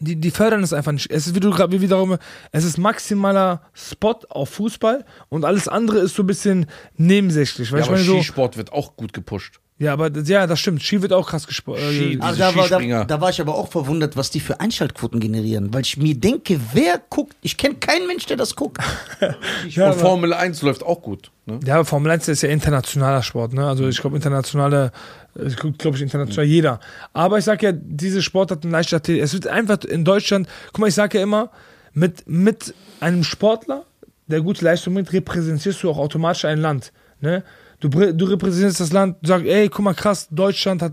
[0.00, 1.10] Die, die fördern es einfach nicht.
[1.10, 2.16] Es ist, wie du gerade, wie wiederum,
[2.52, 6.66] es ist maximaler Spot auf Fußball und alles andere ist so ein bisschen
[6.96, 7.70] nebensächlich.
[7.72, 9.60] Weil Ja, ich aber meine so, Skisport wird auch gut gepusht.
[9.78, 10.82] ja, aber das- ja, das stimmt.
[10.82, 11.78] Ski wird auch krass gespielt.
[11.78, 15.20] Äh, Also da, war, da, da war ich aber auch verwundert, was die für Einschaltquoten
[15.20, 17.34] generieren, weil ich mir denke, wer guckt?
[17.42, 18.78] Ich kenne keinen Mensch, der das guckt.
[19.68, 21.30] ja, und aber- Formel 1 läuft auch gut.
[21.46, 21.60] Ne?
[21.66, 23.66] ja, Formel 1 ist ja internationaler Sport, ne?
[23.66, 24.92] Also ich glaube, internationale,
[25.34, 26.80] ich glaube ich, international jeder.
[27.12, 30.94] Aber ich sage ja, diese Sportarten Leichtathletik, es wird einfach in Deutschland, guck mal, ich
[30.94, 31.50] sage ja immer,
[31.92, 33.84] mit, mit einem Sportler,
[34.26, 37.42] der gute Leistung bringt, repräsentierst du auch automatisch ein Land, ne?
[37.80, 40.92] Du, du repräsentierst das Land, du sagst, ey, guck mal, krass, Deutschland hat,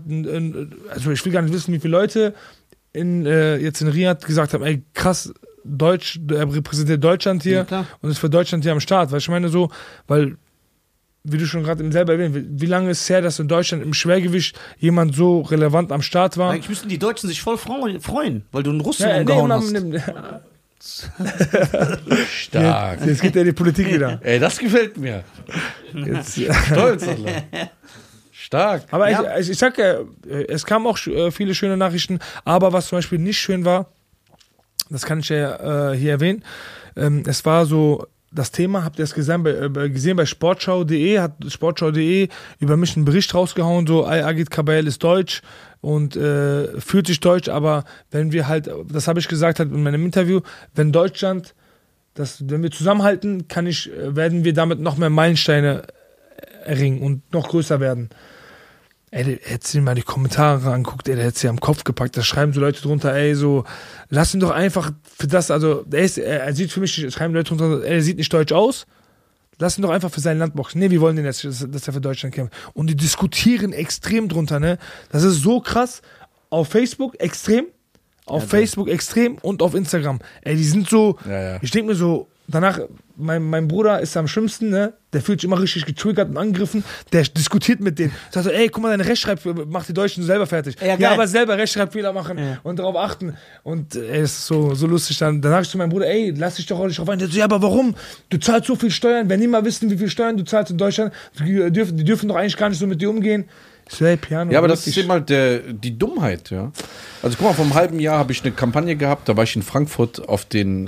[0.90, 2.34] also ich will gar nicht wissen, wie viele Leute
[2.92, 5.32] in, äh, jetzt in Riyadh gesagt haben, ey, krass,
[5.64, 9.12] Deutsch, er repräsentiert Deutschland hier Ja, und ist für Deutschland hier am Start.
[9.12, 9.70] Weil ich meine so,
[10.06, 10.36] weil,
[11.24, 13.48] wie du schon gerade eben selber erwähnt, wie, wie lange ist es her, dass in
[13.48, 16.50] Deutschland im Schwergewicht jemand so relevant am Start war?
[16.52, 19.60] Eigentlich müssten die Deutschen sich voll freuen, weil du einen Russen Ja, nee, umgehauen man,
[19.60, 19.72] hast.
[19.72, 20.02] nimmt-
[22.28, 23.04] Stark.
[23.06, 24.18] jetzt geht ja die Politik wieder.
[24.22, 25.22] Ey, das gefällt mir.
[25.94, 27.70] Jetzt, Stolz, Alter.
[28.32, 28.82] Stark.
[28.90, 29.36] Aber Ja.
[29.36, 32.88] ich, ich, ich sag ja, äh, es kamen auch äh, viele schöne Nachrichten, aber was
[32.88, 33.86] zum Beispiel nicht schön war,
[34.90, 36.44] das kann ich ja äh, hier erwähnen,
[36.96, 41.18] ähm, es war so, das Thema, habt ihr es gesehen bei, äh, gesehen bei sportschau.de,
[41.18, 42.28] hat sportschau.de
[42.58, 45.42] über mich einen Bericht rausgehauen, so, Agit Kabayel ist deutsch
[45.80, 49.82] und äh, fühlt sich deutsch, aber wenn wir halt, das habe ich gesagt halt in
[49.82, 50.40] meinem Interview,
[50.74, 51.54] wenn Deutschland,
[52.14, 55.82] das, wenn wir zusammenhalten, kann ich, äh, werden wir damit noch mehr Meilensteine
[56.64, 58.10] erringen und noch größer werden.
[59.14, 62.16] Ey, hättest du dir mal die Kommentare anguckt, ey, der hätte sie am Kopf gepackt.
[62.16, 63.64] Da schreiben so Leute drunter, ey, so,
[64.08, 67.34] lass ihn doch einfach für das, also, der ist, er, er sieht für mich, schreiben
[67.34, 68.86] Leute drunter, er sieht nicht deutsch aus.
[69.58, 70.80] Lass ihn doch einfach für sein Land boxen.
[70.80, 72.54] Nee, wir wollen den jetzt, dass, dass er für Deutschland kämpft.
[72.72, 74.78] Und die diskutieren extrem drunter, ne?
[75.10, 76.00] Das ist so krass.
[76.48, 77.66] Auf Facebook extrem,
[78.24, 80.20] auf Facebook extrem und auf Instagram.
[80.40, 81.58] Ey, die sind so, Ja, ja.
[81.60, 82.80] ich denke mir so, danach,
[83.16, 84.94] mein, mein Bruder ist am schlimmsten, ne?
[85.12, 86.82] Der fühlt sich immer richtig getriggert und angegriffen.
[87.12, 88.12] Der diskutiert mit denen.
[88.30, 90.76] Sagt so, ey, guck mal, deine Rechtschreib, mach die Deutschen selber fertig.
[90.80, 92.58] Ja, Ja, aber selber Rechtschreibfehler machen Ja.
[92.62, 93.36] und darauf achten.
[93.62, 95.18] Und äh, ey, es ist so, so lustig.
[95.18, 97.18] Dann, dann sag ich zu meinem Bruder, ey, lass dich doch auch nicht drauf ein.
[97.18, 97.94] Der so, ja, aber warum?
[98.30, 99.28] Du zahlst so viel Steuern.
[99.28, 102.28] Wenn die mal wissen, wie viel Steuern du zahlst in Deutschland, die dürfen, die dürfen
[102.28, 103.44] doch eigentlich gar nicht so mit dir umgehen.
[103.90, 104.50] Ich so, ey, Piano.
[104.50, 106.72] Ja, aber das ist eben halt der, die Dummheit, ja.
[107.22, 109.54] Also guck mal, vor einem halben Jahr habe ich eine Kampagne gehabt, da war ich
[109.56, 110.86] in Frankfurt auf den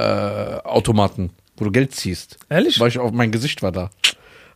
[0.00, 2.38] äh, EC-Automaten, wo du Geld ziehst.
[2.48, 2.80] Ehrlich?
[2.80, 3.90] War ich auf mein Gesicht war da.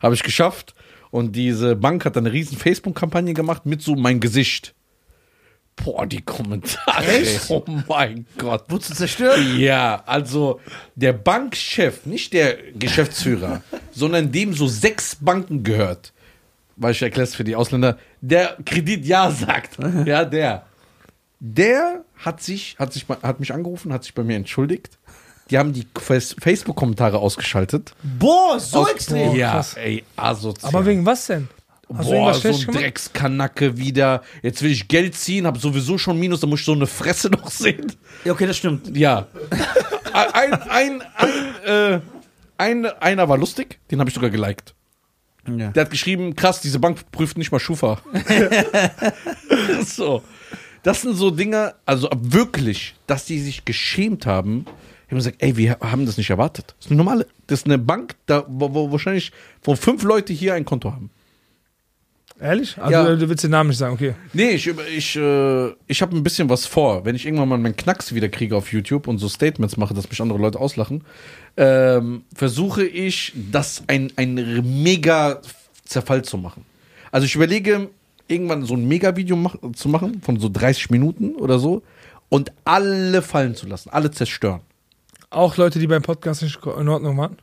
[0.00, 0.74] Habe ich geschafft.
[1.10, 4.74] Und diese Bank hat dann eine riesen Facebook-Kampagne gemacht mit so mein Gesicht.
[5.76, 7.06] Boah, die Kommentare.
[7.06, 7.46] Echt?
[7.50, 8.64] Oh mein Gott.
[8.68, 9.38] Wurdest du zerstört?
[9.56, 10.60] Ja, also
[10.94, 13.62] der Bankchef, nicht der Geschäftsführer,
[13.92, 16.12] sondern dem so sechs Banken gehört,
[16.76, 19.78] weil ich erkläre es für die Ausländer, der Kredit ja sagt.
[20.06, 20.66] Ja, der.
[21.40, 24.98] Der hat sich, hat sich, hat mich angerufen, hat sich bei mir entschuldigt.
[25.50, 27.94] Die haben die Face- Facebook-Kommentare ausgeschaltet.
[28.02, 29.34] Boah, so Aus- extrem.
[29.36, 29.74] Ja, krass.
[29.74, 30.68] ey, asozial.
[30.74, 31.48] aber wegen was denn?
[31.94, 32.66] Hast du Boah, so ein?
[32.74, 34.22] Dreckskanacke wieder.
[34.42, 37.28] Jetzt will ich Geld ziehen, hab sowieso schon Minus, da muss ich so eine Fresse
[37.30, 37.92] noch sehen.
[38.24, 38.96] Ja, okay, das stimmt.
[38.96, 39.26] Ja.
[40.14, 42.00] ein, ein, ein, äh,
[42.56, 44.74] ein, einer war lustig, den habe ich sogar geliked.
[45.46, 45.68] Ja.
[45.72, 48.00] Der hat geschrieben, krass, diese Bank prüft nicht mal Schufa.
[49.86, 50.22] so.
[50.82, 54.66] Das sind so Dinge, also wirklich, dass die sich geschämt haben.
[55.06, 56.74] Ich habe gesagt, ey, wir haben das nicht erwartet.
[56.78, 59.32] Das ist eine normale, das ist eine Bank, da, wo, wo wahrscheinlich,
[59.62, 61.10] wo fünf Leute hier ein Konto haben.
[62.40, 62.76] Ehrlich?
[62.78, 63.14] Also Ja.
[63.14, 64.14] du willst den Namen nicht sagen, okay.
[64.32, 67.05] Nee, ich, ich, äh, ich habe ein bisschen was vor.
[67.05, 70.10] Wenn ich irgendwann mal meinen Knacks wieder kriege auf YouTube und so Statements mache, dass
[70.10, 71.05] mich andere Leute auslachen,
[71.56, 74.35] ähm, versuche ich, das ein, ein
[74.82, 75.40] mega
[75.85, 76.64] Zerfall zu machen.
[77.12, 77.89] Also ich überlege,
[78.26, 81.82] irgendwann so ein Mega-Video mach, zu machen, von so 30 Minuten oder so,
[82.31, 84.60] und alle fallen zu lassen, alle zerstören.
[85.35, 87.36] Auch Leute, die beim Podcast nicht in Ordnung waren?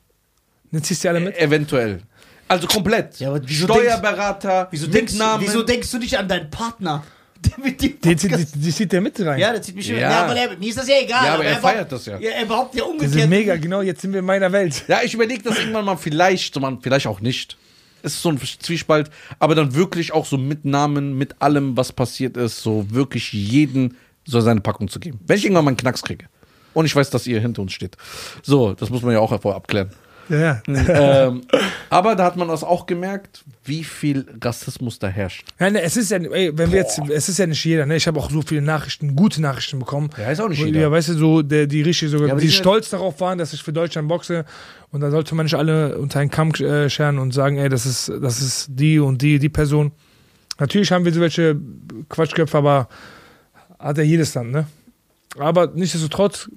[0.72, 1.36] Jetzt ziehst du die alle mit?
[1.36, 2.02] Äh, eventuell.
[2.48, 3.20] Also komplett.
[3.20, 5.44] Ja, aber wieso Steuerberater, Wieso mit denkst, Namen.
[5.46, 7.04] wieso denkst du nicht an deinen Partner?
[7.42, 9.40] Der mit dem Die, zieht der mit rein.
[9.40, 9.96] ja, der zieht mich Ja.
[9.98, 10.02] immer.
[10.10, 11.26] Ja, aber der, mir ist das ja egal.
[11.26, 12.20] Ja, aber er behauptet- feiert das ja.
[12.20, 13.14] ja er behauptet ja umgekehrt.
[13.14, 14.84] sind mega, genau, jetzt sind wir in meiner Welt.
[14.88, 17.58] Ja, ich überlege das irgendwann mal vielleicht, so man, vielleicht auch nicht.
[18.04, 19.10] Es ist so ein Zwiespalt,
[19.40, 23.98] aber dann wirklich auch so mit Namen, mit allem, was passiert ist, so wirklich jeden
[24.24, 25.20] so seine Packung zu geben.
[25.26, 26.26] Wenn ich irgendwann mal einen Knacks kriege.
[26.74, 27.98] Und ich weiß, dass ihr hinter uns steht.
[28.44, 29.90] So, das muss man ja auch vorher abklären.
[30.30, 31.28] Ja, ja.
[31.28, 31.42] ähm,
[31.90, 35.46] aber da hat man das auch gemerkt, wie viel Rassismus da herrscht.
[35.60, 37.98] Nein, ne, es ist ja, ey, wenn wir jetzt, es ist ja nicht jeder, ne?
[37.98, 40.10] Ich habe auch so viele Nachrichten, gute Nachrichten bekommen.
[40.18, 40.80] Ja, ist auch nicht jeder.
[40.80, 43.52] Ja, weißt du, so, der, die richtig sogar, Ja, die die- stolz darauf waren, dass
[43.52, 44.46] ich für Deutschland boxe.
[44.92, 47.86] Und da sollte man nicht alle unter einen Kamm äh, scheren und sagen, ey, das
[47.86, 49.92] ist, das ist die und die, die Person.
[50.60, 51.60] Natürlich haben wir so welche
[52.08, 52.88] Quatschköpfe, aber
[53.80, 54.66] hat ja jedes Land, ne?
[55.38, 56.50] Aber nichtsdestotrotz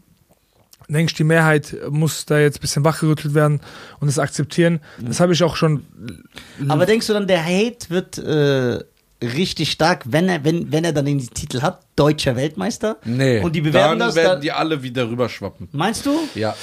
[0.89, 3.61] denke ich, die Mehrheit muss da jetzt ein bisschen wachgerüttelt werden
[4.01, 4.81] und es akzeptieren.
[5.01, 5.85] Das habe ich auch schon
[6.69, 8.85] Aber denkst du dann, der Hate wird äh,
[9.25, 12.99] richtig stark, wenn er, wenn, wenn er dann den Titel hat, deutscher Weltmeister?
[13.05, 13.41] Nee.
[13.41, 15.69] Und die bewerben dann das werden dann- die alle wieder rüberschwappen.
[15.73, 16.19] Meinst du?
[16.35, 16.55] Ja.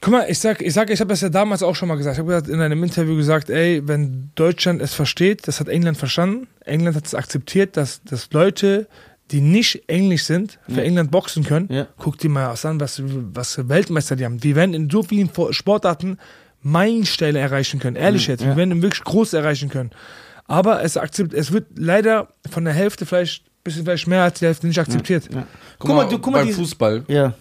[0.00, 2.18] Guck mal, ich sag, ich sag, ich habe das ja damals auch schon mal gesagt.
[2.18, 6.46] Ich habe in einem Interview gesagt, ey, wenn Deutschland es versteht, das hat England verstanden.
[6.66, 8.86] England hat es akzeptiert, dass, dass Leute,
[9.30, 11.68] die nicht Englisch sind, für England boxen können.
[11.72, 11.86] Ja.
[11.96, 14.42] Guck dir mal an, was, was für Weltmeister die haben.
[14.42, 16.18] Wir werden in so vielen Sportarten
[16.60, 17.96] Meilensteine erreichen können.
[17.96, 18.44] Ehrlich jetzt.
[18.44, 19.90] Wir werden wirklich groß erreichen können.
[20.46, 24.46] Aber es, akzept, es wird leider von der Hälfte vielleicht, bisschen vielleicht mehr als die
[24.46, 25.28] Hälfte nicht akzeptiert.
[25.32, 25.46] Ja.
[25.78, 27.04] Guck, mal, du, guck mal beim Fußball.
[27.08, 27.34] Ja.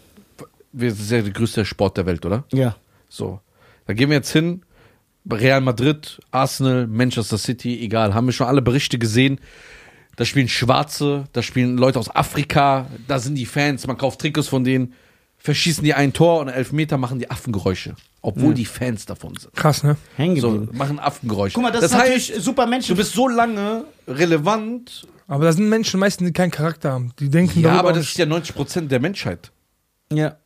[0.71, 2.45] wir das ist ja der größte Sport der Welt, oder?
[2.51, 2.75] Ja.
[3.09, 3.39] So.
[3.85, 4.61] Da gehen wir jetzt hin.
[5.29, 8.13] Real Madrid, Arsenal, Manchester City, egal.
[8.13, 9.39] Haben wir schon alle Berichte gesehen.
[10.15, 14.47] Da spielen Schwarze, da spielen Leute aus Afrika, da sind die Fans, man kauft Trikots
[14.47, 14.93] von denen,
[15.37, 17.95] verschießen die ein Tor und elf Meter machen die Affengeräusche.
[18.21, 19.53] Obwohl die Fans davon sind.
[19.53, 19.97] Krass, ne?
[20.15, 21.55] Hängen So, machen Affengeräusche.
[21.55, 22.95] Guck mal, das, das ist natürlich heißt, super Menschen.
[22.95, 25.05] du bist so lange relevant.
[25.27, 27.11] Aber da sind Menschen meistens, die keinen Charakter haben.
[27.19, 29.51] Die denken Ja, aber das ist ja 90% der Menschheit.
[30.11, 30.37] ja.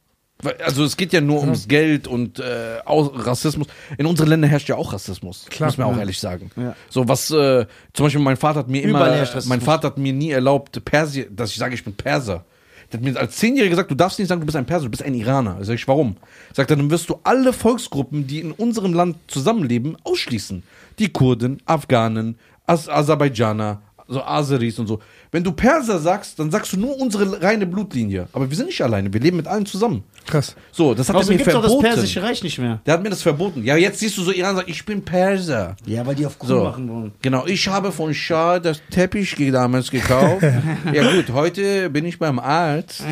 [0.64, 3.68] Also es geht ja nur ums Geld und äh, Rassismus.
[3.98, 5.46] In unseren Ländern herrscht ja auch Rassismus.
[5.50, 5.70] Klar.
[5.70, 6.00] muss man auch Ja.
[6.00, 6.52] ehrlich sagen.
[6.56, 6.76] Ja.
[6.90, 10.14] So was, äh, zum Beispiel mein Vater hat mir Überall immer, mein Vater hat mir
[10.14, 12.46] nie erlaubt, Persier, dass ich sage, ich bin Perser.
[12.92, 14.92] Der hat mir als Zehnjähriger gesagt, du darfst nicht sagen, du bist ein Perser, du
[14.92, 15.58] bist ein Iraner.
[15.62, 16.18] Sag ich, warum?
[16.54, 20.62] Sagt er, dann wirst du alle Volksgruppen, die in unserem Land zusammenleben, ausschließen.
[21.00, 22.38] Die Kurden, Afghanen,
[22.68, 25.00] As Aserbaidschaner, so Aseris und so.
[25.32, 28.28] Wenn du Perser sagst, dann sagst du nur unsere reine Blutlinie.
[28.34, 30.04] Aber wir sind nicht alleine, wir leben mit allen zusammen.
[30.26, 30.56] Krass.
[30.72, 31.94] So, das hat er mir gibt es doch das verboten.
[31.94, 32.80] persische Reich nicht mehr.
[32.86, 33.64] Der hat mir das verboten.
[33.64, 35.76] Ja, jetzt siehst du so Iran sagt, ich bin Perser.
[35.86, 37.12] Ja, weil die auf cool So, machen wollen.
[37.22, 37.46] genau.
[37.46, 40.44] Ich habe von Schah das Teppich damals gekauft.
[40.94, 43.04] ja gut, heute bin ich beim Arzt.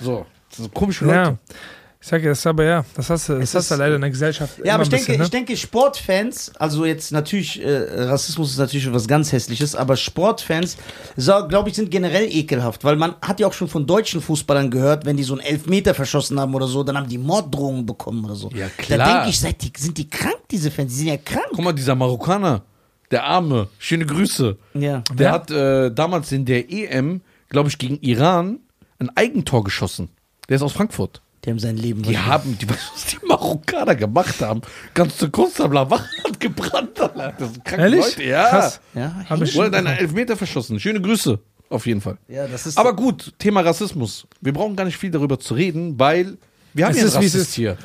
[0.00, 1.16] So, das sind komische Leute.
[1.16, 1.38] Ja.
[2.06, 3.78] Ich sag ja, das ist aber ja, das hast du, das Es hast du ist-
[3.80, 4.60] leider in der Gesellschaft.
[4.64, 8.92] Ja, aber ich denke, bisschen, ich denke, Sportfans, also jetzt natürlich, äh, Rassismus ist natürlich
[8.94, 10.76] was ganz Hässliches, aber Sportfans,
[11.16, 14.70] so, glaube ich, sind generell ekelhaft, weil man hat ja auch schon von deutschen Fußballern
[14.70, 18.24] gehört, wenn die so einen Elfmeter verschossen haben oder so, dann haben die Morddrohungen bekommen
[18.24, 18.50] oder so.
[18.54, 19.14] Ja, Da klar.
[19.14, 20.92] denke ich, seid die, sind die krank, diese Fans?
[20.92, 21.46] Die sind ja krank.
[21.50, 22.62] Guck mal, dieser Marokkaner,
[23.10, 24.56] der Arme, schöne Grüße.
[24.74, 24.98] Ja.
[25.10, 25.32] Der Wer?
[25.32, 28.60] hat äh, damals in der EM, glaube ich, gegen Iran
[29.00, 30.08] ein Eigentor geschossen.
[30.48, 31.20] Der ist aus Frankfurt.
[31.46, 32.02] Die haben sein Leben.
[32.02, 32.78] Die haben, die, was
[33.12, 34.62] die Marokkaner gemacht haben,
[34.94, 36.98] ganze Kunstabler hat gebrannt.
[36.98, 37.12] Das
[37.52, 38.00] sind kranke Ehrlich?
[38.00, 38.24] Leute.
[38.24, 38.48] Ja.
[38.50, 38.80] Krass.
[38.94, 40.80] Ja, Hab ich- Wurde deine Elfmeter verschossen.
[40.80, 41.38] Schöne Grüße,
[41.70, 42.18] auf jeden Fall.
[42.28, 42.76] ja, das ist.
[42.76, 44.26] Aber gut, Thema Rassismus.
[44.40, 46.36] Wir brauchen gar nicht viel darüber zu reden, weil
[46.74, 47.54] wir haben Es ja ist, wie es Rassist ist.
[47.54, 47.76] hier.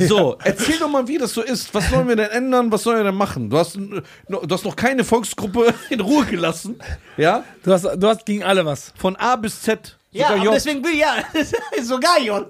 [0.06, 1.74] So, erzähl doch mal, wie das so ist.
[1.74, 2.70] Was sollen wir denn ändern?
[2.70, 3.48] Was sollen wir denn machen?
[3.50, 6.76] Du hast, n- du hast noch keine Volksgruppe in Ruhe gelassen.
[7.16, 7.44] Ja?
[7.64, 8.92] Du hast, du hast gegen alle was.
[8.96, 9.96] Von A bis Z.
[10.12, 10.54] ja, sogar aber J.
[10.54, 11.14] deswegen will ja,
[11.82, 12.46] sogar J.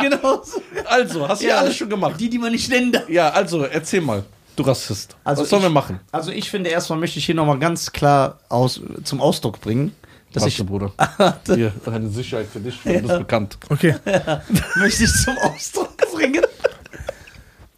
[0.00, 0.42] Genau.
[0.86, 2.18] Also, hast du ja alles schon gemacht.
[2.20, 3.08] Die, die man nicht nennen darf.
[3.08, 4.24] Ja, also, erzähl mal.
[4.54, 5.16] Du Rassist.
[5.24, 6.00] Also Was sollen ich- wir machen?
[6.10, 9.94] Also ich finde erstmal möchte ich hier nochmal ganz klar aus, zum Ausdruck bringen,
[10.34, 10.92] dass Was ich du, Bruder?
[11.46, 12.78] Hier, eine Sicherheit für dich.
[12.84, 13.56] Du bist bekannt.
[13.70, 13.96] Okay.
[14.76, 16.44] möchte ich zum Ausdruck bringen,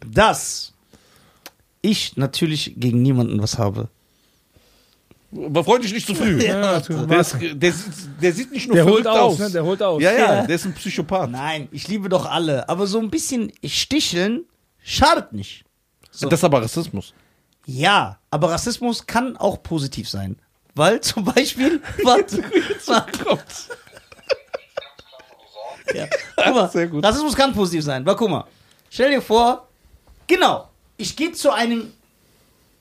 [0.05, 0.73] dass
[1.81, 3.87] ich natürlich gegen niemanden was habe.
[5.35, 6.41] Aber freu dich nicht zu früh.
[6.45, 9.39] Ja, Der, ist, der, sieht, der sieht nicht nur Der holt verrückt aus, aus.
[9.39, 9.49] ne?
[9.51, 10.01] Der holt aus.
[10.01, 10.45] Ja, ja, Ja.
[10.47, 11.29] der ist ein Psychopath.
[11.31, 14.45] Nein, ich liebe doch alle, aber so ein bisschen sticheln
[14.83, 15.65] schadet nicht.
[16.11, 16.29] So.
[16.29, 17.13] Das ist aber Rassismus.
[17.65, 20.37] Ja, aber Rassismus kann auch positiv sein.
[20.75, 22.43] Weil zum Beispiel, warte,
[22.85, 23.53] warte.
[25.93, 26.07] Ja.
[26.35, 27.03] Guck mal, Sehr gut.
[27.03, 28.05] Rassismus kann positiv sein.
[28.05, 28.45] Weil guck mal,
[28.89, 29.67] stell dir vor,
[30.27, 31.93] genau, ich gehe zu einem,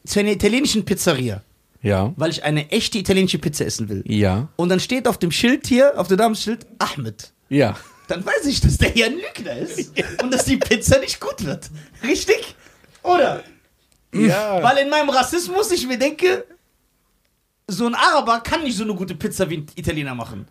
[0.06, 1.42] zu einer italienischen Pizzeria,
[1.84, 2.14] Ja.
[2.16, 4.02] weil ich eine echte italienische Pizza essen will.
[4.06, 4.48] Ja.
[4.56, 7.32] Und dann steht auf dem Schild hier, auf dem Namensschild, Ahmed.
[7.50, 7.76] Ja.
[8.08, 9.92] Dann weiß ich, dass der hier ein Lügner ist
[10.22, 11.70] und dass die Pizza nicht gut wird.
[12.02, 12.56] Richtig?
[13.02, 13.42] Oder?
[14.14, 14.62] Ja.
[14.62, 16.46] Weil in meinem Rassismus ich mir denke,
[17.68, 20.46] so ein Araber kann nicht so eine gute Pizza wie ein Italiener machen.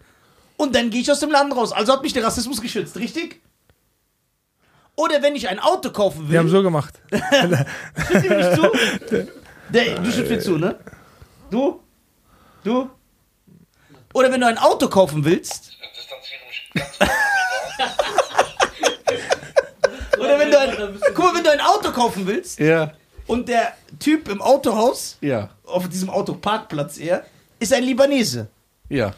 [0.57, 1.71] Und dann gehe ich aus dem Laden raus.
[1.71, 3.41] Also hat mich der Rassismus geschützt, richtig?
[4.95, 6.31] Oder wenn ich ein Auto kaufen will.
[6.33, 6.93] Wir haben so gemacht.
[8.05, 9.27] Stimmt dir nicht zu?
[9.69, 10.77] Der, du stimmst mir zu, ne?
[11.53, 11.79] Du?
[12.63, 12.89] Du?
[14.15, 15.77] Oder wenn du ein Auto kaufen willst.
[20.17, 22.93] Oder wenn du ein, guck mal, wenn du ein Auto kaufen willst Ja.
[23.27, 25.51] und der Typ im Autohaus, Ja.
[25.63, 27.23] auf diesem Autoparkplatz eher,
[27.59, 28.47] ist ein Libanese.
[28.89, 29.13] Ja.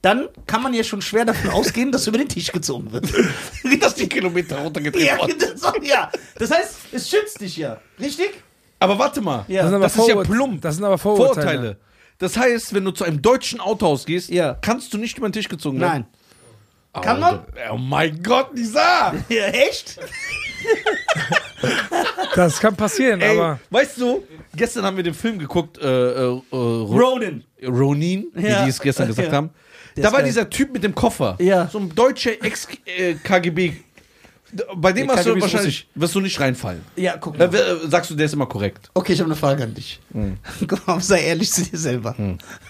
[0.00, 3.06] Dann kann man ja schon schwer davon ausgehen, dass über den Tisch gezogen wird.
[3.82, 5.34] Dass die Kilometer runtergedreht ja, worden.
[5.40, 6.08] das, ja,
[6.38, 7.80] das heißt, es schützt dich ja.
[7.98, 8.44] Richtig?
[8.80, 9.44] Aber warte mal.
[9.48, 9.62] Ja.
[9.62, 10.60] Das sind aber, Das ist ja plump.
[10.62, 11.34] Das sind aber Vorurteile.
[11.34, 11.76] Vorurteile.
[12.18, 14.54] Das heißt, wenn du zu einem deutschen Autohaus gehst, Ja.
[14.60, 16.06] kannst du nicht über den Tisch gezogen werden.
[16.94, 17.02] Nein.
[17.04, 17.40] Kann man?
[17.72, 19.14] Oh mein Gott, Lisa!
[19.28, 19.98] Ja, echt?
[22.34, 23.58] Das kann passieren, Ey, aber.
[23.70, 24.24] weißt du,
[24.54, 27.44] gestern haben wir den Film geguckt, äh, äh, äh, Ro- Ronan.
[27.66, 28.64] Ronin, wie Ja.
[28.64, 29.34] die es gestern gesagt Ja.
[29.34, 29.50] haben.
[29.96, 30.28] Der Da war geil.
[30.28, 31.36] dieser Typ mit dem Koffer.
[31.40, 31.66] Ja.
[31.68, 33.72] So ein deutscher Ex-KGB.
[34.76, 36.82] Bei dem hast du wahrscheinlich, wirst du nicht reinfallen.
[36.96, 37.54] Ja, guck mal.
[37.54, 38.90] äh, sagst du, der ist immer korrekt.
[38.94, 40.00] Okay, ich habe eine Frage an dich.
[40.66, 42.16] Guck mal, sei ehrlich zu dir selber.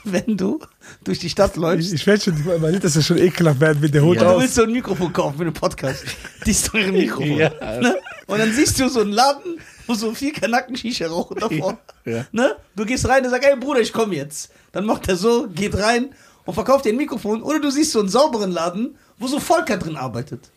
[0.05, 0.61] Wenn du
[1.05, 3.95] durch die Stadt läufst ich werde schon, man sieht, dass er schon ekelhaft werden wird.
[3.95, 4.43] Der holt und du aus.
[4.43, 6.05] willst so ein Mikrofon kaufen für einen Podcast,
[6.47, 7.39] dieses teure Mikrofon.
[7.39, 7.51] Ja.
[7.81, 7.97] Ne?
[8.27, 11.79] Und dann siehst du so einen Laden, wo so vier Kanacken Shisha rauchen davor.
[12.05, 12.27] Ja.
[12.33, 12.57] Ne?
[12.75, 14.51] Du gehst rein und sagst, ey Bruder, ich komme jetzt.
[14.73, 16.11] Dann macht er so, geht rein
[16.45, 17.43] und verkauft dir ein Mikrofon.
[17.43, 20.51] Oder du siehst so einen sauberen Laden, wo so Volker drin arbeitet.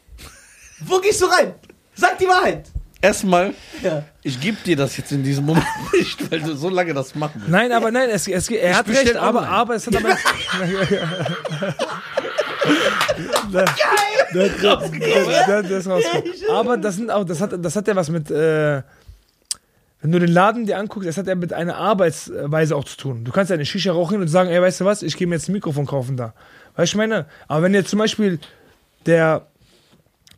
[0.85, 1.53] Wo gehst du rein?
[1.95, 2.67] Sag die Wahrheit.
[3.03, 4.03] Erstmal, Ja.
[4.21, 7.33] ich gebe dir das jetzt in diesem Moment nicht, weil du so lange das machen
[7.37, 7.49] willst.
[7.49, 10.15] Nein, aber nein, es, es, er hat bestell recht, aber, aber es hat aber.
[13.51, 13.71] Geil!
[14.33, 16.33] Das, das, das, das ist rausgekommen.
[16.51, 18.81] Aber das sind auch, das hat, das hat ja was mit, äh,
[20.01, 23.23] wenn du den Laden dir anguckst, das hat ja mit einer Arbeitsweise auch zu tun.
[23.25, 25.35] Du kannst ja eine Shisha rauchen und sagen, ey, weißt du was, ich gehe mir
[25.35, 26.33] jetzt ein Mikrofon kaufen da.
[26.75, 27.25] Weißt du, ich meine?
[27.47, 28.39] Aber wenn jetzt zum Beispiel
[29.05, 29.47] der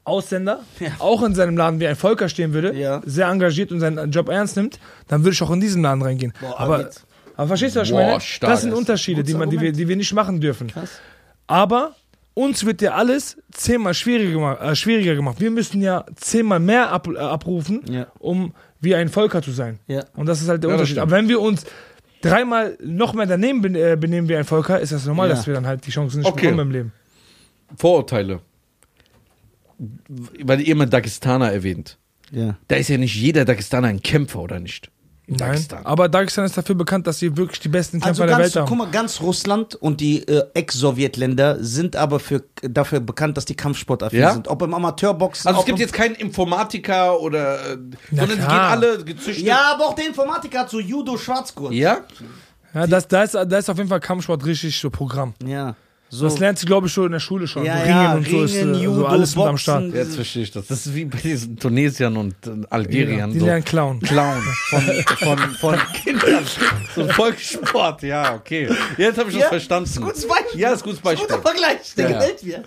[0.06, 0.90] Ausländer Ja.
[1.00, 3.02] auch in seinem Laden wie ein Volker stehen würde, Ja.
[3.06, 6.34] sehr engagiert und seinen Job ernst nimmt, dann würde ich auch in diesen Laden reingehen.
[6.42, 6.90] Boah, aber,
[7.38, 8.20] aber verstehst du, was ich meine?
[8.42, 10.72] Das sind Unterschiede, die, man, die, wir, die wir nicht machen dürfen.
[11.48, 11.96] Aber
[12.34, 14.60] uns wird ja alles zehnmal schwieriger gemacht.
[14.62, 15.40] Äh, schwieriger gemacht.
[15.40, 18.08] Wir müssen ja zehnmal mehr ab, äh, abrufen, Ja.
[18.20, 19.80] um wie ein Volker zu sein.
[19.88, 20.04] Ja.
[20.16, 20.98] Und das ist halt der Unterschied.
[20.98, 21.64] Aber wenn wir uns
[22.22, 25.36] dreimal noch mehr daneben ben, äh, benehmen wie ein Volker, ist das normal, Ja.
[25.36, 26.48] dass wir dann halt die Chancen nicht Okay.
[26.48, 26.92] bekommen im Leben.
[27.78, 28.40] Vorurteile.
[30.44, 31.98] Weil ihr immer Dagestaner erwähnt.
[32.32, 32.56] Ja.
[32.68, 34.90] Da ist ja nicht jeder Dagestaner ein Kämpfer, oder nicht?
[35.26, 35.50] In Nein.
[35.52, 35.86] Dagestan.
[35.86, 38.56] Aber Dagestan ist dafür bekannt, dass sie wirklich die besten Kämpfer Also der ganz, Welt
[38.58, 38.68] haben.
[38.68, 43.56] guck mal, ganz Russland und die äh, Ex-Sowjetländer sind aber für, dafür bekannt, dass die
[43.56, 44.34] Kampfsportaffin Ja?
[44.34, 44.50] sind.
[44.50, 47.78] Ob im Amateurboxen, Also es gibt jetzt keinen Informatiker oder, äh,
[48.12, 48.70] Na sondern die gehen klar.
[48.72, 49.46] alle gezüchtet.
[49.46, 51.72] Ja, aber auch der Informatiker hat so Judo-Schwarzgurt.
[51.74, 52.00] Ja?
[52.74, 55.36] Ja, das, da, ist, da ist auf jeden Fall Kampfsport richtig so Programm.
[55.46, 55.76] Ja.
[56.16, 56.26] So.
[56.26, 57.66] Das lernt sie, glaube ich, schon in der Schule schon.
[57.66, 59.82] ja, so ja, Ringen und so ist Ringen, äh, Judo, so alles mit am Start.
[59.86, 59.98] Boxen.
[59.98, 60.68] Jetzt verstehe ich das.
[60.68, 63.32] Das ist wie bei diesen Tunesiern und äh, Algeriern.
[63.34, 63.46] Die so.
[63.48, 64.00] lernen Clown.
[64.00, 64.82] Clown von,
[65.18, 66.44] von, von Kindern.
[66.94, 68.70] So ein Volkssport, ja, okay.
[68.98, 69.90] Jetzt habe ich Ja, das verstanden.
[69.90, 70.60] ist ein gutes Beispiel.
[70.62, 71.28] Ja, ist ein gutes Beispiel.
[71.28, 72.20] Guter Vergleich, der Ja.
[72.20, 72.64] gefällt mir.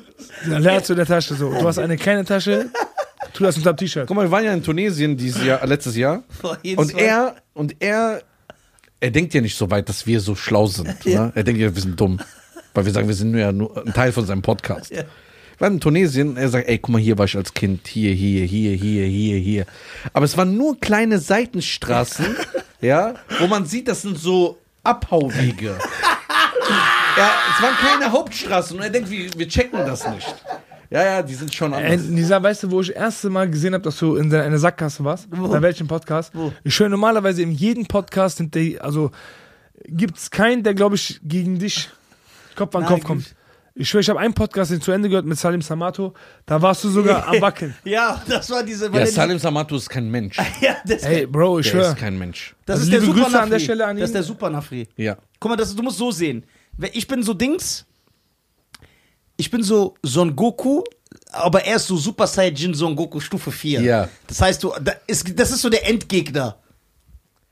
[0.51, 1.51] Dann lernst du in der Tasche so.
[1.51, 2.69] Du hast eine kleine Tasche,
[3.33, 4.09] tu das unter dem T-Shirt.
[4.09, 6.25] Guck mal, wir waren ja in Tunesien dieses Jahr, letztes Jahr.
[6.77, 8.23] Und er, und er,
[8.99, 11.05] er denkt ja nicht so weit, dass wir so schlau sind.
[11.05, 11.27] Ja.
[11.27, 11.33] Ne?
[11.37, 12.19] Er denkt ja, wir sind dumm.
[12.77, 14.93] Weil wir sagen, wir sind nur ja nur ein Teil von seinem Podcast.
[14.97, 15.05] Ja.
[15.59, 18.13] Wir waren in Tunesien, er sagt, ey, guck mal, hier war ich als Kind, hier,
[18.13, 19.67] hier, hier, hier, hier, hier.
[20.13, 22.37] Aber es waren nur kleine Seitenstraßen,
[22.83, 25.69] ja, wo man sieht, das sind so Abhauwege.
[27.17, 30.35] ja, es waren keine Hauptstraßen und er denkt, wir, wir checken das nicht.
[30.91, 32.07] Ja, ja, die sind schon Ey, anders.
[32.07, 35.03] Nisa, weißt du, wo ich das erste Mal gesehen habe, dass du in einer Sackgasse
[35.05, 35.31] warst?
[35.31, 36.33] Bei welchem Podcast?
[36.35, 36.53] Wo?
[36.65, 38.43] Ich höre normalerweise in jedem Podcast,
[38.81, 39.11] also
[39.87, 41.89] gibt es keinen, der, glaube ich, gegen dich
[42.57, 43.35] Kopf an Nein, Kopf kommt.
[43.79, 46.15] Ich schwöre, ich habe einen Podcast, den zu Ende gehört mit Salim Samato.
[46.47, 47.75] Da warst du sogar am Wackeln.
[47.85, 48.91] Ja, das war diese.
[48.91, 50.39] Ja, Salim Samato ist kein Mensch.
[50.63, 51.89] ja, das, Ey, Bro, ich Der schwöre.
[51.93, 52.57] ist kein Mensch.
[52.65, 53.65] das also ist der liebe Super Grüße an der Nafri.
[53.65, 54.15] Stelle an Das ist ihn.
[54.15, 54.89] der Super Nafri.
[54.97, 55.17] Ja.
[55.39, 56.45] Guck mal, das, du musst so sehen.
[56.93, 57.85] Ich bin so Dings.
[59.37, 60.83] Ich bin so Son Goku,
[61.33, 63.83] aber er ist so Super Saiyajin Son Goku Stufe 4.
[63.83, 64.09] Ja.
[64.27, 64.73] Das heißt, du,
[65.07, 66.57] das ist so der Endgegner.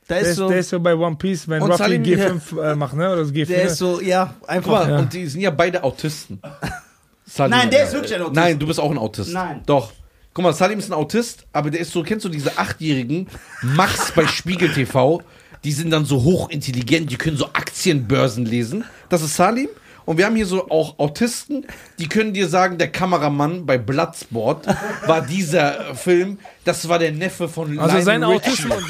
[0.07, 2.61] Da Der ist ist, so, der ist so bei One Piece, wenn Ruffy Salim- G5
[2.63, 3.07] äh, macht, ne?
[3.13, 3.47] Oder das G4.
[3.47, 4.71] der ist so, ja, einfach.
[4.73, 4.99] mal, Ja.
[4.99, 6.41] und die sind ja beide Autisten.
[7.27, 8.37] Salim, Nein, der ist wirklich ein Autist.
[8.37, 9.33] Nein, du bist auch ein Autist.
[9.33, 9.63] Nein.
[9.65, 9.93] Doch.
[10.35, 13.29] Guck mal, Salim ist ein Autist, aber der ist so, kennst du diese Achtjährigen,
[13.63, 15.23] Max bei Spiegel TV,
[15.63, 18.85] die sind dann so hochintelligent, die können so Aktienbörsen lesen.
[19.09, 19.69] Das ist Salim.
[20.07, 21.67] Und wir haben hier so auch Autisten,
[21.99, 24.67] die können dir sagen, der Kameramann bei Bloodsport
[25.07, 28.25] war dieser äh, Film, das war der Neffe von Also Lionel sein.
[28.25, 28.83] Autismus,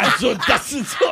[0.00, 1.04] Also, das ist so.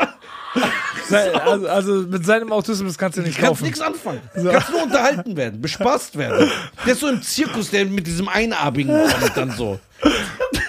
[1.08, 3.64] sein, also, also mit seinem Autismus kannst du nicht Kannst kaufen.
[3.64, 4.20] nichts anfangen.
[4.34, 6.50] Kannst nur unterhalten werden, bespaßt werden.
[6.86, 8.88] Der ist so im Zirkus, der mit diesem Einarmigen
[9.20, 9.78] kommt dann so.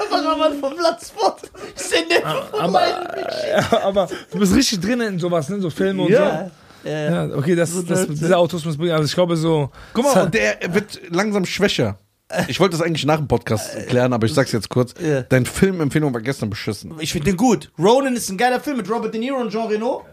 [0.09, 1.43] Kameramann vom Platzsport.
[1.75, 2.81] Ist der Neffe von Aber,
[3.49, 5.59] ja, aber du bist richtig drin in sowas, ne?
[5.61, 6.43] So Filme und Ja.
[6.45, 6.51] so.
[6.83, 8.91] Ja, okay, das, das, dieser Autismus bringt.
[8.91, 9.69] Also ich glaube so.
[9.93, 11.97] Guck mal, und der wird langsam schwächer.
[12.47, 14.93] Ich wollte das eigentlich nach dem Podcast klären, aber ich sag's jetzt kurz.
[15.01, 15.21] Ja.
[15.23, 16.93] Dein Filmempfehlung war gestern beschissen.
[16.99, 17.71] Ich finde den gut.
[17.77, 20.05] Ronan ist ein geiler Film mit Robert De Niro und Jean Reno.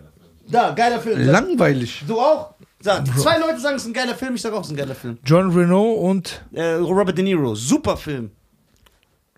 [0.51, 1.27] Da, geiler Film.
[1.27, 2.03] Langweilig.
[2.09, 2.55] Du auch?
[2.81, 4.77] Sag, zwei Leute sagen, es ist ein geiler Film, ich sag auch, es ist ein
[4.77, 5.19] geiler Film.
[5.25, 8.31] John Renault und Äh, Robert De Niro, super Film.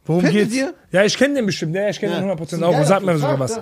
[0.04, 0.54] Worum Kennt ihr geht's?
[0.54, 0.74] dir?
[0.92, 1.74] Ja, ich kenne den bestimmt.
[1.74, 2.84] Ja, ich kenne den 100% auch.
[2.84, 3.60] Sag mir sogar was.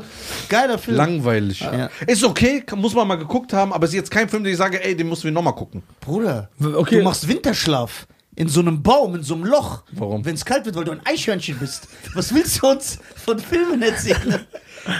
[0.49, 0.97] Geiler Film.
[0.97, 1.61] Langweilig.
[1.61, 1.91] Ja.
[2.07, 4.83] Ist okay, muss man mal geguckt haben, aber ist jetzt kein Film, den ich sage,
[4.83, 5.83] ey, den musst du nochmal gucken.
[6.01, 6.99] Bruder, Okay.
[6.99, 8.07] du machst Winterschlaf.
[8.37, 9.83] In so einem Baum, in so einem Loch.
[9.91, 10.25] Warum?
[10.25, 11.89] Wenn es kalt wird, weil du ein Eichhörnchen bist.
[12.15, 14.47] Was willst du uns von Filmen erzählen?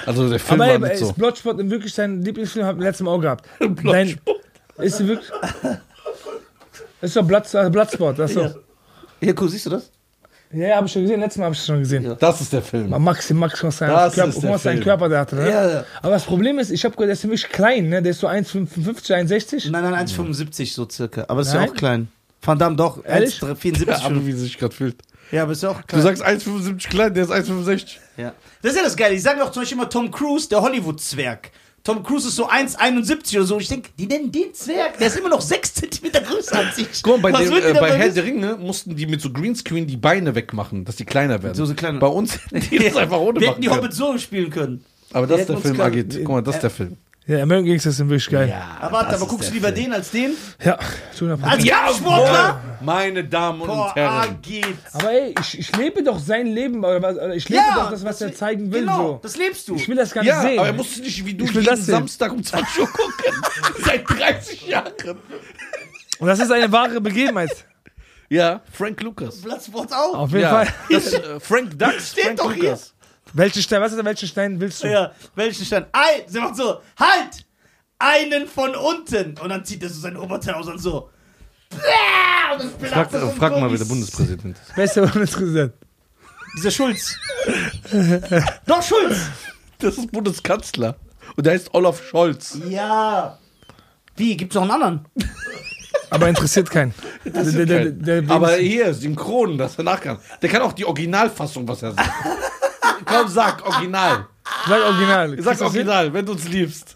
[0.07, 1.13] Also der Film Aber war ey, mit ist so.
[1.13, 2.67] Bloodsport in wirklich sein Lieblingsfilm?
[2.67, 3.47] Hab ich letztes Mal auch gehabt.
[3.85, 4.19] Dein,
[4.79, 5.31] ist wirklich.
[7.01, 8.19] Ist doch Blood, äh, Bloodsport.
[8.19, 8.49] Das ist Ja.
[8.49, 8.57] doch.
[9.21, 9.91] Hier, guck, siehst du das?
[10.51, 11.21] Ja, ja, hab ich schon gesehen.
[11.21, 12.05] Letztes Mal habe ich es schon gesehen.
[12.05, 12.15] Ja.
[12.15, 12.89] Das ist der Film.
[12.89, 14.85] Max, Max, was sein, Das Körper, ist der was sein Film.
[14.85, 15.37] Körper der hatte.
[15.37, 15.51] Ne?
[15.51, 15.85] Ja, ja.
[16.01, 17.89] Aber das Problem ist, ich habe gehört, der ist wirklich klein.
[17.91, 18.01] Ne?
[18.03, 19.71] Der ist so 1,55, 1,60.
[19.71, 21.25] Nein, nein, 1,75 so circa.
[21.29, 21.65] Aber das ist Nein?
[21.67, 22.09] ja auch klein.
[22.41, 23.05] Van Damme doch.
[23.05, 23.41] Ehrlich?
[23.43, 23.87] 1,74.
[23.89, 24.97] Ja, aber wie sich gerade fühlt.
[25.33, 26.03] Ja, aber ist ja auch Du klein.
[26.03, 27.97] sagst 1,75 klein, der ist 1,65.
[28.17, 28.33] Ja.
[28.63, 29.15] Das ist ja das Geile.
[29.15, 31.51] Ich sage auch zum Beispiel immer Tom Cruise, der Hollywood-Zwerg.
[31.85, 33.59] Tom Cruise ist so 1,71 oder so.
[33.59, 34.99] Ich denke, die nennen den Zwerg.
[34.99, 37.03] Der ist immer noch 6 cm größer als ich.
[37.03, 39.97] Guck mal, bei, dem, äh, bei Herr der Ringe mussten die mit so Greenscreen die
[39.97, 41.55] Beine wegmachen, dass die kleiner werden.
[41.55, 43.71] So, so kleine- Bei uns hätten die das einfach ohne Wir hätten die.
[43.71, 44.85] Hobbit so spielen können.
[45.13, 46.19] Aber das ist der Film, Agit.
[46.25, 46.97] Guck mal, das ist der Film.
[47.29, 48.55] Ja, American Gangster sind wirklich geil.
[48.81, 50.33] Aber warte, aber guckst du lieber den als den?
[50.65, 50.79] Ja,
[51.15, 51.43] zu 100%.
[51.43, 52.61] Als Kampfsportler?
[52.81, 54.31] Meine Damen und Boah, Herren.
[54.39, 54.65] Agit.
[54.95, 58.03] Aber ey, ich, ich lebe doch sein Leben, oder was- oder ich lebe doch das,
[58.03, 58.81] was er zeigen will.
[58.81, 59.21] Genau, So.
[59.23, 59.75] das lebst du.
[59.77, 60.59] Ich will das gar nicht Ja, sehen.
[60.59, 61.97] aber er musste nicht wie du Ich will jeden das sehen.
[61.97, 63.35] Samstag um 20 Uhr gucken.
[63.85, 64.93] Seit 30 Jahren.
[66.21, 67.51] Und das ist eine wahre Begebenheit.
[68.31, 69.43] Ja, Frank Lucas.
[69.43, 70.15] Platzwort auch.
[70.15, 70.69] Auf jeden Ja, Fall.
[70.91, 72.79] das, äh, Frank Dux, Steht Frank doch hier.
[73.33, 74.89] Welchen Stein, was ist, welchen Stein willst du?
[74.89, 75.89] Ja, welchen Stand?
[75.93, 77.47] Ein, sie macht so, halt!
[78.01, 79.37] Einen von unten.
[79.39, 81.11] Und dann zieht er so sein Oberteil aus und so.
[81.73, 81.81] Und
[82.81, 84.75] dann Frag, platzt frag mal, wie wer der Bundespräsident ist.
[84.75, 85.73] Bester Bundespräsident.
[86.57, 87.17] Dieser Schulz.
[88.67, 89.17] Doch, Schulz.
[89.79, 90.97] Das ist Bundeskanzler.
[91.37, 92.59] Und der heißt Olaf Scholz.
[92.69, 93.39] Ja.
[94.17, 95.07] Wie, gibt's noch einen anderen?
[96.11, 96.95] Aber interessiert keinen.
[97.25, 100.19] Der, der, der, der, der, Aber hier, synchron, dass er nachkann.
[100.41, 102.11] Der kann auch die Originalfassung, was er sagt.
[103.05, 104.27] Komm, sag Original.
[104.67, 105.29] sag original.
[105.31, 105.67] Sag Kriegst hin?
[105.89, 106.95] Original, wenn du uns liebst.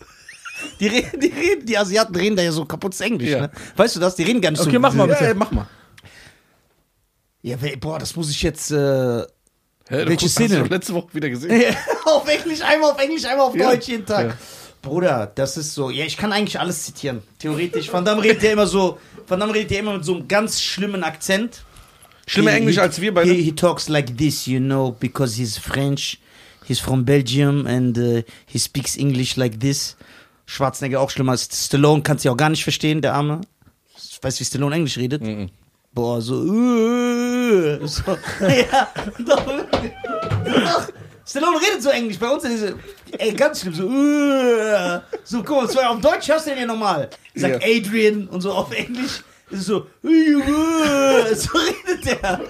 [0.80, 3.40] Die reden, die reden, die Asiaten reden da ja so kaputtes Englisch, Ja.
[3.42, 3.50] ne?
[3.76, 4.14] Weißt du das?
[4.16, 4.68] Die reden gar nicht so.
[4.68, 5.28] Okay, mach mal Ja, bitte.
[5.28, 5.66] ja, mach mal.
[7.42, 8.76] Ja, we- boah, das muss ich jetzt, äh,
[9.88, 10.56] Hä, Welche guckst- Hast Szene?
[10.56, 11.74] du doch letzte Woche wieder gesehen.
[12.04, 13.70] auf Englisch, einmal auf Englisch, einmal auf Ja.
[13.72, 14.26] Deutsch jeden Tag.
[14.28, 14.34] Ja.
[14.80, 17.22] Bruder, das ist so, ja, ich kann eigentlich alles zitieren.
[17.38, 17.92] Theoretisch.
[17.92, 20.62] Van Damme redet ja immer so, Van Damme redet ja immer mit so einem ganz
[20.62, 21.64] schlimmen Akzent.
[22.32, 23.30] Schlimmer He- Englisch he- als wir beide.
[23.30, 26.18] He, he talks like this, you know, because he's French.
[26.66, 29.96] He's from Belgium and uh, he speaks English like this.
[30.46, 33.40] Schwarzenegger auch schlimmer als Stallone, kannst du ja auch gar nicht verstehen, der Arme.
[34.22, 35.22] Weißt du, wie Stallone Englisch redet?
[35.22, 35.50] Mhm.
[35.92, 38.02] Boah, so, uh, so
[38.40, 38.88] ja,
[39.18, 40.88] doch, doch.
[41.26, 42.78] Stallone redet so Englisch, bei uns ist diese,
[43.18, 47.10] ey, ganz schlimm, so, uh, so, guck mal, auf Deutsch hörst du den ja normal.
[47.34, 47.68] Sagt Ja.
[47.78, 50.08] Adrian und so, auf Englisch es so, so
[51.58, 52.40] redet der.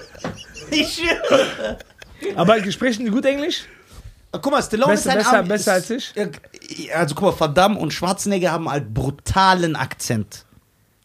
[0.71, 1.77] Ich schwöre.
[2.35, 3.63] Aber sprechen die gut Englisch?
[4.31, 6.13] Guck mal, Stallone Besser- ist ein besser- Army- besser als ich?
[6.95, 10.45] Also guck mal, Van Damme und Schwarzenegger haben halt brutalen Akzent.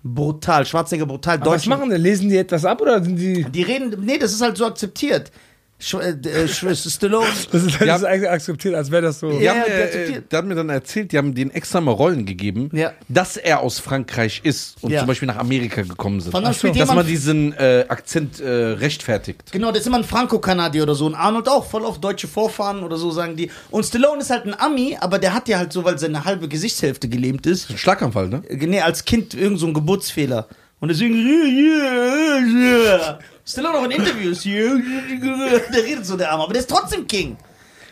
[0.02, 1.96] Brutal, Schwarzenegger brutal, Aber was machen die?
[1.96, 3.44] Lesen die etwas ab oder sind die.
[3.44, 5.30] Die reden, nee, das ist halt so akzeptiert.
[5.80, 7.24] Sch äh, äh, Sch- Stallone.
[7.52, 7.94] Das ist, das Ja.
[7.96, 9.30] ist eigentlich akzeptiert, als wäre das so.
[9.30, 11.92] Die Ja, haben, der äh, der hat mir dann erzählt, die haben denen extra mal
[11.92, 12.92] Rollen gegeben, Ja.
[13.08, 14.98] dass er aus Frankreich ist und Ja.
[15.00, 16.34] zum Beispiel nach Amerika gekommen sind.
[16.34, 16.72] Ach so.
[16.72, 19.52] Dass man diesen äh, Akzent äh, rechtfertigt.
[19.52, 21.06] genau, das ist immer ein Franco-Kanadier oder so.
[21.06, 23.48] Und Arnold auch, voll auf deutsche Vorfahren oder so, sagen die.
[23.70, 26.48] Und Stallone ist halt ein Ami, aber der hat ja halt so, weil seine halbe
[26.48, 27.70] Gesichtshälfte gelähmt ist.
[27.70, 28.42] Ein Schlaganfall, ne?
[28.48, 30.48] Äh, Nee, als Kind irgend so ein Geburtsfehler.
[30.80, 31.14] Und deswegen.
[33.48, 34.42] Stallone auch in Interviews.
[34.42, 36.44] Der redet so, der Arme.
[36.44, 37.36] Aber der ist trotzdem King.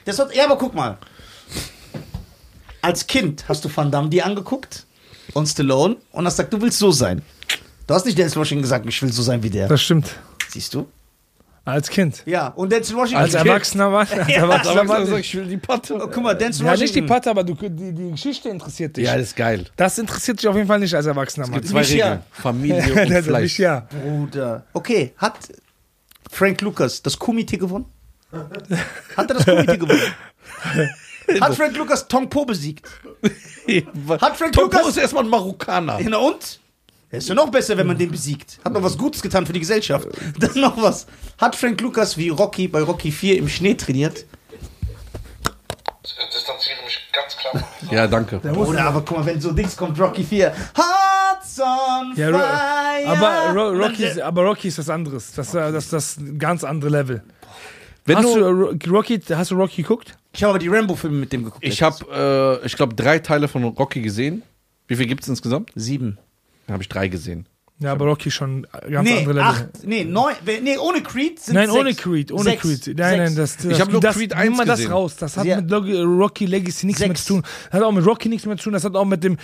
[0.05, 0.99] Der ist, trotz- ja, aber guck mal.
[2.83, 4.87] Als Kind hast du Van Damme die angeguckt
[5.35, 7.23] und Stallone und hast gesagt, du willst so sein.
[7.87, 9.67] Du hast nicht Denzel Washington gesagt, ich will so sein wie der.
[9.69, 10.11] Das stimmt.
[10.49, 10.87] Siehst du?
[11.67, 12.23] Als Kind.
[12.27, 13.23] Ja, und Denzel Washington.
[13.25, 15.95] Als Erwachsener war als Erwachsener war ich, ich will die Patte.
[15.97, 17.07] Oh, guck mal, Denzel Ja, nicht die Washington.
[17.09, 19.05] Patte, aber du, die, die Geschichte interessiert dich.
[19.05, 19.65] Ja, das ist geil.
[19.77, 21.55] das interessiert dich auf jeden Fall nicht als Erwachsener Mann.
[21.57, 22.05] Gibt zwei Mich ja.
[22.07, 22.23] Regeln.
[22.31, 23.43] Familie und Das- Fleisch.
[23.43, 23.87] mich ja.
[23.91, 24.65] Bruder.
[24.73, 25.35] Okay, hat
[26.31, 27.87] Frank Lucas das Kumite gewonnen?
[29.17, 30.01] Hat er das Kumite gewonnen?
[31.41, 32.87] Hat Frank Lucas Tong Po besiegt?
[34.21, 35.99] Hat Frank Tom Lucas- Poe ist erstmal ein Marokkaner.
[36.21, 36.61] Und?
[37.11, 38.59] Er ist ja noch besser, wenn man den besiegt.
[38.65, 40.09] Hat noch was Gutes getan für die Gesellschaft.
[40.41, 41.07] Dann noch was.
[41.39, 44.25] Hat Frank Lucas wie Rocky bei Rocky 4 im Schnee trainiert?
[46.35, 48.41] distanziere mich ganz klar Ja, danke.
[48.41, 50.53] Oder aber guck mal, wenn so Dings kommt, Rocky 4.
[50.75, 53.07] Hearts on Ja, Ro fire.
[53.07, 55.33] aber, Ro Rocky, ist- aber Rocky ist was anderes.
[55.33, 57.23] Das, äh, das, das ist ein ganz andere Level.
[58.05, 60.17] Wenn hast, du, du, äh, Ro- Rocky, hast du Rocky geguckt?
[60.33, 61.65] Ich habe aber die Rambo-Filme mit dem geguckt.
[61.65, 64.43] ich habe, äh, ich glaube, drei Teile von Rocky gesehen.
[64.89, 65.71] Wie viel gibt es insgesamt?
[65.75, 66.19] sieben.
[66.67, 67.47] Da habe ich drei gesehen.
[67.79, 69.41] Ja, aber Rocky schon ganz Nee, andere Level.
[69.43, 71.79] acht, nee, neun, nee, ohne Creed sind Nein, sechs.
[71.79, 72.63] ohne Creed, ohne Sechs.
[72.63, 72.97] Creed.
[72.97, 73.19] Nein, Sechs.
[73.19, 74.93] nein, das, das, Ich hab nur das, Creed nimm 1 mal das gesehen.
[74.93, 75.17] raus.
[75.17, 75.61] Das hat Ja.
[75.61, 77.27] mit Rocky Legacy nichts mehr Sechs.
[77.27, 77.43] zu tun.
[77.67, 78.73] Das hat auch mit Rocky nichts mehr zu tun.
[78.73, 79.37] Das hat auch mit dem,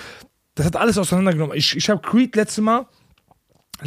[0.55, 1.57] das hat alles auseinandergenommen.
[1.59, 2.86] Ich, ich habe Creed letzte Mal,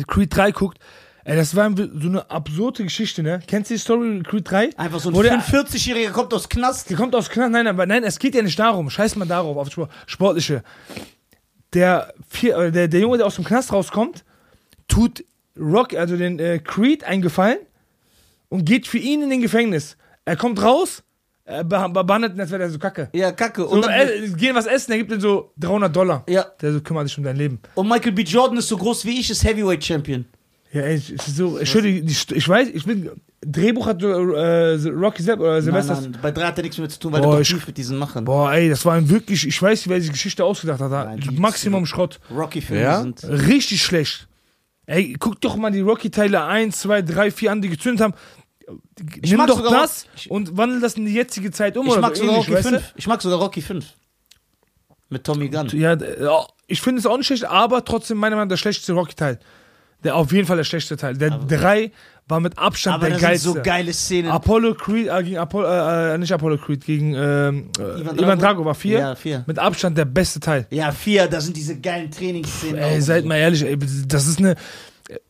[0.08, 0.78] Creed 3 guckt.
[1.24, 3.40] Ey, das war so eine absurde Geschichte, ne?
[3.48, 4.70] Kennst du die Story Creed 3?
[4.78, 6.92] Einfach so ein Wo der- 45-Jähriger kommt aus Knast.
[6.92, 8.92] Der kommt aus Knast, nein, aber nein, es geht ja nicht darum.
[8.92, 10.64] Scheiß mal darauf, auf Sport- Sportliche.
[11.76, 14.24] Der, vier, äh, der, der Junge, der aus dem Knast rauskommt,
[14.88, 15.24] tut
[15.60, 17.60] Rock, also den äh, Creed eingefallen
[18.50, 19.98] und geht für ihn in den Gefängnis.
[20.26, 21.04] Er kommt raus,
[21.44, 23.10] er be- behandelt ihn, als wäre der so kacke.
[23.14, 23.62] Ja, kacke.
[23.62, 26.24] So, Und, dann, äh, gehen was essen, er gibt ihm so 300 Dollar.
[26.28, 26.46] ja.
[26.62, 27.60] Der so kümmert sich um dein Leben.
[27.76, 28.24] und Michael B.
[28.24, 30.26] Jordan ist so groß wie ich, ist Heavyweight Champion.
[30.72, 32.04] Ja, ey, so, ich, die-
[32.36, 33.10] ich weiß, ich bin,
[33.46, 34.08] Drehbuch hat äh,
[34.90, 36.02] Rocky selber oder Nein, Silvester.
[36.02, 37.98] nein, bei 3 hat er nichts mehr zu tun, weil Boah, der ich- mit diesen
[37.98, 38.26] machen.
[38.26, 40.90] Boah, ey, das war ein wirklich, ich weiß nicht, wer diese Geschichte ausgedacht hat.
[40.92, 42.20] Nein, die- Maximum Schrott.
[42.32, 43.02] Rocky-Filme Ja?
[43.02, 43.24] sind.
[43.24, 44.28] Richtig schlecht.
[44.88, 48.14] Ey, guck doch mal die Rocky-Teile 1, 2, 3, 4 an, die gezündet haben.
[49.22, 51.86] Ich Nimm mag doch sogar- das und wandel das in die jetzige Zeit um.
[51.88, 52.80] Ich oder mag so sogar ähnlich, Rocky weißt du?
[52.80, 52.94] 5.
[52.96, 53.86] Ich mag sogar Rocky 5.
[55.10, 55.68] Mit Tommy Gunn.
[55.74, 55.96] Ja,
[56.68, 59.40] ich finde es auch nicht schlecht, aber trotzdem meiner Meinung nach der schlechteste Rocky-Teil.
[60.04, 61.16] Der auf jeden Fall der schlechteste Teil.
[61.18, 61.92] Der 3
[62.28, 63.48] war mit Abstand Aber der da sind geilste.
[63.50, 64.32] so geile Szenen.
[64.32, 68.66] Apollo Creed, äh, gegen Apollo, äh, äh, nicht Apollo Creed, gegen ähm, äh, Ivan, Drago.
[68.66, 69.00] war 4.
[69.00, 69.44] Ja, 4.
[69.46, 70.66] Mit Abstand der beste Teil.
[70.72, 72.78] Ja, 4, da sind diese geilen Trainingsszenen.
[72.80, 74.56] Ey, seid mal ehrlich, ey, das ist eine.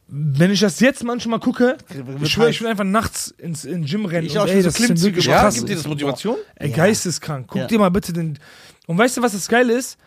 [0.08, 1.78] Wenn ich das jetzt manchmal gucke,
[2.22, 4.28] ich schwöre, ich will einfach nachts ins in den Gym rennen.
[4.28, 5.56] Ich und auch, ey, so das sind Klimmzüge wirklich Ja, krass.
[5.56, 6.38] gibt dir das Motivation?
[6.56, 6.76] Ey, Ja.
[6.78, 7.48] geisteskrank.
[7.50, 7.68] Guck Ja.
[7.68, 8.40] dir mal bitte den.
[8.88, 9.98] Und weißt du, was das Geile ist?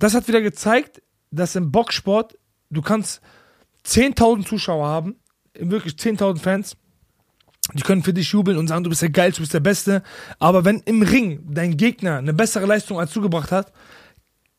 [0.00, 1.00] Das hat wieder gezeigt,
[1.30, 2.36] dass im Boxsport
[2.70, 3.20] du kannst
[3.86, 5.16] 10.000 Zuschauer haben,
[5.58, 6.76] wirklich 10.000 Fans.
[7.72, 10.02] Die können für dich jubeln und sagen, du bist der Geilste, du bist der Beste.
[10.38, 13.72] Aber wenn im Ring dein Gegner eine bessere Leistung als du gebracht hat,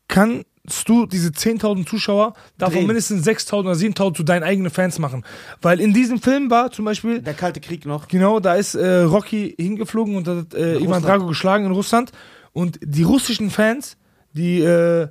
[0.07, 0.45] kannst
[0.87, 2.87] du diese 10.000 Zuschauer davon Drehen.
[2.87, 5.23] mindestens 6.000 oder 7.000 zu deinen eigenen Fans machen.
[5.61, 8.07] Weil in diesem Film war zum Beispiel, Der Kalte Krieg noch.
[8.07, 11.03] Genau, da ist äh, Rocky hingeflogen und hat äh, Ivan.
[11.03, 12.11] Drago geschlagen in Russland.
[12.53, 13.97] Und die russischen Fans,
[14.33, 15.09] die äh,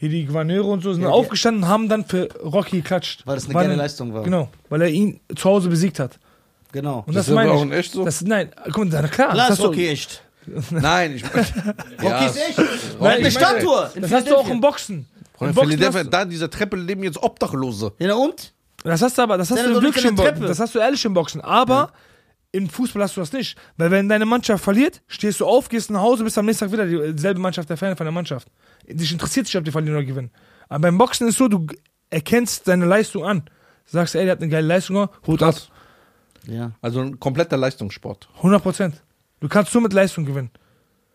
[0.00, 3.26] hier die Gouverneure und so, sind Ja, aufgestanden und haben dann für Rocky geklatscht.
[3.26, 4.22] Weil das eine War geile Leistung war.
[4.24, 6.18] Genau, weil er ihn zu Hause besiegt hat.
[6.72, 7.04] Genau.
[7.06, 8.04] Und Das das, ist meine auch in echt so?
[8.04, 9.30] Das, nein, guck mal, na klar.
[9.32, 10.22] Klar das ist hast du- Rocky echt.
[10.70, 11.24] Nein, ich
[12.02, 12.26] Rocky ja.
[12.26, 12.58] ist echt.
[12.58, 12.66] Nein,
[13.18, 13.90] eine ich meine, Statue.
[14.00, 15.06] Das hast du auch im Boxen.
[15.36, 17.92] Freunde, Im Boxen da in dieser Treppe leben jetzt Obdachlose.
[17.98, 18.52] Ja, und?
[18.82, 20.16] das hast du aber, das hast Deine du im in der Boxen.
[20.16, 20.46] Treppe.
[20.46, 21.40] Das hast du ehrlich im Boxen.
[21.42, 21.92] Aber
[22.52, 23.56] im Fußball hast du das nicht.
[23.76, 26.72] Weil wenn deine Mannschaft verliert, stehst du auf, gehst nach Hause, bist am nächsten Tag
[26.72, 28.48] wieder dieselbe Mannschaft, der Fan von der Mannschaft.
[28.88, 30.30] Dich interessiert nicht, ob die verlieren oder gewinnen.
[30.68, 31.66] Aber beim Boxen ist so, du
[32.10, 33.44] erkennst deine Leistung an.
[33.86, 35.54] Sagst, ey, der hat eine geile Leistung, gemacht, Hut ab.
[36.46, 36.72] Ja.
[36.80, 38.28] Also ein kompletter Leistungssport.
[38.36, 39.02] 100 Prozent.
[39.40, 40.50] Du kannst nur mit Leistung gewinnen.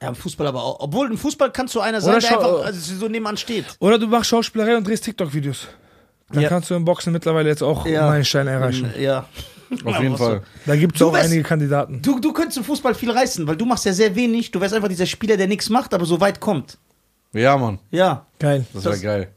[0.01, 0.79] Ja, im Fußball aber auch.
[0.81, 3.65] Obwohl im Fußball kannst du einer sein, der schau- einfach also so nebenan steht.
[3.79, 5.67] Oder du machst Schauspielerei und drehst TikTok-Videos.
[6.29, 6.49] Dann Ja.
[6.49, 8.07] kannst du im Boxen mittlerweile jetzt auch Ja.
[8.07, 8.91] Meilenstein erreichen.
[8.99, 9.27] Ja.
[9.83, 10.23] Auf jeden so.
[10.23, 10.41] Fall.
[10.65, 12.01] Da gibt es auch wärst- einige Kandidaten.
[12.01, 14.51] Du, du könntest im Fußball viel reißen, weil du machst ja sehr wenig.
[14.51, 16.77] Du wärst einfach dieser Spieler, der nichts macht, aber so weit kommt.
[17.33, 17.79] Ja, Mann.
[17.91, 18.25] Ja.
[18.39, 18.65] Geil.
[18.73, 19.27] Das, wäre geil.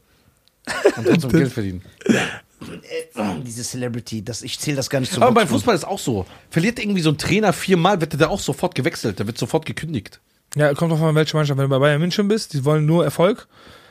[0.97, 1.81] Und trotzdem Geld verdienen.
[2.05, 5.47] Äh, Diese Celebrity, das, ich zähle das gar nicht zum Aber beim.
[5.47, 6.25] Fußball ist auch so.
[6.49, 9.19] Verliert irgendwie so ein Trainer viermal, wird der auch sofort gewechselt.
[9.19, 10.19] Der wird sofort gekündigt.
[10.55, 11.57] Ja, kommt drauf an, welche Mannschaft.
[11.57, 13.47] Wenn du bei Bayern München bist, die wollen nur Erfolg.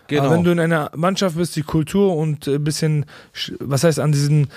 [0.09, 0.25] Genau.
[0.25, 3.99] Aber wenn du in einer Mannschaft bist, die Kultur und ein bisschen, sch- was heißt,
[4.01, 4.49] an diesen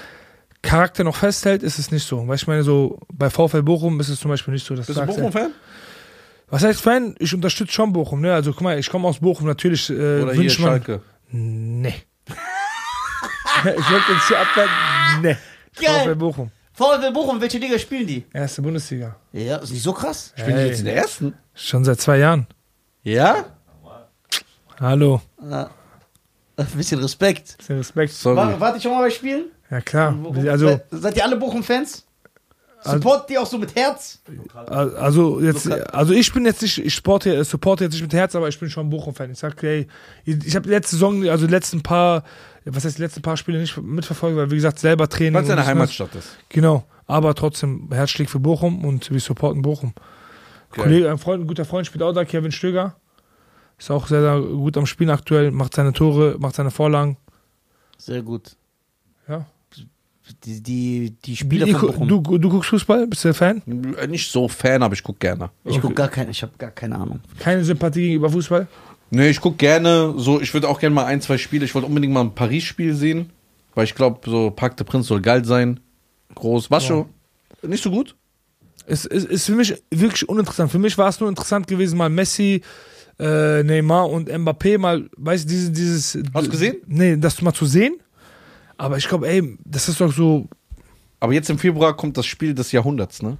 [0.61, 2.27] Charakter noch festhält, ist es nicht so.
[2.27, 4.75] Weißt du, ich meine, so bei VfL Bochum ist es zum Beispiel nicht so.
[4.75, 5.51] Dass Bist du Bochum-Fan?
[6.49, 7.15] Was heißt Fan?
[7.19, 8.21] Ich unterstütze schon Bochum.
[8.21, 8.33] Ne?
[8.33, 10.69] Also guck mal, ich komme aus Bochum, natürlich äh, Oder hier wünscht man.
[10.69, 11.01] Schalke?
[11.31, 11.95] Nee.
[12.27, 14.71] ich wollte jetzt hier abwarten.
[15.21, 15.37] Nee.
[15.79, 16.03] Geil.
[16.03, 16.51] VfL Bochum.
[16.73, 18.25] VfL Bochum, welche Liga spielen die?
[18.33, 19.15] Erste Bundesliga.
[19.31, 20.33] Ja, ist nicht so krass?
[20.35, 21.33] Spielen die Ey, jetzt in der ersten?
[21.53, 22.47] Schon seit zwei Jahren.
[23.03, 23.45] Ja?
[24.79, 25.21] Hallo.
[25.41, 25.69] Ja.
[26.57, 27.57] Ein bisschen Respekt.
[27.57, 28.13] Bisschen Respekt.
[28.13, 28.35] Sorry.
[28.35, 29.45] War, wart ihr schon mal bei Spielen?
[29.71, 30.13] Ja klar.
[30.47, 32.05] Also, Se- Seid ihr alle Bochum-Fans?
[32.83, 34.19] Support die auch so mit Herz?
[34.65, 38.33] also jetzt, also ich bin jetzt nicht, ich sporte, äh, supporte jetzt nicht mit Herz,
[38.35, 39.31] aber ich bin schon Bochum-Fan.
[39.31, 39.87] Ich sag, ey,
[40.25, 42.23] ich habe letzte Saison, also die letzten paar,
[42.65, 45.35] was heißt die letzten paar Spiele nicht mitverfolgt, weil wie gesagt selber Training.
[45.35, 46.29] Weil es deine Heimatstadt ist.
[46.49, 49.93] Genau, aber trotzdem Herz schlägt für Bochum und wir supporten Bochum.
[50.71, 50.83] Geil.
[50.85, 52.95] Kollege, ein, Freund, ein guter Freund spielt auch da, Kevin Stöger.
[53.77, 57.17] Ist auch sehr, sehr gut am Spielen aktuell, macht seine Tore, macht seine Vorlagen.
[57.99, 58.55] Sehr gut.
[60.31, 60.37] Ja.
[60.45, 62.07] Die, die, die Spieler von Bochum.
[62.07, 63.07] du, du guckst Fußball?
[63.07, 63.61] Bist du Fan?
[63.99, 65.49] Äh, Nicht so Fan, aber ich guck gerne.
[65.65, 67.19] ich guck gar keine, ich habe gar keine Ahnung.
[67.39, 68.67] Keine Sympathie gegenüber Fußball?
[69.09, 71.87] Nee, ich guck gerne, so, ich würde auch gerne mal ein, zwei Spiele, ich wollte
[71.87, 73.29] unbedingt mal ein Paris-Spiel sehen,
[73.75, 75.79] weil ich glaube, so Parc de Prince soll geil sein.
[76.35, 76.71] Groß.
[76.71, 77.07] War schon
[77.61, 78.15] nicht so gut?
[78.87, 80.71] Es ist, ist für mich wirklich uninteressant.
[80.71, 82.61] Für mich war es nur interessant gewesen, mal Messi,
[83.19, 86.17] äh, Neymar und Mbappé mal, weißt du, diese, dieses.
[86.33, 86.77] Hast du gesehen?
[86.87, 87.95] Nee, das mal zu sehen.
[88.81, 90.47] Aber ich glaube, ey, das ist doch so.
[91.19, 93.37] Aber jetzt im Februar kommt das Spiel des Jahrhunderts, ne?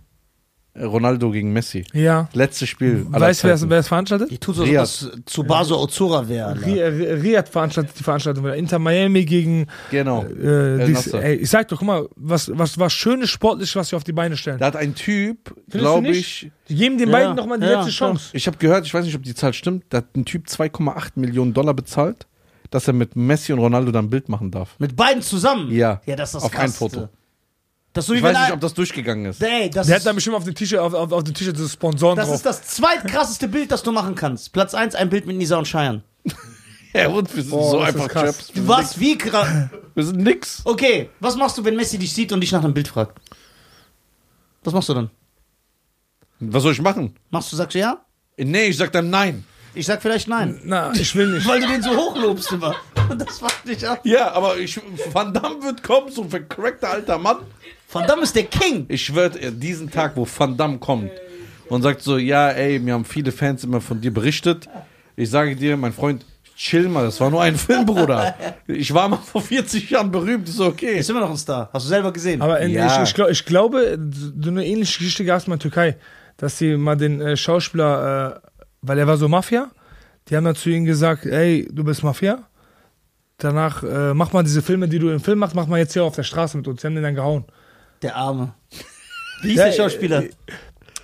[0.80, 1.84] Ronaldo gegen Messi.
[1.92, 2.30] Ja.
[2.32, 3.06] Letztes Spiel.
[3.10, 4.32] Weißt du, wer es veranstaltet?
[4.32, 4.80] Ich tue so, Riyadh.
[4.80, 6.48] als ob das Tsubasa Ozora wäre.
[6.48, 6.66] Alter.
[6.66, 8.45] Ri- Ri- Riyadh veranstaltet die Veranstaltung.
[8.45, 9.68] Inter Miami gegen.
[9.90, 10.24] Genau.
[10.24, 13.98] Äh, dies, ey, ich sag doch, guck mal, was, was, was schönes sportlich, was sie
[13.98, 14.60] auf die Beine stellen.
[14.60, 17.92] Da hat ein Typ, glaube ich, Die geben den Ja, beiden nochmal die ja, letzte
[17.92, 18.30] Chance.
[18.32, 21.11] ich habe gehört, ich weiß nicht, ob die Zahl stimmt, da hat ein Typ 2,8
[21.16, 22.28] Millionen Dollar bezahlt,
[22.72, 24.75] dass er mit Messi und Ronaldo dann ein Bild machen darf.
[24.80, 25.72] Mit beiden zusammen?
[25.72, 26.01] Ja.
[26.08, 26.80] Ja, das ist das Auf ein Krasseste.
[26.80, 27.09] Foto.
[27.93, 29.43] Das so Ich weiß nicht, ein- ob das durchgegangen ist.
[29.43, 32.16] Ey, das, Der hat dann bestimmt auf dem T-Shirt, auf, auf, auf T-Shirt diese Sponsoren
[32.16, 32.35] das drauf.
[32.38, 34.53] ist das zweitkrasseste Bild, das du machen kannst.
[34.53, 36.01] Platz 1, ein Bild mit Nisa und Cheyenne.
[36.93, 38.24] Ja, und wir sind Boah, so das ist einfach krass.
[38.38, 38.48] Chaps.
[38.50, 39.00] Wir sind Was?
[39.00, 39.48] Wie krass?
[39.72, 39.72] nix.
[39.95, 40.61] Wir sind nix.
[40.66, 43.17] Okay, was machst du, wenn Messi dich sieht und dich nach einem Bild fragt?
[44.66, 45.09] Was machst du dann?
[46.41, 47.16] Was soll ich machen?
[47.30, 48.01] Machst du, sagst du ja?
[48.38, 49.45] Nee, ich sag dann nein.
[49.74, 50.59] Ich sag vielleicht nein.
[50.64, 51.48] Na, ich will nicht.
[51.48, 52.75] Weil du den so hochlobst immer.
[53.09, 54.01] Und das macht dich ab.
[54.03, 54.80] Ja, aber ich,
[55.14, 57.38] Van Damme wird kommen, so ein vercrackter alter Mann.
[57.91, 58.85] Van Damme ist der King.
[58.90, 61.11] Ich schwöre, diesen Tag, wo Van Damme kommt
[61.69, 64.67] und sagt so, ja, ey, mir haben viele Fans immer von dir berichtet.
[65.16, 66.25] Ich sage dir, mein Freund,
[66.56, 68.35] chill mal, das war nur ein Film, Bruder.
[68.67, 71.00] Ich war mal vor 40 Jahren berühmt, ist okay.
[71.00, 71.69] Ist immer noch ein Star.
[71.74, 72.41] Hast du selber gesehen?
[72.41, 73.01] Aber in, Ja.
[73.03, 73.98] ich, ich, glaub, ich glaube,
[74.41, 75.98] so eine ähnliche Geschichte gab es mal in der Türkei,
[76.38, 78.48] dass sie mal den äh, Schauspieler, äh,
[78.82, 79.72] weil er war so Mafia,
[80.27, 82.48] die haben dann zu ihm gesagt, ey, du bist Mafia.
[83.38, 86.03] Danach äh, mach mal diese Filme, die du im Film machst, mach mal jetzt hier
[86.03, 86.82] auf der Straße mit uns.
[86.82, 87.45] Die haben den dann gehauen.
[88.01, 88.53] Der Arme.
[89.42, 90.24] Wie hieß Ja, der Schauspieler?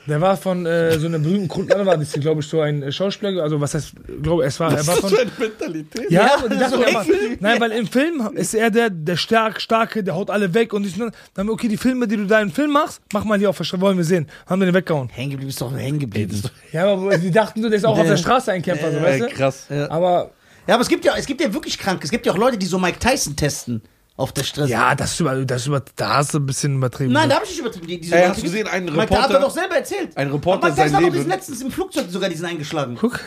[0.07, 2.91] Der war von äh, so einer berühmten Grundlage, war das, glaube ich, so ein äh,
[2.91, 5.13] Schauspieler, also was heißt, glaube es war, er war von...
[5.13, 6.09] eine Mentalität?
[6.09, 7.05] Ja, Ja, die so war,
[7.39, 10.85] nein, weil im Film ist er der, der stark, starke, der haut alle weg und
[10.85, 10.95] ich,
[11.33, 13.65] dann okay, die Filme, die du da im Film machst, mach mal hier auf der
[13.65, 14.27] Straße, wollen wir sehen.
[14.45, 15.09] Haben wir den weggehauen.
[15.09, 16.41] Hängen geblieben ist doch hängen geblieben.
[16.71, 19.23] Ja, aber die dachten so, der ist auch auf der Straße ein Kämpfer, so, weißt
[19.23, 19.35] Ey, du?
[19.35, 19.67] krass.
[19.89, 20.31] Aber,
[20.67, 22.03] Ja, aber es gibt ja, es gibt ja wirklich krank.
[22.03, 23.81] Es gibt ja auch Leute, die so Mike Tyson testen
[24.17, 24.69] auf der Straße.
[24.69, 27.13] ja, das ist über, das ist über, da hast du ein bisschen übertrieben.
[27.13, 27.87] Nein, da habe ich nicht übertrieben.
[27.87, 30.17] Die, diese Ey, hast du gesehen, einen Mike, da hat Reporter- er doch selber erzählt.
[30.17, 32.97] Ein Reporter Aber Mike Tyson sein Leben- diesen letztens im Flugzeug sogar diesen eingeschlagen.
[32.99, 33.19] Guck.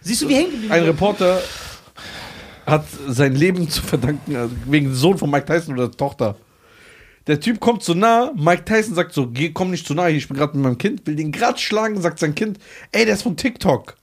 [0.00, 0.82] Siehst du, wie hängen geblieben Ein?
[0.84, 1.40] Reporter
[2.66, 6.36] hat sein Leben zu verdanken, also wegen dem Sohn von Mike Tyson oder der Tochter.
[7.26, 10.16] Der Typ kommt zu nah, Mike Tyson sagt so, geh, komm nicht zu nah, hier,
[10.16, 12.58] ich bin gerade mit meinem Kind, will den gerade schlagen, sagt sein Kind,
[12.92, 13.94] ey, der ist von TikTok.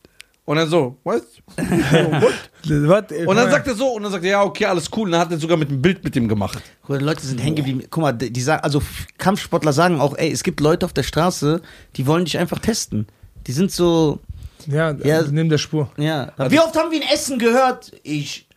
[0.48, 1.24] Und er so, was?
[1.58, 3.03] Was?
[3.26, 5.03] Und dann sagt er so, und dann sagt er, ja, okay, alles cool.
[5.08, 6.61] Und dann hat er sogar mit einem Bild mit dem gemacht.
[6.84, 7.84] Guck Leute sind hängen geblieben.
[7.90, 8.82] Guck mal, die sagen, also
[9.17, 11.61] Kampfsportler sagen auch, ey, es gibt Leute auf der Straße,
[11.98, 13.08] die wollen dich einfach testen.
[13.45, 14.19] Die sind so,
[14.67, 15.17] ja, Ja.
[15.17, 15.90] also neben der Spur.
[15.98, 16.32] ja.
[16.50, 17.92] Wie oft haben wir in Essen gehört?
[18.03, 18.48] Ich,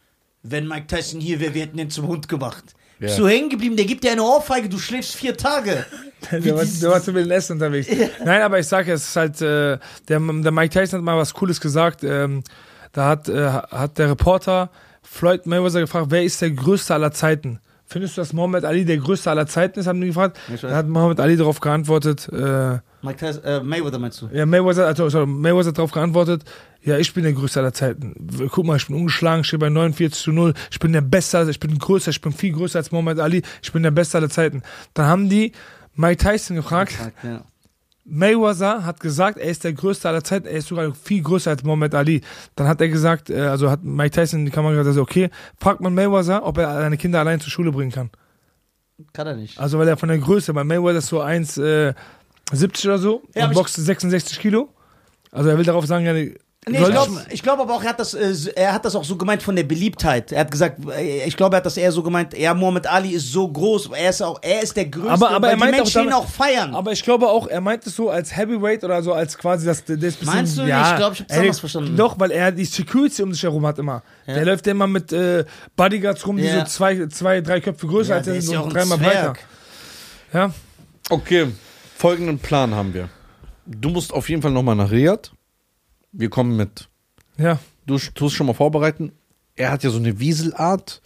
[0.44, 2.64] wenn Mike Tyson hier wäre, wir hätten den zum Hund gemacht.
[3.00, 3.76] Bist du hängen geblieben?
[3.76, 5.84] Der gibt dir eine Ohrfeige, du schläfst vier Tage.
[6.30, 7.88] Der war, der war zu viel Essen unterwegs.
[8.22, 11.32] Nein, aber ich sage, es ist halt, äh, der, der Mike Tyson hat mal was
[11.32, 12.04] Cooles gesagt.
[12.04, 12.44] Ähm,
[12.92, 14.70] da hat, äh, hat der Reporter
[15.02, 17.58] Floyd Mayweather gefragt, wer ist der größte aller Zeiten?
[17.86, 19.86] Findest du, dass Muhammad Ali der größte aller Zeiten ist?
[19.86, 20.38] Haben die gefragt.
[20.60, 24.28] Dann hat Muhammad Ali darauf geantwortet, äh, Mike Tyson, äh, Mayweather meinst du?
[24.32, 26.44] ja, Mayweather, also, sorry, Mayweather hat darauf geantwortet,
[26.82, 28.14] ja, ich bin der Größte aller Zeiten.
[28.50, 30.54] Guck mal, ich bin ungeschlagen, ich stehe bei 49 zu 0.
[30.70, 33.42] Ich bin der Beste, ich bin größer, ich bin viel größer als Muhammad Ali.
[33.62, 34.62] Ich bin der Beste aller Zeiten.
[34.94, 35.52] Dann haben die
[35.94, 37.42] Mike Tyson gefragt, Ja.
[38.04, 41.62] Mayweather hat gesagt, er ist der Größte aller Zeiten, er ist sogar viel größer als
[41.62, 42.22] Muhammad Ali.
[42.56, 45.30] Dann hat er gesagt, äh, also hat Mike Tyson in die Kamera gesagt, also okay,
[45.58, 48.10] fragt man Mayweather, ob er seine Kinder allein zur Schule bringen kann.
[49.12, 49.58] Kann er nicht.
[49.58, 51.94] Also weil er von der Größe, weil Mayweather ist so 1,70 äh,
[52.52, 54.68] 70 oder so Ja, und boxt 66 Kilo.
[55.32, 56.12] Also er will darauf sagen, ja,
[56.68, 59.02] Nee, ich glaube ich glaub aber auch, er hat, das, äh, er hat das auch
[59.02, 60.30] so gemeint von der Beliebtheit.
[60.30, 63.12] Er hat gesagt, äh, ich glaube, er hat das eher so gemeint, ja, Muhammad Ali
[63.12, 65.60] ist so groß, er ist, auch, er ist der Größte, Aber- aber weil er die
[65.60, 66.74] meint auch Menschen ihn damit- auch feiern.
[66.74, 69.82] Aber ich glaube auch, er meint es so als Heavyweight oder so als quasi das,
[69.86, 70.68] das bisschen, Meinst du nicht?
[70.70, 71.96] ja, Ich glaub, ich hab's ey, anders verstanden.
[71.96, 74.02] Doch, weil er die Security um sich herum hat immer.
[74.26, 74.34] Ja.
[74.34, 75.46] Der läuft ja immer mit äh,
[75.76, 76.58] Bodyguards rum, die Ja.
[76.60, 78.98] so zwei, zwei, drei Köpfe größer ja, als er der ist sind und ein dreimal
[78.98, 79.20] breiter.
[79.34, 79.38] Zwerg.
[80.34, 80.50] Ja.
[81.08, 81.46] Okay,
[82.00, 83.10] folgenden Plan haben wir.
[83.66, 85.32] Du musst auf jeden Fall nochmal nach Riyadh.
[86.12, 86.88] Wir kommen mit.
[87.36, 87.58] Ja.
[87.84, 89.12] Du tust schon mal vorbereiten.
[89.54, 91.02] Er hat ja so eine Wieselart.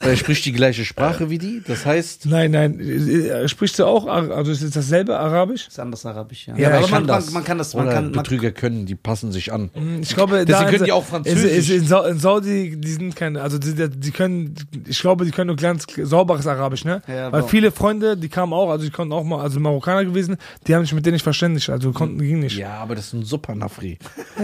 [0.00, 1.60] Er spricht die gleiche Sprache wie die.
[1.66, 2.78] Das heißt, Nein, nein.
[2.78, 5.66] äh, Sprichst du auch, also ist es dasselbe Arabisch?
[5.66, 6.56] Ist anders Arabisch, ja.
[6.56, 8.86] Ja, aber ich man, kann man, man kann das, man Oder kann, man, Betrüger können,
[8.86, 9.70] die passen sich an.
[10.00, 11.50] Ich glaube, Deswegen da können die auch Französisch.
[11.50, 14.54] Ist, ist in, in Saudi, die sind keine, also die, die können,
[14.86, 17.02] ich glaube, die können nur ganz sauberes Arabisch, ne?
[17.08, 20.04] Ja, Weil aber- viele Freunde, die kamen auch, also die konnten auch mal, also Marokkaner
[20.04, 20.36] gewesen,
[20.68, 22.56] die haben sich mit denen nicht verständigt, also konnten, ging nicht.
[22.56, 23.98] Ja, aber das ist ein super Nafri.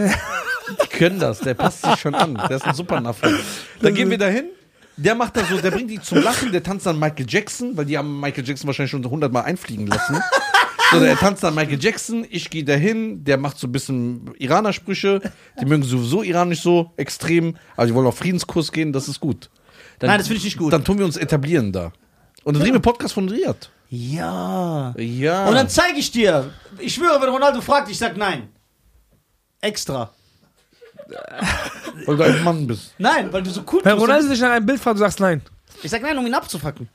[0.83, 2.35] die können das, der passt sich schon an.
[2.35, 3.33] Der ist ein super Nafri.
[3.81, 4.47] Dann gehen wir dahin.
[4.97, 7.85] Der macht da so, der bringt die zum Lachen, der tanzt dann Michael Jackson, weil
[7.85, 10.21] die haben Michael Jackson wahrscheinlich schon 100 Mal einfliegen lassen.
[10.93, 15.21] So, der tanzt dann Michael Jackson, ich gehe dahin, der macht so ein bisschen Iraner-Sprüche,
[15.61, 19.51] die mögen sowieso iranisch so extrem, aber die wollen auf Friedenskurs gehen, das ist gut.
[19.99, 20.73] Dann, Nein, das finde ich nicht gut.
[20.73, 21.93] Dann tun wir uns etablieren da.
[22.45, 23.69] Und dann drehen wir Podcast von Riyadh.
[23.89, 24.95] ja.
[24.97, 25.47] Ja.
[25.47, 28.49] Und dann zeige ich dir, ich schwöre, wenn Ronaldo fragt, ich sag nein.
[29.61, 30.13] Extra.
[32.07, 32.95] Weil du ein Mann bist.
[32.99, 34.03] Nein, weil du so cool Wenn tust.
[34.03, 35.43] Ronaldo sich nach einem Bild fragt, du sagst nein.
[35.83, 36.89] Ich sag nein, um ihn abzufacken.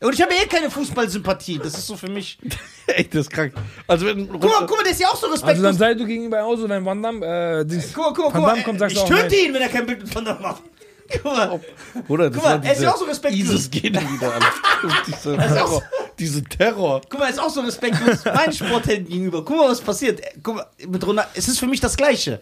[0.00, 1.58] Und ich habe eh keine Fußballsympathie.
[1.58, 2.38] Das ist so für mich.
[2.86, 3.54] Ey, das ist krank.
[3.86, 5.78] Also wenn Guck mal, guck mal, der ist ja auch so Also dann respektlos.
[5.78, 8.32] sei du gegenüber auch so, wenn Van Damme, äh, dies, guck mal, guck mal, Van
[8.32, 8.48] guck mal.
[8.50, 9.46] Damme kommt, sagst ich du auch töte nein.
[9.46, 10.62] ihn, wenn er kein Bild mit Van Damme macht.
[11.10, 11.60] Guck mal.
[12.08, 13.48] Oder das Guck mal, war er ist diese ja auch so respektlos.
[13.48, 14.42] ISIS gehen wieder an.
[15.06, 15.82] diese, ist auch Terror,
[16.18, 17.00] diese Terror.
[17.08, 19.44] Guck mal, er ist auch so respektlos meinen Sporthelden gegenüber.
[19.44, 20.20] Guck mal, was passiert.
[20.42, 22.40] Guck mal, mit Ronaldo, es ist für mich das Gleiche.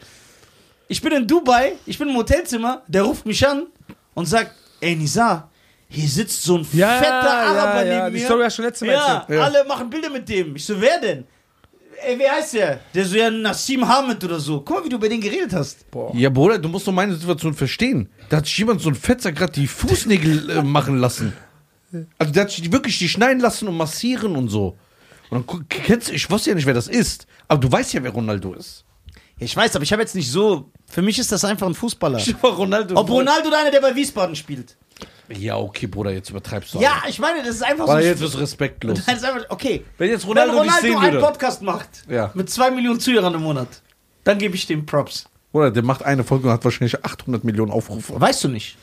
[0.88, 3.66] Ich bin in Dubai, ich bin im Hotelzimmer, der ruft mich an
[4.14, 5.48] und sagt, ey Nisa,
[5.88, 8.26] hier sitzt so ein Ja, fetter ja, Araber ja, neben die mir.
[8.26, 9.38] Story hast du letztes Mal ja, erzählt.
[9.38, 9.44] Ja.
[9.44, 10.56] alle machen Bilder mit dem.
[10.56, 11.24] Ich so, wer denn?
[12.06, 12.80] Ey, wer heißt der?
[12.92, 14.60] Der so, ja, Nassim Hamid oder so.
[14.60, 15.86] Guck mal, wie du über den geredet hast.
[16.12, 18.10] Ja, Bruder, du musst doch meine Situation verstehen.
[18.28, 21.32] Da hat sich jemand so ein Fetzer gerade die Fußnägel äh, machen lassen.
[22.18, 24.76] Also der hat sich die wirklich die schneiden lassen und massieren und so.
[25.30, 27.26] Und dann kennst ich wusste ja nicht, wer das ist.
[27.48, 28.84] Aber du weißt ja, wer Ronaldo ist.
[29.38, 30.70] Ja, ich weiß, aber ich habe jetzt nicht so.
[30.86, 32.20] Für mich ist das einfach ein Fußballer.
[32.42, 32.96] Ronaldo.
[32.96, 34.76] Ob Ronaldo oder einer, der bei Wiesbaden spielt.
[35.28, 36.80] Ja, okay, Bruder, jetzt übertreibst du.
[36.80, 38.08] Ja, ich meine, das ist einfach Weil so.
[38.10, 38.98] jetzt ist respektlos.
[39.06, 39.84] Das ist einfach, okay.
[39.98, 41.26] Wenn jetzt Wenn Ronaldo, dich Ronaldo sehen einen würde.
[41.26, 42.30] Podcast macht Ja.
[42.34, 43.68] mit zwei Millionen Zuhörern im Monat,
[44.24, 45.24] dann gebe ich dem Props.
[45.50, 48.20] Bruder, der macht eine Folge und hat wahrscheinlich 800 Millionen Aufrufe.
[48.20, 48.76] Weißt du nicht.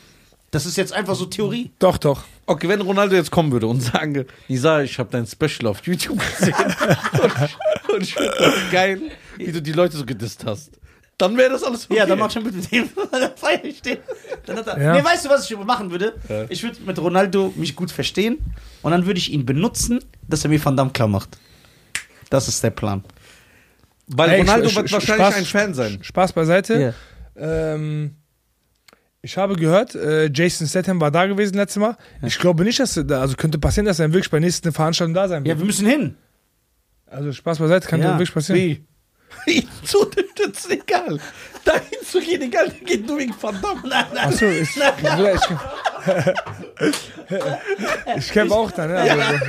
[0.51, 1.71] Das ist jetzt einfach so Theorie.
[1.79, 2.23] Doch, doch.
[2.45, 6.19] Okay, wenn Ronaldo jetzt kommen würde und sagen, Nisa, ich habe dein Special auf YouTube
[6.37, 6.53] gesehen
[7.23, 9.01] und, und ich finde das geil,
[9.37, 10.71] wie du die Leute so gedisst hast,
[11.17, 11.95] dann wäre das alles okay.
[11.97, 12.89] Ja, dann mach schon bitte mit dem.
[13.11, 13.97] dann feier ich den.
[14.45, 14.93] Dann hat er, Ja.
[14.95, 16.15] Nee, weißt du, was ich machen würde?
[16.27, 16.45] Ja.
[16.49, 18.39] Ich würde mit Ronaldo mich gut verstehen
[18.81, 21.37] und dann würde ich ihn benutzen, dass er mir Van Damme klar macht.
[22.29, 23.03] Das ist der Plan.
[24.07, 25.99] Weil Ey, Ronaldo Sch- wird Sch- wahrscheinlich Spaß- ein Fan sein.
[26.01, 26.93] Spaß beiseite.
[27.37, 28.15] Ähm,
[29.21, 31.95] ich habe gehört, äh, Jason Statham war da gewesen letztes Mal.
[32.23, 34.71] Ich glaube nicht, dass er da, also könnte passieren, dass er wirklich bei der nächsten
[34.71, 35.59] Veranstaltung da sein Ja, wird.
[35.59, 36.17] wir müssen hin.
[37.07, 38.09] Also Spaß beiseite, kann Ja.
[38.13, 38.85] wirklich passieren.
[39.45, 39.67] Wie?
[39.83, 41.19] Zu unterstützen, egal.
[41.63, 43.81] Dahin zu gehen, egal, der geht nur wegen Van Damme.
[43.87, 44.25] Nein, nein.
[44.27, 45.41] Achso, ich, Bruder, ich,
[48.17, 48.97] ich kämpfe auch dann, ja.
[49.15, 49.45] Also,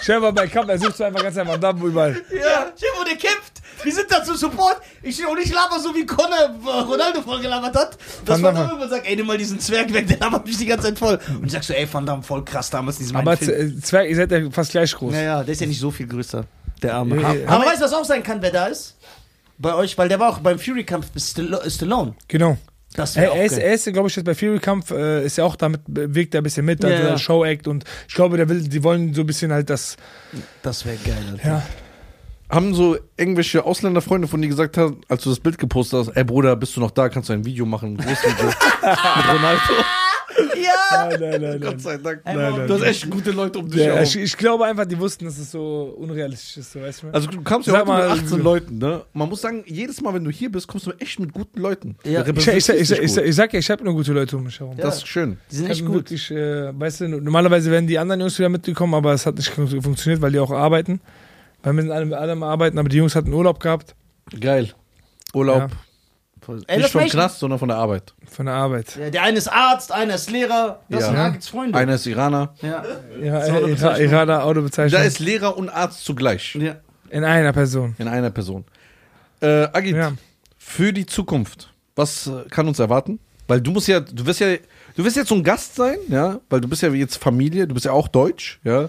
[0.00, 2.12] Stell dir mal bei Kampf, er sucht so einfach ganz einfach da überall.
[2.32, 3.51] Ja, stell vor, der kämpft.
[3.82, 4.76] Wir sind da zum Support.
[5.02, 6.32] Ich, und ich laber so, wie Conor
[6.66, 7.98] äh, Ronaldo voll gelabert hat.
[8.24, 8.68] Dass Van Damme.
[8.68, 11.18] Irgendwann sagt, ey, nimm mal diesen Zwerg weg, der labert mich die ganze Zeit voll.
[11.28, 13.82] Und ich sag so, ey, Van Damme, voll krass damals in diesem Aber Film.
[13.82, 15.12] Zwerg, ihr seid ja fast gleich groß.
[15.12, 16.44] Naja, der ist ja nicht so viel größer.
[16.82, 17.20] Der Arme.
[17.20, 17.48] Ja, ja.
[17.48, 18.96] Aber weißt du, was auch sein kann, wer da ist?
[19.58, 22.14] Bei euch, weil der war auch beim Fury-Kampf Stallone.
[22.28, 22.58] Genau.
[22.94, 25.38] Das Er, auch er ist, er ist glaube ich, jetzt bei Fury Kampf, äh, ist
[25.38, 27.08] ja auch damit, bewegt er ein bisschen mit, Ja, also ja.
[27.10, 29.96] der Show-Act und ich glaube, der will, die wollen so ein bisschen halt das,
[30.62, 31.48] Das wäre geil, Alter.
[31.48, 31.62] ja.
[32.52, 36.22] Haben so irgendwelche Ausländerfreunde von dir gesagt, haben, als du das Bild gepostet hast, ey
[36.24, 38.46] Bruder, bist du noch da, kannst du ein Video machen, ein Großvideo
[39.16, 39.60] mit Ronaldo?
[40.56, 41.08] Ja!
[41.08, 42.20] Nein, nein, nein, Gott sei Dank.
[42.24, 44.02] Nein, nein, Du hast echt gute Leute um dich Ja, herum.
[44.02, 47.06] ich, ich glaube einfach, die wussten, dass es so unrealistisch ist, so, weißt du?
[47.12, 49.02] Also du kamst ja heute mal, mit 18 wie- Leuten, ne?
[49.12, 51.96] Man muss sagen, jedes Mal, wenn du hier bist, kommst du echt mit guten Leuten.
[52.04, 52.24] Ja.
[52.26, 54.76] Ich, ich, ich, ich, sag ja, ich habe nur gute Leute um mich herum.
[54.76, 54.84] Ja.
[54.84, 55.38] Das ist schön.
[55.50, 55.94] Die sind Ich echt gut.
[55.96, 59.48] Wirklich, äh, weißt du, normalerweise wären die anderen Jungs wieder mitgekommen, aber es hat nicht
[59.50, 61.00] fun- funktioniert, weil die auch arbeiten.
[61.62, 63.94] Weil wir sind alle, alle am Arbeiten, aber die Jungs hatten Urlaub gehabt
[64.40, 64.70] Geil.
[65.34, 65.70] Urlaub.
[65.70, 66.56] Ja.
[66.66, 68.14] Ey, Nicht vom Knast, sondern von der Arbeit.
[68.28, 68.96] von der Arbeit.
[68.96, 70.80] Ja, der eine ist Arzt, einer ist Lehrer.
[70.88, 71.06] Das Ja.
[71.08, 71.78] sind Agits Freunde.
[71.78, 72.54] Einer ist Iraner.
[72.62, 72.82] Ja.
[73.22, 74.08] Ja, äh, Ira- Bezeichnung.
[74.10, 75.00] Irader Autobezeichnung.
[75.00, 76.54] Da ist Lehrer und Arzt zugleich.
[76.56, 76.76] ja.
[77.10, 77.94] in einer Person.
[77.98, 78.64] In einer Person.
[79.40, 80.12] Äh, Agit, Ja.
[80.58, 83.20] für die Zukunft, was kann uns erwarten?
[83.46, 84.48] Weil du musst ja, du wirst ja,
[84.96, 87.74] du wirst jetzt so ein Gast sein, ja, weil du bist ja jetzt Familie, du
[87.74, 88.88] bist ja auch Deutsch, ja.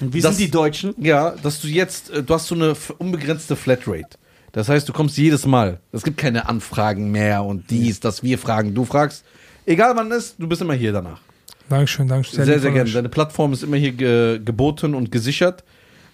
[0.00, 0.94] Und wie Das- sind die Deutschen?
[0.98, 4.18] Ja, dass du jetzt, äh, du hast so eine unbegrenzte Flatrate.
[4.52, 5.80] Das heißt, du kommst jedes Mal.
[5.90, 9.24] Es gibt keine Anfragen mehr und dies, das wir fragen, du fragst.
[9.66, 11.20] Egal wann es ist, du bist immer hier danach.
[11.68, 12.36] Dankeschön, Dankeschön.
[12.36, 12.90] Sehr, sehr, von gerne.
[12.90, 15.64] Deine Plattform ist immer hier ge geboten und gesichert.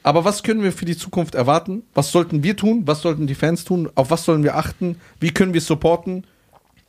[0.03, 1.83] Aber was können wir für die Zukunft erwarten?
[1.93, 2.83] Was sollten wir tun?
[2.87, 3.91] Was sollten die Fans tun?
[3.95, 4.97] Auf was sollen wir achten?
[5.19, 6.25] Wie können wir supporten?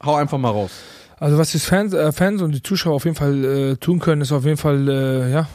[0.01, 0.71] Hau einfach mal raus.
[1.22, 4.24] Also was die Fans, äh, Fans und die Zuschauer auf jeden Fall äh, tun können,
[4.24, 5.48] ist auf jeden Fall, äh, ja,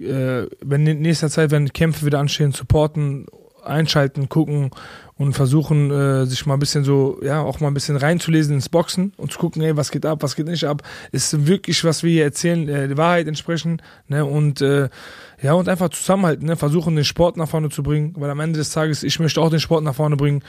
[0.00, 3.26] äh, wenn in nächster Zeit, wenn Kämpfe wieder anstehen, supporten,
[3.64, 4.70] einschalten, gucken
[5.14, 8.68] und versuchen, äh, sich mal ein bisschen so, ja, auch mal ein bisschen reinzulesen ins
[8.68, 10.82] Boxen und zu gucken, ey, was geht ab, was geht nicht ab.
[11.12, 15.90] Ist wirklich, was wir hier erzählen, äh, die Wahrheit entsprechen, ne, und, ja, und einfach
[15.90, 19.20] zusammenhalten, ne, versuchen, den Sport nach vorne zu bringen, weil am Ende des Tages, ich
[19.20, 20.42] möchte auch den Sport nach vorne bringen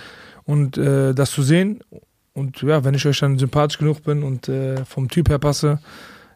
[0.45, 1.83] und das zu sehen
[2.33, 5.79] und ja, wenn ich euch dann sympathisch genug bin und äh, vom Typ her passe,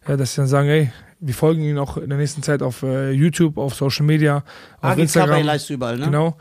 [0.07, 2.83] ja, dass sie dann sagen, ey, wir folgen ihnen auch in der nächsten Zeit auf
[2.83, 5.43] äh, YouTube, auf Social Media, auf Kabay Instagram.
[5.43, 6.05] leist überall, ne?
[6.05, 6.37] Genau.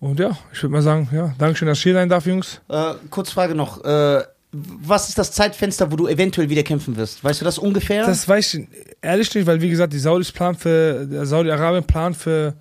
[0.00, 2.60] Und ja, ich würde mal sagen, ja, Dankeschön, dass ich hier sein darf, Jungs.
[2.68, 3.84] Äh, kurz Frage noch.
[3.84, 7.24] Äh, was ist das Zeitfenster, wo du eventuell wieder kämpfen wirst?
[7.24, 8.06] Weißt du das ungefähr?
[8.06, 8.68] Das weiß ich
[9.02, 12.54] ehrlich nicht, weil wie gesagt, die Saudis planen für, der Saudi-Arabien plant für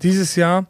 [0.00, 0.66] dieses Jahr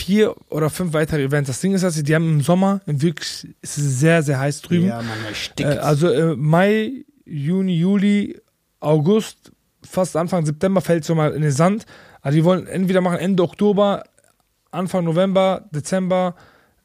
[0.00, 1.48] vier oder fünf weitere Events.
[1.48, 4.62] Das Ding ist, dass sie, die haben im Sommer wirklich, es ist sehr, sehr heiß
[4.62, 4.86] drüben.
[4.86, 5.68] ja, Mann, er stickt.
[5.68, 8.40] Äh, also äh, Mai, Juni, Juli,
[8.80, 9.52] August,
[9.84, 11.84] fast Anfang September fällt so mal in den Sand.
[12.22, 14.04] Also die wollen entweder machen Ende Oktober,
[14.70, 16.34] Anfang November, Dezember,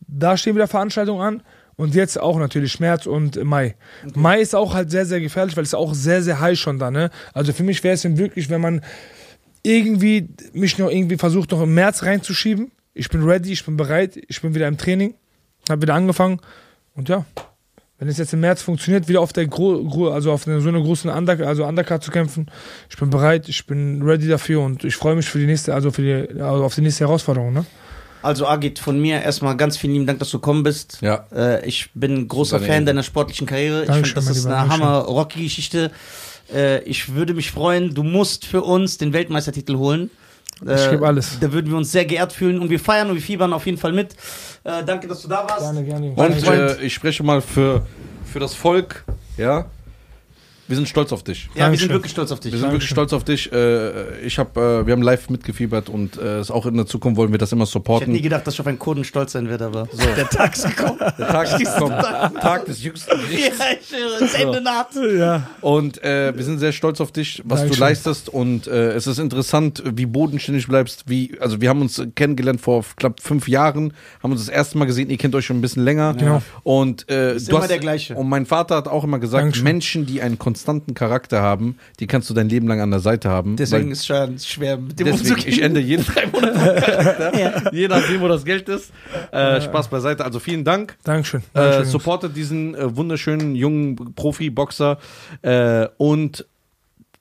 [0.07, 1.43] da stehen wieder Veranstaltungen an.
[1.77, 3.75] Und jetzt auch natürlich März und Mai.
[4.13, 6.79] Mai ist auch halt sehr, sehr gefährlich, weil es ist auch sehr, sehr heiß schon
[6.79, 6.89] da.
[6.89, 7.09] Ne?
[7.33, 8.81] Also für mich wäre es wirklich, wenn man
[9.61, 12.71] irgendwie mich noch irgendwie versucht, noch im März reinzuschieben.
[12.97, 15.15] Ich bin ready, ich bin bereit, ich bin wieder im Training,
[15.69, 16.39] habe wieder angefangen.
[16.95, 17.25] Und ja,
[17.99, 20.69] Wenn es jetzt im März funktioniert, wieder auf der Gro Gro also auf eine, so
[20.69, 22.47] einer großen Under also Undercard zu kämpfen,
[22.89, 25.91] ich bin bereit, ich bin ready dafür und ich freue mich für die nächste, also
[25.91, 27.65] für die, also auf die nächste Herausforderung, ne?
[28.21, 30.97] Also Agit, von mir erstmal ganz vielen lieben Dank, dass du gekommen bist.
[31.01, 31.27] Ja.
[31.33, 33.81] Äh, ich bin ein großer Fan deiner sportlichen Karriere.
[33.81, 35.91] ich Dankeschön, finde, das ist eine Hammer-Rocky-Geschichte.
[36.51, 40.09] Äh, ich würde mich freuen, du musst für uns den Weltmeistertitel holen.
[40.61, 41.37] Ich gebe alles.
[41.39, 43.77] Da würden wir uns sehr geehrt fühlen und wir feiern und wir fiebern auf jeden
[43.77, 44.13] Fall mit.
[44.63, 45.61] Äh, danke, dass du da warst.
[45.61, 46.11] Gerne, gerne.
[46.15, 47.85] Und äh, ich spreche mal für,
[48.25, 49.03] für das Volk,
[49.37, 49.65] ja.
[50.67, 51.43] Wir sind stolz auf dich.
[51.53, 51.79] Ja, wir Dankeschön.
[51.89, 52.51] sind wirklich stolz auf dich.
[52.51, 53.51] Wir sind wirklich stolz auf dich.
[53.53, 57.31] Äh, ich hab, äh, wir haben live mitgefiebert und äh, auch in der Zukunft wollen
[57.31, 58.11] wir das immer Ich hätte supporten.
[58.11, 59.87] nie gedacht, dass ich auf einen Kurden stolz sein werde, aber
[60.17, 60.97] der Tag ist gekommen.
[61.19, 61.95] Der Tag ist gekommen.
[62.41, 63.91] Tag des jüngsten ja, Gerichts.
[63.91, 64.87] ich höre, das Ende naht.
[65.17, 67.79] Ja, Und äh, wir sind sehr stolz auf dich, was Dankeschön.
[67.79, 68.29] du leistest.
[68.29, 71.03] Und äh, es ist interessant, wie bodenständig du bleibst.
[71.07, 74.85] Wie, also wir haben uns kennengelernt vor knapp fünf Jahren, haben uns das erste Mal
[74.85, 75.09] gesehen.
[75.11, 76.15] Ihr kennt euch schon ein bisschen länger.
[76.15, 76.41] Genau.
[76.63, 78.15] Und äh, Ist du immer der gleiche.
[78.15, 79.63] Und mein Vater hat auch immer gesagt, Dankeschön.
[79.63, 83.29] Menschen, die einen konstanten Charakter haben, die kannst du dein Leben lang an der Seite
[83.29, 83.55] haben.
[83.57, 85.53] Deswegen weil- ist es schon schwer mit dem Deswegen, umzugehen.
[85.53, 87.69] ich ende jeden drei Monate.
[87.73, 88.91] Je nachdem, wo das Geld ist.
[89.31, 90.23] Äh, Spaß beiseite.
[90.23, 90.97] Also vielen Dank.
[91.03, 91.41] Dankeschön.
[91.53, 91.85] Äh, Dankeschön.
[91.85, 94.97] supportet diesen äh, wunderschönen jungen Profi-Boxer
[95.41, 96.45] äh, und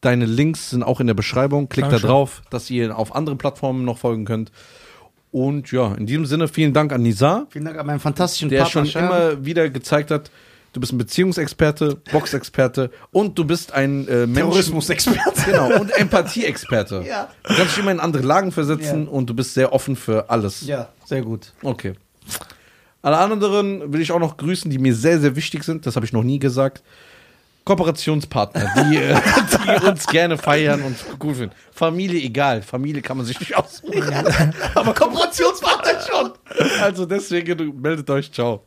[0.01, 1.69] deine Links sind auch in der Beschreibung.
[1.69, 2.09] Klickt Dankeschön.
[2.09, 4.53] da drauf, dass ihr auf anderen Plattformen noch folgen könnt.
[5.33, 8.59] Und ja, in diesem Sinne vielen Dank an Nizar, Vielen Dank an meinen fantastischen der
[8.63, 8.71] Partner.
[8.85, 9.09] schon Scherben.
[9.09, 10.31] immer wieder gezeigt hat,
[10.75, 14.27] du bist ein Beziehungsexperte, Boxexperte und du bist ein äh.
[14.27, 15.43] Terrorismusexperte.
[15.47, 17.03] Genau, und Empathie-Experte.
[17.15, 17.29] Ja.
[17.45, 19.11] Du kannst dich immer in andere Lagen versetzen Ja.
[19.11, 20.67] und du bist sehr offen für alles.
[20.67, 21.53] Ja, sehr gut.
[21.63, 21.95] Okay.
[23.03, 25.87] Alle anderen will ich auch noch grüßen, die mir sehr, sehr wichtig sind.
[25.87, 26.83] Das habe ich noch nie gesagt.
[27.65, 29.17] Kooperationspartner, die, äh,
[29.81, 31.55] die uns gerne feiern und gut finden.
[31.73, 32.63] Familie egal.
[32.63, 34.03] Familie kann man sich nicht aussuchen.
[34.75, 36.33] Aber Kooperationspartner schon.
[36.81, 38.33] Also deswegen meldet euch.
[38.33, 38.65] Ciao.